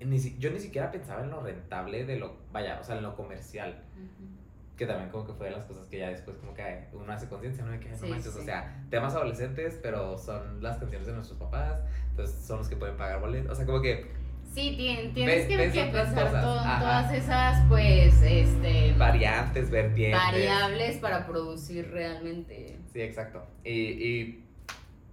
Ni 0.00 0.18
si- 0.18 0.36
yo 0.38 0.50
ni 0.50 0.58
siquiera 0.60 0.90
pensaba 0.90 1.22
en 1.24 1.30
lo 1.30 1.40
rentable 1.42 2.04
de 2.04 2.16
lo, 2.16 2.36
vaya, 2.52 2.78
o 2.80 2.84
sea, 2.84 2.96
en 2.96 3.02
lo 3.02 3.14
comercial, 3.16 3.82
Ujú. 3.94 4.28
Que 4.76 4.86
también 4.86 5.08
como 5.10 5.24
que 5.26 5.32
fue 5.34 5.46
de 5.46 5.52
las 5.52 5.64
cosas 5.64 5.86
que 5.86 5.98
ya 5.98 6.08
después 6.10 6.36
como 6.36 6.52
que 6.54 6.88
uno 6.92 7.12
hace 7.12 7.28
conciencia, 7.28 7.64
¿no? 7.64 7.70
De 7.72 7.80
que 7.80 7.88
no 7.90 7.96
Sí, 7.96 8.06
manches, 8.08 8.32
sí, 8.32 8.40
o 8.40 8.42
sea, 8.44 8.84
temas 8.90 9.14
adolescentes, 9.14 9.78
pero 9.82 10.18
son 10.18 10.62
las 10.62 10.78
canciones 10.78 11.06
de 11.06 11.12
nuestros 11.14 11.38
papás, 11.38 11.80
entonces 12.10 12.44
son 12.44 12.58
los 12.58 12.68
que 12.68 12.76
pueden 12.76 12.96
pagar 12.96 13.20
boletos, 13.20 13.52
o 13.52 13.54
sea, 13.54 13.66
como 13.66 13.80
que 13.80 14.06
Sí, 14.52 14.76
tien- 14.78 15.12
tienes 15.14 15.36
Ves- 15.36 15.46
que, 15.48 15.56
ves 15.56 15.72
que 15.72 15.84
pensar 15.86 16.30
todas 16.40 17.12
esas, 17.12 17.66
pues, 17.68 18.22
este, 18.22 18.92
variantes, 18.96 19.68
vertientes. 19.68 20.20
variables 20.20 20.96
para 20.98 21.26
producir 21.26 21.90
realmente. 21.90 22.78
Sí, 22.92 23.00
exacto. 23.00 23.44
Y, 23.64 23.70
y, 23.72 24.44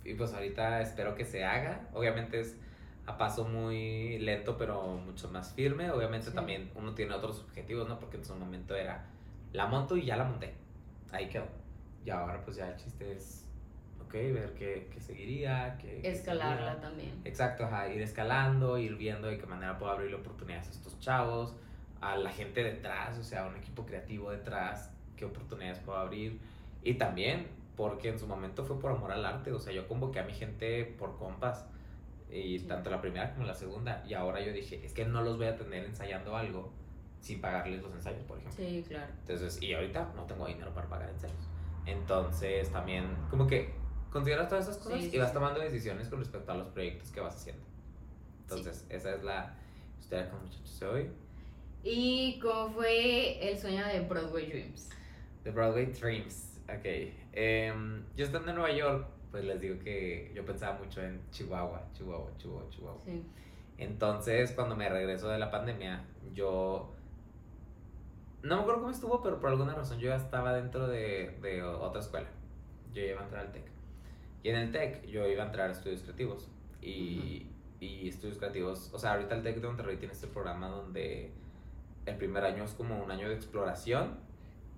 y 0.06 0.14
pues 0.14 0.32
ahorita 0.34 0.82
espero 0.82 1.16
que 1.16 1.26
se 1.26 1.44
haga. 1.44 1.88
Obviamente 1.94 2.40
es 2.40 2.56
a 3.08 3.18
paso 3.18 3.46
muy 3.46 4.20
lento, 4.20 4.58
pero 4.60 4.98
mucho 4.98 5.28
más 5.32 5.54
firme. 5.54 5.90
Obviamente 5.90 6.28
Sí. 6.30 6.36
también 6.36 6.70
uno 6.76 6.94
tiene 6.94 7.16
otros 7.16 7.40
objetivos, 7.40 7.90
¿no? 7.90 8.00
Porque 8.00 8.18
en 8.18 8.26
su 8.26 8.36
momento 8.36 8.76
era, 8.76 9.08
la 9.54 9.68
monto 9.68 9.98
y 9.98 10.06
ya 10.06 10.18
la 10.18 10.24
monté. 10.26 10.54
Ahí 11.12 11.28
quedó. 11.28 11.46
Y 12.06 12.10
ahora 12.10 12.44
pues 12.44 12.58
ya 12.58 12.70
el 12.70 12.76
chiste 12.78 13.12
es, 13.14 13.46
ok, 14.04 14.14
ver 14.14 14.54
qué, 14.58 14.90
qué 14.92 15.00
seguiría, 15.00 15.78
qué... 15.80 16.00
qué 16.02 16.10
Escalarla 16.12 16.80
también. 16.80 17.22
Exacto, 17.26 17.66
ajá, 17.66 17.88
ir 17.90 18.02
escalando, 18.02 18.78
ir 18.78 18.96
viendo 18.96 19.28
de 19.28 19.38
qué 19.38 19.46
manera 19.46 19.78
puedo 19.78 19.92
abrir 19.92 20.14
oportunidades 20.16 20.68
a 20.70 20.72
estos 20.72 21.00
chavos, 21.00 21.54
a 22.00 22.16
la 22.18 22.32
gente 22.32 22.64
detrás, 22.64 23.18
o 23.20 23.24
sea, 23.24 23.46
un 23.46 23.56
equipo 23.58 23.86
creativo 23.86 24.32
detrás, 24.32 24.92
qué 25.16 25.26
oportunidades 25.26 25.80
puedo 25.80 26.00
abrir. 26.00 26.40
Y 26.84 26.96
también, 26.96 27.48
porque 27.76 28.10
en 28.10 28.18
su 28.18 28.26
momento 28.26 28.66
fue 28.66 28.80
por 28.80 28.92
amor 28.92 29.12
al 29.12 29.24
arte, 29.26 29.52
o 29.52 29.60
sea, 29.60 29.72
yo 29.72 29.88
convoqué 29.88 30.20
a 30.20 30.24
mi 30.24 30.34
gente 30.34 30.86
por 30.98 31.18
compas, 31.18 31.68
y 32.32 32.60
Sí. 32.60 32.66
tanto 32.66 32.90
la 32.90 33.02
primera 33.02 33.34
como 33.34 33.46
la 33.46 33.54
segunda, 33.54 34.04
y 34.08 34.14
ahora 34.16 34.40
yo 34.40 34.54
dije, 34.54 34.84
es 34.84 34.94
que 34.94 35.06
no 35.06 35.22
los 35.22 35.38
voy 35.38 35.48
a 35.48 35.56
tener 35.58 35.86
ensayando 35.86 36.36
algo 36.36 36.74
sin 37.22 37.40
pagarles 37.40 37.82
los 37.82 37.94
ensayos, 37.94 38.24
por 38.24 38.38
ejemplo. 38.40 38.58
Sí, 38.66 38.84
claro. 38.88 39.12
Entonces, 39.22 39.62
y 39.62 39.74
ahorita 39.74 40.12
no 40.16 40.24
tengo 40.26 40.46
dinero 40.48 40.74
para 40.74 40.88
pagar 40.90 41.10
ensayos. 41.10 41.48
Entonces, 41.86 42.70
también, 42.72 43.06
como 43.30 43.48
que 43.48 43.74
consideras 44.12 44.50
todas 44.50 44.68
esas 44.68 44.78
cosas 44.78 45.00
Sí, 45.00 45.08
y 45.08 45.12
sí, 45.12 45.18
vas 45.18 45.30
sí. 45.30 45.34
tomando 45.34 45.60
decisiones 45.60 46.10
con 46.10 46.20
respecto 46.20 46.52
a 46.52 46.56
los 46.56 46.68
proyectos 46.68 47.12
que 47.12 47.22
vas 47.22 47.36
haciendo. 47.36 47.64
Entonces, 48.42 48.86
esa 48.90 49.16
es 49.16 49.24
la 49.24 49.56
historia 50.00 50.30
con 50.30 50.42
muchachos 50.42 50.80
de 50.80 50.86
hoy. 50.88 51.10
¿Y 51.84 52.40
cómo 52.40 52.74
fue 52.74 53.50
el 53.52 53.58
sueño 53.58 53.86
de 53.88 54.02
Broadway 54.02 54.48
Dreams? 54.48 54.90
The 55.44 55.52
Broadway 55.52 55.86
Dreams. 55.88 56.60
Ok. 56.66 56.86
Em, 57.34 58.04
yo 58.16 58.26
estando 58.26 58.50
en 58.50 58.56
Nueva 58.56 58.76
York, 58.76 59.08
pues 59.32 59.44
les 59.46 59.62
digo 59.62 59.80
que 59.80 60.32
yo 60.36 60.46
pensaba 60.46 60.78
mucho 60.78 61.02
en 61.02 61.22
Chihuahua, 61.32 61.82
Chihuahua, 61.94 62.32
Chihuahua, 62.38 62.70
Chihuahua. 62.70 63.02
Sí. 63.06 63.24
Entonces, 63.78 64.52
cuando 64.52 64.76
me 64.76 64.90
regreso 64.90 65.30
de 65.30 65.40
la 65.40 65.50
pandemia, 65.50 66.04
yo. 66.34 66.94
No 68.44 68.56
me 68.56 68.62
acuerdo 68.62 68.82
cómo 68.82 68.92
estuvo, 68.92 69.22
pero 69.22 69.40
por 69.40 69.50
alguna 69.50 69.76
razón 69.76 70.00
yo 70.00 70.10
ya 70.10 70.16
estaba 70.16 70.54
dentro 70.54 70.88
de, 70.88 71.38
de 71.42 71.62
otra 71.64 72.02
escuela. 72.02 72.28
Yo 72.94 73.02
iba 73.04 73.22
a 73.22 73.24
entrar 73.24 73.46
al 73.46 73.52
TEC. 73.52 73.64
Y 74.44 74.50
en 74.50 74.56
el 74.56 74.72
TEC 74.72 75.06
yo 75.06 75.28
iba 75.28 75.44
a 75.44 75.46
entrar 75.48 75.70
a 75.70 75.74
estudios 75.74 76.02
creativos. 76.02 76.50
Y, 76.82 77.46
y 77.80 78.08
estudios 78.08 78.38
creativos. 78.38 78.90
O 78.94 79.00
sea, 79.00 79.14
ahorita 79.14 79.36
el 79.36 79.44
TEC 79.44 79.62
de 79.62 79.68
Monterrey 79.68 79.98
tiene 79.98 80.14
este 80.14 80.28
programa 80.28 80.68
donde 80.70 81.32
el 82.06 82.18
primer 82.18 82.44
año 82.44 82.64
es 82.64 82.72
como 82.72 83.04
un 83.04 83.12
año 83.12 83.30
de 83.30 83.36
exploración. 83.36 84.18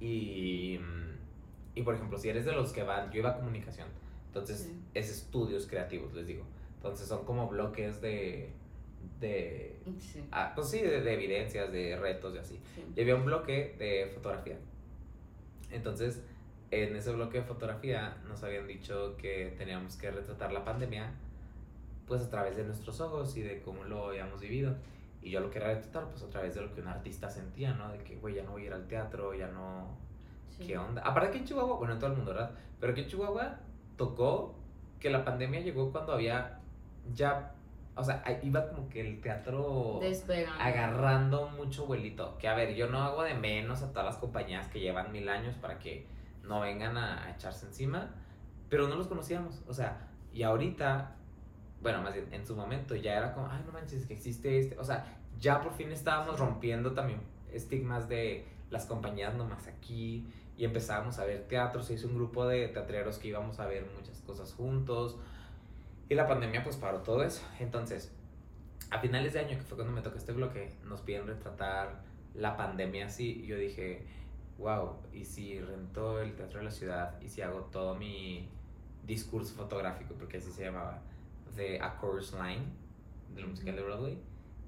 Y, 0.01 0.79
y 1.75 1.81
por 1.83 1.95
ejemplo, 1.95 2.17
si 2.17 2.27
eres 2.29 2.43
de 2.45 2.51
los 2.51 2.73
que 2.73 2.83
van. 2.83 3.09
Yo 3.11 3.19
iba 3.19 3.29
a 3.29 3.35
comunicación. 3.35 3.87
Entonces, 4.27 4.59
Sí. 4.63 4.81
es 4.93 5.09
estudios 5.09 5.67
creativos, 5.67 6.13
les 6.13 6.27
digo. 6.27 6.43
Entonces 6.77 7.07
son 7.07 7.23
como 7.23 7.47
bloques 7.47 8.01
de, 8.01 8.51
de 9.23 9.73
Sí. 9.99 10.23
ah, 10.31 10.53
pues 10.55 10.69
sí, 10.69 10.79
de, 10.81 11.01
de 11.01 11.13
evidencias, 11.13 11.71
de 11.71 11.97
retos 11.97 12.33
y 12.35 12.37
así. 12.37 12.59
sí. 12.75 12.83
Y 12.95 13.01
había 13.01 13.15
un 13.15 13.25
bloque 13.25 13.75
de 13.77 14.09
fotografía. 14.13 14.57
Entonces, 15.71 16.21
en 16.71 16.95
ese 16.95 17.11
bloque 17.11 17.39
de 17.39 17.43
fotografía 17.43 18.17
nos 18.27 18.43
habían 18.43 18.67
dicho 18.67 19.15
que 19.17 19.53
teníamos 19.57 19.97
que 19.97 20.09
retratar 20.09 20.51
la 20.53 20.63
pandemia 20.63 21.11
pues 22.07 22.21
a 22.21 22.29
través 22.29 22.57
de 22.57 22.63
nuestros 22.63 22.99
ojos 23.01 23.35
y 23.37 23.41
de 23.41 23.61
cómo 23.61 23.83
lo 23.83 24.09
habíamos 24.09 24.41
vivido. 24.41 24.75
Y 25.21 25.31
yo 25.31 25.39
lo 25.39 25.49
quería 25.49 25.69
retratar 25.69 26.09
pues 26.09 26.21
a 26.23 26.29
través 26.29 26.55
de 26.55 26.61
lo 26.61 26.73
que 26.73 26.81
un 26.81 26.87
artista 26.87 27.29
sentía, 27.29 27.73
¿no? 27.73 27.91
De 27.91 27.99
que, 27.99 28.15
güey, 28.17 28.35
ya 28.35 28.43
no 28.43 28.51
voy 28.51 28.63
a 28.63 28.65
ir 28.65 28.73
al 28.73 28.87
teatro, 28.87 29.33
ya 29.33 29.47
no... 29.47 29.97
sí. 30.49 30.67
¿Qué 30.67 30.77
onda? 30.77 31.01
Aparte 31.01 31.31
que 31.31 31.37
en 31.39 31.45
Chihuahua, 31.45 31.77
bueno, 31.77 31.93
en 31.93 31.99
todo 31.99 32.11
el 32.11 32.17
mundo, 32.17 32.33
¿verdad? 32.33 32.51
Pero 32.79 32.93
que 32.93 33.01
en 33.01 33.07
Chihuahua 33.07 33.59
tocó 33.95 34.55
que 34.99 35.09
la 35.09 35.23
pandemia 35.23 35.61
llegó 35.61 35.91
cuando 35.91 36.13
había 36.13 36.59
ya... 37.13 37.53
O 37.95 38.03
sea, 38.03 38.23
iba 38.41 38.67
como 38.69 38.89
que 38.89 39.01
el 39.01 39.21
teatro 39.21 39.99
Despegan. 40.01 40.59
agarrando 40.59 41.49
mucho 41.49 41.85
vuelito. 41.85 42.37
Que 42.39 42.47
a 42.47 42.55
ver, 42.55 42.73
yo 42.75 42.89
no 42.89 43.01
hago 43.03 43.23
de 43.23 43.35
menos 43.35 43.83
a 43.83 43.89
todas 43.89 44.05
las 44.05 44.17
compañías 44.17 44.67
que 44.67 44.79
llevan 44.79 45.11
mil 45.11 45.29
años 45.29 45.55
para 45.55 45.77
que 45.79 46.07
no 46.43 46.61
vengan 46.61 46.97
a, 46.97 47.25
a 47.25 47.31
echarse 47.31 47.67
encima, 47.67 48.09
pero 48.69 48.87
no 48.87 48.95
los 48.95 49.07
conocíamos. 49.07 49.61
O 49.67 49.73
sea, 49.73 50.07
y 50.33 50.41
ahorita, 50.43 51.15
bueno, 51.81 52.01
más 52.01 52.13
bien 52.13 52.27
en 52.33 52.45
su 52.47 52.55
momento 52.55 52.95
ya 52.95 53.13
era 53.13 53.33
como, 53.33 53.47
ay, 53.47 53.61
no 53.65 53.71
manches, 53.71 54.05
que 54.07 54.13
existe 54.13 54.57
este. 54.57 54.77
O 54.79 54.83
sea, 54.83 55.05
ya 55.39 55.61
por 55.61 55.73
fin 55.73 55.91
estábamos 55.91 56.39
rompiendo 56.39 56.93
también 56.93 57.21
estigmas 57.51 58.09
de 58.09 58.47
las 58.71 58.87
compañías 58.87 59.35
nomás 59.35 59.67
aquí 59.67 60.25
y 60.57 60.65
empezábamos 60.65 61.19
a 61.19 61.25
ver 61.25 61.47
teatro. 61.47 61.83
Se 61.83 61.93
hizo 61.93 62.07
un 62.07 62.15
grupo 62.15 62.47
de 62.47 62.67
teatreros 62.69 63.19
que 63.19 63.27
íbamos 63.27 63.59
a 63.59 63.67
ver 63.67 63.85
muchas 63.95 64.19
cosas 64.21 64.53
juntos. 64.53 65.17
Y 66.09 66.15
la 66.15 66.27
pandemia 66.27 66.63
pues 66.63 66.77
paró 66.77 66.99
todo 66.99 67.23
eso. 67.23 67.43
Entonces, 67.59 68.13
a 68.91 68.99
finales 68.99 69.33
de 69.33 69.39
año, 69.39 69.57
que 69.57 69.63
fue 69.63 69.77
cuando 69.77 69.93
me 69.93 70.01
tocó 70.01 70.17
este 70.17 70.31
bloque, 70.31 70.69
nos 70.85 71.01
piden 71.01 71.25
retratar 71.27 72.03
la 72.35 72.55
pandemia 72.55 73.07
así. 73.07 73.41
Y 73.43 73.47
yo 73.47 73.57
dije, 73.57 74.05
wow, 74.57 74.97
¿y 75.11 75.25
si 75.25 75.59
rento 75.59 76.21
el 76.21 76.35
Teatro 76.35 76.59
de 76.59 76.65
la 76.65 76.71
Ciudad? 76.71 77.21
¿Y 77.21 77.29
si 77.29 77.41
hago 77.41 77.61
todo 77.71 77.95
mi 77.95 78.49
discurso 79.05 79.55
fotográfico? 79.55 80.13
Porque 80.15 80.37
así 80.37 80.51
se 80.51 80.65
llamaba, 80.65 81.01
de 81.55 81.79
A 81.79 81.99
Chorus 81.99 82.33
Line, 82.33 82.65
del 83.33 83.47
musical 83.47 83.75
de 83.75 83.83
Broadway. 83.83 84.17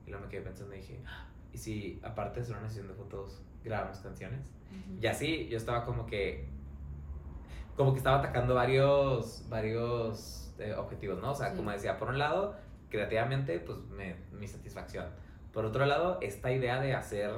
Y 0.05 0.09
luego 0.09 0.25
me 0.25 0.31
quedé 0.31 0.41
pensando 0.41 0.73
y 0.75 0.79
dije, 0.79 1.01
"Ah, 1.05 1.27
¿y 1.51 1.57
si 1.57 1.99
aparte 2.03 2.39
de 2.39 2.41
hacer 2.43 2.57
una 2.57 2.67
sesión 2.67 2.88
de 2.88 2.93
fotos, 2.93 3.41
grabamos 3.63 3.99
canciones? 3.99 4.51
Ujú. 4.71 4.99
Y 5.01 5.07
así 5.07 5.47
yo 5.47 5.57
estaba 5.57 5.86
como 5.86 6.05
que. 6.05 6.47
Como 7.75 7.91
que 7.91 7.97
estaba 7.97 8.19
atacando 8.19 8.53
varios. 8.55 9.45
varios 9.49 10.44
eh, 10.60 10.74
objetivos, 10.76 11.20
¿no? 11.22 11.32
O 11.32 11.36
sea, 11.36 11.51
Sí. 11.51 11.58
como 11.58 11.72
decía, 11.72 11.97
por 11.97 12.10
un 12.10 12.18
lado, 12.20 12.56
creativamente, 12.89 13.60
pues 13.60 13.78
me, 13.95 14.16
mi 14.32 14.47
satisfacción. 14.47 15.06
Por 15.51 15.66
otro 15.66 15.86
lado, 15.86 16.20
esta 16.22 16.51
idea 16.51 16.82
de 16.82 16.93
hacer 16.93 17.32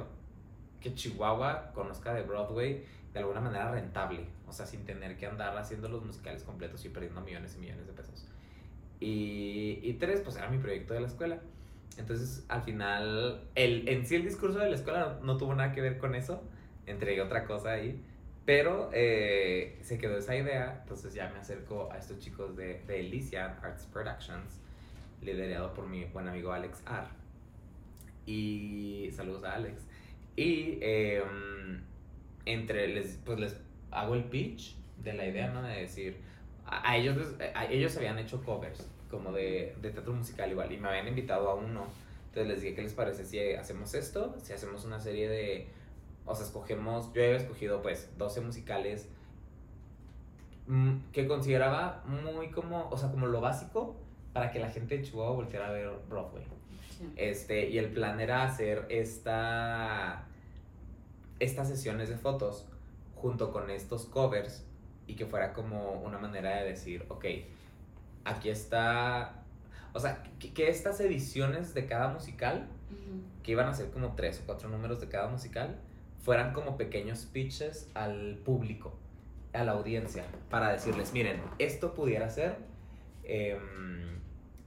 que 0.80 0.94
Chihuahua 0.94 1.72
conozca 1.74 2.14
de 2.14 2.22
Broadway 2.22 2.84
de 3.12 3.18
alguna 3.18 3.40
manera 3.40 3.70
rentable. 3.70 4.26
O 4.46 4.52
sea, 4.52 4.66
sin 4.66 4.84
tener 4.84 5.16
que 5.16 5.26
andar 5.26 5.56
haciendo 5.56 5.88
los 5.88 6.04
musicales 6.04 6.42
completos 6.42 6.84
y 6.84 6.88
perdiendo 6.88 7.20
millones 7.20 7.56
y 7.56 7.60
millones 7.60 7.86
de 7.86 7.92
pesos. 7.92 8.28
Y, 9.00 9.78
y 9.82 9.94
tres, 9.94 10.20
pues 10.20 10.36
era 10.36 10.48
mi 10.48 10.58
proyecto 10.58 10.94
de 10.94 11.00
la 11.00 11.06
escuela. 11.06 11.38
Entonces, 11.96 12.44
al 12.48 12.62
final, 12.62 13.42
el, 13.54 13.88
en 13.88 14.06
sí 14.06 14.16
el 14.16 14.22
discurso 14.24 14.58
de 14.58 14.68
la 14.70 14.76
escuela 14.76 15.18
no, 15.20 15.26
no 15.26 15.36
tuvo 15.36 15.54
nada 15.54 15.72
que 15.72 15.80
ver 15.80 15.98
con 15.98 16.14
eso 16.14 16.42
entregué 16.86 17.20
otra 17.20 17.44
cosa 17.44 17.72
ahí. 17.72 18.02
Pero 18.48 18.88
eh, 18.94 19.78
se 19.82 19.98
quedó 19.98 20.16
esa 20.16 20.34
idea, 20.34 20.78
entonces 20.80 21.12
ya 21.12 21.28
me 21.28 21.38
acerco 21.38 21.92
a 21.92 21.98
estos 21.98 22.18
chicos 22.18 22.56
de, 22.56 22.80
de 22.86 23.00
Elysian 23.00 23.58
Arts 23.62 23.84
Productions, 23.92 24.58
liderado 25.20 25.74
por 25.74 25.86
mi 25.86 26.06
buen 26.06 26.28
amigo 26.28 26.50
Alex 26.50 26.82
R. 26.86 27.08
Y 28.24 29.10
saludos 29.12 29.44
a 29.44 29.52
Alex. 29.52 29.82
Y 30.34 30.78
eh, 30.80 31.22
entre 32.46 32.88
les, 32.88 33.18
pues 33.22 33.38
les 33.38 33.60
hago 33.90 34.14
el 34.14 34.24
pitch 34.24 34.76
de 34.96 35.12
la 35.12 35.26
idea, 35.26 35.48
¿no? 35.48 35.62
De 35.62 35.80
decir, 35.80 36.16
a, 36.64 36.92
a 36.92 36.96
ellos, 36.96 37.18
a 37.54 37.66
ellos 37.66 37.94
habían 37.98 38.18
hecho 38.18 38.42
covers 38.42 38.88
como 39.10 39.30
de, 39.30 39.74
de 39.82 39.90
teatro 39.90 40.14
musical 40.14 40.50
igual 40.50 40.72
y 40.72 40.78
me 40.78 40.88
habían 40.88 41.06
invitado 41.06 41.50
a 41.50 41.54
uno. 41.54 41.86
Entonces 42.28 42.48
les 42.48 42.62
dije, 42.62 42.76
¿qué 42.76 42.80
les 42.80 42.94
parece 42.94 43.26
si 43.26 43.40
hacemos 43.52 43.92
esto? 43.92 44.34
Si 44.42 44.54
hacemos 44.54 44.86
una 44.86 45.00
serie 45.00 45.28
de 45.28 45.68
o 46.28 46.34
sea, 46.34 46.44
escogemos, 46.44 47.12
yo 47.14 47.22
había 47.22 47.36
escogido 47.36 47.82
pues 47.82 48.10
12 48.18 48.42
musicales 48.42 49.08
mm, 50.66 51.10
que 51.12 51.26
consideraba 51.26 52.04
muy 52.06 52.50
como, 52.50 52.88
o 52.90 52.96
sea, 52.96 53.10
como 53.10 53.26
lo 53.26 53.40
básico 53.40 53.96
para 54.32 54.50
que 54.50 54.58
la 54.58 54.68
gente 54.68 54.98
de 54.98 55.04
Chihuahua 55.04 55.34
volteara 55.34 55.68
a 55.68 55.72
ver 55.72 55.90
Broadway. 56.08 56.44
Sí. 56.96 57.12
Este, 57.16 57.68
y 57.70 57.78
el 57.78 57.90
plan 57.90 58.20
era 58.20 58.44
hacer 58.44 58.86
esta, 58.88 60.26
estas 61.38 61.68
sesiones 61.68 62.08
de 62.08 62.16
fotos 62.16 62.66
junto 63.14 63.50
con 63.50 63.70
estos 63.70 64.06
covers 64.06 64.64
y 65.06 65.14
que 65.14 65.26
fuera 65.26 65.52
como 65.52 65.94
una 65.94 66.18
manera 66.18 66.56
de 66.58 66.70
decir, 66.70 67.04
ok, 67.08 67.24
aquí 68.24 68.50
está, 68.50 69.42
o 69.94 70.00
sea, 70.00 70.22
que, 70.38 70.52
que 70.52 70.68
estas 70.68 71.00
ediciones 71.00 71.72
de 71.74 71.86
cada 71.86 72.08
musical 72.08 72.68
que 73.42 73.52
iban 73.52 73.66
a 73.66 73.74
ser 73.74 73.90
como 73.90 74.14
tres 74.14 74.40
o 74.40 74.46
cuatro 74.46 74.68
números 74.68 75.00
de 75.00 75.08
cada 75.08 75.28
musical, 75.28 75.78
fueran 76.22 76.52
como 76.52 76.76
pequeños 76.76 77.26
pitches 77.26 77.90
al 77.94 78.36
público, 78.44 78.94
a 79.52 79.64
la 79.64 79.72
audiencia, 79.72 80.24
para 80.50 80.70
decirles, 80.72 81.12
miren, 81.12 81.40
esto 81.58 81.94
pudiera 81.94 82.28
ser 82.28 82.56
em, 83.24 84.18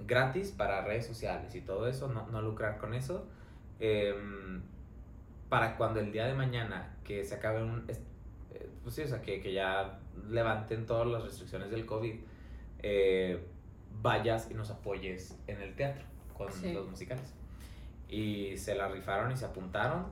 gratis 0.07 0.51
para 0.51 0.81
redes 0.83 1.05
sociales 1.05 1.53
y 1.55 1.61
todo 1.61 1.87
eso, 1.87 2.07
no, 2.07 2.27
no 2.27 2.41
lucrar 2.41 2.77
con 2.77 2.93
eso, 2.93 3.25
em, 3.79 4.61
para 5.49 5.75
cuando 5.77 5.99
el 5.99 6.11
día 6.11 6.25
de 6.27 6.33
mañana 6.33 6.95
que 7.03 7.23
se 7.25 7.35
acabe 7.35 7.63
un... 7.63 7.85
eh, 7.87 7.97
Pues 8.83 8.95
sí, 8.95 9.01
o 9.03 9.07
sea, 9.07 9.21
que, 9.21 9.39
que 9.41 9.53
ya 9.53 9.99
levanten 10.29 10.85
todas 10.85 11.07
las 11.07 11.23
restricciones 11.23 11.69
del 11.71 11.85
COVID, 11.85 12.15
eh, 12.83 13.43
vayas 14.01 14.49
y 14.49 14.53
nos 14.55 14.71
apoyes 14.71 15.37
en 15.47 15.61
el 15.61 15.75
teatro 15.75 16.03
con 16.37 16.51
Sí. 16.51 16.73
los 16.73 16.89
musicales. 16.89 17.33
Y 18.09 18.57
se 18.57 18.73
la 18.75 18.87
rifaron 18.87 19.31
y 19.31 19.37
se 19.37 19.45
apuntaron 19.45 20.05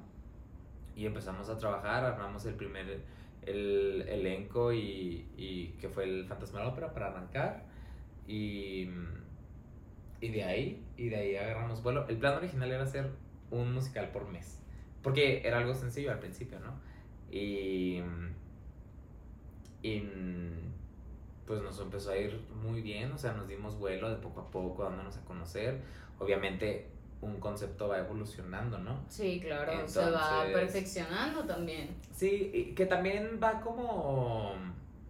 y 0.99 1.05
empezamos 1.05 1.47
a 1.47 1.57
trabajar, 1.57 2.03
armamos 2.03 2.45
el 2.45 2.55
primer 2.55 3.01
el 3.43 4.01
elenco 4.01 4.73
y, 4.73 5.25
y 5.37 5.67
que 5.79 5.87
fue 5.87 6.03
el 6.03 6.25
Fantasma 6.25 6.59
de 6.59 6.65
la 6.65 6.71
Ópera 6.71 6.93
para 6.93 7.07
arrancar 7.07 7.63
y, 8.27 8.89
y 10.19 10.27
de 10.27 10.43
ahí 10.43 10.85
y 10.97 11.07
de 11.07 11.15
ahí 11.15 11.35
agarramos 11.37 11.81
vuelo. 11.81 12.05
El 12.09 12.17
plan 12.17 12.35
original 12.35 12.69
era 12.69 12.83
hacer 12.83 13.11
un 13.49 13.73
musical 13.73 14.11
por 14.11 14.27
mes, 14.27 14.59
porque 15.01 15.47
era 15.47 15.59
algo 15.59 15.73
sencillo 15.73 16.11
al 16.11 16.19
principio, 16.19 16.59
¿no? 16.59 16.73
Y, 17.31 18.01
y 19.81 20.03
pues 21.47 21.61
nos 21.61 21.79
empezó 21.79 22.11
a 22.11 22.17
ir 22.17 22.45
muy 22.61 22.81
bien, 22.81 23.13
o 23.13 23.17
sea, 23.17 23.31
nos 23.31 23.47
dimos 23.47 23.79
vuelo 23.79 24.09
de 24.09 24.17
poco 24.17 24.41
a 24.41 24.51
poco, 24.51 24.83
dándonos 24.83 25.15
a 25.15 25.23
conocer. 25.23 25.79
Obviamente 26.19 26.87
un 27.21 27.39
concepto 27.39 27.87
va 27.89 27.99
evolucionando, 27.99 28.77
¿no? 28.77 29.03
Sí, 29.09 29.39
claro, 29.41 29.87
se 29.87 30.09
va 30.09 30.45
perfeccionando 30.53 31.43
también. 31.43 31.95
Sí, 32.11 32.51
y 32.53 32.75
que 32.75 32.85
también 32.85 33.39
va 33.41 33.59
como, 33.59 34.53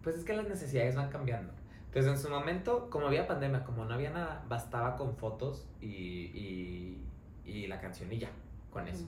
pues 0.02 0.16
es 0.16 0.24
que 0.24 0.34
las 0.34 0.48
necesidades 0.48 0.96
van 0.96 1.08
cambiando. 1.08 1.52
Entonces 1.86 2.12
en 2.12 2.18
su 2.18 2.28
momento, 2.28 2.88
como 2.90 3.06
había 3.06 3.26
pandemia, 3.26 3.64
como 3.64 3.84
no 3.84 3.94
había 3.94 4.10
nada, 4.10 4.44
bastaba 4.48 4.96
con 4.96 5.16
fotos 5.16 5.66
y, 5.80 5.86
y, 5.86 7.04
y 7.44 7.66
la 7.66 7.80
canción 7.80 8.12
y 8.12 8.18
ya, 8.18 8.30
con 8.72 8.86
eso. 8.86 9.06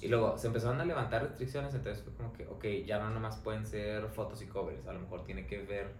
Y 0.00 0.08
luego 0.08 0.36
se 0.36 0.48
empezaron 0.48 0.80
a 0.80 0.84
levantar 0.84 1.22
restricciones, 1.22 1.74
entonces 1.74 2.02
fue 2.02 2.12
como 2.14 2.32
que, 2.32 2.46
ok, 2.46 2.86
ya 2.86 2.98
no 2.98 3.10
nomás 3.10 3.36
pueden 3.36 3.64
ser 3.64 4.08
fotos 4.08 4.42
y 4.42 4.46
covers, 4.46 4.86
a 4.86 4.92
lo 4.92 5.00
mejor 5.00 5.24
tiene 5.24 5.46
que 5.46 5.62
ver, 5.62 5.92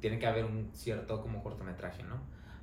tiene 0.00 0.18
que 0.18 0.26
haber 0.26 0.44
un 0.44 0.70
cierto 0.72 1.22
como 1.22 1.42
cortometraje, 1.42 2.02
¿no? 2.02 2.16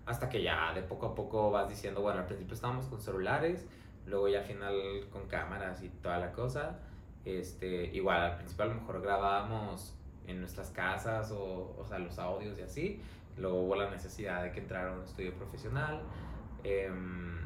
Hasta 0.06 0.30
que 0.30 0.44
ya 0.44 0.74
de 0.74 0.84
poco 0.84 1.08
a 1.08 1.16
poco 1.16 1.52
vas 1.52 1.68
diciendo, 1.68 2.02
bueno, 2.02 2.20
al 2.20 2.26
principio 2.26 2.54
estábamos 2.54 2.86
con 2.86 3.02
celulares, 3.02 3.66
luego 4.06 4.28
ya 4.28 4.40
al 4.40 4.46
final 4.46 5.08
con 5.12 5.28
cámaras 5.28 5.82
y 5.84 5.90
toda 5.90 6.20
la 6.20 6.32
cosa. 6.32 6.80
Este, 7.26 7.86
igual 7.88 8.22
al 8.22 8.36
principio 8.38 8.66
a 8.66 8.68
lo 8.68 8.76
mejor 8.76 9.02
grabábamos 9.02 9.96
en 10.28 10.40
nuestras 10.40 10.70
casas 10.70 11.32
o, 11.32 11.76
o 11.78 11.86
sea, 11.86 11.98
los 12.00 12.20
audios 12.20 12.58
y 12.60 12.62
así. 12.62 13.02
Luego 13.38 13.62
hubo 13.62 13.76
la 13.76 13.90
necesidad 13.90 14.44
de 14.44 14.52
que 14.52 14.60
entrara 14.60 14.92
a 14.92 14.96
un 14.96 15.04
estudio 15.04 15.34
profesional. 15.34 16.02
em, 16.64 17.46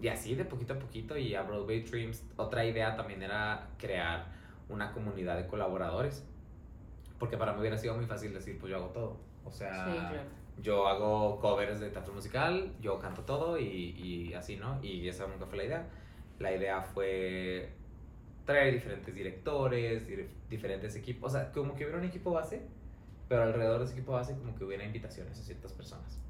y 0.00 0.08
así 0.08 0.34
de 0.34 0.44
poquito 0.44 0.74
a 0.74 0.78
poquito 0.78 1.16
y 1.16 1.34
a 1.34 1.42
Broadway 1.42 1.80
Dreams 1.82 2.22
otra 2.36 2.64
idea 2.66 2.94
también 2.96 3.22
era 3.22 3.68
crear 3.78 4.26
una 4.68 4.92
comunidad 4.92 5.36
de 5.36 5.46
colaboradores. 5.46 6.24
Porque 7.18 7.38
para 7.38 7.52
mí 7.54 7.60
hubiera 7.60 7.78
sido 7.78 7.94
muy 7.94 8.04
fácil 8.04 8.34
decir, 8.34 8.58
pues 8.58 8.70
yo 8.70 8.76
hago 8.76 8.88
todo. 8.88 9.16
O 9.44 9.50
sea, 9.50 9.86
Sí, 9.86 9.92
claro. 9.92 10.28
Yo 10.62 10.86
hago 10.88 11.38
covers 11.40 11.80
de 11.80 11.90
teatro 11.90 12.14
musical, 12.14 12.72
yo 12.80 12.98
canto 12.98 13.22
todo 13.22 13.58
y, 13.58 13.64
y 13.66 14.34
así, 14.34 14.56
¿no? 14.56 14.82
Y 14.82 15.08
esa 15.08 15.26
nunca 15.26 15.46
fue 15.46 15.58
la 15.58 15.64
idea. 15.64 15.90
La 16.38 16.54
idea 16.54 16.82
fue 16.82 17.70
traer 18.44 18.74
diferentes 18.74 19.14
directores, 19.14 20.06
dir- 20.08 20.28
diferentes 20.48 20.96
equipos, 20.96 21.32
o 21.34 21.36
sea, 21.38 21.52
como 21.52 21.74
que 21.74 21.84
hubiera 21.84 21.98
un 21.98 22.04
equipo 22.06 22.32
base, 22.32 22.62
pero 23.28 23.42
alrededor 23.44 23.78
de 23.80 23.84
ese 23.86 23.94
equipo 23.94 24.12
base 24.12 24.36
como 24.36 24.54
que 24.56 24.64
hubiera 24.64 24.84
invitaciones 24.84 25.38
a 25.40 25.42
ciertas 25.42 25.72
personas. 25.72 26.20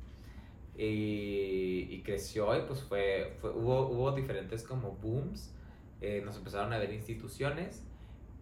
y, 0.77 1.87
y 1.91 2.03
creció 2.03 2.57
y 2.57 2.63
pues 2.63 2.83
fue, 2.83 3.37
fue 3.41 3.51
hubo, 3.51 3.89
hubo 3.89 4.13
diferentes 4.13 4.63
como 4.63 4.93
booms, 4.93 5.55
eh, 6.01 6.23
nos 6.25 6.37
empezaron 6.37 6.73
a 6.73 6.79
ver 6.79 6.93
instituciones 6.93 7.85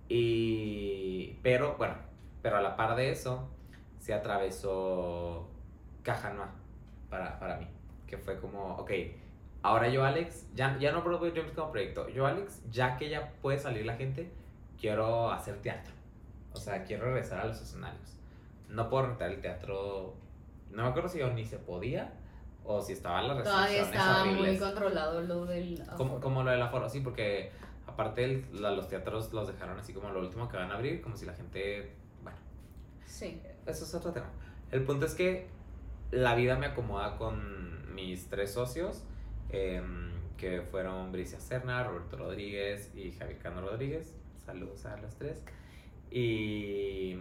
y, 0.09 1.39
pero 1.43 1.77
bueno, 1.79 1.97
pero 2.43 2.57
a 2.59 2.63
la 2.63 2.77
par 2.77 2.97
de 2.97 3.11
eso 3.11 3.51
se 3.99 4.15
atravesó 4.15 5.49
Cajanua 6.05 6.49
para, 7.11 7.39
para 7.41 7.57
mí, 7.57 7.67
que 8.07 8.17
fue 8.19 8.39
como, 8.39 8.77
ok, 8.77 8.91
ahora 9.63 9.89
yo 9.89 10.05
Alex, 10.05 10.47
ya, 10.55 10.77
ya 10.79 10.93
no 10.93 11.03
Broadway 11.03 11.33
Dreams 11.33 11.53
como 11.53 11.73
proyecto, 11.73 12.09
yo 12.09 12.27
Alex, 12.27 12.63
ya 12.71 12.97
que 12.97 13.09
ya 13.09 13.33
puede 13.43 13.59
salir 13.59 13.85
la 13.87 13.97
gente, 13.97 14.31
quiero 14.81 15.31
hacer 15.33 15.57
teatro, 15.63 15.93
o 16.53 16.57
sea, 16.59 16.85
quiero 16.85 17.07
regresar 17.07 17.41
a 17.41 17.47
los 17.47 17.61
escenarios. 17.61 18.17
No 18.69 18.89
puedo 18.89 19.07
rentar 19.07 19.31
el 19.31 19.41
teatro, 19.41 20.15
no 20.71 20.83
me 20.85 20.89
acuerdo 20.89 21.09
si 21.09 21.19
yo 21.19 21.33
ni 21.33 21.45
se 21.45 21.59
podía, 21.59 22.13
o 22.65 22.81
si 22.81 22.93
estaban 22.95 23.29
las 23.29 23.43
Todavía 23.45 23.81
restricciones 23.83 24.01
estaba 24.01 24.25
muy 24.25 24.35
horribles. 24.41 24.61
controlado 24.63 25.21
lo 25.23 25.45
del. 25.47 25.83
Como, 25.97 26.05
aforo. 26.15 26.21
como 26.21 26.43
lo 26.43 26.51
del 26.51 26.63
aforo, 26.63 26.89
sí, 26.89 27.01
porque 27.01 27.51
aparte 27.87 28.25
el- 28.25 28.63
la- 28.63 28.71
los 28.71 28.89
teatros 28.89 29.33
los 29.33 29.47
dejaron 29.49 29.79
así 29.79 29.93
como 29.93 30.09
lo 30.11 30.21
último 30.21 30.49
que 30.49 30.57
van 30.57 30.71
a 30.71 30.75
abrir, 30.77 31.03
como 31.03 31.17
si 31.17 31.27
la 31.27 31.35
gente, 31.35 31.93
bueno, 32.23 32.39
Sí. 33.07 33.41
eso 33.67 33.85
es 33.85 33.95
otro 33.95 34.13
tema. 34.13 34.27
El 34.73 34.83
punto 34.85 35.05
es 35.07 35.15
que 35.15 35.47
la 36.15 36.35
vida 36.35 36.57
me 36.57 36.67
acomoda 36.67 37.17
con 37.17 37.93
mis 37.95 38.29
tres 38.29 38.53
socios, 38.53 39.05
em, 39.51 40.13
que 40.37 40.63
fueron 40.63 41.13
Bricia 41.13 41.41
Serna, 41.41 41.83
Roberto 41.85 42.17
Rodríguez 42.17 42.93
y 42.95 43.13
Javier 43.13 43.39
Cano 43.39 43.61
Rodríguez. 43.63 44.15
Saludos 44.45 44.87
a 44.87 44.97
los 44.99 45.15
tres. 45.17 45.45
Y, 46.11 47.17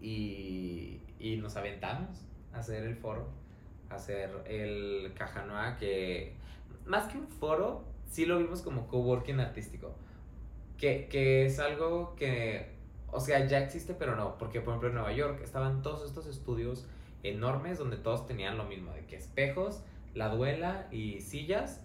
y, 0.00 1.36
nos 1.40 1.56
aventamos 1.56 2.26
a 2.52 2.58
hacer 2.58 2.84
el 2.84 2.94
foro, 2.96 3.28
a 3.88 3.94
hacer 3.94 4.30
el 4.46 5.12
Cajanoa, 5.14 5.76
que 5.78 6.34
más 6.84 7.10
que 7.10 7.18
un 7.18 7.26
foro, 7.26 7.84
sí 8.08 8.26
lo 8.26 8.38
vimos 8.38 8.62
como 8.62 8.86
coworking 8.86 9.40
artístico. 9.40 9.94
Que, 10.78 11.08
que 11.08 11.46
es 11.46 11.58
algo 11.58 12.14
que, 12.16 12.74
o 13.08 13.20
sea, 13.20 13.46
ya 13.46 13.58
existe, 13.58 13.94
pero 13.94 14.14
no. 14.16 14.38
Porque, 14.38 14.60
por 14.60 14.72
ejemplo, 14.72 14.88
en 14.88 14.94
Nueva 14.94 15.12
York 15.12 15.40
estaban 15.42 15.82
todos 15.82 16.04
estos 16.06 16.26
estudios 16.26 16.86
enormes 17.22 17.78
donde 17.78 17.96
todos 17.96 18.26
tenían 18.26 18.56
lo 18.56 18.64
mismo, 18.64 18.92
de 18.92 19.04
que 19.06 19.16
espejos, 19.16 19.82
la 20.14 20.28
duela 20.28 20.86
y 20.90 21.20
sillas. 21.20 21.82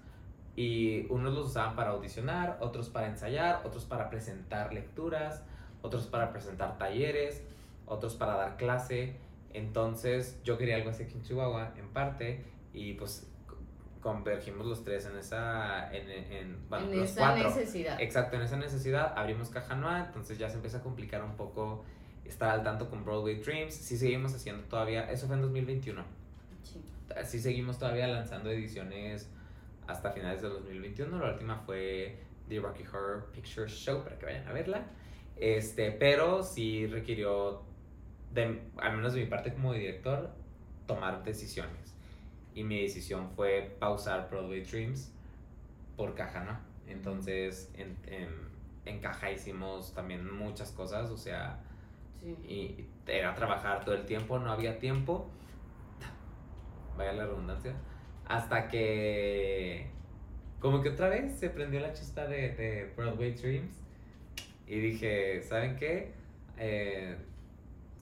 Y 0.58 1.06
unos 1.12 1.34
los 1.34 1.48
usaban 1.48 1.76
para 1.76 1.90
audicionar, 1.92 2.58
otros 2.62 2.90
para 2.90 3.08
ensayar, 3.08 3.62
otros 3.66 3.84
para 3.84 4.10
presentar 4.10 4.74
lecturas, 4.74 5.44
otros 5.82 6.06
para 6.08 6.32
presentar 6.32 6.78
talleres, 6.78 7.44
otros 7.86 8.16
para 8.16 8.36
dar 8.36 8.56
clase. 8.56 9.18
Entonces 9.54 10.40
yo 10.44 10.58
quería 10.58 10.76
algo 10.78 10.90
así 10.92 11.04
aquí 11.04 11.14
en 11.16 11.24
Chihuahua, 11.24 11.74
en 11.78 11.90
parte, 11.90 12.44
y 12.74 12.94
pues 12.94 13.30
co- 13.48 13.58
convergimos 14.02 14.66
los 14.66 14.84
tres 14.84 15.06
en 15.06 15.18
esa, 15.18 15.94
en, 15.94 16.10
en, 16.10 16.70
bueno, 16.70 16.86
en 16.92 17.00
los 17.00 17.10
esa 17.12 17.20
cuatro. 17.34 17.50
necesidad. 17.50 18.00
Exacto, 18.02 18.36
en 18.38 18.44
esa 18.44 18.58
necesidad 18.58 19.14
abrimos 19.18 19.50
Caja 19.50 19.76
Noa, 19.76 20.06
entonces 20.06 20.38
ya 20.38 20.50
se 20.50 20.56
empieza 20.56 20.78
a 20.78 20.82
complicar 20.82 21.24
un 21.24 21.36
poco 21.36 21.84
estar 22.26 22.50
al 22.50 22.64
tanto 22.64 22.90
con 22.90 23.04
Broadway 23.04 23.36
Dreams. 23.36 23.74
Sí 23.74 23.98
seguimos 23.98 24.34
haciendo 24.34 24.64
todavía, 24.64 25.10
eso 25.12 25.28
fue 25.28 25.36
en 25.36 25.42
2021. 25.44 26.04
Sí. 26.64 26.82
Sí 27.26 27.40
seguimos 27.40 27.78
todavía 27.80 28.08
lanzando 28.08 28.50
ediciones 28.50 29.30
hasta 29.88 30.12
finales 30.12 30.42
del 30.42 30.52
2021. 30.52 31.20
La 31.20 31.32
última 31.32 31.58
fue 31.58 32.20
The 32.50 32.60
Rocky 32.60 32.84
Horror 32.84 33.32
Picture 33.32 33.68
Show 33.68 34.04
para 34.04 34.18
que 34.18 34.26
vayan 34.26 34.48
a 34.48 34.54
verla. 34.54 34.86
Este, 35.38 35.92
pero 35.92 36.44
sí 36.44 36.88
requirió, 36.88 37.64
de, 38.34 38.62
al 38.78 38.96
menos 38.96 39.14
de 39.14 39.22
mi 39.22 39.28
parte 39.28 39.54
como 39.54 39.74
director, 39.74 40.32
tomar 40.88 41.24
decisiones. 41.24 41.96
Y 42.54 42.64
mi 42.64 42.82
decisión 42.82 43.30
fue 43.32 43.76
pausar 43.80 44.30
Broadway 44.30 44.62
Dreams 44.62 45.12
por 45.98 46.16
Caja, 46.16 46.44
¿no? 46.44 46.58
Entonces, 46.88 47.72
en, 47.76 47.98
en, 48.08 48.30
en 48.86 49.00
Caja 49.00 49.32
hicimos 49.32 49.94
también 49.94 50.32
muchas 50.34 50.72
cosas, 50.72 51.10
o 51.10 51.18
sea, 51.18 51.62
Sí. 52.26 52.36
y 52.48 52.86
era 53.12 53.36
trabajar 53.36 53.86
todo 53.86 53.94
el 53.96 54.06
tiempo, 54.06 54.40
no 54.40 54.52
había 54.52 54.80
tiempo. 54.80 55.30
Vaya 56.98 57.14
la 57.14 57.26
redundancia. 57.26 57.74
Hasta 58.26 58.68
que, 58.68 59.88
como 60.60 60.82
que 60.82 60.90
otra 60.90 61.10
vez 61.10 61.38
se 61.38 61.50
prendió 61.50 61.80
la 61.82 61.94
chispa 61.94 62.26
de, 62.26 62.50
de 62.56 62.94
Broadway 62.96 63.34
Dreams. 63.34 63.76
Y 64.68 64.80
dije, 64.80 65.44
¿saben 65.44 65.76
qué? 65.76 66.14
Eh, 66.58 67.16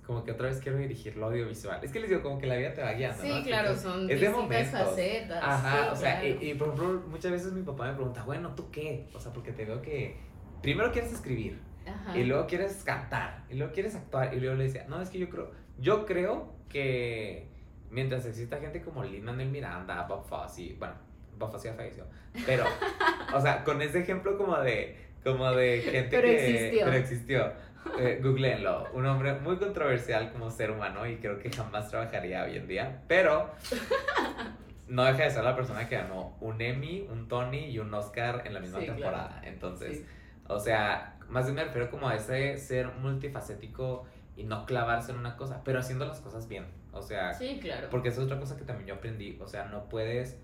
como 0.06 0.24
que 0.24 0.32
otra 0.32 0.48
vez 0.48 0.60
quiero 0.62 0.78
dirigir 0.78 1.18
lo 1.18 1.26
audiovisual. 1.28 1.84
Es 1.84 1.92
que 1.92 2.00
les 2.00 2.10
digo, 2.10 2.22
como 2.22 2.38
que 2.40 2.46
la 2.48 2.56
vida 2.56 2.74
te 2.74 2.82
va 2.82 2.94
guiando. 2.94 3.22
Sí, 3.22 3.30
¿no? 3.30 3.44
claro, 3.44 3.70
Entonces, 3.70 3.92
son 3.92 4.10
es 4.12 4.22
de 4.22 4.30
momentos. 4.30 4.80
facetas. 4.80 5.44
Ajá, 5.44 5.84
sí, 5.84 5.90
o 5.92 5.96
sea, 5.96 6.20
claro. 6.22 6.38
y, 6.42 6.50
y 6.52 6.54
por 6.54 6.68
ejemplo, 6.70 7.04
muchas 7.10 7.32
veces 7.32 7.52
mi 7.54 7.64
papá 7.64 7.88
me 7.88 7.94
pregunta, 7.96 8.24
bueno, 8.24 8.54
¿tú 8.56 8.70
qué? 8.72 9.08
O 9.14 9.20
sea, 9.20 9.34
porque 9.34 9.52
te 9.52 9.66
veo 9.66 9.82
que 9.82 10.16
primero 10.62 10.92
quieres 10.92 11.12
escribir, 11.14 11.60
Ajá. 11.86 12.18
y 12.18 12.24
luego 12.24 12.48
quieres 12.48 12.84
cantar, 12.84 13.44
y 13.50 13.56
luego 13.56 13.74
quieres 13.74 13.96
actuar, 13.96 14.34
y 14.34 14.40
luego 14.40 14.56
le 14.56 14.66
decía, 14.66 14.86
no, 14.88 15.02
es 15.02 15.10
que 15.10 15.20
yo 15.20 15.30
creo, 15.30 15.52
yo 15.80 16.06
creo 16.06 16.54
que 16.70 17.48
mientras 17.92 18.26
exista 18.26 18.58
gente 18.60 18.82
como 18.82 19.04
Lin 19.04 19.24
Manuel 19.26 19.50
Miranda, 19.50 20.04
Bob 20.08 20.26
Fosse, 20.26 20.76
bueno, 20.80 20.96
Bob 21.38 21.52
Fosse 21.52 21.70
ya 21.70 21.74
falleció, 21.76 22.06
pero, 22.46 22.66
o 23.34 23.42
sea, 23.42 23.64
con 23.64 23.82
ese 23.82 24.00
ejemplo 24.00 24.38
como 24.38 24.58
de, 24.60 24.98
como 25.24 25.52
de 25.52 25.82
gente 25.82 26.10
Pero 26.10 26.28
que, 26.28 26.50
existió. 26.56 26.86
pero 26.86 26.98
existió, 26.98 27.54
eh, 28.00 28.20
googleenlo, 28.24 28.88
un 28.94 29.06
hombre 29.06 29.34
muy 29.34 29.58
controversial 29.58 30.32
como 30.32 30.50
ser 30.50 30.72
humano 30.72 31.06
y 31.08 31.18
creo 31.18 31.38
que 31.40 31.52
jamás 31.52 31.90
trabajaría 31.90 32.44
hoy 32.44 32.58
en 32.58 32.68
día, 32.68 33.02
pero 33.08 33.52
no 34.88 35.04
deja 35.06 35.24
de 35.24 35.32
ser 35.32 35.44
la 35.44 35.56
persona 35.56 35.88
que 35.88 35.96
ganó 35.96 36.36
un 36.42 36.62
Emmy, 36.62 37.08
un 37.12 37.28
Tony 37.28 37.66
y 37.70 37.80
un 37.80 37.94
Oscar 37.94 38.44
en 38.46 38.54
la 38.54 38.60
misma 38.60 38.80
Sí, 38.80 38.86
claro. 38.86 39.00
temporada, 39.02 39.42
entonces... 39.44 39.98
Sí. 39.98 40.06
O 40.46 40.60
sea, 40.60 41.16
más 41.34 41.46
bien 41.46 41.56
me 41.56 41.64
refiero 41.66 41.90
como 41.92 42.08
a 42.08 42.16
ese 42.16 42.58
ser 42.58 42.88
multifacético 42.96 44.06
y 44.36 44.44
no 44.44 44.66
clavarse 44.66 45.12
en 45.12 45.18
una 45.18 45.36
cosa, 45.36 45.62
pero 45.64 45.80
haciendo 45.80 46.06
las 46.06 46.20
cosas 46.22 46.48
bien. 46.48 46.66
O 46.92 47.02
sea, 47.02 47.34
Sí, 47.34 47.60
claro. 47.62 47.88
porque 47.90 48.10
esa 48.10 48.20
es 48.22 48.26
otra 48.26 48.40
cosa 48.40 48.56
que 48.58 48.64
también 48.64 48.88
yo 48.88 48.96
aprendí. 48.96 49.38
O 49.42 49.48
sea, 49.48 49.66
no 49.66 49.90
puedes. 49.90 50.38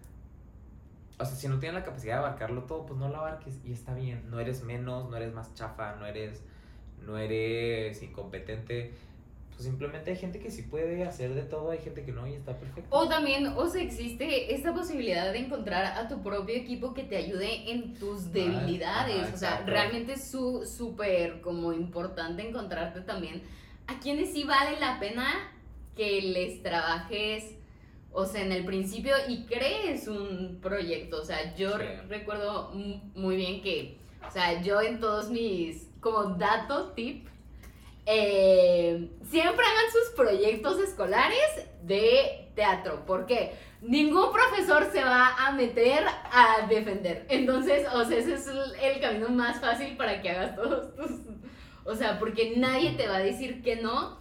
O 1.19 1.25
sea, 1.25 1.35
si 1.35 1.47
no 1.47 1.59
tienes 1.59 1.79
la 1.79 1.85
capacidad 1.85 2.15
de 2.15 2.19
abarcarlo 2.25 2.63
todo, 2.63 2.85
pues 2.85 2.99
no 2.99 3.09
lo 3.09 3.17
abarques 3.17 3.59
y 3.63 3.71
está 3.73 3.93
bien. 3.93 4.29
No 4.29 4.39
eres 4.39 4.63
menos, 4.63 5.09
no 5.09 5.17
eres 5.17 5.33
más 5.33 5.53
chafa, 5.53 5.95
no 5.95 6.05
eres, 6.05 6.43
no 7.05 7.17
eres 7.17 8.01
incompetente. 8.01 8.93
Pues 9.59 9.67
simplemente 9.67 10.11
hay 10.11 10.15
gente 10.15 10.39
que 10.39 10.49
sí 10.51 10.61
puede 10.61 11.03
hacer 11.03 11.33
de 11.33 11.41
todo, 11.41 11.71
hay 11.71 11.79
gente 11.79 12.05
que 12.05 12.13
no 12.13 12.25
y 12.25 12.31
está 12.31 12.57
perfecto. 12.57 12.87
O 12.95 13.09
también, 13.09 13.45
o 13.45 13.67
sea, 13.67 13.81
existe 13.83 14.55
esta 14.55 14.73
posibilidad 14.73 15.33
de 15.33 15.39
encontrar 15.39 15.97
a 15.97 16.07
tu 16.07 16.23
propio 16.23 16.55
equipo 16.55 16.93
que 16.93 17.03
te 17.03 17.17
ayude 17.17 17.69
en 17.69 17.93
tus 17.95 18.31
debilidades. 18.31 19.17
ajá, 19.21 19.31
o 19.33 19.37
sea, 19.37 19.63
realmente 19.65 20.13
es 20.13 20.31
su- 20.31 20.65
súper 20.65 21.41
como 21.41 21.73
importante 21.73 22.47
encontrarte 22.47 23.01
también 23.01 23.41
a 23.87 23.99
quienes 23.99 24.31
sí 24.31 24.45
vale 24.45 24.79
la 24.79 24.97
pena 24.97 25.27
que 25.93 26.21
les 26.21 26.63
trabajes, 26.63 27.43
o 28.13 28.25
sea, 28.25 28.41
en 28.45 28.53
el 28.53 28.63
principio 28.63 29.13
y 29.27 29.43
crees 29.43 30.07
un 30.07 30.59
proyecto. 30.61 31.21
O 31.21 31.25
sea, 31.25 31.53
yo 31.57 31.77
Sí. 31.77 31.83
recuerdo 32.07 32.71
mu- 32.73 33.01
muy 33.13 33.35
bien 33.35 33.61
que, 33.61 33.97
o 34.25 34.31
sea, 34.31 34.61
yo 34.61 34.79
en 34.81 35.01
todos 35.01 35.29
mis, 35.29 35.89
como 35.99 36.23
dato 36.35 36.93
tip, 36.93 37.27
eh, 38.11 39.07
siempre 39.29 39.63
hagan 39.65 39.91
sus 39.91 40.15
proyectos 40.15 40.79
escolares 40.79 41.67
de 41.83 42.49
teatro. 42.55 43.03
porque 43.05 43.53
Ningún 43.81 44.33
profesor 44.33 44.91
se 44.91 45.01
va 45.03 45.35
a 45.37 45.53
meter 45.53 46.03
a 46.05 46.67
defender. 46.67 47.25
Entonces, 47.29 47.87
o 47.93 48.03
sea, 48.03 48.17
ese 48.17 48.33
es 48.33 48.47
el, 48.47 48.75
el 48.81 48.99
camino 48.99 49.29
más 49.29 49.61
fácil 49.61 49.95
para 49.95 50.21
que 50.21 50.31
hagas 50.31 50.55
todos 50.55 50.93
tus... 50.95 51.11
O 51.85 51.95
sea, 51.95 52.19
porque 52.19 52.55
nadie 52.57 52.91
te 52.91 53.07
va 53.07 53.15
a 53.15 53.19
decir 53.19 53.61
que 53.63 53.77
no, 53.77 54.19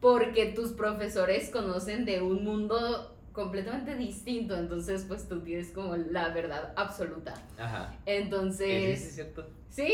porque 0.00 0.46
tus 0.46 0.72
profesores 0.72 1.50
conocen 1.50 2.04
de 2.04 2.22
un 2.22 2.44
mundo 2.44 3.16
completamente 3.40 3.94
distinto. 3.96 4.54
Entonces, 4.56 5.04
pues 5.08 5.26
tú 5.28 5.40
tienes 5.40 5.70
como 5.70 5.96
la 5.96 6.28
verdad 6.28 6.72
absoluta. 6.76 7.32
Ajá. 7.58 7.88
Sí, 7.90 7.96
sí, 7.96 8.02
sí, 8.04 8.12
Entonces, 8.22 9.02
es 9.02 9.14
cierto. 9.14 9.46
sí, 9.70 9.88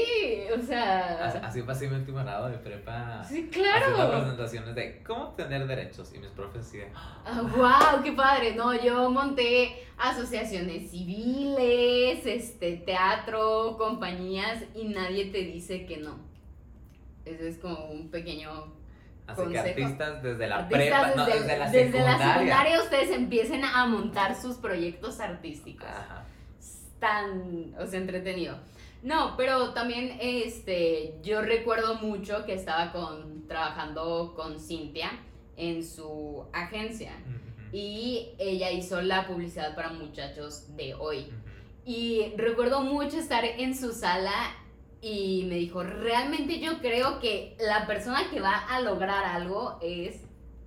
o 0.58 0.60
sea... 0.62 1.26
Así, 1.44 1.62
pasé 1.62 1.88
mi 1.88 1.94
último 1.96 2.18
grado 2.18 2.48
de 2.48 2.58
prepa. 2.58 3.22
Sí, 3.24 3.48
Haciendo 3.48 3.94
claro. 3.96 4.10
presentaciones 4.10 4.74
de 4.74 5.02
cómo 5.04 5.24
obtener 5.28 5.66
derechos 5.66 6.12
y 6.14 6.18
mis 6.18 6.30
profes 6.30 6.62
así 6.66 6.78
de, 6.78 6.88
Ah, 7.24 7.42
wow, 7.56 8.02
qué 8.02 8.12
padre. 8.12 8.54
No, 8.56 8.74
yo 8.74 9.10
monté 9.10 9.86
asociaciones 9.96 10.90
civiles, 10.90 12.26
este, 12.26 12.78
teatro, 12.78 13.76
compañías 13.78 14.64
y 14.74 14.88
nadie 14.88 15.26
te 15.26 15.38
dice 15.38 15.86
que 15.86 15.98
no. 15.98 16.18
Ese 17.24 17.48
es 17.48 17.58
como 17.58 17.86
un 17.90 18.08
pequeño 18.10 18.72
Así 19.26 19.42
que 19.50 19.58
artistas 19.58 20.22
desde 20.22 20.46
la 20.46 20.56
Artistas 20.56 21.02
prepa, 21.02 21.16
no, 21.16 21.26
desde, 21.26 21.40
desde 21.40 21.58
la 21.58 21.70
desde 21.70 21.92
secundaria. 21.92 22.18
la 22.18 22.34
secundaria 22.34 22.82
ustedes 22.82 23.10
empiecen 23.10 23.64
a 23.64 23.86
montar 23.86 24.40
sus 24.40 24.56
proyectos 24.56 25.20
artísticos. 25.20 25.88
Ajá. 25.88 26.24
Tan, 27.00 27.74
o 27.78 27.86
sea, 27.86 28.00
entretenido. 28.00 28.56
No, 29.02 29.36
pero 29.36 29.72
también 29.72 30.18
este, 30.20 31.18
yo 31.22 31.42
recuerdo 31.42 31.96
mucho 31.96 32.44
que 32.44 32.54
estaba 32.54 32.92
con, 32.92 33.46
trabajando 33.46 34.34
con 34.34 34.58
Cintia 34.58 35.10
en 35.56 35.84
su 35.84 36.44
agencia. 36.52 37.12
Y 37.72 38.30
ella 38.38 38.70
hizo 38.70 39.02
la 39.02 39.26
publicidad 39.26 39.74
para 39.74 39.90
muchachos 39.90 40.76
de 40.76 40.94
hoy. 40.94 41.32
Y 41.84 42.32
recuerdo 42.36 42.80
mucho 42.80 43.18
estar 43.18 43.44
en 43.44 43.76
su 43.76 43.92
sala 43.92 44.32
y 45.02 45.44
me 45.48 45.56
dijo, 45.56 45.82
realmente 45.82 46.58
yo 46.60 46.78
creo 46.80 47.20
que 47.20 47.56
la 47.60 47.86
persona 47.86 48.28
que 48.30 48.40
va 48.40 48.56
a 48.66 48.80
lograr 48.80 49.24
algo 49.24 49.78
es 49.82 50.22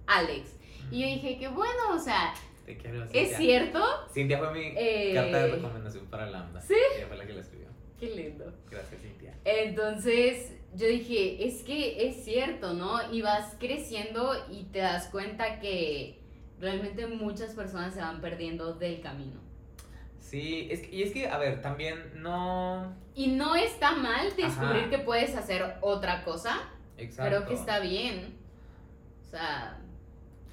Alex. 0.08 0.56
Y 0.92 1.02
yo 1.02 1.08
dije 1.08 1.38
que 1.38 1.48
bueno, 1.50 1.94
o 1.94 2.00
sea, 2.00 2.34
Te 2.66 2.78
quiero, 2.78 3.06
es 3.12 3.38
cierto. 3.38 3.84
Cintia 4.14 4.38
fue 4.40 4.54
mi 4.54 4.74
Eh, 4.76 5.12
carta 5.14 5.40
de 5.46 5.52
recomendación 5.56 6.06
para 6.08 6.26
Lambda. 6.30 6.62
¿sí? 6.62 6.74
Ella 6.98 7.08
fue 7.08 7.18
la 7.18 7.26
que 7.26 7.34
la 7.34 7.42
escribió. 7.42 7.68
Qué 8.00 8.16
lindo. 8.16 8.54
Gracias, 8.72 9.02
Cintia. 9.02 9.36
Entonces 9.44 10.54
yo 10.76 10.88
dije, 10.88 11.46
es 11.48 11.64
que 11.64 12.08
es 12.08 12.24
cierto, 12.24 12.74
¿no? 12.74 13.12
Y 13.12 13.22
vas 13.22 13.56
creciendo 13.60 14.34
y 14.52 14.64
te 14.66 14.80
das 14.80 15.08
cuenta 15.08 15.60
que 15.60 16.20
realmente 16.60 17.08
muchas 17.08 17.54
personas 17.56 17.94
se 17.94 18.02
van 18.02 18.22
perdiendo 18.22 18.74
del 18.74 19.02
camino. 19.02 19.40
Sí, 20.30 20.68
es 20.70 20.82
que, 20.82 20.96
y 20.96 21.04
es 21.04 21.12
que, 21.12 21.28
a 21.28 21.38
ver, 21.38 21.62
también 21.62 22.12
no... 22.22 22.94
Y 23.16 23.28
no 23.28 23.56
está 23.56 23.94
mal 23.94 24.28
descubrir 24.38 24.82
Ajá. 24.84 24.90
que 24.92 25.00
puedes 25.00 25.36
hacer 25.36 25.78
otra 25.82 26.24
cosa. 26.24 26.70
Exacto. 26.98 27.30
Creo 27.30 27.48
que 27.48 27.54
está 27.56 27.80
bien. 27.80 28.38
O 29.26 29.26
sea, 29.30 29.80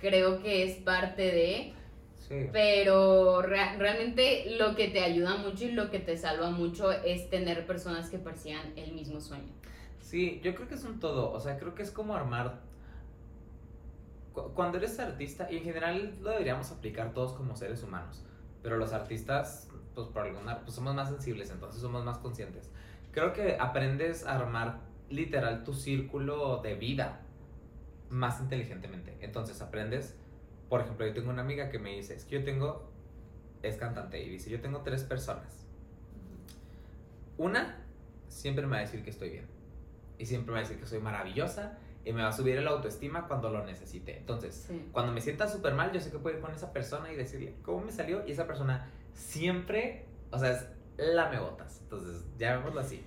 creo 0.01 0.43
que 0.43 0.63
es 0.65 0.77
parte 0.79 1.23
de... 1.23 1.75
Sí. 2.17 2.47
Pero 2.53 3.43
rea- 3.43 3.77
realmente 3.79 4.57
lo 4.59 4.75
que 4.75 4.89
te 4.89 5.01
ayuda 5.05 5.37
mucho 5.37 5.65
y 5.67 5.73
lo 5.73 5.91
que 5.91 5.99
te 6.01 6.17
salva 6.17 6.51
mucho 6.51 6.91
es 6.91 7.29
tener 7.31 7.67
personas 7.67 8.09
que 8.11 8.19
persigan 8.19 8.73
el 8.77 8.93
mismo 8.95 9.21
sueño. 9.21 9.53
Sí, 10.01 10.41
yo 10.43 10.55
creo 10.55 10.67
que 10.69 10.75
es 10.75 10.85
un 10.85 10.99
todo. 10.99 11.31
O 11.33 11.39
sea, 11.39 11.59
creo 11.59 11.75
que 11.75 11.83
es 11.83 11.91
como 11.91 12.15
armar. 12.17 12.61
cu- 14.33 14.53
Cuando 14.55 14.79
eres 14.79 14.99
artista, 14.99 15.49
y 15.51 15.59
en 15.59 15.65
general 15.65 16.15
lo 16.21 16.31
deberíamos 16.31 16.71
aplicar 16.73 17.13
todos 17.13 17.33
como 17.35 17.55
seres 17.57 17.83
humanos, 17.83 18.25
pero 18.63 18.77
los 18.77 18.93
artistas, 18.93 19.66
pues 19.97 20.09
por 20.09 20.23
alguna, 20.23 20.61
pues 20.61 20.75
somos 20.75 20.95
más 20.95 21.09
sensibles, 21.09 21.51
entonces 21.51 21.81
somos 21.81 22.05
más 22.05 22.19
conscientes. 22.19 22.71
Creo 23.13 23.33
que 23.33 23.57
aprendes 23.59 24.27
a 24.27 24.37
armar 24.37 24.81
literal 25.09 25.65
tu 25.65 25.73
círculo 25.73 26.59
de 26.63 26.75
vida 26.75 27.23
más 28.11 28.39
inteligentemente. 28.41 29.17
Entonces 29.21 29.61
aprendes, 29.63 30.15
por 30.69 30.83
ejemplo, 30.83 31.07
yo 31.07 31.15
tengo 31.15 31.31
una 31.31 31.41
amiga 31.43 31.71
que 31.71 31.79
me 31.79 31.97
dice, 31.97 32.15
es 32.15 32.27
que 32.27 32.39
yo 32.39 32.45
tengo, 32.45 32.91
es 33.63 33.77
cantante, 33.79 34.23
y 34.23 34.29
dice, 34.29 34.51
yo 34.51 34.61
tengo 34.61 34.83
tres 34.83 35.03
personas. 35.03 35.65
Una, 37.39 37.77
siempre 38.29 38.67
me 38.67 38.73
va 38.73 38.77
a 38.79 38.81
decir 38.81 39.03
que 39.03 39.11
estoy 39.11 39.31
bien. 39.31 39.47
Y 40.19 40.27
siempre 40.27 40.49
me 40.53 40.53
va 40.53 40.59
a 40.59 40.63
decir 40.69 40.79
que 40.79 40.87
soy 40.87 41.01
maravillosa. 41.01 41.79
Y 42.05 42.13
me 42.13 42.23
va 42.23 42.29
a 42.29 42.33
subir 42.33 42.57
el 42.57 42.69
autoestima 42.69 43.27
cuando 43.27 43.51
lo 43.51 43.65
necesite. 43.65 44.17
Entonces, 44.17 44.67
Sí. 44.69 44.89
cuando 44.93 45.11
me 45.13 45.21
sienta 45.21 45.49
súper 45.49 45.75
mal, 45.75 45.91
yo 45.93 46.01
sé 46.01 46.11
que 46.13 46.19
puedo 46.19 46.37
ir 46.37 46.43
con 46.43 46.53
esa 46.55 46.73
persona 46.73 47.11
y 47.13 47.17
decirle 47.17 47.57
cómo 47.63 47.81
me 47.85 47.91
salió. 47.93 48.25
Y 48.27 48.31
esa 48.33 48.47
persona 48.47 48.89
siempre, 49.17 50.05
o 50.31 50.39
sea, 50.39 50.53
es 50.53 50.69
la 50.97 51.29
me 51.29 51.41
botas. 51.41 51.81
Entonces, 51.83 52.25
llamémoslo 52.39 52.81
así. 52.81 53.03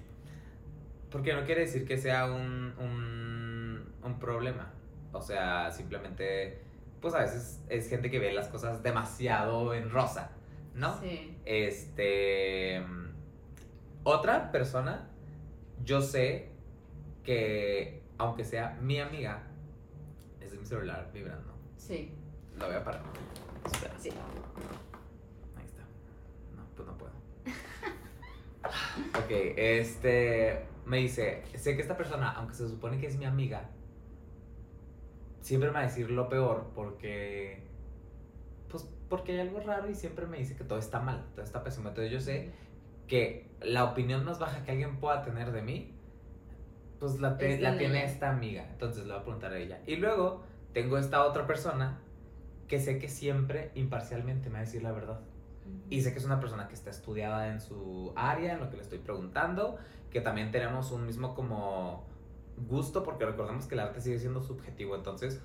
Porque 1.09 1.33
no 1.33 1.45
quiere 1.45 1.61
decir 1.61 1.87
que 1.87 1.97
sea 1.97 2.25
un, 2.25 2.73
un, 2.77 3.93
un 4.03 4.19
problema. 4.19 4.71
O 5.11 5.21
sea, 5.21 5.71
simplemente, 5.71 6.61
pues 7.01 7.13
a 7.15 7.19
veces 7.19 7.63
es 7.69 7.89
gente 7.89 8.11
que 8.11 8.19
ve 8.19 8.31
las 8.33 8.47
cosas 8.47 8.83
demasiado 8.83 9.73
en 9.73 9.89
rosa, 9.89 10.31
¿no? 10.75 10.99
Sí. 10.99 11.37
Este. 11.45 12.83
Otra 14.03 14.51
persona, 14.51 15.09
yo 15.83 16.01
sé 16.01 16.49
que, 17.23 18.01
aunque 18.17 18.45
sea 18.45 18.77
mi 18.81 18.99
amiga, 18.99 19.43
es 20.41 20.57
mi 20.57 20.65
celular 20.65 21.09
vibrando. 21.13 21.53
Sí. 21.77 22.13
Lo 22.59 22.67
voy 22.67 22.75
a 22.75 22.83
parar. 22.83 23.01
Espera. 23.65 23.93
Sí. 23.97 24.09
Ahí 25.57 25.65
está. 25.65 25.81
No, 26.55 26.63
pues 26.75 26.87
no 26.87 26.97
puedo. 26.97 27.11
Ok, 28.63 29.31
este. 29.57 30.65
Me 30.85 30.97
dice: 30.97 31.43
Sé 31.55 31.75
que 31.75 31.81
esta 31.81 31.97
persona, 31.97 32.31
aunque 32.31 32.55
se 32.55 32.67
supone 32.67 32.99
que 32.99 33.07
es 33.07 33.17
mi 33.17 33.25
amiga, 33.25 33.69
siempre 35.41 35.69
me 35.69 35.75
va 35.75 35.79
a 35.81 35.83
decir 35.83 36.09
lo 36.11 36.29
peor 36.29 36.71
porque. 36.75 37.63
Pues 38.69 38.87
porque 39.09 39.31
hay 39.33 39.39
algo 39.39 39.59
raro 39.61 39.89
y 39.89 39.95
siempre 39.95 40.25
me 40.27 40.37
dice 40.37 40.55
que 40.55 40.63
todo 40.63 40.77
está 40.79 40.99
mal, 40.99 41.25
todo 41.33 41.43
está 41.43 41.63
pésimo. 41.63 41.89
Entonces 41.89 42.11
yo 42.11 42.19
sé 42.19 42.51
que 43.07 43.47
la 43.61 43.83
opinión 43.85 44.23
más 44.25 44.37
baja 44.39 44.63
que 44.63 44.71
alguien 44.71 44.99
pueda 44.99 45.23
tener 45.23 45.51
de 45.51 45.63
mí, 45.63 45.93
pues 46.99 47.19
la, 47.19 47.37
te- 47.37 47.53
Es 47.53 47.57
de 47.57 47.63
la 47.63 47.77
tiene 47.77 48.05
esta 48.05 48.29
amiga. 48.29 48.67
Entonces 48.71 49.05
le 49.05 49.13
voy 49.13 49.19
a 49.21 49.23
preguntar 49.23 49.53
a 49.53 49.57
ella. 49.57 49.81
Y 49.87 49.95
luego 49.95 50.43
tengo 50.73 50.97
esta 50.99 51.25
otra 51.25 51.47
persona 51.47 51.99
que 52.67 52.79
sé 52.79 52.99
que 52.99 53.09
siempre 53.09 53.71
imparcialmente 53.73 54.49
me 54.49 54.53
va 54.53 54.59
a 54.59 54.61
decir 54.61 54.83
la 54.83 54.91
verdad. 54.91 55.21
Y 55.89 56.01
sé 56.01 56.11
que 56.13 56.19
es 56.19 56.25
una 56.25 56.39
persona 56.39 56.67
que 56.67 56.75
está 56.75 56.89
estudiada 56.89 57.47
en 57.47 57.59
su 57.61 58.13
área, 58.15 58.53
en 58.53 58.59
lo 58.59 58.69
que 58.69 58.77
le 58.77 58.83
estoy 58.83 58.99
preguntando, 58.99 59.77
que 60.11 60.21
también 60.21 60.51
tenemos 60.51 60.91
un 60.91 61.05
mismo 61.05 61.33
como 61.35 62.05
gusto, 62.67 63.03
porque 63.03 63.25
recordemos 63.25 63.65
que 63.65 63.75
el 63.75 63.81
arte 63.81 64.01
sigue 64.01 64.19
siendo 64.19 64.41
subjetivo. 64.41 64.95
Entonces, 64.95 65.41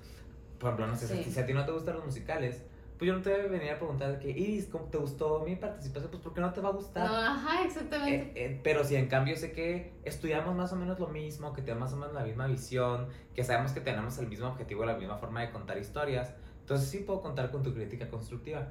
por 0.59 0.69
ejemplo, 0.69 0.87
no 0.87 0.95
sé, 0.95 1.07
Sí. 1.07 1.31
si- 1.31 1.39
a 1.39 1.45
ti 1.45 1.53
no 1.53 1.65
te 1.65 1.71
gustan 1.71 1.95
los 1.95 2.05
musicales, 2.05 2.63
pues 2.97 3.07
yo 3.09 3.13
no 3.15 3.21
te 3.21 3.29
voy 3.31 3.39
a 3.41 3.47
venir 3.47 3.71
a 3.71 3.77
preguntar 3.77 4.11
de 4.13 4.19
que, 4.19 4.29
Iris, 4.29 4.67
¿cómo 4.67 4.85
te 4.85 4.97
gustó 4.97 5.41
mi 5.45 5.55
participación? 5.57 6.11
Pues 6.11 6.23
porque 6.23 6.39
no 6.41 6.53
te 6.53 6.61
va 6.61 6.69
a 6.69 6.71
gustar. 6.71 7.05
No, 7.09 7.15
ajá, 7.15 7.63
exactamente. 7.65 8.31
Eh, 8.41 8.45
eh, 8.45 8.61
pero 8.63 8.83
si 8.85 8.95
en 8.95 9.07
cambio 9.07 9.35
sé 9.35 9.51
que 9.51 9.93
estudiamos 10.05 10.55
más 10.55 10.71
o 10.71 10.75
menos 10.77 10.99
lo 10.99 11.07
mismo, 11.07 11.51
que 11.53 11.61
tenemos 11.61 11.89
más 11.89 11.93
o 11.93 11.97
menos 11.97 12.13
la 12.13 12.23
misma 12.23 12.47
visión, 12.47 13.07
que 13.33 13.43
sabemos 13.43 13.71
que 13.73 13.81
tenemos 13.81 14.17
el 14.19 14.27
mismo 14.27 14.47
objetivo, 14.47 14.85
la 14.85 14.95
misma 14.97 15.17
forma 15.17 15.41
de 15.41 15.51
contar 15.51 15.77
historias, 15.77 16.33
entonces 16.61 16.87
sí 16.89 16.99
puedo 16.99 17.21
contar 17.21 17.51
con 17.51 17.63
tu 17.63 17.73
crítica 17.73 18.07
constructiva. 18.09 18.69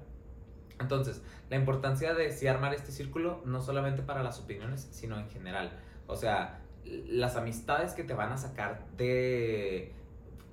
Entonces, 0.81 1.23
la 1.51 1.57
importancia 1.57 2.15
de 2.15 2.33
sí 2.33 2.47
armar 2.47 2.75
este 2.75 2.93
círculo, 2.93 3.43
no 3.45 3.61
solamente 3.61 4.03
para 4.03 4.23
las 4.23 4.41
opiniones, 4.41 4.89
sino 4.91 5.19
en 5.19 5.29
general. 5.29 5.73
O 6.07 6.17
sea, 6.17 6.61
las 6.85 7.37
amistades 7.37 7.93
que 7.93 8.05
te 8.05 8.15
van 8.15 8.33
a 8.33 8.37
sacar 8.37 8.87
de... 8.97 9.93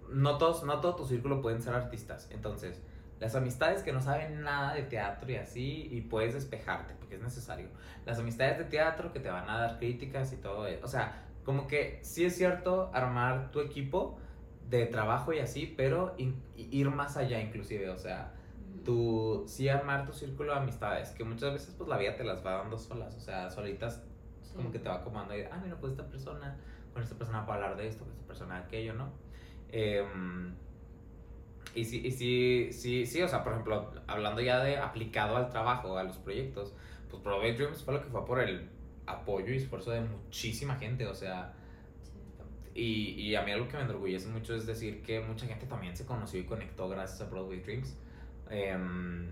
No, 0.09 0.37
todos, 0.37 0.63
no 0.63 0.79
todo 0.81 0.95
tu 0.95 1.05
círculo 1.05 1.41
pueden 1.41 1.61
ser 1.61 1.73
artistas. 1.73 2.29
Entonces, 2.31 2.81
las 3.19 3.35
amistades 3.35 3.83
que 3.83 3.93
no 3.93 4.01
saben 4.01 4.41
nada 4.41 4.73
de 4.73 4.83
teatro 4.83 5.31
y 5.31 5.35
así, 5.35 5.87
y 5.91 6.01
puedes 6.01 6.33
despejarte, 6.33 6.95
porque 6.95 7.15
es 7.15 7.21
necesario. 7.21 7.67
Las 8.05 8.19
amistades 8.19 8.57
de 8.57 8.65
teatro 8.65 9.13
que 9.13 9.19
te 9.19 9.29
van 9.29 9.49
a 9.49 9.57
dar 9.57 9.77
críticas 9.77 10.33
y 10.33 10.37
todo 10.37 10.67
eso. 10.67 10.83
O 10.83 10.87
sea, 10.87 11.23
como 11.43 11.67
que 11.67 11.99
sí 12.03 12.25
es 12.25 12.35
cierto 12.35 12.89
armar 12.93 13.51
tu 13.51 13.59
equipo 13.59 14.17
de 14.69 14.85
trabajo 14.85 15.33
y 15.33 15.39
así, 15.39 15.71
pero 15.77 16.15
ir 16.17 16.89
más 16.89 17.17
allá 17.17 17.39
inclusive. 17.39 17.89
O 17.89 17.97
sea, 17.97 18.33
tú 18.83 19.43
sí 19.47 19.69
armar 19.69 20.05
tu 20.05 20.13
círculo 20.13 20.53
de 20.53 20.59
amistades, 20.59 21.09
que 21.11 21.23
muchas 21.23 21.53
veces 21.53 21.73
pues 21.77 21.89
la 21.89 21.97
vida 21.97 22.15
te 22.15 22.23
las 22.23 22.45
va 22.45 22.53
dando 22.57 22.77
solas, 22.77 23.15
o 23.15 23.19
sea, 23.19 23.49
solitas 23.49 24.03
Sí. 24.43 24.57
como 24.57 24.71
que 24.71 24.79
te 24.79 24.89
va 24.89 24.95
acomodando 24.95 25.37
y, 25.37 25.41
ah, 25.43 25.59
mira, 25.63 25.77
pues 25.79 25.91
esta 25.91 26.05
persona, 26.07 26.57
con 26.93 27.01
esta 27.01 27.15
persona 27.15 27.45
puedo 27.45 27.55
hablar 27.55 27.77
de 27.77 27.87
esto, 27.87 28.03
con 28.03 28.11
esta 28.11 28.25
persona 28.27 28.55
de 28.59 28.65
aquello, 28.65 28.93
¿no? 28.95 29.09
Em, 29.69 30.53
y 31.73 31.85
sí, 31.85 32.01
y 32.05 32.11
sí, 32.11 32.69
sí, 32.73 33.05
sí, 33.05 33.21
o 33.21 33.27
sea, 33.29 33.43
por 33.43 33.53
ejemplo, 33.53 33.91
hablando 34.07 34.41
ya 34.41 34.61
de 34.61 34.77
aplicado 34.77 35.37
al 35.37 35.49
trabajo, 35.49 35.97
a 35.97 36.03
los 36.03 36.17
proyectos, 36.17 36.73
pues 37.09 37.23
Broadway 37.23 37.53
Dreams 37.53 37.81
fue 37.83 37.93
lo 37.93 38.01
que 38.01 38.09
fue 38.09 38.25
por 38.25 38.41
el 38.41 38.67
apoyo 39.05 39.53
y 39.53 39.57
esfuerzo 39.57 39.91
de 39.91 40.01
muchísima 40.01 40.75
gente, 40.75 41.07
o 41.07 41.13
sea, 41.15 41.53
y, 42.73 43.11
y 43.21 43.35
a 43.35 43.43
mí 43.43 43.51
algo 43.51 43.67
que 43.67 43.77
me 43.77 43.83
enorgullece 43.83 44.27
mucho 44.29 44.55
es 44.55 44.65
decir 44.65 45.01
que 45.01 45.19
mucha 45.21 45.45
gente 45.45 45.65
también 45.65 45.95
se 45.95 46.05
conoció 46.05 46.39
y 46.39 46.45
conectó 46.45 46.89
gracias 46.89 47.21
a 47.21 47.29
Broadway 47.29 47.59
Dreams. 47.61 47.97
Em, 48.51 49.31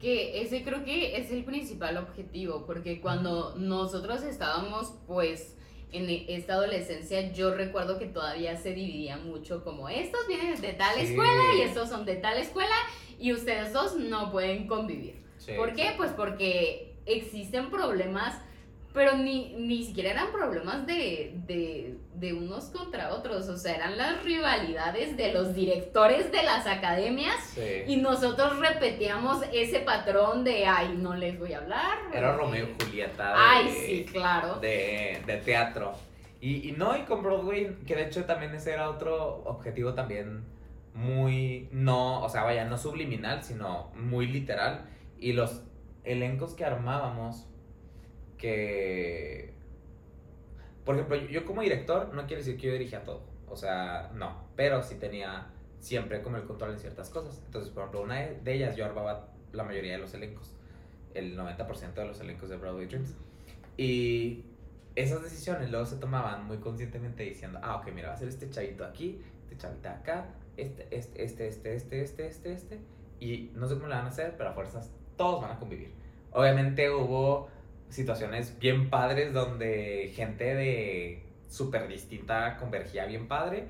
Que 0.00 0.42
ese 0.42 0.62
creo 0.62 0.84
que 0.84 1.16
es 1.16 1.30
el 1.32 1.44
principal 1.44 1.96
objetivo, 1.96 2.64
porque 2.66 3.00
cuando 3.00 3.56
nosotros 3.56 4.22
estábamos 4.22 4.94
pues 5.08 5.56
en 5.90 6.08
esta 6.28 6.52
adolescencia, 6.54 7.32
yo 7.32 7.52
recuerdo 7.54 7.98
que 7.98 8.06
todavía 8.06 8.56
se 8.56 8.74
dividía 8.74 9.16
mucho 9.16 9.64
como 9.64 9.88
estos 9.88 10.20
vienen 10.28 10.60
de 10.60 10.74
tal 10.74 10.94
Sí. 10.96 11.06
escuela 11.06 11.42
y 11.56 11.62
estos 11.62 11.88
son 11.88 12.04
de 12.04 12.14
tal 12.16 12.38
escuela 12.38 12.74
y 13.18 13.32
ustedes 13.32 13.72
dos 13.72 13.96
no 13.96 14.30
pueden 14.30 14.68
convivir. 14.68 15.16
sí, 15.38 15.52
¿Por 15.56 15.72
qué? 15.72 15.88
sí. 15.88 15.94
Pues 15.96 16.12
porque 16.12 16.94
existen 17.06 17.70
problemas, 17.70 18.40
pero 18.94 19.16
ni, 19.16 19.54
ni 19.58 19.84
siquiera 19.84 20.10
eran 20.10 20.32
problemas 20.32 20.86
de, 20.86 21.34
de, 21.46 21.96
de 22.14 22.32
unos 22.32 22.66
contra 22.66 23.12
otros, 23.14 23.48
o 23.48 23.56
sea, 23.56 23.76
eran 23.76 23.96
las 23.96 24.24
rivalidades 24.24 25.16
de 25.16 25.32
los 25.32 25.54
directores 25.54 26.32
de 26.32 26.42
las 26.42 26.66
academias 26.66 27.34
Sí. 27.54 27.82
y 27.86 27.96
nosotros 27.96 28.58
repetíamos 28.58 29.42
ese 29.52 29.80
patrón 29.80 30.42
de, 30.44 30.66
ay, 30.66 30.94
no 30.96 31.14
les 31.14 31.38
voy 31.38 31.52
a 31.52 31.58
hablar. 31.58 31.98
Era 32.12 32.36
Romeo 32.36 32.66
y 32.70 32.84
Julieta 32.84 33.28
de, 33.28 33.34
Ay, 33.36 33.68
sí, 33.86 34.06
claro. 34.10 34.58
de, 34.60 35.22
de 35.26 35.36
teatro. 35.38 35.92
Y, 36.40 36.68
y 36.68 36.72
no, 36.72 36.96
y 36.96 37.02
con 37.02 37.22
Broadway, 37.22 37.76
que 37.86 37.94
de 37.96 38.04
hecho 38.06 38.24
también 38.24 38.54
ese 38.54 38.72
era 38.72 38.88
otro 38.90 39.42
objetivo 39.44 39.94
también 39.94 40.44
muy, 40.94 41.68
no, 41.72 42.22
o 42.22 42.28
sea, 42.28 42.42
vaya, 42.44 42.64
no 42.64 42.78
subliminal, 42.78 43.42
sino 43.44 43.90
muy 43.94 44.26
literal. 44.26 44.86
Y 45.18 45.32
los 45.32 45.62
elencos 46.04 46.54
que 46.54 46.64
armábamos, 46.64 47.46
que, 48.38 49.52
por 50.84 50.94
ejemplo, 50.94 51.16
yo, 51.16 51.44
como 51.44 51.62
director, 51.62 52.14
no 52.14 52.26
quiere 52.26 52.42
decir 52.42 52.56
que 52.56 52.68
yo 52.68 52.72
dirigía 52.72 53.04
todo, 53.04 53.22
o 53.48 53.56
sea, 53.56 54.10
no, 54.14 54.48
pero 54.56 54.82
sí 54.82 54.94
tenía 54.94 55.48
siempre 55.80 56.22
como 56.22 56.36
el 56.36 56.44
control 56.44 56.72
en 56.72 56.78
ciertas 56.78 57.10
cosas. 57.10 57.42
Entonces, 57.44 57.70
por 57.70 57.82
ejemplo, 57.82 58.02
una 58.02 58.16
de 58.16 58.54
ellas 58.54 58.76
yo 58.76 58.84
armaba 58.84 59.28
la 59.52 59.64
mayoría 59.64 59.92
de 59.92 59.98
los 59.98 60.14
elencos, 60.14 60.54
el 61.14 61.36
90% 61.36 61.94
de 61.94 62.04
los 62.04 62.20
elencos 62.20 62.48
de 62.48 62.56
Broadway 62.56 62.86
Dreams. 62.86 63.14
Y 63.76 64.44
esas 64.94 65.22
decisiones 65.22 65.70
luego 65.70 65.86
se 65.86 65.96
tomaban 65.96 66.44
muy 66.46 66.58
conscientemente 66.58 67.22
diciendo, 67.22 67.60
ah, 67.62 67.76
ok, 67.76 67.92
mira, 67.92 68.08
va 68.08 68.14
a 68.14 68.18
ser 68.18 68.28
este 68.28 68.50
chavito 68.50 68.84
aquí, 68.84 69.22
este 69.42 69.56
chavito 69.56 69.88
acá, 69.88 70.34
este, 70.56 70.88
este, 70.90 71.24
este, 71.24 71.46
este, 71.46 71.74
este, 71.76 72.02
este, 72.02 72.26
este, 72.26 72.52
este, 72.52 72.80
y 73.20 73.52
no 73.54 73.68
sé 73.68 73.74
cómo 73.74 73.86
lo 73.86 73.94
van 73.94 74.06
a 74.06 74.08
hacer, 74.08 74.34
pero 74.36 74.50
a 74.50 74.52
fuerzas 74.52 74.90
todos 75.16 75.40
van 75.40 75.52
a 75.52 75.58
convivir. 75.58 75.92
Obviamente 76.32 76.90
hubo 76.90 77.48
situaciones 77.88 78.58
bien 78.58 78.90
padres 78.90 79.32
donde 79.32 80.12
gente 80.14 80.54
de 80.54 81.22
súper 81.48 81.88
distinta 81.88 82.56
convergía 82.58 83.06
bien 83.06 83.28
padre. 83.28 83.68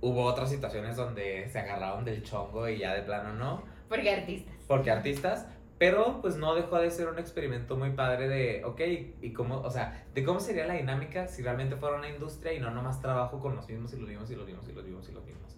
Hubo 0.00 0.24
otras 0.24 0.50
situaciones 0.50 0.96
donde 0.96 1.48
se 1.48 1.58
agarraron 1.58 2.04
del 2.04 2.22
chongo 2.22 2.68
y 2.68 2.78
ya 2.78 2.94
de 2.94 3.02
plano 3.02 3.34
no. 3.34 3.62
Porque 3.88 4.10
artistas. 4.10 4.54
Porque 4.66 4.90
artistas. 4.90 5.46
Pero 5.78 6.20
pues 6.20 6.36
no 6.36 6.54
dejó 6.56 6.78
de 6.78 6.90
ser 6.90 7.08
un 7.08 7.20
experimento 7.20 7.76
muy 7.76 7.90
padre 7.90 8.28
de, 8.28 8.64
ok, 8.64 8.80
y 9.22 9.32
cómo, 9.32 9.60
o 9.60 9.70
sea, 9.70 10.04
de 10.12 10.24
cómo 10.24 10.40
sería 10.40 10.66
la 10.66 10.74
dinámica 10.74 11.28
si 11.28 11.42
realmente 11.42 11.76
fuera 11.76 11.96
una 11.96 12.08
industria 12.08 12.52
y 12.52 12.58
no 12.58 12.72
nomás 12.72 13.00
trabajo 13.00 13.38
con 13.38 13.54
los 13.54 13.68
mismos 13.68 13.92
y 13.92 13.96
los 13.96 14.08
mismos 14.08 14.28
y 14.30 14.34
los 14.34 14.46
mismos 14.46 14.68
y 14.68 14.72
los 14.72 14.84
mismos 14.84 15.08
y 15.08 15.12
los 15.12 15.24
mismos. 15.24 15.56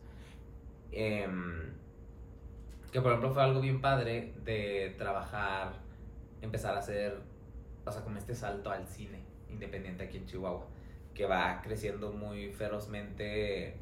Em, 0.93 1.73
que 2.93 3.01
por 3.01 3.13
ejemplo 3.13 3.33
fue 3.33 3.43
algo 3.43 3.61
bien 3.61 3.81
padre 3.81 4.35
de 4.45 4.95
trabajar, 4.99 5.73
empezar 6.43 6.75
a 6.75 6.81
hacer, 6.81 7.19
o 7.85 7.93
sea, 7.93 8.03
como 8.03 8.19
este 8.19 8.35
salto 8.35 8.71
al 8.71 8.87
cine 8.87 9.21
independiente 9.49 10.05
aquí 10.05 10.19
en 10.19 10.27
Chihuahua, 10.27 10.67
que 11.15 11.27
va 11.27 11.61
creciendo 11.63 12.13
muy 12.13 12.53
ferozmente. 12.53 13.77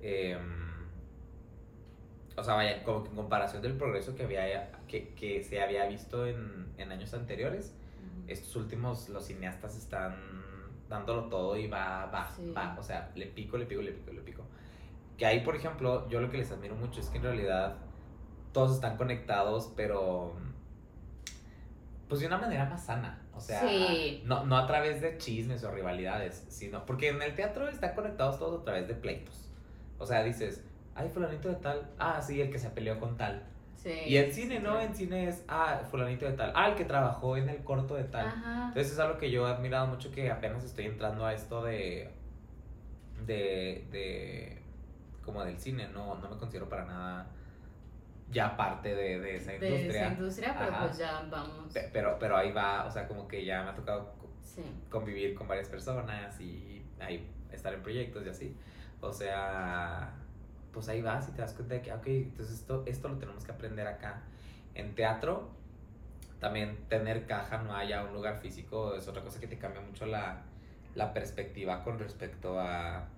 Eh, 0.00 0.38
o 2.36 2.44
sea, 2.44 2.54
vaya, 2.54 2.82
como 2.82 3.02
que 3.02 3.10
en 3.10 3.16
comparación 3.16 3.62
del 3.62 3.76
progreso 3.76 4.14
que, 4.14 4.24
había, 4.24 4.70
que, 4.86 5.14
que 5.14 5.42
se 5.42 5.60
había 5.62 5.86
visto 5.86 6.26
en, 6.26 6.66
en 6.76 6.92
años 6.92 7.14
anteriores, 7.14 7.74
estos 8.28 8.54
últimos, 8.56 9.08
los 9.08 9.26
cineastas 9.26 9.76
están 9.76 10.16
dándolo 10.88 11.24
todo 11.24 11.56
y 11.56 11.66
va, 11.66 12.06
va, 12.06 12.30
va. 12.56 12.76
O 12.78 12.82
sea, 12.82 13.10
le 13.14 13.26
pico, 13.26 13.56
le 13.56 13.66
pico, 13.66 13.82
le 13.82 13.92
pico, 13.92 14.12
le 14.12 14.20
pico. 14.20 14.42
Que 15.16 15.26
ahí, 15.26 15.40
por 15.40 15.56
ejemplo, 15.56 16.08
yo 16.08 16.20
lo 16.20 16.30
que 16.30 16.36
les 16.36 16.50
admiro 16.52 16.74
mucho 16.74 17.00
es 17.00 17.08
que 17.08 17.18
en 17.18 17.24
realidad 17.24 17.76
todos 18.52 18.74
están 18.74 18.96
conectados, 18.96 19.72
pero 19.76 20.34
pues 22.08 22.20
de 22.20 22.26
una 22.26 22.38
manera 22.38 22.66
más 22.66 22.84
sana. 22.84 23.18
O 23.34 23.40
sea, 23.40 23.62
no, 24.24 24.44
no 24.44 24.56
a 24.56 24.66
través 24.66 25.00
de 25.00 25.18
chismes 25.18 25.62
o 25.64 25.70
rivalidades, 25.70 26.44
sino 26.48 26.86
porque 26.86 27.08
en 27.08 27.20
el 27.20 27.34
teatro 27.34 27.68
están 27.68 27.94
conectados 27.94 28.38
todos 28.38 28.62
a 28.62 28.64
través 28.64 28.88
de 28.88 28.94
pleitos. 28.94 29.50
O 29.98 30.06
sea, 30.06 30.22
dices, 30.22 30.64
ay, 30.94 31.10
fulanito 31.12 31.48
de 31.48 31.56
tal, 31.56 31.90
ah, 31.98 32.20
sí, 32.22 32.40
el 32.40 32.50
que 32.50 32.58
se 32.58 32.70
peleó 32.70 32.98
con 32.98 33.16
tal. 33.16 33.42
Sí, 33.76 33.92
y 34.06 34.16
el 34.16 34.32
cine, 34.32 34.60
¿no? 34.60 34.80
En 34.80 34.94
cine 34.94 35.28
es, 35.28 35.44
ah, 35.48 35.82
fulanito 35.90 36.24
de 36.24 36.32
tal, 36.32 36.52
ah, 36.54 36.68
el 36.68 36.74
que 36.76 36.84
trabajó 36.84 37.36
en 37.36 37.48
el 37.48 37.62
corto 37.62 37.94
de 37.94 38.04
tal. 38.04 38.26
Entonces 38.68 38.92
es 38.92 38.98
algo 38.98 39.18
que 39.18 39.30
yo 39.30 39.46
he 39.46 39.50
admirado 39.50 39.86
mucho 39.86 40.10
que 40.10 40.30
apenas 40.30 40.64
estoy 40.64 40.86
entrando 40.86 41.26
a 41.26 41.34
esto 41.34 41.62
de, 41.62 42.10
de, 43.26 43.86
de, 43.90 44.62
como 45.24 45.44
del 45.44 45.58
cine, 45.58 45.88
no, 45.88 46.14
no 46.16 46.30
me 46.30 46.36
considero 46.36 46.68
para 46.68 46.84
nada 46.86 47.26
ya 48.30 48.56
parte 48.56 48.94
de, 48.94 49.20
de 49.20 49.36
esa 49.36 49.54
industria. 49.54 49.82
De 49.82 49.88
esa 49.88 50.08
industria, 50.08 50.56
pero 50.58 50.78
pues 50.80 50.98
ya 50.98 51.26
vamos. 51.30 51.74
Pero, 51.92 52.16
pero 52.18 52.36
ahí 52.36 52.52
va, 52.52 52.84
o 52.84 52.90
sea, 52.90 53.06
como 53.06 53.26
que 53.28 53.44
ya 53.44 53.62
me 53.62 53.70
ha 53.70 53.74
tocado 53.74 54.14
convivir 54.88 55.34
con 55.34 55.46
varias 55.46 55.68
personas 55.68 56.40
y 56.40 56.82
ahí 56.98 57.28
estar 57.52 57.72
en 57.74 57.82
proyectos 57.82 58.24
y 58.26 58.28
así. 58.28 58.56
O 59.00 59.12
sea, 59.12 60.14
pues 60.72 60.88
ahí 60.88 61.02
vas 61.02 61.28
y 61.28 61.32
te 61.32 61.42
das 61.42 61.52
cuenta 61.54 61.74
de 61.74 61.82
que, 61.82 61.92
ok, 61.92 62.06
entonces 62.06 62.60
esto, 62.60 62.82
esto 62.86 63.08
lo 63.08 63.18
tenemos 63.18 63.44
que 63.44 63.52
aprender 63.52 63.86
acá. 63.86 64.22
En 64.74 64.94
teatro, 64.94 65.50
también 66.40 66.76
tener 66.88 67.26
caja, 67.26 67.62
no 67.62 67.74
haya 67.74 68.04
un 68.04 68.12
lugar 68.12 68.38
físico, 68.38 68.94
es 68.94 69.08
otra 69.08 69.22
cosa 69.22 69.40
que 69.40 69.46
te 69.46 69.58
cambia 69.58 69.80
mucho 69.80 70.06
la, 70.06 70.42
la 70.94 71.12
perspectiva 71.12 71.82
con 71.82 71.98
respecto 71.98 72.58
a, 72.58 73.08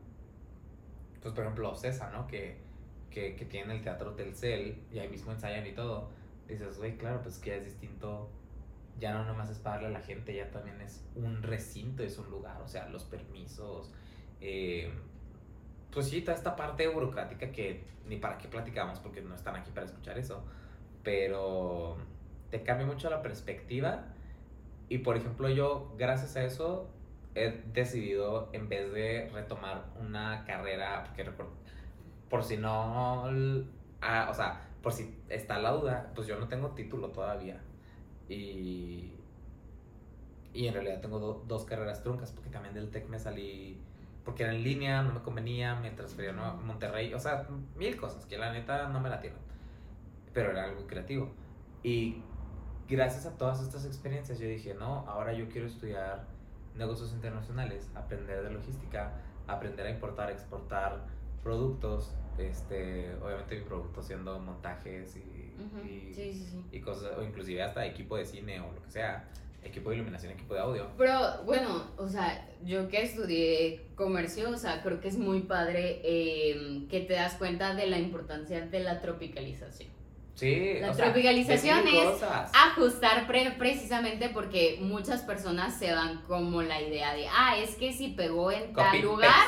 pues 1.20 1.34
por 1.34 1.44
ejemplo, 1.44 1.74
César, 1.74 2.12
¿no? 2.12 2.26
Que, 2.26 2.67
que, 3.10 3.36
que 3.36 3.44
tiene 3.44 3.76
el 3.76 3.82
teatro 3.82 4.14
Telcel 4.14 4.82
y 4.92 4.98
ahí 4.98 5.08
mismo 5.08 5.32
ensayan 5.32 5.66
y 5.66 5.72
todo. 5.72 6.10
Dices, 6.46 6.78
güey, 6.78 6.96
claro, 6.96 7.22
pues 7.22 7.38
que 7.38 7.56
es 7.56 7.64
distinto 7.64 8.30
ya 8.98 9.12
no 9.12 9.24
nomás 9.24 9.50
es 9.50 9.58
pagarle 9.58 9.88
a 9.88 9.90
la 9.90 10.00
gente, 10.00 10.34
ya 10.34 10.50
también 10.50 10.80
es 10.80 11.04
un 11.14 11.42
recinto, 11.42 12.02
es 12.02 12.18
un 12.18 12.30
lugar, 12.30 12.60
o 12.62 12.68
sea, 12.68 12.88
los 12.88 13.04
permisos, 13.04 13.92
eh, 14.40 14.90
pues 15.92 16.08
sí, 16.08 16.20
toda 16.20 16.36
esta 16.36 16.56
parte 16.56 16.86
burocrática 16.88 17.50
que 17.52 17.84
ni 18.06 18.16
para 18.16 18.38
qué 18.38 18.48
platicamos 18.48 18.98
porque 18.98 19.20
no 19.20 19.34
están 19.34 19.56
aquí 19.56 19.70
para 19.70 19.86
escuchar 19.86 20.18
eso, 20.18 20.42
pero 21.02 21.96
te 22.50 22.62
cambia 22.62 22.86
mucho 22.86 23.08
la 23.10 23.22
perspectiva 23.22 24.06
y 24.88 24.98
por 24.98 25.16
ejemplo 25.16 25.48
yo 25.48 25.94
gracias 25.98 26.36
a 26.36 26.44
eso 26.44 26.88
he 27.34 27.62
decidido 27.72 28.48
en 28.52 28.68
vez 28.68 28.92
de 28.92 29.30
retomar 29.32 29.86
una 30.00 30.44
carrera, 30.44 31.04
porque 31.04 31.24
por 32.28 32.44
si 32.44 32.56
no, 32.56 33.24
ah, 34.00 34.28
o 34.30 34.34
sea, 34.34 34.68
por 34.82 34.92
si 34.92 35.18
está 35.28 35.58
la 35.58 35.72
duda, 35.72 36.12
pues 36.14 36.26
yo 36.26 36.38
no 36.38 36.48
tengo 36.48 36.70
título 36.70 37.08
todavía 37.08 37.60
y, 38.28 39.12
y 40.52 40.66
en 40.66 40.74
realidad 40.74 41.00
tengo 41.00 41.44
dos 41.46 41.64
carreras 41.64 42.02
truncas 42.02 42.32
porque 42.32 42.50
también 42.50 42.74
del 42.74 42.90
TEC 42.90 43.08
me 43.08 43.18
salí 43.18 43.80
porque 44.28 44.42
era 44.42 44.52
en 44.52 44.62
línea, 44.62 45.02
no 45.02 45.14
me 45.14 45.22
convenía, 45.22 45.74
me 45.76 45.90
transfería 45.90 46.32
a 46.32 46.52
Monterrey, 46.52 47.14
o 47.14 47.18
sea, 47.18 47.46
mil 47.76 47.96
cosas 47.96 48.26
que 48.26 48.36
la 48.36 48.52
neta 48.52 48.86
no 48.88 49.00
me 49.00 49.08
la 49.08 49.20
tienen. 49.20 49.38
Pero 50.34 50.50
era 50.50 50.64
algo 50.64 50.86
creativo. 50.86 51.32
Y 51.82 52.22
gracias 52.86 53.24
a 53.24 53.38
todas 53.38 53.62
estas 53.62 53.86
experiencias 53.86 54.38
yo 54.38 54.46
dije, 54.46 54.74
no, 54.74 55.06
ahora 55.08 55.32
yo 55.32 55.48
quiero 55.48 55.66
estudiar 55.66 56.26
negocios 56.74 57.12
internacionales, 57.14 57.90
aprender 57.94 58.42
de 58.42 58.50
logística, 58.50 59.12
aprender 59.46 59.86
a 59.86 59.90
importar, 59.90 60.30
exportar 60.30 61.06
productos, 61.48 62.12
este, 62.36 63.10
obviamente 63.22 63.56
mi 63.56 63.62
producto 63.62 64.02
siendo 64.02 64.38
montajes 64.38 65.16
y, 65.16 66.76
y 66.76 66.80
cosas, 66.80 67.16
o 67.16 67.22
inclusive 67.22 67.62
hasta 67.62 67.86
equipo 67.86 68.18
de 68.18 68.26
cine 68.26 68.60
o 68.60 68.70
lo 68.70 68.82
que 68.82 68.90
sea 68.90 69.26
equipo 69.62 69.88
de 69.88 69.96
iluminación, 69.96 70.32
equipo 70.32 70.52
de 70.52 70.60
audio. 70.60 70.88
Pero 70.98 71.42
bueno, 71.44 71.84
o 71.96 72.06
sea, 72.06 72.46
yo 72.66 72.88
que 72.88 73.00
estudié 73.02 73.86
comercio, 73.94 74.50
o 74.50 74.58
sea, 74.58 74.82
creo 74.82 75.00
que 75.00 75.08
es 75.08 75.16
muy 75.16 75.40
padre 75.40 76.02
em, 76.04 76.86
que 76.86 77.00
te 77.00 77.14
das 77.14 77.34
cuenta 77.36 77.74
de 77.74 77.86
la 77.86 77.98
importancia 77.98 78.66
de 78.66 78.80
la 78.80 79.00
tropicalización. 79.00 79.88
Sí, 80.34 80.74
la 80.80 80.92
tropicalización 80.92 81.88
es 81.88 82.22
ajustar 82.52 83.26
precisamente 83.26 84.28
porque 84.28 84.76
muchas 84.82 85.22
personas 85.22 85.78
se 85.78 85.86
dan 85.86 86.20
como 86.28 86.60
la 86.60 86.82
idea 86.82 87.14
de, 87.14 87.26
ah, 87.26 87.56
es 87.56 87.74
que 87.76 87.94
si 87.94 88.08
pegó 88.08 88.52
en 88.52 88.74
tal 88.74 89.00
lugar, 89.00 89.46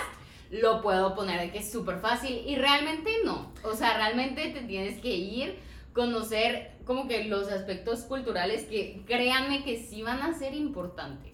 lo 0.51 0.83
puedo 0.83 1.15
poner 1.15 1.41
de 1.41 1.51
que 1.53 1.59
es 1.59 1.71
súper 1.71 2.01
fácil 2.01 2.43
y 2.47 2.57
realmente 2.57 3.11
no. 3.25 3.53
O 3.65 3.75
sea, 3.75 3.97
realmente 3.97 4.49
te 4.49 4.63
tienes 4.63 5.01
que 5.01 5.15
ir, 5.15 5.57
conocer 5.93 6.73
como 6.85 7.07
que 7.07 7.25
los 7.25 7.49
aspectos 7.49 8.01
culturales 8.01 8.65
que 8.65 9.03
créanme 9.07 9.65
que 9.65 9.79
sí 9.79 10.03
van 10.03 10.21
a 10.23 10.37
ser 10.37 10.55
importantes. 10.55 11.33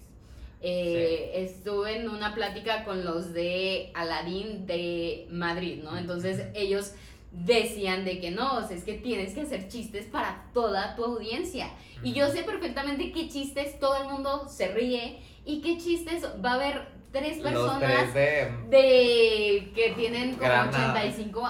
Eh, 0.63 1.33
estuve 1.35 1.99
en 1.99 2.09
una 2.09 2.35
plática 2.35 2.85
con 2.85 3.05
los 3.05 3.33
de 3.33 3.91
Aladín 3.95 4.67
de 4.67 5.27
Madrid, 5.31 5.83
¿no? 5.83 5.97
Entonces 5.97 6.47
ellos 6.55 6.93
decían 7.31 8.05
de 8.05 8.19
que 8.21 8.31
no, 8.31 8.57
o 8.57 8.67
sea, 8.67 8.77
es 8.77 8.85
que 8.85 8.95
tienes 8.95 9.35
que 9.35 9.43
hacer 9.43 9.69
chistes 9.69 10.07
para 10.07 10.51
toda 10.55 10.97
tu 10.97 11.05
audiencia. 11.05 11.71
Y 12.03 12.13
yo 12.13 12.29
sé 12.31 12.43
perfectamente 12.43 13.13
qué 13.13 13.29
chistes 13.29 13.79
todo 13.79 13.97
el 14.03 14.09
mundo 14.09 14.49
se 14.49 14.69
ríe 14.69 15.21
y 15.45 15.61
qué 15.61 15.79
chistes 15.79 16.25
va 16.45 16.53
a 16.53 16.55
haber 16.55 16.96
tres 17.17 17.39
personas 17.39 18.15
de... 18.15 19.73
que 19.75 19.95
tienen 19.97 20.35
como 20.35 20.51
85 20.51 21.49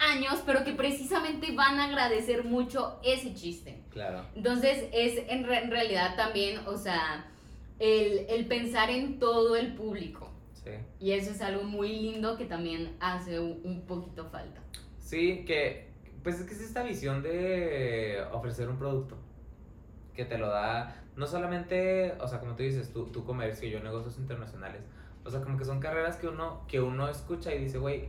años, 0.00 0.42
pero 0.46 0.64
que 0.64 0.72
precisamente 0.72 1.52
van 1.52 1.78
a 1.78 1.84
agradecer 1.84 2.44
mucho 2.44 2.98
ese 3.04 3.34
chiste. 3.34 3.82
Claro. 3.90 4.24
Entonces 4.34 4.86
es 4.92 5.22
en, 5.28 5.44
realidad 5.44 6.16
también, 6.16 6.66
o 6.66 6.76
sea, 6.76 7.26
el, 7.78 8.46
pensar 8.46 8.90
en 8.90 9.18
todo 9.18 9.56
el 9.56 9.74
público. 9.74 10.30
Sí. 10.64 10.70
Y 10.98 11.12
eso 11.12 11.30
es 11.30 11.40
algo 11.40 11.64
muy 11.64 11.88
lindo 11.88 12.36
que 12.36 12.44
también 12.44 12.96
hace 13.00 13.38
un, 13.40 13.82
poquito 13.86 14.28
falta. 14.30 14.60
Sí, 14.98 15.44
que 15.46 15.88
pues 16.22 16.38
es 16.38 16.46
que 16.46 16.54
es 16.54 16.60
esta 16.60 16.82
visión 16.82 17.22
de 17.22 18.22
ofrecer 18.32 18.68
un 18.68 18.78
producto 18.78 19.16
que 20.14 20.26
te 20.26 20.36
lo 20.36 20.48
da, 20.48 21.02
no 21.20 21.28
solamente, 21.28 22.14
o 22.18 22.26
sea, 22.26 22.40
como 22.40 22.56
tú 22.56 22.64
dices, 22.64 22.92
tu, 22.92 23.06
tu 23.06 23.24
comercio, 23.24 23.68
yo 23.68 23.78
negocios 23.80 24.18
internacionales, 24.18 24.82
o 25.24 25.30
sea, 25.30 25.40
como 25.40 25.56
que 25.56 25.64
son 25.64 25.78
carreras 25.78 26.16
que 26.16 26.26
uno, 26.26 26.62
que 26.66 26.80
uno 26.80 27.08
escucha 27.08 27.54
y 27.54 27.58
dice, 27.58 27.78
güey, 27.78 28.08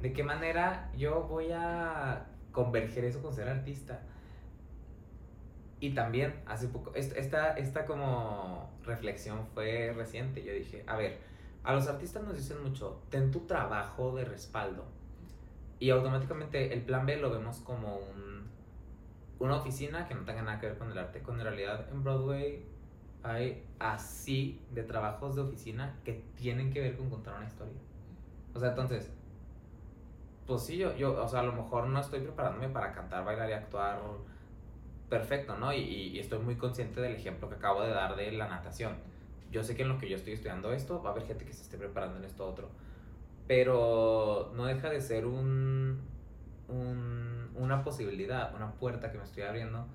¿De 0.00 0.12
qué 0.12 0.22
manera 0.22 0.90
yo 0.96 1.22
voy 1.22 1.50
a 1.52 2.26
converger 2.52 3.04
eso 3.04 3.20
con 3.20 3.34
ser 3.34 3.48
artista? 3.48 4.00
Y 5.80 5.90
también, 5.90 6.40
hace 6.46 6.68
poco, 6.68 6.92
esta, 6.94 7.56
esta 7.56 7.84
como 7.84 8.70
reflexión 8.84 9.46
fue 9.54 9.92
reciente. 9.92 10.44
Yo 10.44 10.52
dije, 10.52 10.84
a 10.86 10.96
ver, 10.96 11.18
a 11.64 11.72
los 11.72 11.88
artistas 11.88 12.22
nos 12.22 12.36
dicen 12.36 12.62
mucho, 12.62 13.00
ten 13.10 13.30
tu 13.30 13.40
trabajo 13.40 14.14
de 14.14 14.24
respaldo. 14.24 14.84
Y 15.80 15.90
automáticamente 15.90 16.72
el 16.72 16.82
plan 16.82 17.06
B 17.06 17.16
lo 17.16 17.30
vemos 17.30 17.58
como 17.58 17.96
un, 17.96 18.27
una 19.38 19.56
oficina 19.56 20.06
que 20.06 20.14
no 20.14 20.22
tenga 20.24 20.42
nada 20.42 20.58
que 20.58 20.66
ver 20.66 20.78
con 20.78 20.90
el 20.90 20.98
arte. 20.98 21.20
Cuando 21.20 21.42
en 21.42 21.48
realidad 21.48 21.86
en 21.90 22.02
Broadway 22.02 22.64
hay 23.22 23.64
así 23.78 24.60
de 24.72 24.82
trabajos 24.82 25.36
de 25.36 25.42
oficina 25.42 25.96
que 26.04 26.24
tienen 26.34 26.72
que 26.72 26.80
ver 26.80 26.96
con 26.96 27.10
contar 27.10 27.36
una 27.36 27.46
historia. 27.46 27.74
O 28.54 28.60
sea, 28.60 28.70
entonces, 28.70 29.10
pues 30.46 30.62
sí, 30.62 30.78
yo, 30.78 30.96
yo, 30.96 31.22
o 31.22 31.28
sea, 31.28 31.40
a 31.40 31.44
lo 31.44 31.52
mejor 31.52 31.86
no 31.86 32.00
estoy 32.00 32.20
preparándome 32.20 32.68
para 32.68 32.92
cantar, 32.92 33.24
bailar 33.24 33.50
y 33.50 33.52
actuar 33.52 34.00
perfecto, 35.08 35.56
¿no? 35.56 35.72
Y, 35.72 35.78
y, 35.78 36.18
estoy 36.18 36.38
muy 36.38 36.56
consciente 36.56 37.00
del 37.00 37.14
ejemplo 37.14 37.48
que 37.48 37.54
acabo 37.54 37.82
de 37.82 37.90
dar 37.90 38.16
de 38.16 38.32
la 38.32 38.48
natación. 38.48 38.96
Yo 39.50 39.64
sé 39.64 39.74
que 39.74 39.82
en 39.82 39.88
lo 39.88 39.98
que 39.98 40.08
yo 40.08 40.16
estoy 40.16 40.34
estudiando 40.34 40.72
esto, 40.72 41.02
va 41.02 41.10
a 41.10 41.12
haber 41.12 41.24
gente 41.24 41.44
que 41.44 41.52
se 41.52 41.62
esté 41.62 41.78
preparando 41.78 42.18
en 42.18 42.24
esto 42.24 42.46
otro. 42.46 42.68
Pero 43.46 44.52
no 44.54 44.66
deja 44.66 44.90
de 44.90 45.00
ser 45.00 45.24
un, 45.24 46.02
un, 46.68 47.27
una 47.58 47.82
posibilidad, 47.82 48.54
una 48.54 48.72
puerta 48.72 49.10
que 49.10 49.18
me 49.18 49.24
estoy 49.24 49.42
abriendo 49.42 49.86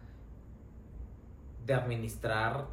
de 1.65 1.73
administrar 1.73 2.67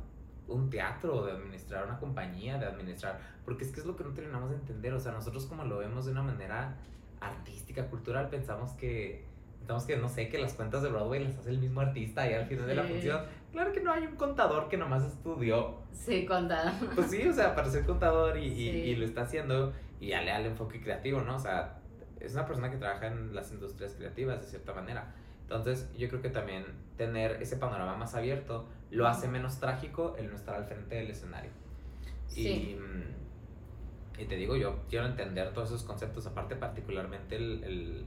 un 0.49 0.69
teatro, 0.69 1.25
de 1.25 1.33
administrar 1.33 1.87
una 1.87 1.99
compañía, 1.99 2.59
de 2.59 2.67
administrar, 2.67 3.21
porque 3.45 3.65
es 3.65 3.71
que 3.71 3.81
es 3.81 3.87
lo 3.87 3.97
que 3.97 4.05
no 4.05 4.11
terminamos 4.11 4.51
de 4.51 4.57
entender, 4.57 4.93
o 4.93 5.01
sea, 5.01 5.12
nosotros 5.12 5.47
como 5.47 5.65
lo 5.65 5.79
vemos 5.79 6.07
de 6.07 6.12
una 6.12 6.23
manera 6.23 6.77
artística, 7.21 7.87
cultural, 7.87 8.29
pensamos 8.29 8.73
que 8.73 9.31
Pensamos 9.61 9.85
que, 9.85 9.97
no 9.97 10.09
sé, 10.09 10.29
que 10.29 10.39
las 10.39 10.55
cuentas 10.55 10.83
de 10.83 10.89
Broadway 10.89 11.23
las 11.23 11.37
hace 11.37 11.51
el 11.51 11.59
mismo 11.59 11.81
artista 11.81 12.29
y 12.29 12.33
al 12.33 12.47
final 12.47 12.67
de 12.67 12.75
la 12.75 12.83
función. 12.83 13.21
Claro 13.53 13.73
que 13.73 13.81
no 13.81 13.93
hay 13.93 14.07
un 14.07 14.17
contador 14.17 14.69
que 14.69 14.77
nomás 14.77 15.05
estudió. 15.05 15.77
Sí, 15.93 16.25
contador. 16.25 16.73
Pues 16.95 17.11
sí, 17.11 17.29
o 17.29 17.33
sea, 17.33 17.55
para 17.55 17.71
ser 17.71 17.85
contador 17.85 18.39
y, 18.39 18.47
y, 18.47 18.97
lo 18.97 19.05
está 19.05 19.23
haciendo 19.23 19.73
y 20.01 20.09
ya 20.09 20.23
le 20.23 20.31
da 20.31 20.39
el 20.39 20.47
enfoque 20.47 20.81
creativo, 20.81 21.21
¿no? 21.21 21.37
O 21.37 21.39
sea, 21.39 21.79
es 22.21 22.35
una 22.35 22.47
persona 22.47 22.71
que 22.71 22.77
trabaja 22.77 23.09
en 23.09 23.35
las 23.35 23.51
industrias 23.51 23.95
creativas 23.95 24.41
de 24.41 24.47
cierta 24.47 24.73
manera. 24.73 25.15
Entonces, 25.43 25.91
yo 25.97 26.09
creo 26.09 26.23
que 26.23 26.31
también 26.31 26.65
tener 26.97 27.43
ese 27.43 27.57
panorama 27.57 27.97
más 27.97 28.15
abierto 28.15 28.69
lo 28.91 29.09
hace 29.09 29.27
menos 29.27 29.59
trágico 29.59 30.15
el 30.17 30.31
no 30.31 30.37
estar 30.37 30.55
al 30.55 30.65
frente 30.65 30.95
del 30.95 31.11
escenario. 31.11 31.51
Sí. 32.27 32.49
Y, 32.49 34.23
y 34.23 34.27
te 34.27 34.37
digo, 34.37 34.57
yo 34.57 34.81
quiero 34.89 35.07
entender 35.07 35.53
todos 35.53 35.71
esos 35.71 35.83
conceptos, 35.83 36.27
aparte 36.27 36.55
particularmente 36.55 37.37
el, 37.37 37.65
el 37.65 38.05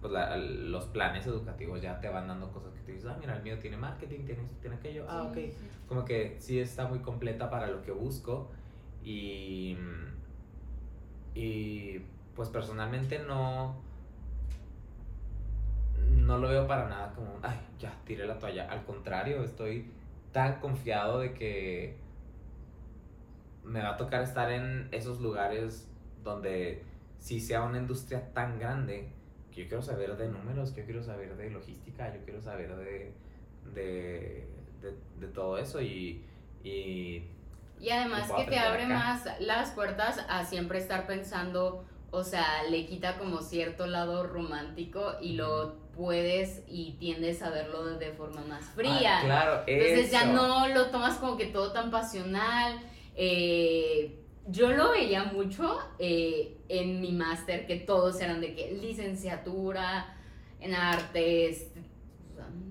pues 0.00 0.12
los 0.40 0.86
planes 0.86 1.26
educativos 1.26 1.82
ya 1.82 2.00
te 2.00 2.08
van 2.08 2.28
dando 2.28 2.52
cosas 2.52 2.72
que 2.72 2.80
te 2.82 2.92
dices, 2.92 3.08
ah, 3.10 3.16
mira, 3.18 3.36
el 3.36 3.42
mío 3.42 3.58
tiene 3.58 3.76
marketing, 3.76 4.24
tiene 4.24 4.42
esto, 4.42 4.56
tiene 4.60 4.76
aquello, 4.76 5.04
ah, 5.08 5.24
ok. 5.24 5.38
Como 5.88 6.04
que 6.04 6.36
sí 6.38 6.60
está 6.60 6.86
muy 6.86 7.00
completa 7.00 7.50
para 7.50 7.66
lo 7.66 7.82
que 7.82 7.90
busco 7.90 8.50
y, 9.02 9.76
y 11.34 12.00
pues 12.38 12.50
personalmente 12.50 13.18
no, 13.18 13.74
no 15.98 16.38
lo 16.38 16.48
veo 16.48 16.68
para 16.68 16.88
nada 16.88 17.12
como, 17.12 17.36
ay, 17.42 17.58
ya, 17.80 17.92
tiré 18.04 18.28
la 18.28 18.38
toalla. 18.38 18.70
Al 18.70 18.84
contrario, 18.84 19.42
estoy 19.42 19.90
tan 20.30 20.60
confiado 20.60 21.18
de 21.18 21.34
que 21.34 21.96
me 23.64 23.82
va 23.82 23.94
a 23.94 23.96
tocar 23.96 24.22
estar 24.22 24.52
en 24.52 24.86
esos 24.92 25.20
lugares 25.20 25.90
donde 26.22 26.84
si 27.18 27.40
sea 27.40 27.64
una 27.64 27.78
industria 27.78 28.32
tan 28.32 28.60
grande, 28.60 29.08
yo 29.50 29.66
quiero 29.66 29.82
saber 29.82 30.16
de 30.16 30.28
números, 30.28 30.76
yo 30.76 30.84
quiero 30.84 31.02
saber 31.02 31.36
de 31.36 31.50
logística, 31.50 32.14
yo 32.14 32.22
quiero 32.22 32.40
saber 32.40 32.76
de, 32.76 33.12
de, 33.74 34.46
de, 35.18 35.26
todo 35.26 35.58
eso 35.58 35.82
y, 35.82 36.24
y... 36.62 37.24
Y 37.80 37.90
además 37.90 38.30
que 38.30 38.44
te 38.44 38.60
abre 38.60 38.86
más 38.86 39.26
las 39.40 39.72
puertas 39.72 40.24
a 40.28 40.44
siempre 40.44 40.78
estar 40.78 41.08
pensando, 41.08 41.84
o 42.10 42.24
sea, 42.24 42.62
le 42.70 42.86
quita 42.86 43.18
como 43.18 43.40
cierto 43.40 43.86
lado 43.86 44.26
romántico 44.26 45.16
y 45.20 45.32
lo 45.32 45.76
puedes 45.96 46.62
y 46.66 46.92
tiendes 46.92 47.42
a 47.42 47.50
verlo 47.50 47.84
de 47.98 48.12
forma 48.12 48.42
más 48.42 48.64
fría. 48.66 49.18
Ah, 49.18 49.24
claro, 49.24 49.62
Entonces 49.66 50.10
ya 50.10 50.26
no 50.26 50.68
lo 50.68 50.86
tomas 50.86 51.18
como 51.18 51.36
que 51.36 51.46
todo 51.46 51.72
tan 51.72 51.90
pasional. 51.90 52.80
Eh, 53.14 54.24
yo 54.46 54.70
lo 54.70 54.92
veía 54.92 55.24
mucho 55.24 55.78
eh, 55.98 56.56
en 56.68 57.00
mi 57.00 57.12
máster, 57.12 57.66
que 57.66 57.76
todos 57.76 58.20
eran 58.20 58.40
de 58.40 58.54
que 58.54 58.72
licenciatura 58.72 60.16
en 60.60 60.74
artes, 60.74 61.72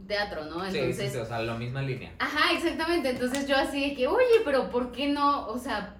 teatro, 0.07 0.45
¿no? 0.45 0.65
Entonces, 0.65 0.97
sí, 0.97 1.09
sí, 1.09 1.17
o 1.17 1.25
sea, 1.25 1.41
la 1.41 1.55
misma 1.55 1.81
línea. 1.81 2.13
Ajá, 2.17 2.53
exactamente. 2.53 3.09
Entonces 3.09 3.47
yo 3.47 3.55
así 3.55 3.89
de 3.89 3.95
que, 3.95 4.07
oye, 4.07 4.41
pero 4.43 4.69
¿por 4.69 4.91
qué 4.91 5.07
no? 5.07 5.47
O 5.47 5.59
sea, 5.59 5.96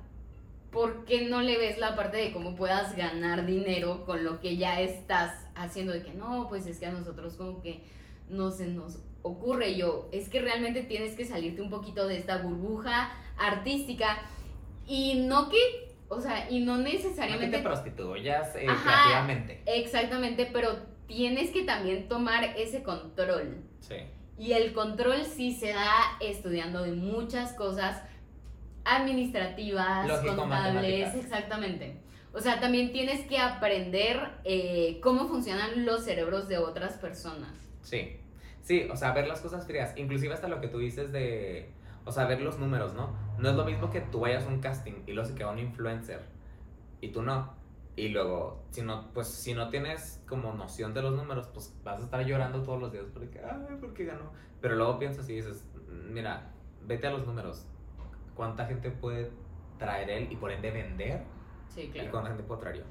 ¿por 0.78 1.06
qué 1.06 1.28
no 1.28 1.42
le 1.42 1.58
ves 1.58 1.80
la 1.80 1.96
parte 1.96 2.18
de 2.18 2.32
cómo 2.32 2.56
puedas 2.56 2.96
ganar 2.96 3.48
dinero 3.48 4.06
con 4.06 4.24
lo 4.24 4.40
que 4.40 4.58
ya 4.58 4.80
estás 4.80 5.48
haciendo? 5.56 5.92
De 5.92 6.04
que 6.04 6.14
no, 6.14 6.46
pues 6.50 6.68
es 6.68 6.78
que 6.78 6.86
a 6.86 6.92
nosotros 6.92 7.34
como 7.34 7.64
que 7.64 7.82
no 8.30 8.52
se 8.52 8.68
nos 8.68 9.00
ocurre. 9.24 9.76
Yo, 9.76 10.08
es 10.12 10.30
que 10.30 10.40
realmente 10.40 10.84
tienes 10.84 11.16
que 11.16 11.26
salirte 11.26 11.64
un 11.64 11.72
poquito 11.72 12.08
de 12.08 12.20
esta 12.20 12.38
burbuja 12.44 13.12
artística 13.40 14.20
y 14.86 15.16
no 15.26 15.50
que, 15.50 15.58
o 16.10 16.22
sea, 16.22 16.48
y 16.48 16.60
no 16.60 16.78
necesariamente... 16.78 17.58
No 17.58 17.64
te 17.64 17.70
prostituyas 17.70 18.56
eh, 18.56 18.68
creativamente. 18.68 19.64
Exactamente, 19.66 20.48
pero 20.54 20.78
tienes 21.08 21.50
que 21.50 21.64
también 21.64 22.08
tomar 22.08 22.54
ese 22.56 22.84
control. 22.84 23.64
Sí. 23.80 23.96
Y 24.38 24.52
el 24.52 24.74
control 24.74 25.26
sí 25.26 25.56
se 25.56 25.74
da 25.74 25.90
estudiando 26.22 26.84
de 26.84 26.92
muchas 26.92 27.54
cosas 27.54 28.04
administrativas, 28.96 30.10
contables, 30.22 31.16
exactamente. 31.16 32.02
O 32.34 32.40
sea, 32.40 32.60
también 32.60 32.92
tienes 32.92 33.26
que 33.26 33.40
aprender 33.40 34.20
eh, 34.44 35.00
cómo 35.02 35.28
funcionan 35.28 35.86
los 35.86 36.04
cerebros 36.04 36.48
de 36.48 36.58
otras 36.58 36.94
personas. 36.94 37.52
Sí, 37.82 38.18
sí, 38.62 38.88
o 38.92 38.96
sea, 38.96 39.12
ver 39.12 39.28
las 39.28 39.42
cosas 39.42 39.66
frías. 39.66 39.94
Inclusive 39.98 40.34
hasta 40.34 40.48
lo 40.48 40.62
que 40.62 40.68
tú 40.68 40.78
dices 40.78 41.12
de 41.12 41.72
o 42.08 42.12
sea, 42.12 42.26
ver 42.26 42.42
los 42.42 42.58
números, 42.58 42.94
¿no? 42.94 43.14
No 43.38 43.50
es 43.50 43.56
lo 43.56 43.66
mismo 43.66 43.90
que 43.90 44.00
tú 44.00 44.22
vayas 44.22 44.46
a 44.46 44.48
un 44.48 44.62
casting 44.62 44.94
y 45.06 45.12
luego 45.12 45.28
se 45.28 45.36
queda 45.36 45.52
un 45.52 45.60
influencer 45.60 46.22
y 47.02 47.10
tú 47.10 47.22
no. 47.22 47.54
Y 47.98 48.10
luego, 48.10 48.64
si 48.72 48.82
no, 48.82 49.12
pues 49.14 49.28
si 49.28 49.54
no 49.54 49.70
tienes 49.70 50.24
como 50.28 50.54
noción 50.54 50.94
de 50.94 51.02
los 51.02 51.14
números, 51.14 51.48
pues 51.54 51.76
vas 51.84 52.00
a 52.00 52.04
estar 52.06 52.26
llorando 52.26 52.64
todos 52.64 52.80
los 52.80 52.94
días 52.94 53.06
porque, 53.14 53.42
ay, 53.44 53.76
¿por 53.82 53.94
qué 53.94 54.06
ganó? 54.06 54.32
Pero 54.62 54.76
luego 54.76 54.98
piensas 55.00 55.28
y 55.30 55.36
dices, 55.36 55.68
mira, 56.10 56.54
vete 56.86 57.08
a 57.08 57.12
los 57.12 57.28
números. 57.28 57.66
¿Cuánta 58.38 58.68
gente 58.68 58.92
puede 58.92 59.32
traer 59.80 60.10
él 60.12 60.32
y 60.32 60.36
por 60.36 60.52
ende 60.52 60.70
vender? 60.70 61.24
Sí, 61.68 61.90
claro. 61.92 62.08
¿Y 62.08 62.12
cuánta 62.12 62.30
gente 62.30 62.44
puede 62.44 62.62
traer 62.62 62.78
yo? 62.78 62.84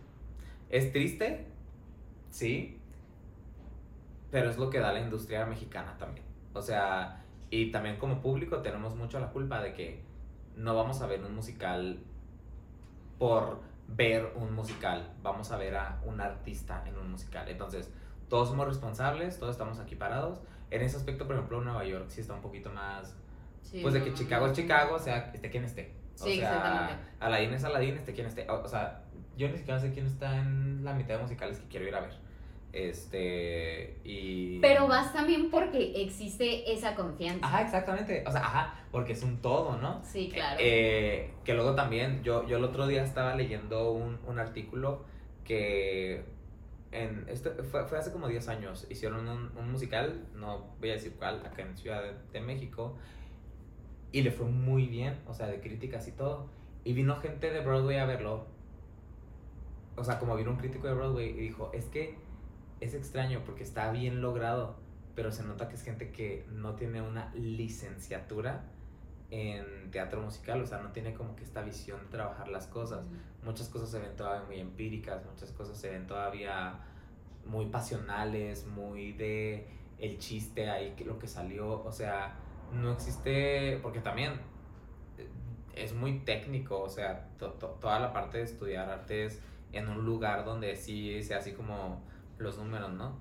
¿Es 0.68 0.92
triste? 0.92 1.46
Sí. 2.28 2.80
Pero 4.32 4.50
es 4.50 4.58
lo 4.58 4.68
que 4.68 4.80
da 4.80 4.92
la 4.92 5.00
industria 5.00 5.46
mexicana 5.46 5.96
también. 5.98 6.26
O 6.52 6.60
sea, 6.60 7.24
y 7.48 7.70
también 7.70 7.96
como 7.96 8.20
público 8.20 8.60
tenemos 8.60 8.96
mucho 8.96 9.20
la 9.20 9.30
culpa 9.30 9.62
de 9.62 9.72
que 9.72 10.02
no 10.56 10.74
vamos 10.74 11.00
a 11.00 11.06
ver 11.06 11.22
un 11.24 11.34
musical 11.34 12.00
por 13.18 13.60
ver 13.88 14.32
un 14.34 14.52
musical, 14.52 15.14
vamos 15.22 15.52
a 15.52 15.58
ver 15.58 15.76
a 15.76 16.00
un 16.04 16.20
artista 16.20 16.82
en 16.86 16.98
un 16.98 17.10
musical. 17.12 17.48
Entonces, 17.48 17.92
todos 18.28 18.48
somos 18.48 18.66
responsables, 18.66 19.38
todos 19.38 19.52
estamos 19.52 19.78
aquí 19.78 19.94
parados. 19.94 20.40
En 20.72 20.82
ese 20.82 20.96
aspecto, 20.96 21.26
por 21.26 21.36
ejemplo, 21.36 21.60
Nueva 21.60 21.84
York 21.84 22.06
sí 22.08 22.20
está 22.20 22.34
un 22.34 22.42
poquito 22.42 22.70
más... 22.72 23.16
pues 23.82 23.94
de 23.94 24.02
que 24.02 24.14
Chicago 24.14 24.46
es 24.46 24.52
Chicago, 24.52 24.96
o 24.96 24.98
sea, 24.98 25.30
esté 25.34 25.50
quien 25.50 25.64
esté. 25.64 25.92
O 26.20 26.24
sí, 26.24 26.38
sea, 26.38 26.98
Aladdin 27.20 27.52
es 27.54 27.64
Aladdin, 27.64 27.96
esté 27.96 28.12
quien 28.12 28.26
esté. 28.26 28.48
O, 28.48 28.66
sea, 28.66 29.02
yo 29.36 29.48
ni 29.48 29.58
siquiera 29.58 29.78
sé 29.78 29.92
quién 29.92 30.06
está 30.06 30.38
en 30.38 30.84
la 30.84 30.94
mitad 30.94 31.16
de 31.16 31.22
musicales 31.22 31.58
que 31.58 31.68
quiero 31.68 31.86
ir 31.86 31.94
a 31.94 32.00
ver. 32.00 32.26
Este, 32.72 33.98
y... 34.04 34.58
Pero 34.60 34.86
vas 34.86 35.12
también 35.12 35.50
porque 35.50 36.02
existe 36.02 36.70
esa 36.72 36.94
confianza. 36.94 37.46
Ajá, 37.46 37.62
exactamente. 37.62 38.22
O 38.26 38.30
sea, 38.30 38.40
ajá, 38.40 38.80
porque 38.90 39.12
es 39.12 39.22
un 39.22 39.38
todo, 39.38 39.76
¿no? 39.76 40.02
Sí, 40.04 40.30
claro. 40.32 40.56
Eh, 40.60 41.32
que 41.44 41.54
luego 41.54 41.74
también, 41.74 42.22
yo, 42.22 42.46
yo 42.46 42.58
el 42.58 42.64
otro 42.64 42.86
día 42.86 43.02
estaba 43.02 43.34
leyendo 43.34 43.92
un, 43.92 44.18
un 44.26 44.38
artículo 44.38 45.04
que 45.44 46.24
en, 46.92 47.24
este, 47.28 47.50
fue, 47.62 47.84
fue, 47.86 47.98
hace 47.98 48.12
como 48.12 48.28
10 48.28 48.48
años, 48.48 48.86
hicieron 48.90 49.28
un, 49.28 49.50
un, 49.56 49.70
musical, 49.70 50.26
no 50.34 50.74
voy 50.80 50.90
a 50.90 50.94
decir 50.94 51.14
cuál, 51.18 51.44
acá 51.44 51.62
en 51.62 51.76
Ciudad 51.76 52.02
de, 52.32 52.40
México, 52.40 52.96
y 54.12 54.22
le 54.22 54.30
fue 54.30 54.46
muy 54.46 54.86
bien, 54.86 55.18
o 55.26 55.34
sea, 55.34 55.46
de 55.46 55.60
críticas 55.60 56.08
y 56.08 56.12
todo. 56.12 56.46
Y 56.84 56.92
vino 56.92 57.16
gente 57.16 57.50
de 57.50 57.60
Broadway 57.60 57.98
a 57.98 58.06
verlo. 58.06 58.46
O 59.96 60.04
sea, 60.04 60.18
como 60.18 60.36
vino 60.36 60.50
un 60.50 60.56
crítico 60.56 60.86
de 60.86 60.94
Broadway 60.94 61.30
y 61.30 61.40
dijo, 61.40 61.70
es 61.72 61.86
que 61.86 62.16
es 62.80 62.94
extraño 62.94 63.42
porque 63.44 63.62
está 63.62 63.90
bien 63.90 64.20
logrado, 64.20 64.76
pero 65.14 65.32
se 65.32 65.42
nota 65.42 65.68
que 65.68 65.74
es 65.74 65.82
gente 65.82 66.12
que 66.12 66.44
no 66.50 66.74
tiene 66.74 67.00
una 67.00 67.32
licenciatura 67.34 68.64
en 69.30 69.90
teatro 69.90 70.20
musical, 70.20 70.62
o 70.62 70.66
sea, 70.66 70.78
no 70.78 70.92
tiene 70.92 71.14
como 71.14 71.34
que 71.34 71.42
esta 71.42 71.62
visión 71.62 72.00
de 72.00 72.06
trabajar 72.06 72.48
las 72.48 72.66
cosas. 72.66 73.04
Muchas 73.42 73.68
cosas 73.68 73.90
se 73.90 73.98
ven 73.98 74.14
todavía 74.14 74.46
muy 74.46 74.60
empíricas, 74.60 75.24
muchas 75.24 75.50
cosas 75.52 75.78
se 75.78 75.90
ven 75.90 76.06
todavía 76.06 76.80
muy 77.44 77.66
pasionales, 77.66 78.66
muy 78.66 79.12
de 79.12 79.66
el 79.98 80.18
chiste 80.18 80.68
ahí, 80.68 80.94
lo 81.04 81.18
que 81.18 81.26
salió, 81.26 81.82
o 81.82 81.92
sea, 81.92 82.36
no 82.72 82.92
existe, 82.92 83.78
porque 83.82 84.00
también 84.00 84.32
eh, 85.18 85.28
es 85.74 85.94
muy 85.94 86.20
técnico, 86.20 86.80
o 86.80 86.88
sea, 86.88 87.28
toda 87.38 88.00
la 88.00 88.12
parte 88.12 88.38
de 88.38 88.44
estudiar 88.44 88.88
artes 88.90 89.40
en 89.72 89.88
un 89.88 90.04
lugar 90.04 90.44
donde 90.44 90.76
sí 90.76 91.22
sea 91.22 91.38
así 91.38 91.52
como 91.52 92.02
los 92.38 92.58
números, 92.58 92.92
¿no? 92.92 93.18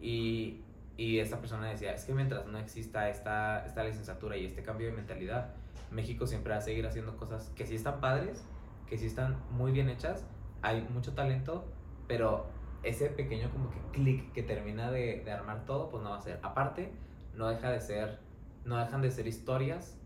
Y, 0.00 0.62
y 0.96 1.18
esta 1.18 1.38
persona 1.38 1.68
decía, 1.68 1.92
es 1.92 2.04
que 2.04 2.14
mientras 2.14 2.46
no 2.46 2.58
exista 2.58 3.08
esta, 3.08 3.64
esta 3.66 3.84
licenciatura 3.84 4.36
y 4.36 4.44
este 4.44 4.62
cambio 4.62 4.88
de 4.88 4.92
mentalidad, 4.92 5.54
México 5.90 6.26
siempre 6.26 6.52
va 6.52 6.58
a 6.58 6.62
seguir 6.62 6.86
haciendo 6.86 7.16
cosas 7.16 7.50
que 7.56 7.66
sí 7.66 7.74
están 7.74 8.00
padres, 8.00 8.44
que 8.86 8.98
sí 8.98 9.06
están 9.06 9.36
muy 9.50 9.72
bien 9.72 9.88
hechas, 9.88 10.26
hay 10.62 10.82
mucho 10.92 11.12
talento, 11.14 11.64
pero 12.06 12.46
ese 12.82 13.08
pequeño 13.08 13.50
como 13.50 13.70
que 13.70 13.78
clic 13.92 14.32
que 14.32 14.42
termina 14.42 14.90
de, 14.90 15.22
de, 15.24 15.32
armar 15.32 15.64
todo, 15.64 15.90
pues 15.90 16.02
no 16.02 16.10
va 16.10 16.18
a 16.18 16.20
ser. 16.20 16.38
Aparte, 16.42 16.92
no 17.34 17.48
deja 17.48 17.70
de 17.70 17.80
ser, 17.80 18.18
no 18.64 18.78
dejan 18.78 19.02
de 19.02 19.10
ser 19.10 19.26
historias, 19.26 19.96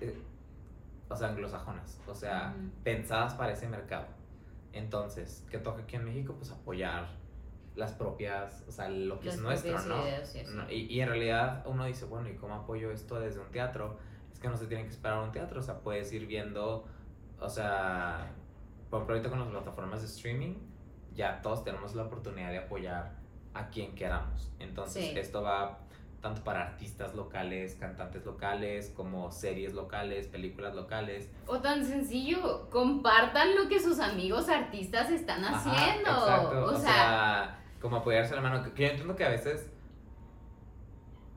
eh, 0.00 0.16
o 1.08 1.16
sea, 1.16 1.28
anglosajonas, 1.28 2.00
o 2.06 2.14
sea, 2.14 2.54
pensadas 2.82 3.34
para 3.34 3.52
ese 3.52 3.68
mercado. 3.68 4.06
Entonces, 4.72 5.44
¿qué 5.50 5.58
toca 5.58 5.82
aquí 5.82 5.96
en 5.96 6.04
México? 6.04 6.34
Pues 6.36 6.50
apoyar 6.50 7.08
las 7.76 7.92
propias, 7.92 8.64
o 8.68 8.72
sea, 8.72 8.88
lo 8.88 9.18
que 9.20 9.28
es 9.28 9.38
nuestro, 9.38 9.80
¿no? 9.82 10.04
y, 10.70 10.86
y, 10.92 11.00
en 11.00 11.08
realidad 11.08 11.64
uno 11.66 11.84
dice, 11.84 12.04
bueno, 12.04 12.28
¿y 12.28 12.36
cómo 12.36 12.54
apoyo 12.54 12.90
esto 12.92 13.18
desde 13.18 13.40
un 13.40 13.50
teatro? 13.50 13.98
Es 14.32 14.38
que 14.38 14.48
no 14.48 14.56
se 14.56 14.66
tiene 14.66 14.84
que 14.84 14.90
esperar 14.90 15.18
a 15.18 15.22
un 15.22 15.32
teatro, 15.32 15.60
o 15.60 15.62
sea, 15.62 15.80
puedes 15.80 16.12
ir 16.12 16.26
viendo, 16.26 16.84
o 17.40 17.48
sea, 17.48 18.32
por 18.90 18.98
ejemplo, 18.98 19.16
ahorita 19.16 19.30
con 19.30 19.40
las 19.40 19.48
plataformas 19.48 20.00
de 20.02 20.06
streaming, 20.06 20.54
ya 21.14 21.42
todos 21.42 21.64
tenemos 21.64 21.94
la 21.94 22.04
oportunidad 22.04 22.50
de 22.50 22.58
apoyar 22.58 23.12
a 23.54 23.68
quien 23.68 23.94
queramos. 23.94 24.52
Entonces, 24.58 25.16
esto 25.16 25.42
va 25.42 25.78
tanto 26.24 26.42
para 26.42 26.62
artistas 26.62 27.14
locales, 27.14 27.76
cantantes 27.78 28.24
locales, 28.24 28.90
como 28.96 29.30
series 29.30 29.74
locales, 29.74 30.26
películas 30.26 30.74
locales. 30.74 31.30
O 31.46 31.58
tan 31.58 31.84
sencillo, 31.84 32.70
compartan 32.70 33.54
lo 33.54 33.68
que 33.68 33.78
sus 33.78 34.00
amigos 34.00 34.48
artistas 34.48 35.10
están 35.10 35.44
haciendo. 35.44 36.08
Exacto. 36.08 36.64
O, 36.64 36.76
sea, 36.78 37.62
como 37.78 37.96
apoyarse 37.96 38.34
la 38.34 38.40
mano. 38.40 38.62
Que 38.72 38.84
yo 38.84 38.88
entiendo 38.88 39.14
que 39.14 39.24
a 39.26 39.28
veces 39.28 39.70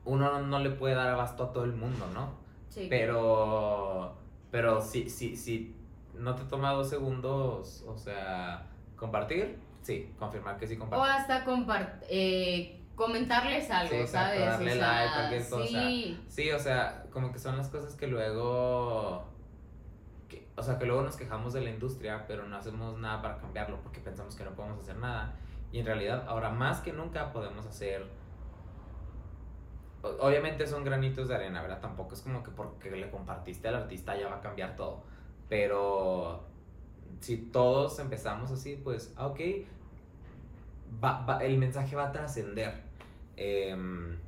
uno 0.06 0.40
no, 0.40 0.58
le 0.58 0.70
puede 0.70 0.94
dar 0.94 1.08
abasto 1.08 1.44
a 1.44 1.52
todo 1.52 1.64
el 1.64 1.74
mundo, 1.74 2.06
¿no? 2.14 2.38
Sí. 2.70 2.86
Pero, 2.88 4.16
pero 4.50 4.80
si, 4.80 5.10
si, 5.10 5.36
si 5.36 5.76
no 6.14 6.34
te 6.34 6.44
toma 6.44 6.72
dos 6.72 6.88
segundos, 6.88 7.84
o 7.86 7.98
sea, 7.98 8.66
compartir, 8.96 9.58
sí, 9.82 10.14
confirmar 10.18 10.56
que 10.56 10.66
sí 10.66 10.78
compartir. 10.78 11.06
O 11.06 11.12
hasta 11.12 11.44
compartir. 11.44 12.08
Eh, 12.08 12.77
comentarles 12.98 13.70
algo, 13.70 14.06
¿sabes? 14.06 14.40
Darle 14.40 14.74
like, 14.74 15.14
cualquier 15.14 15.48
cosa. 15.48 15.66
Sí. 15.68 16.24
sí, 16.28 16.50
o 16.50 16.58
sea, 16.58 17.04
como 17.10 17.32
que 17.32 17.38
son 17.38 17.56
las 17.56 17.68
cosas 17.68 17.94
que 17.94 18.08
luego. 18.08 19.24
o 20.56 20.62
sea, 20.62 20.78
que 20.78 20.84
luego 20.84 21.02
nos 21.02 21.16
quejamos 21.16 21.52
de 21.52 21.60
la 21.60 21.70
industria, 21.70 22.24
pero 22.26 22.46
no 22.46 22.56
hacemos 22.56 22.98
nada 22.98 23.22
para 23.22 23.38
cambiarlo 23.38 23.80
porque 23.82 24.00
pensamos 24.00 24.34
que 24.34 24.44
no 24.44 24.50
podemos 24.50 24.80
hacer 24.80 24.96
nada. 24.96 25.36
Y 25.70 25.78
en 25.78 25.86
realidad, 25.86 26.24
ahora 26.26 26.50
más 26.50 26.80
que 26.80 26.92
nunca 26.92 27.32
podemos 27.32 27.64
hacer. 27.66 28.04
Obviamente 30.02 30.66
son 30.66 30.84
granitos 30.84 31.28
de 31.28 31.36
arena, 31.36 31.62
¿verdad? 31.62 31.80
Tampoco 31.80 32.14
es 32.14 32.22
como 32.22 32.42
que 32.42 32.50
porque 32.50 32.90
le 32.90 33.10
compartiste 33.10 33.68
al 33.68 33.76
artista 33.76 34.16
ya 34.18 34.28
va 34.28 34.36
a 34.36 34.40
cambiar 34.40 34.74
todo. 34.74 35.04
Pero 35.48 36.44
si 37.20 37.36
todos 37.36 37.98
empezamos 38.00 38.50
así, 38.50 38.76
pues, 38.82 39.12
ah, 39.16 39.26
ok, 39.28 39.40
va, 41.02 41.38
el 41.42 41.58
mensaje 41.58 41.94
va 41.94 42.08
a 42.08 42.12
trascender. 42.12 42.87
Em, 43.40 44.18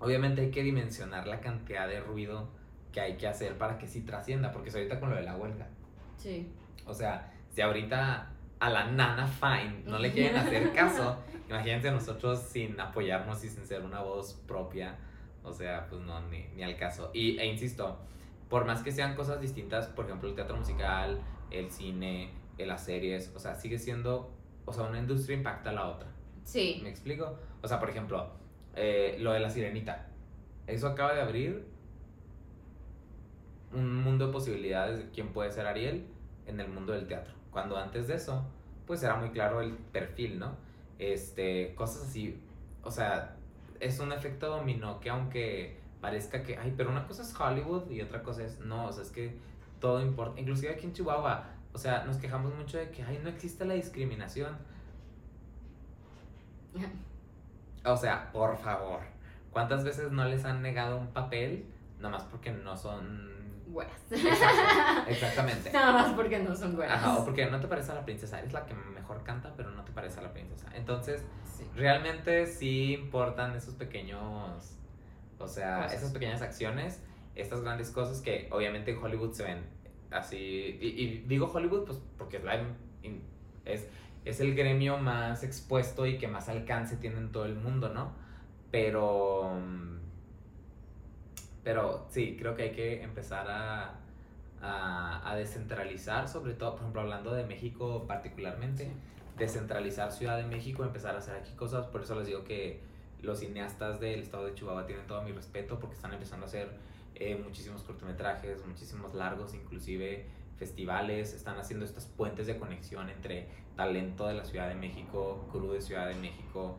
obviamente 0.00 0.42
hay 0.42 0.50
que 0.50 0.62
dimensionar 0.62 1.26
la 1.26 1.40
cantidad 1.40 1.88
de 1.88 2.00
ruido 2.00 2.50
que 2.92 3.00
hay 3.00 3.16
que 3.16 3.26
hacer 3.26 3.56
para 3.56 3.78
que 3.78 3.88
sí 3.88 4.02
trascienda, 4.02 4.52
porque 4.52 4.68
es 4.68 4.74
ahorita 4.74 5.00
con 5.00 5.08
lo 5.08 5.16
de 5.16 5.22
la 5.22 5.34
huelga. 5.34 5.66
Sí. 6.18 6.52
O 6.86 6.92
sea, 6.92 7.32
si 7.50 7.62
ahorita 7.62 8.30
a 8.60 8.70
la 8.70 8.90
nana 8.90 9.26
fine 9.26 9.82
no 9.86 9.98
le 9.98 10.12
quieren 10.12 10.36
hacer 10.36 10.72
caso, 10.74 11.18
imagínense 11.48 11.90
nosotros 11.90 12.40
sin 12.40 12.78
apoyarnos 12.78 13.42
y 13.44 13.48
sin 13.48 13.66
ser 13.66 13.82
una 13.82 14.02
voz 14.02 14.34
propia, 14.46 14.98
o 15.42 15.52
sea, 15.52 15.86
pues 15.88 16.02
no, 16.02 16.20
ni, 16.28 16.46
ni 16.54 16.62
al 16.62 16.76
caso. 16.76 17.10
Y, 17.14 17.38
e 17.38 17.46
insisto, 17.46 17.98
por 18.50 18.66
más 18.66 18.82
que 18.82 18.92
sean 18.92 19.14
cosas 19.14 19.40
distintas, 19.40 19.86
por 19.86 20.04
ejemplo, 20.04 20.28
el 20.28 20.34
teatro 20.34 20.56
musical, 20.56 21.22
el 21.50 21.70
cine, 21.70 22.30
las 22.58 22.84
series, 22.84 23.32
o 23.34 23.38
sea, 23.38 23.54
sigue 23.54 23.78
siendo, 23.78 24.30
o 24.66 24.72
sea, 24.72 24.84
una 24.84 24.98
industria 24.98 25.38
impacta 25.38 25.70
a 25.70 25.72
la 25.72 25.88
otra. 25.88 26.08
Sí. 26.44 26.80
¿Me 26.82 26.90
explico? 26.90 27.38
O 27.64 27.66
sea, 27.66 27.80
por 27.80 27.88
ejemplo, 27.88 28.28
eh, 28.76 29.16
lo 29.20 29.32
de 29.32 29.40
la 29.40 29.48
sirenita. 29.48 30.06
Eso 30.66 30.86
acaba 30.86 31.14
de 31.14 31.22
abrir 31.22 31.64
un 33.72 34.02
mundo 34.02 34.26
de 34.26 34.32
posibilidades 34.34 34.98
de 34.98 35.10
quién 35.10 35.32
puede 35.32 35.50
ser 35.50 35.66
Ariel 35.66 36.06
en 36.46 36.60
el 36.60 36.68
mundo 36.68 36.92
del 36.92 37.06
teatro. 37.06 37.32
Cuando 37.50 37.78
antes 37.78 38.06
de 38.06 38.16
eso, 38.16 38.44
pues 38.86 39.02
era 39.02 39.16
muy 39.16 39.30
claro 39.30 39.62
el 39.62 39.72
perfil, 39.72 40.38
¿no? 40.38 40.58
Este, 40.98 41.74
cosas 41.74 42.02
así. 42.06 42.38
O 42.82 42.90
sea, 42.90 43.34
es 43.80 43.98
un 43.98 44.12
efecto 44.12 44.50
dominó 44.50 45.00
que 45.00 45.08
aunque 45.08 45.78
parezca 46.02 46.42
que, 46.42 46.58
ay, 46.58 46.74
pero 46.76 46.90
una 46.90 47.06
cosa 47.06 47.22
es 47.22 47.34
Hollywood 47.34 47.90
y 47.90 48.02
otra 48.02 48.22
cosa 48.22 48.44
es, 48.44 48.60
no, 48.60 48.88
o 48.88 48.92
sea, 48.92 49.04
es 49.04 49.10
que 49.10 49.38
todo 49.80 50.02
importa. 50.02 50.38
Inclusive 50.38 50.74
aquí 50.74 50.84
en 50.84 50.92
Chihuahua, 50.92 51.46
o 51.72 51.78
sea, 51.78 52.04
nos 52.04 52.18
quejamos 52.18 52.54
mucho 52.54 52.76
de 52.76 52.90
que, 52.90 53.02
ay, 53.02 53.20
no 53.22 53.30
existe 53.30 53.64
la 53.64 53.72
discriminación. 53.72 54.54
O 57.84 57.96
sea, 57.96 58.30
por 58.32 58.56
favor. 58.58 59.00
¿Cuántas 59.50 59.84
veces 59.84 60.10
no 60.10 60.24
les 60.24 60.44
han 60.44 60.62
negado 60.62 60.98
un 60.98 61.08
papel 61.08 61.66
nomás 62.00 62.24
porque 62.24 62.50
no 62.50 62.76
son 62.76 63.30
güeras? 63.68 64.00
exactamente. 65.08 65.70
Nada 65.72 65.92
más 65.92 66.12
porque 66.14 66.38
no 66.40 66.56
son 66.56 66.74
güeras. 66.74 66.96
Ajá, 66.96 67.18
o 67.18 67.24
porque 67.24 67.46
no 67.46 67.60
te 67.60 67.68
parece 67.68 67.92
a 67.92 67.94
la 67.94 68.04
princesa. 68.04 68.38
Eres 68.40 68.52
la 68.52 68.66
que 68.66 68.74
mejor 68.74 69.22
canta, 69.22 69.52
pero 69.56 69.70
no 69.70 69.84
te 69.84 69.92
parece 69.92 70.20
a 70.20 70.22
la 70.22 70.32
princesa. 70.32 70.68
Entonces, 70.74 71.24
realmente 71.76 72.46
sí 72.46 72.94
importan 72.94 73.54
esos 73.54 73.74
pequeños, 73.74 74.76
o 75.38 75.46
sea, 75.46 75.86
esas 75.86 76.10
pequeñas 76.12 76.42
acciones, 76.42 77.00
estas 77.34 77.62
grandes 77.62 77.90
cosas 77.90 78.20
que 78.20 78.48
obviamente 78.50 78.92
en 78.92 79.02
Hollywood 79.02 79.32
se 79.32 79.44
ven 79.44 79.64
así. 80.10 80.36
Y, 80.80 81.24
digo 81.26 81.50
Hollywood, 81.52 81.84
pues 81.84 82.00
porque 82.16 82.38
es 82.38 82.44
la. 82.44 82.62
Es, 83.64 83.88
es 84.24 84.40
el 84.40 84.54
gremio 84.54 84.98
más 84.98 85.42
expuesto 85.42 86.06
y 86.06 86.18
que 86.18 86.28
más 86.28 86.48
alcance 86.48 86.96
tiene 86.96 87.18
en 87.18 87.32
todo 87.32 87.44
el 87.44 87.54
mundo, 87.56 87.90
¿no? 87.90 88.12
Pero, 88.70 89.58
pero 91.62 92.06
sí, 92.10 92.36
creo 92.38 92.54
que 92.56 92.64
hay 92.64 92.72
que 92.72 93.02
empezar 93.02 93.46
a, 93.48 93.94
a, 94.62 95.36
descentralizar, 95.36 96.28
sobre 96.28 96.54
todo, 96.54 96.72
por 96.72 96.80
ejemplo, 96.80 97.02
hablando 97.02 97.34
de 97.34 97.44
México 97.44 98.04
particularmente, 98.06 98.90
descentralizar 99.36 100.10
Ciudad 100.10 100.36
de 100.36 100.44
México, 100.44 100.84
empezar 100.84 101.14
a 101.14 101.18
hacer 101.18 101.36
aquí 101.36 101.52
cosas, 101.54 101.86
por 101.86 102.02
eso 102.02 102.14
les 102.16 102.26
digo 102.26 102.44
que 102.44 102.80
los 103.22 103.40
cineastas 103.40 104.00
del 104.00 104.20
estado 104.20 104.46
de 104.46 104.54
Chihuahua 104.54 104.86
tienen 104.86 105.06
todo 105.06 105.22
mi 105.22 105.32
respeto 105.32 105.78
porque 105.78 105.96
están 105.96 106.12
empezando 106.12 106.46
a 106.46 106.48
hacer 106.48 106.68
eh, 107.14 107.36
muchísimos 107.42 107.82
cortometrajes, 107.82 108.64
muchísimos 108.66 109.14
largos, 109.14 109.54
inclusive 109.54 110.26
festivales, 110.56 111.34
están 111.34 111.58
haciendo 111.58 111.84
estos 111.84 112.06
puentes 112.06 112.46
de 112.46 112.58
conexión 112.58 113.08
entre 113.08 113.48
talento 113.76 114.26
de 114.26 114.34
la 114.34 114.44
Ciudad 114.44 114.68
de 114.68 114.74
México, 114.74 115.48
crew 115.50 115.72
de 115.72 115.80
Ciudad 115.80 116.08
de 116.08 116.14
México, 116.14 116.78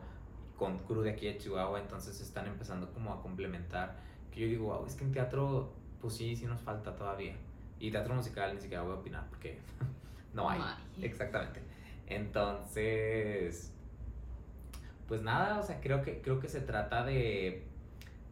con 0.56 0.78
crew 0.80 1.02
de 1.02 1.10
aquí 1.10 1.26
de 1.26 1.38
Chihuahua, 1.38 1.80
entonces 1.80 2.20
están 2.20 2.46
empezando 2.46 2.90
como 2.92 3.12
a 3.12 3.22
complementar, 3.22 3.96
que 4.30 4.40
yo 4.40 4.46
digo, 4.46 4.66
wow, 4.66 4.86
es 4.86 4.94
que 4.94 5.04
en 5.04 5.12
teatro, 5.12 5.72
pues 6.00 6.14
sí, 6.14 6.34
sí 6.34 6.46
nos 6.46 6.60
falta 6.62 6.96
todavía. 6.96 7.36
Y 7.78 7.90
teatro 7.90 8.14
musical 8.14 8.54
ni 8.54 8.60
siquiera 8.60 8.82
voy 8.82 8.92
a 8.92 8.96
opinar 8.96 9.26
porque 9.28 9.58
no 10.32 10.48
hay. 10.48 10.60
Exactamente. 11.02 11.60
Entonces, 12.06 13.72
pues 15.06 15.22
nada, 15.22 15.60
o 15.60 15.62
sea, 15.62 15.80
creo 15.80 16.02
que, 16.02 16.22
creo 16.22 16.40
que 16.40 16.48
se 16.48 16.60
trata 16.60 17.04
de, 17.04 17.64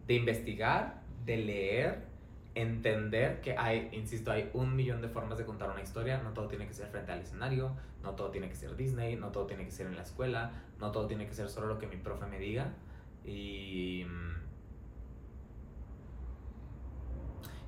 de 0.06 0.14
investigar, 0.14 1.02
de 1.26 1.36
leer, 1.36 2.13
entender 2.54 3.40
que 3.40 3.56
hay, 3.56 3.88
insisto, 3.92 4.30
hay 4.30 4.50
un 4.52 4.76
millón 4.76 5.02
de 5.02 5.08
formas 5.08 5.38
de 5.38 5.44
contar 5.44 5.70
una 5.70 5.82
historia, 5.82 6.22
no 6.22 6.32
todo 6.32 6.48
tiene 6.48 6.66
que 6.66 6.74
ser 6.74 6.86
frente 6.88 7.12
al 7.12 7.20
escenario, 7.20 7.74
no 8.02 8.12
todo 8.12 8.30
tiene 8.30 8.48
que 8.48 8.54
ser 8.54 8.76
Disney, 8.76 9.16
no 9.16 9.30
todo 9.30 9.46
tiene 9.46 9.64
que 9.64 9.70
ser 9.70 9.86
en 9.86 9.96
la 9.96 10.02
escuela, 10.02 10.52
no 10.78 10.92
todo 10.92 11.06
tiene 11.06 11.26
que 11.26 11.34
ser 11.34 11.48
solo 11.48 11.66
lo 11.66 11.78
que 11.78 11.86
mi 11.86 11.96
profe 11.96 12.26
me 12.26 12.38
diga. 12.38 12.72
Y, 13.24 14.06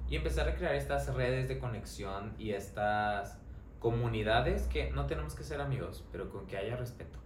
y 0.09 0.17
empezar 0.17 0.49
a 0.49 0.55
crear 0.55 0.75
estas 0.75 1.13
redes 1.15 1.49
de 1.49 1.59
conexión 1.59 2.35
y 2.39 2.51
estas 2.51 3.39
comunidades 3.81 4.67
que 4.69 4.91
no 4.91 5.07
tenemos 5.07 5.35
que 5.35 5.43
ser 5.43 5.61
amigos, 5.61 6.05
pero 6.13 6.31
con 6.31 6.47
que 6.47 6.57
haya 6.57 6.77
respeto. 6.77 7.19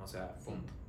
O 0.00 0.06
sea, 0.06 0.34
punto. 0.44 0.72
¿No? 0.72 0.81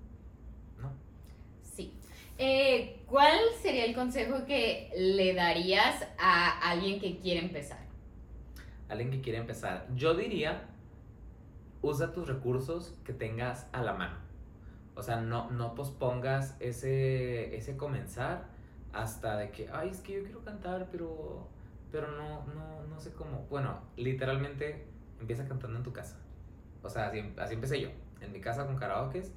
Eh, 2.45 2.99
¿Cuál 3.05 3.39
sería 3.61 3.85
el 3.85 3.95
consejo 3.95 4.45
que 4.45 4.91
le 4.97 5.33
darías 5.33 6.05
a 6.19 6.71
alguien 6.71 6.99
que 6.99 7.17
quiere 7.17 7.39
empezar? 7.39 7.79
Alguien 8.89 9.11
que 9.11 9.21
quiere 9.21 9.37
empezar. 9.39 9.87
Yo 9.95 10.13
diría, 10.13 10.67
usa 11.81 12.11
tus 12.11 12.27
recursos 12.27 12.99
que 13.05 13.13
tengas 13.13 13.69
a 13.71 13.81
la 13.81 13.93
mano. 13.93 14.17
O 14.93 15.01
sea, 15.01 15.21
no, 15.21 15.51
no 15.51 15.73
pospongas 15.73 16.57
ese, 16.59 17.55
ese 17.55 17.77
comenzar 17.77 18.47
hasta 18.91 19.37
de 19.37 19.49
que, 19.51 19.69
ay, 19.71 19.87
es 19.87 20.01
que 20.01 20.15
yo 20.15 20.23
quiero 20.23 20.43
cantar, 20.43 20.89
pero, 20.91 21.47
pero 21.93 22.11
no, 22.11 22.45
no, 22.53 22.83
no 22.89 22.99
sé 22.99 23.13
cómo. 23.13 23.47
Bueno, 23.49 23.79
literalmente 23.95 24.85
empieza 25.17 25.47
cantando 25.47 25.77
en 25.77 25.83
tu 25.83 25.93
casa. 25.93 26.19
O 26.81 26.89
sea, 26.89 27.07
así, 27.07 27.23
así 27.37 27.53
empecé 27.53 27.79
yo. 27.79 27.87
En 28.19 28.33
mi 28.33 28.41
casa 28.41 28.65
con 28.65 28.75
karaokes 28.75 29.31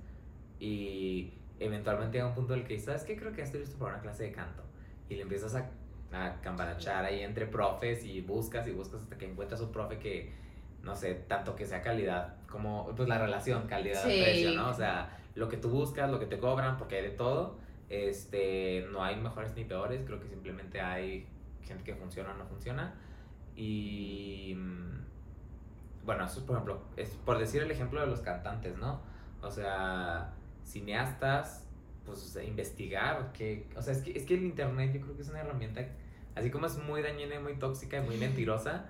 y 0.59 1.35
eventualmente 1.61 2.19
llega 2.19 2.29
un 2.29 2.35
punto 2.35 2.55
en 2.55 2.61
el 2.61 2.67
que 2.67 2.75
dices, 2.75 2.87
¿sabes 2.87 3.05
qué? 3.05 3.17
Creo 3.17 3.33
que 3.33 3.43
estoy 3.43 3.61
listo 3.61 3.79
para 3.79 3.95
una 3.95 4.03
clase 4.03 4.25
de 4.25 4.33
canto. 4.33 4.63
Y 5.09 5.15
le 5.17 5.23
empiezas 5.23 5.55
a, 5.55 5.71
a 6.13 6.41
cambarachar 6.41 7.05
ahí 7.05 7.21
entre 7.21 7.47
profes 7.47 8.05
y 8.05 8.21
buscas 8.21 8.67
y 8.67 8.73
buscas 8.73 9.03
hasta 9.03 9.17
que 9.17 9.31
encuentras 9.31 9.61
un 9.61 9.73
profe 9.73 9.99
que, 9.99 10.33
no 10.83 10.95
sé, 10.95 11.15
tanto 11.15 11.55
que 11.57 11.65
sea 11.65 11.83
calidad, 11.83 12.35
como 12.49 12.93
pues 12.95 13.09
la 13.09 13.19
relación 13.19 13.67
calidad-precio, 13.67 14.51
Sí. 14.51 14.57
¿no? 14.57 14.69
O 14.69 14.75
sea, 14.75 15.17
lo 15.35 15.49
que 15.49 15.57
tú 15.57 15.71
buscas, 15.71 16.11
lo 16.11 16.19
que 16.19 16.27
te 16.27 16.39
cobran, 16.39 16.77
porque 16.77 16.97
hay 16.97 17.03
de 17.03 17.11
todo. 17.11 17.59
Este, 17.89 18.87
no 18.91 19.05
hay 19.05 19.17
mejores 19.17 19.55
ni 19.55 19.65
peores, 19.65 20.03
creo 20.05 20.19
que 20.19 20.27
simplemente 20.27 20.81
hay 20.81 21.27
gente 21.63 21.85
que 21.85 21.95
funciona 21.95 22.33
o 22.33 22.35
no 22.37 22.47
funciona. 22.47 22.95
Y 23.55 24.55
mm, 24.57 26.05
bueno, 26.05 26.25
eso 26.25 26.41
es 26.41 26.45
por 26.45 26.57
ejemplo, 26.57 26.83
es 26.97 27.11
por 27.25 27.39
decir 27.39 27.63
el 27.63 27.71
ejemplo 27.71 28.01
de 28.01 28.07
los 28.07 28.21
cantantes, 28.21 28.77
¿no? 28.77 29.01
O 29.43 29.51
sea, 29.51 30.33
cineastas, 30.67 31.65
pues 32.05 32.39
investigar, 32.47 33.33
que, 33.33 33.67
o 33.77 33.83
sea, 33.83 33.93
es 33.93 34.03
que, 34.03 34.17
es 34.17 34.25
que 34.25 34.35
el 34.35 34.45
internet 34.45 34.93
yo 34.93 35.01
creo 35.01 35.17
que 35.17 35.23
es 35.23 35.29
una 35.29 35.41
herramienta, 35.41 35.87
así 36.35 36.51
como 36.51 36.67
es 36.67 36.77
muy 36.79 37.03
dañina 37.03 37.37
y 37.37 37.39
muy 37.39 37.55
tóxica 37.55 37.99
y 37.99 38.07
muy 38.07 38.17
mentirosa, 38.17 38.87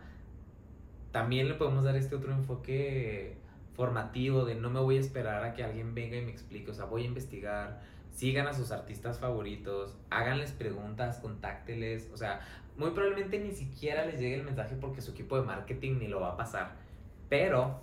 también 1.12 1.48
le 1.48 1.54
podemos 1.54 1.84
dar 1.84 1.96
este 1.96 2.14
otro 2.16 2.32
enfoque 2.32 3.36
formativo 3.74 4.44
de 4.44 4.54
no 4.54 4.70
me 4.70 4.80
voy 4.80 4.96
a 4.96 5.00
esperar 5.00 5.44
a 5.44 5.54
que 5.54 5.62
alguien 5.62 5.94
venga 5.94 6.16
y 6.16 6.22
me 6.22 6.30
explique, 6.30 6.70
o 6.70 6.74
sea, 6.74 6.86
voy 6.86 7.02
a 7.02 7.06
investigar, 7.06 7.80
sigan 8.10 8.46
a 8.46 8.54
sus 8.54 8.72
artistas 8.72 9.18
favoritos, 9.18 9.94
háganles 10.10 10.52
preguntas, 10.52 11.18
contácteles, 11.18 12.10
o 12.12 12.16
sea, 12.16 12.40
muy 12.76 12.90
probablemente 12.90 13.38
ni 13.38 13.52
siquiera 13.52 14.04
les 14.04 14.20
llegue 14.20 14.36
el 14.36 14.44
mensaje 14.44 14.76
porque 14.80 15.00
su 15.00 15.12
equipo 15.12 15.36
de 15.38 15.46
marketing 15.46 15.98
ni 15.98 16.08
lo 16.08 16.20
va 16.20 16.32
a 16.32 16.36
pasar, 16.36 16.74
pero, 17.28 17.80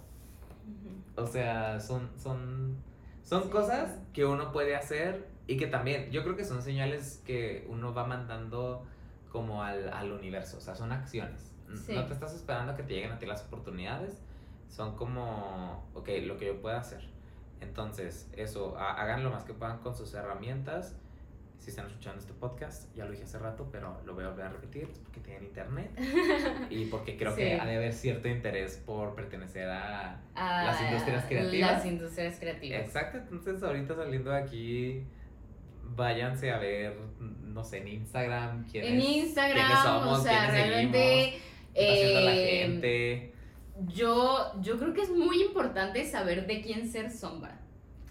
o 1.15 1.27
sea, 1.27 1.79
son, 1.79 2.09
son, 2.17 2.75
son 3.23 3.43
Sí. 3.43 3.49
cosas 3.49 3.97
que 4.13 4.25
uno 4.25 4.51
puede 4.51 4.75
hacer 4.75 5.27
y 5.47 5.57
que 5.57 5.67
también, 5.67 6.11
yo 6.11 6.23
creo 6.23 6.35
que 6.35 6.43
son 6.45 6.61
señales 6.61 7.21
que 7.25 7.65
uno 7.69 7.93
va 7.93 8.05
mandando 8.05 8.85
como 9.31 9.63
al, 9.63 9.89
al 9.91 10.11
universo, 10.11 10.57
o 10.57 10.61
sea, 10.61 10.75
son 10.75 10.91
acciones. 10.91 11.51
Sí. 11.85 11.93
No 11.95 12.05
te 12.05 12.13
estás 12.13 12.33
esperando 12.35 12.73
a 12.73 12.75
que 12.75 12.83
te 12.83 12.93
lleguen 12.93 13.11
a 13.11 13.17
ti 13.19 13.25
las 13.25 13.43
oportunidades, 13.45 14.21
son 14.69 14.95
como, 14.95 15.85
ok, 15.95 16.07
lo 16.23 16.37
que 16.37 16.47
yo 16.47 16.61
pueda 16.61 16.79
hacer. 16.79 17.01
Entonces, 17.61 18.29
eso, 18.33 18.77
ha- 18.77 18.93
hagan 19.01 19.23
lo 19.23 19.29
más 19.31 19.43
que 19.43 19.53
puedan 19.53 19.79
con 19.79 19.95
sus 19.95 20.13
herramientas. 20.13 20.95
Si 21.63 21.69
están 21.69 21.87
escuchando 21.87 22.19
este 22.19 22.33
podcast, 22.33 22.93
ya 22.93 23.05
lo 23.05 23.11
dije 23.11 23.23
hace 23.23 23.39
rato, 23.39 23.69
pero 23.71 24.01
lo 24.05 24.13
voy 24.13 24.25
a 24.25 24.27
volver 24.31 24.47
a 24.47 24.49
repetir, 24.49 24.89
es 24.91 24.99
porque 24.99 25.21
tienen 25.21 25.45
internet 25.45 25.97
y 26.69 26.87
porque 26.87 27.15
creo 27.15 27.33
que 27.33 27.57
ha 27.57 27.65
de 27.65 27.77
haber 27.77 27.93
cierto 27.93 28.27
interés 28.27 28.83
por 28.85 29.15
pertenecer 29.15 29.69
a, 29.69 30.19
A 30.35 30.65
Las 30.65 30.81
industrias 30.81 31.23
creativas. 31.23 31.71
Las 31.71 31.85
industrias 31.85 32.37
creativas. 32.37 32.81
Exacto, 32.81 33.17
entonces 33.17 33.63
ahorita 33.63 33.95
saliendo 33.95 34.31
de 34.31 34.37
aquí, 34.39 35.03
váyanse 35.83 36.51
a 36.51 36.57
ver, 36.57 36.97
no 37.19 37.63
sé, 37.63 37.77
en 37.77 37.87
Instagram, 37.87 38.65
quiénes, 38.69 38.91
En 38.91 38.99
quiénes 38.99 39.27
Instagram, 39.27 39.83
somos, 39.83 40.19
o 40.19 40.21
sea, 40.21 40.49
quiénes 40.49 40.67
realmente... 40.67 41.39
seguimos, 41.73 41.93
haciendo 41.93 42.19
la 42.19 42.35
eh, 42.35 42.57
gente. 42.57 43.33
Yo, 43.87 44.61
yo 44.61 44.77
creo 44.77 44.93
que 44.93 45.03
es 45.03 45.11
muy 45.11 45.41
importante 45.43 46.03
saber 46.03 46.45
de 46.45 46.61
quién 46.61 46.89
ser 46.89 47.09
sombra. 47.09 47.62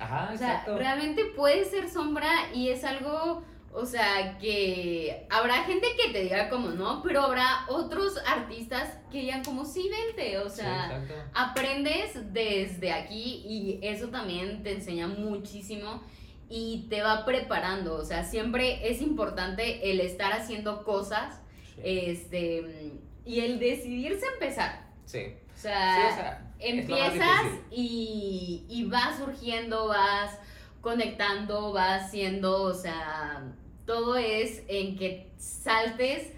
Ajá, 0.02 0.30
O 0.34 0.36
sea, 0.36 0.48
exacto. 0.52 0.78
realmente 0.78 1.24
puedes 1.36 1.70
ser 1.70 1.88
sombra 1.88 2.30
y 2.54 2.68
es 2.68 2.84
algo, 2.84 3.42
o 3.72 3.86
sea, 3.86 4.36
que 4.38 5.26
habrá 5.30 5.64
gente 5.64 5.86
que 5.96 6.12
te 6.12 6.22
diga 6.24 6.48
como 6.48 6.68
no, 6.70 7.02
pero 7.02 7.22
habrá 7.22 7.64
otros 7.68 8.14
artistas 8.26 8.98
que 9.10 9.20
digan 9.20 9.42
como 9.44 9.64
sí, 9.64 9.88
vente, 9.88 10.38
o 10.38 10.48
sea, 10.50 11.02
aprendes 11.34 12.32
desde 12.32 12.92
aquí 12.92 13.42
y 13.46 13.78
eso 13.82 14.08
también 14.08 14.62
te 14.62 14.72
enseña 14.72 15.06
muchísimo 15.08 16.02
y 16.48 16.86
te 16.90 17.02
va 17.02 17.24
preparando, 17.24 17.96
o 17.96 18.04
sea, 18.04 18.24
siempre 18.24 18.90
es 18.90 19.00
importante 19.00 19.90
el 19.90 20.00
estar 20.00 20.32
haciendo 20.32 20.84
cosas, 20.84 21.38
Sí. 21.76 21.80
este, 21.84 22.92
y 23.24 23.40
el 23.40 23.58
decidirse 23.58 24.26
a 24.26 24.32
empezar. 24.34 24.91
Sí. 25.04 25.34
O 25.54 25.56
Sí, 25.56 25.68
sea, 25.68 26.42
o 26.50 26.58
empiezas 26.58 27.42
y, 27.70 28.64
y 28.68 28.84
vas 28.86 29.18
surgiendo, 29.18 29.86
vas 29.88 30.38
conectando, 30.80 31.72
vas 31.72 32.04
haciendo, 32.04 32.62
o 32.62 32.74
sea, 32.74 33.44
todo 33.86 34.16
es 34.16 34.62
en 34.68 34.96
que 34.96 35.30
saltes 35.36 36.32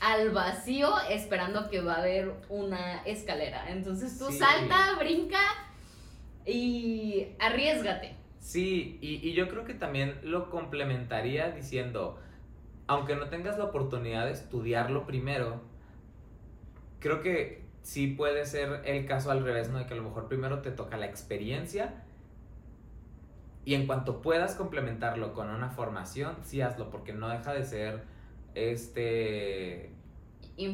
al 0.00 0.30
vacío 0.30 0.90
esperando 1.10 1.68
que 1.70 1.80
va 1.80 1.94
a 1.94 1.98
haber 1.98 2.34
una 2.48 3.02
escalera. 3.04 3.70
Entonces 3.70 4.18
tú 4.18 4.30
Sí. 4.30 4.38
salta, 4.38 4.94
brinca 4.98 5.40
y 6.46 7.28
arriesgate. 7.38 8.14
Sí, 8.40 8.98
y, 9.00 9.26
y 9.28 9.32
yo 9.34 9.48
creo 9.48 9.64
que 9.64 9.74
también 9.74 10.18
lo 10.22 10.50
complementaría 10.50 11.50
diciendo, 11.50 12.18
aunque 12.88 13.14
no 13.16 13.28
tengas 13.28 13.58
la 13.58 13.64
oportunidad 13.64 14.26
de 14.26 14.32
estudiarlo 14.32 15.06
primero, 15.06 15.62
creo 16.98 17.20
que 17.20 17.61
sí 17.82 18.08
puede 18.08 18.46
ser 18.46 18.82
el 18.84 19.06
caso 19.06 19.30
al 19.30 19.44
revés, 19.44 19.68
¿no? 19.70 19.78
De 19.78 19.86
que 19.86 19.94
a 19.94 19.96
lo 19.96 20.04
mejor 20.04 20.28
primero 20.28 20.60
te 20.60 20.70
toca 20.70 20.96
la 20.96 21.06
experiencia 21.06 22.04
y 23.64 23.74
en 23.74 23.86
cuanto 23.86 24.22
puedas 24.22 24.54
complementarlo 24.54 25.32
con 25.34 25.48
una 25.48 25.70
formación, 25.70 26.36
sí 26.42 26.60
hazlo, 26.60 26.90
porque 26.90 27.12
no 27.12 27.28
deja 27.28 27.52
de 27.52 27.64
ser 27.64 28.02
este 28.54 29.92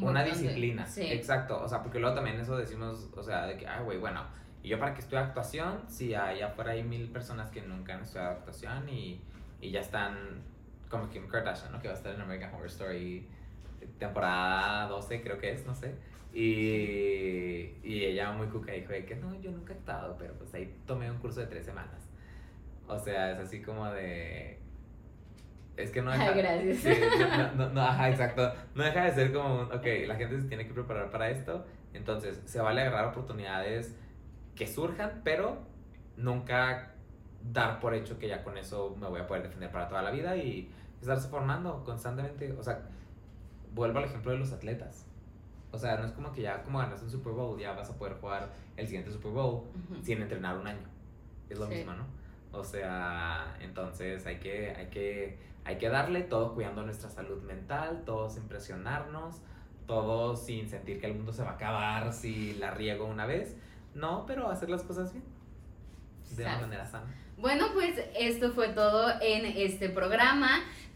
una 0.01 0.23
disciplina. 0.23 0.85
Sí. 0.85 1.03
Exacto. 1.03 1.61
O 1.61 1.67
sea, 1.67 1.81
porque 1.81 1.99
luego 1.99 2.15
también 2.15 2.39
eso 2.39 2.57
decimos, 2.57 3.09
o 3.15 3.23
sea, 3.23 3.45
de 3.45 3.57
que, 3.57 3.67
ay, 3.67 3.83
güey, 3.83 3.97
bueno, 3.97 4.23
y 4.61 4.69
yo 4.69 4.79
para 4.79 4.93
que 4.93 5.01
estudie 5.01 5.19
actuación, 5.19 5.83
sí, 5.87 6.13
allá 6.13 6.47
afuera 6.47 6.71
hay 6.71 6.83
mil 6.83 7.09
personas 7.09 7.49
que 7.49 7.61
nunca 7.61 7.95
han 7.95 8.01
estudiado 8.01 8.31
actuación 8.31 8.89
y, 8.89 9.21
y 9.61 9.71
ya 9.71 9.79
están 9.79 10.43
como 10.89 11.09
Kim 11.09 11.27
Kardashian, 11.27 11.71
¿no? 11.71 11.81
Que 11.81 11.87
va 11.87 11.93
a 11.93 11.97
estar 11.97 12.13
en 12.13 12.21
American 12.21 12.53
Horror 12.53 12.67
Story 12.67 13.27
temporada 13.97 14.87
12, 14.87 15.21
creo 15.21 15.37
que 15.37 15.51
es, 15.53 15.65
no 15.65 15.75
sé. 15.75 15.95
Y, 16.33 17.73
y 17.83 18.05
ella 18.05 18.31
muy 18.31 18.47
cuca 18.47 18.71
dijo 18.71 18.93
de 18.93 19.05
que 19.05 19.15
no, 19.15 19.39
yo 19.41 19.51
nunca 19.51 19.73
he 19.73 19.77
actuado, 19.77 20.15
pero 20.17 20.33
pues 20.35 20.53
ahí 20.53 20.73
tomé 20.85 21.09
un 21.09 21.17
curso 21.17 21.39
de 21.39 21.47
tres 21.47 21.65
semanas. 21.65 22.07
O 22.87 22.97
sea, 22.97 23.31
es 23.31 23.39
así 23.39 23.61
como 23.61 23.85
de... 23.91 24.59
Es 25.75 25.91
que 25.91 26.01
no 26.01 26.11
deja... 26.11 26.29
Ay, 26.29 26.37
gracias. 26.37 26.77
Sí, 26.77 26.89
no, 27.19 27.53
no, 27.53 27.69
no, 27.69 27.81
ajá, 27.81 28.09
exacto. 28.09 28.51
No 28.75 28.83
deja 28.83 29.05
de 29.05 29.11
ser 29.13 29.33
como, 29.33 29.61
un, 29.61 29.71
ok, 29.71 29.85
la 30.07 30.15
gente 30.15 30.41
se 30.41 30.47
tiene 30.47 30.67
que 30.67 30.73
preparar 30.73 31.09
para 31.09 31.29
esto, 31.29 31.65
entonces 31.93 32.41
se 32.45 32.59
vale 32.59 32.81
agarrar 32.81 33.05
oportunidades 33.07 33.95
que 34.55 34.67
surjan, 34.67 35.21
pero 35.23 35.59
nunca 36.17 36.91
dar 37.41 37.79
por 37.79 37.93
hecho 37.93 38.19
que 38.19 38.27
ya 38.27 38.43
con 38.43 38.57
eso 38.57 38.95
me 38.99 39.07
voy 39.07 39.21
a 39.21 39.27
poder 39.27 39.43
defender 39.43 39.71
para 39.71 39.87
toda 39.87 40.01
la 40.01 40.11
vida 40.11 40.35
y 40.35 40.69
estarse 40.99 41.29
formando 41.29 41.83
constantemente. 41.85 42.51
O 42.53 42.63
sea, 42.63 42.81
vuelvo 43.73 43.99
al 43.99 44.05
ejemplo 44.05 44.31
de 44.31 44.37
los 44.39 44.51
atletas. 44.51 45.05
O 45.71 45.77
sea, 45.77 45.97
no 45.97 46.05
es 46.05 46.11
como 46.13 46.31
que 46.31 46.41
ya 46.41 46.63
como 46.63 46.79
ganas 46.79 47.01
un 47.03 47.09
Super 47.11 47.33
Bowl, 47.33 47.59
ya 47.59 47.73
vas 47.73 47.89
a 47.89 47.95
poder 47.97 48.15
jugar 48.15 48.49
el 48.75 48.87
siguiente 48.87 49.11
Super 49.11 49.31
Bowl 49.31 49.63
sin 50.03 50.21
entrenar 50.21 50.57
un 50.57 50.67
año. 50.67 50.87
Es 51.49 51.59
lo 51.59 51.67
Sí. 51.67 51.75
mismo, 51.75 51.93
¿no? 51.93 52.05
O 52.51 52.63
sea, 52.63 53.55
entonces 53.61 54.25
hay 54.25 54.37
que, 54.39 54.71
hay 54.75 54.87
que, 54.87 55.37
hay 55.65 55.77
que 55.77 55.89
darle 55.89 56.21
todo 56.21 56.55
cuidando 56.55 56.81
nuestra 56.83 57.09
salud 57.09 57.41
mental, 57.43 58.01
todo 58.05 58.29
sin 58.29 58.43
presionarnos, 58.47 59.35
todo 59.85 60.35
sin 60.35 60.67
sentir 60.67 60.99
que 60.99 61.05
el 61.07 61.15
mundo 61.15 61.31
se 61.33 61.43
va 61.43 61.51
a 61.51 61.53
acabar 61.53 62.11
si 62.13 62.53
la 62.55 62.71
riego 62.71 63.05
una 63.05 63.25
vez. 63.27 63.55
No, 63.93 64.25
pero 64.25 64.49
hacer 64.49 64.69
las 64.69 64.81
cosas 64.83 65.11
bien. 65.13 65.23
De 66.35 66.43
una 66.43 66.59
manera 66.59 66.85
sana. 66.85 67.13
Bueno, 67.37 67.67
pues 67.73 67.99
esto 68.17 68.51
fue 68.51 68.69
todo 68.69 69.09
en 69.21 69.45
este 69.45 69.89
programa. 69.89 70.49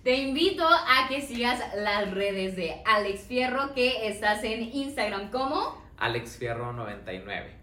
Te 0.04 0.18
invito 0.18 0.68
a 0.68 1.08
que 1.08 1.22
sigas 1.22 1.62
las 1.78 2.12
redes 2.12 2.58
de 2.58 2.82
Alex 2.86 3.22
Fierro, 3.22 3.74
que 3.74 4.10
estás 4.10 4.44
en 4.44 4.62
Instagram 4.76 5.32
como. 5.32 5.82
Alex 5.98 6.36
Fierro 6.36 6.74
99. 6.74 7.56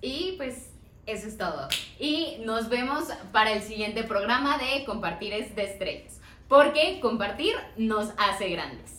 Y 0.00 0.34
pues 0.36 0.72
eso 1.06 1.28
es 1.28 1.38
todo. 1.38 1.68
Y 2.00 2.38
nos 2.44 2.68
vemos 2.68 3.04
para 3.30 3.52
el 3.52 3.62
siguiente 3.62 4.02
programa 4.02 4.58
de 4.58 4.84
Compartir 4.84 5.32
es 5.32 5.54
de 5.54 5.62
Estrellas. 5.62 6.20
Porque 6.48 6.98
compartir 7.00 7.54
nos 7.76 8.12
hace 8.18 8.48
grandes. 8.48 8.93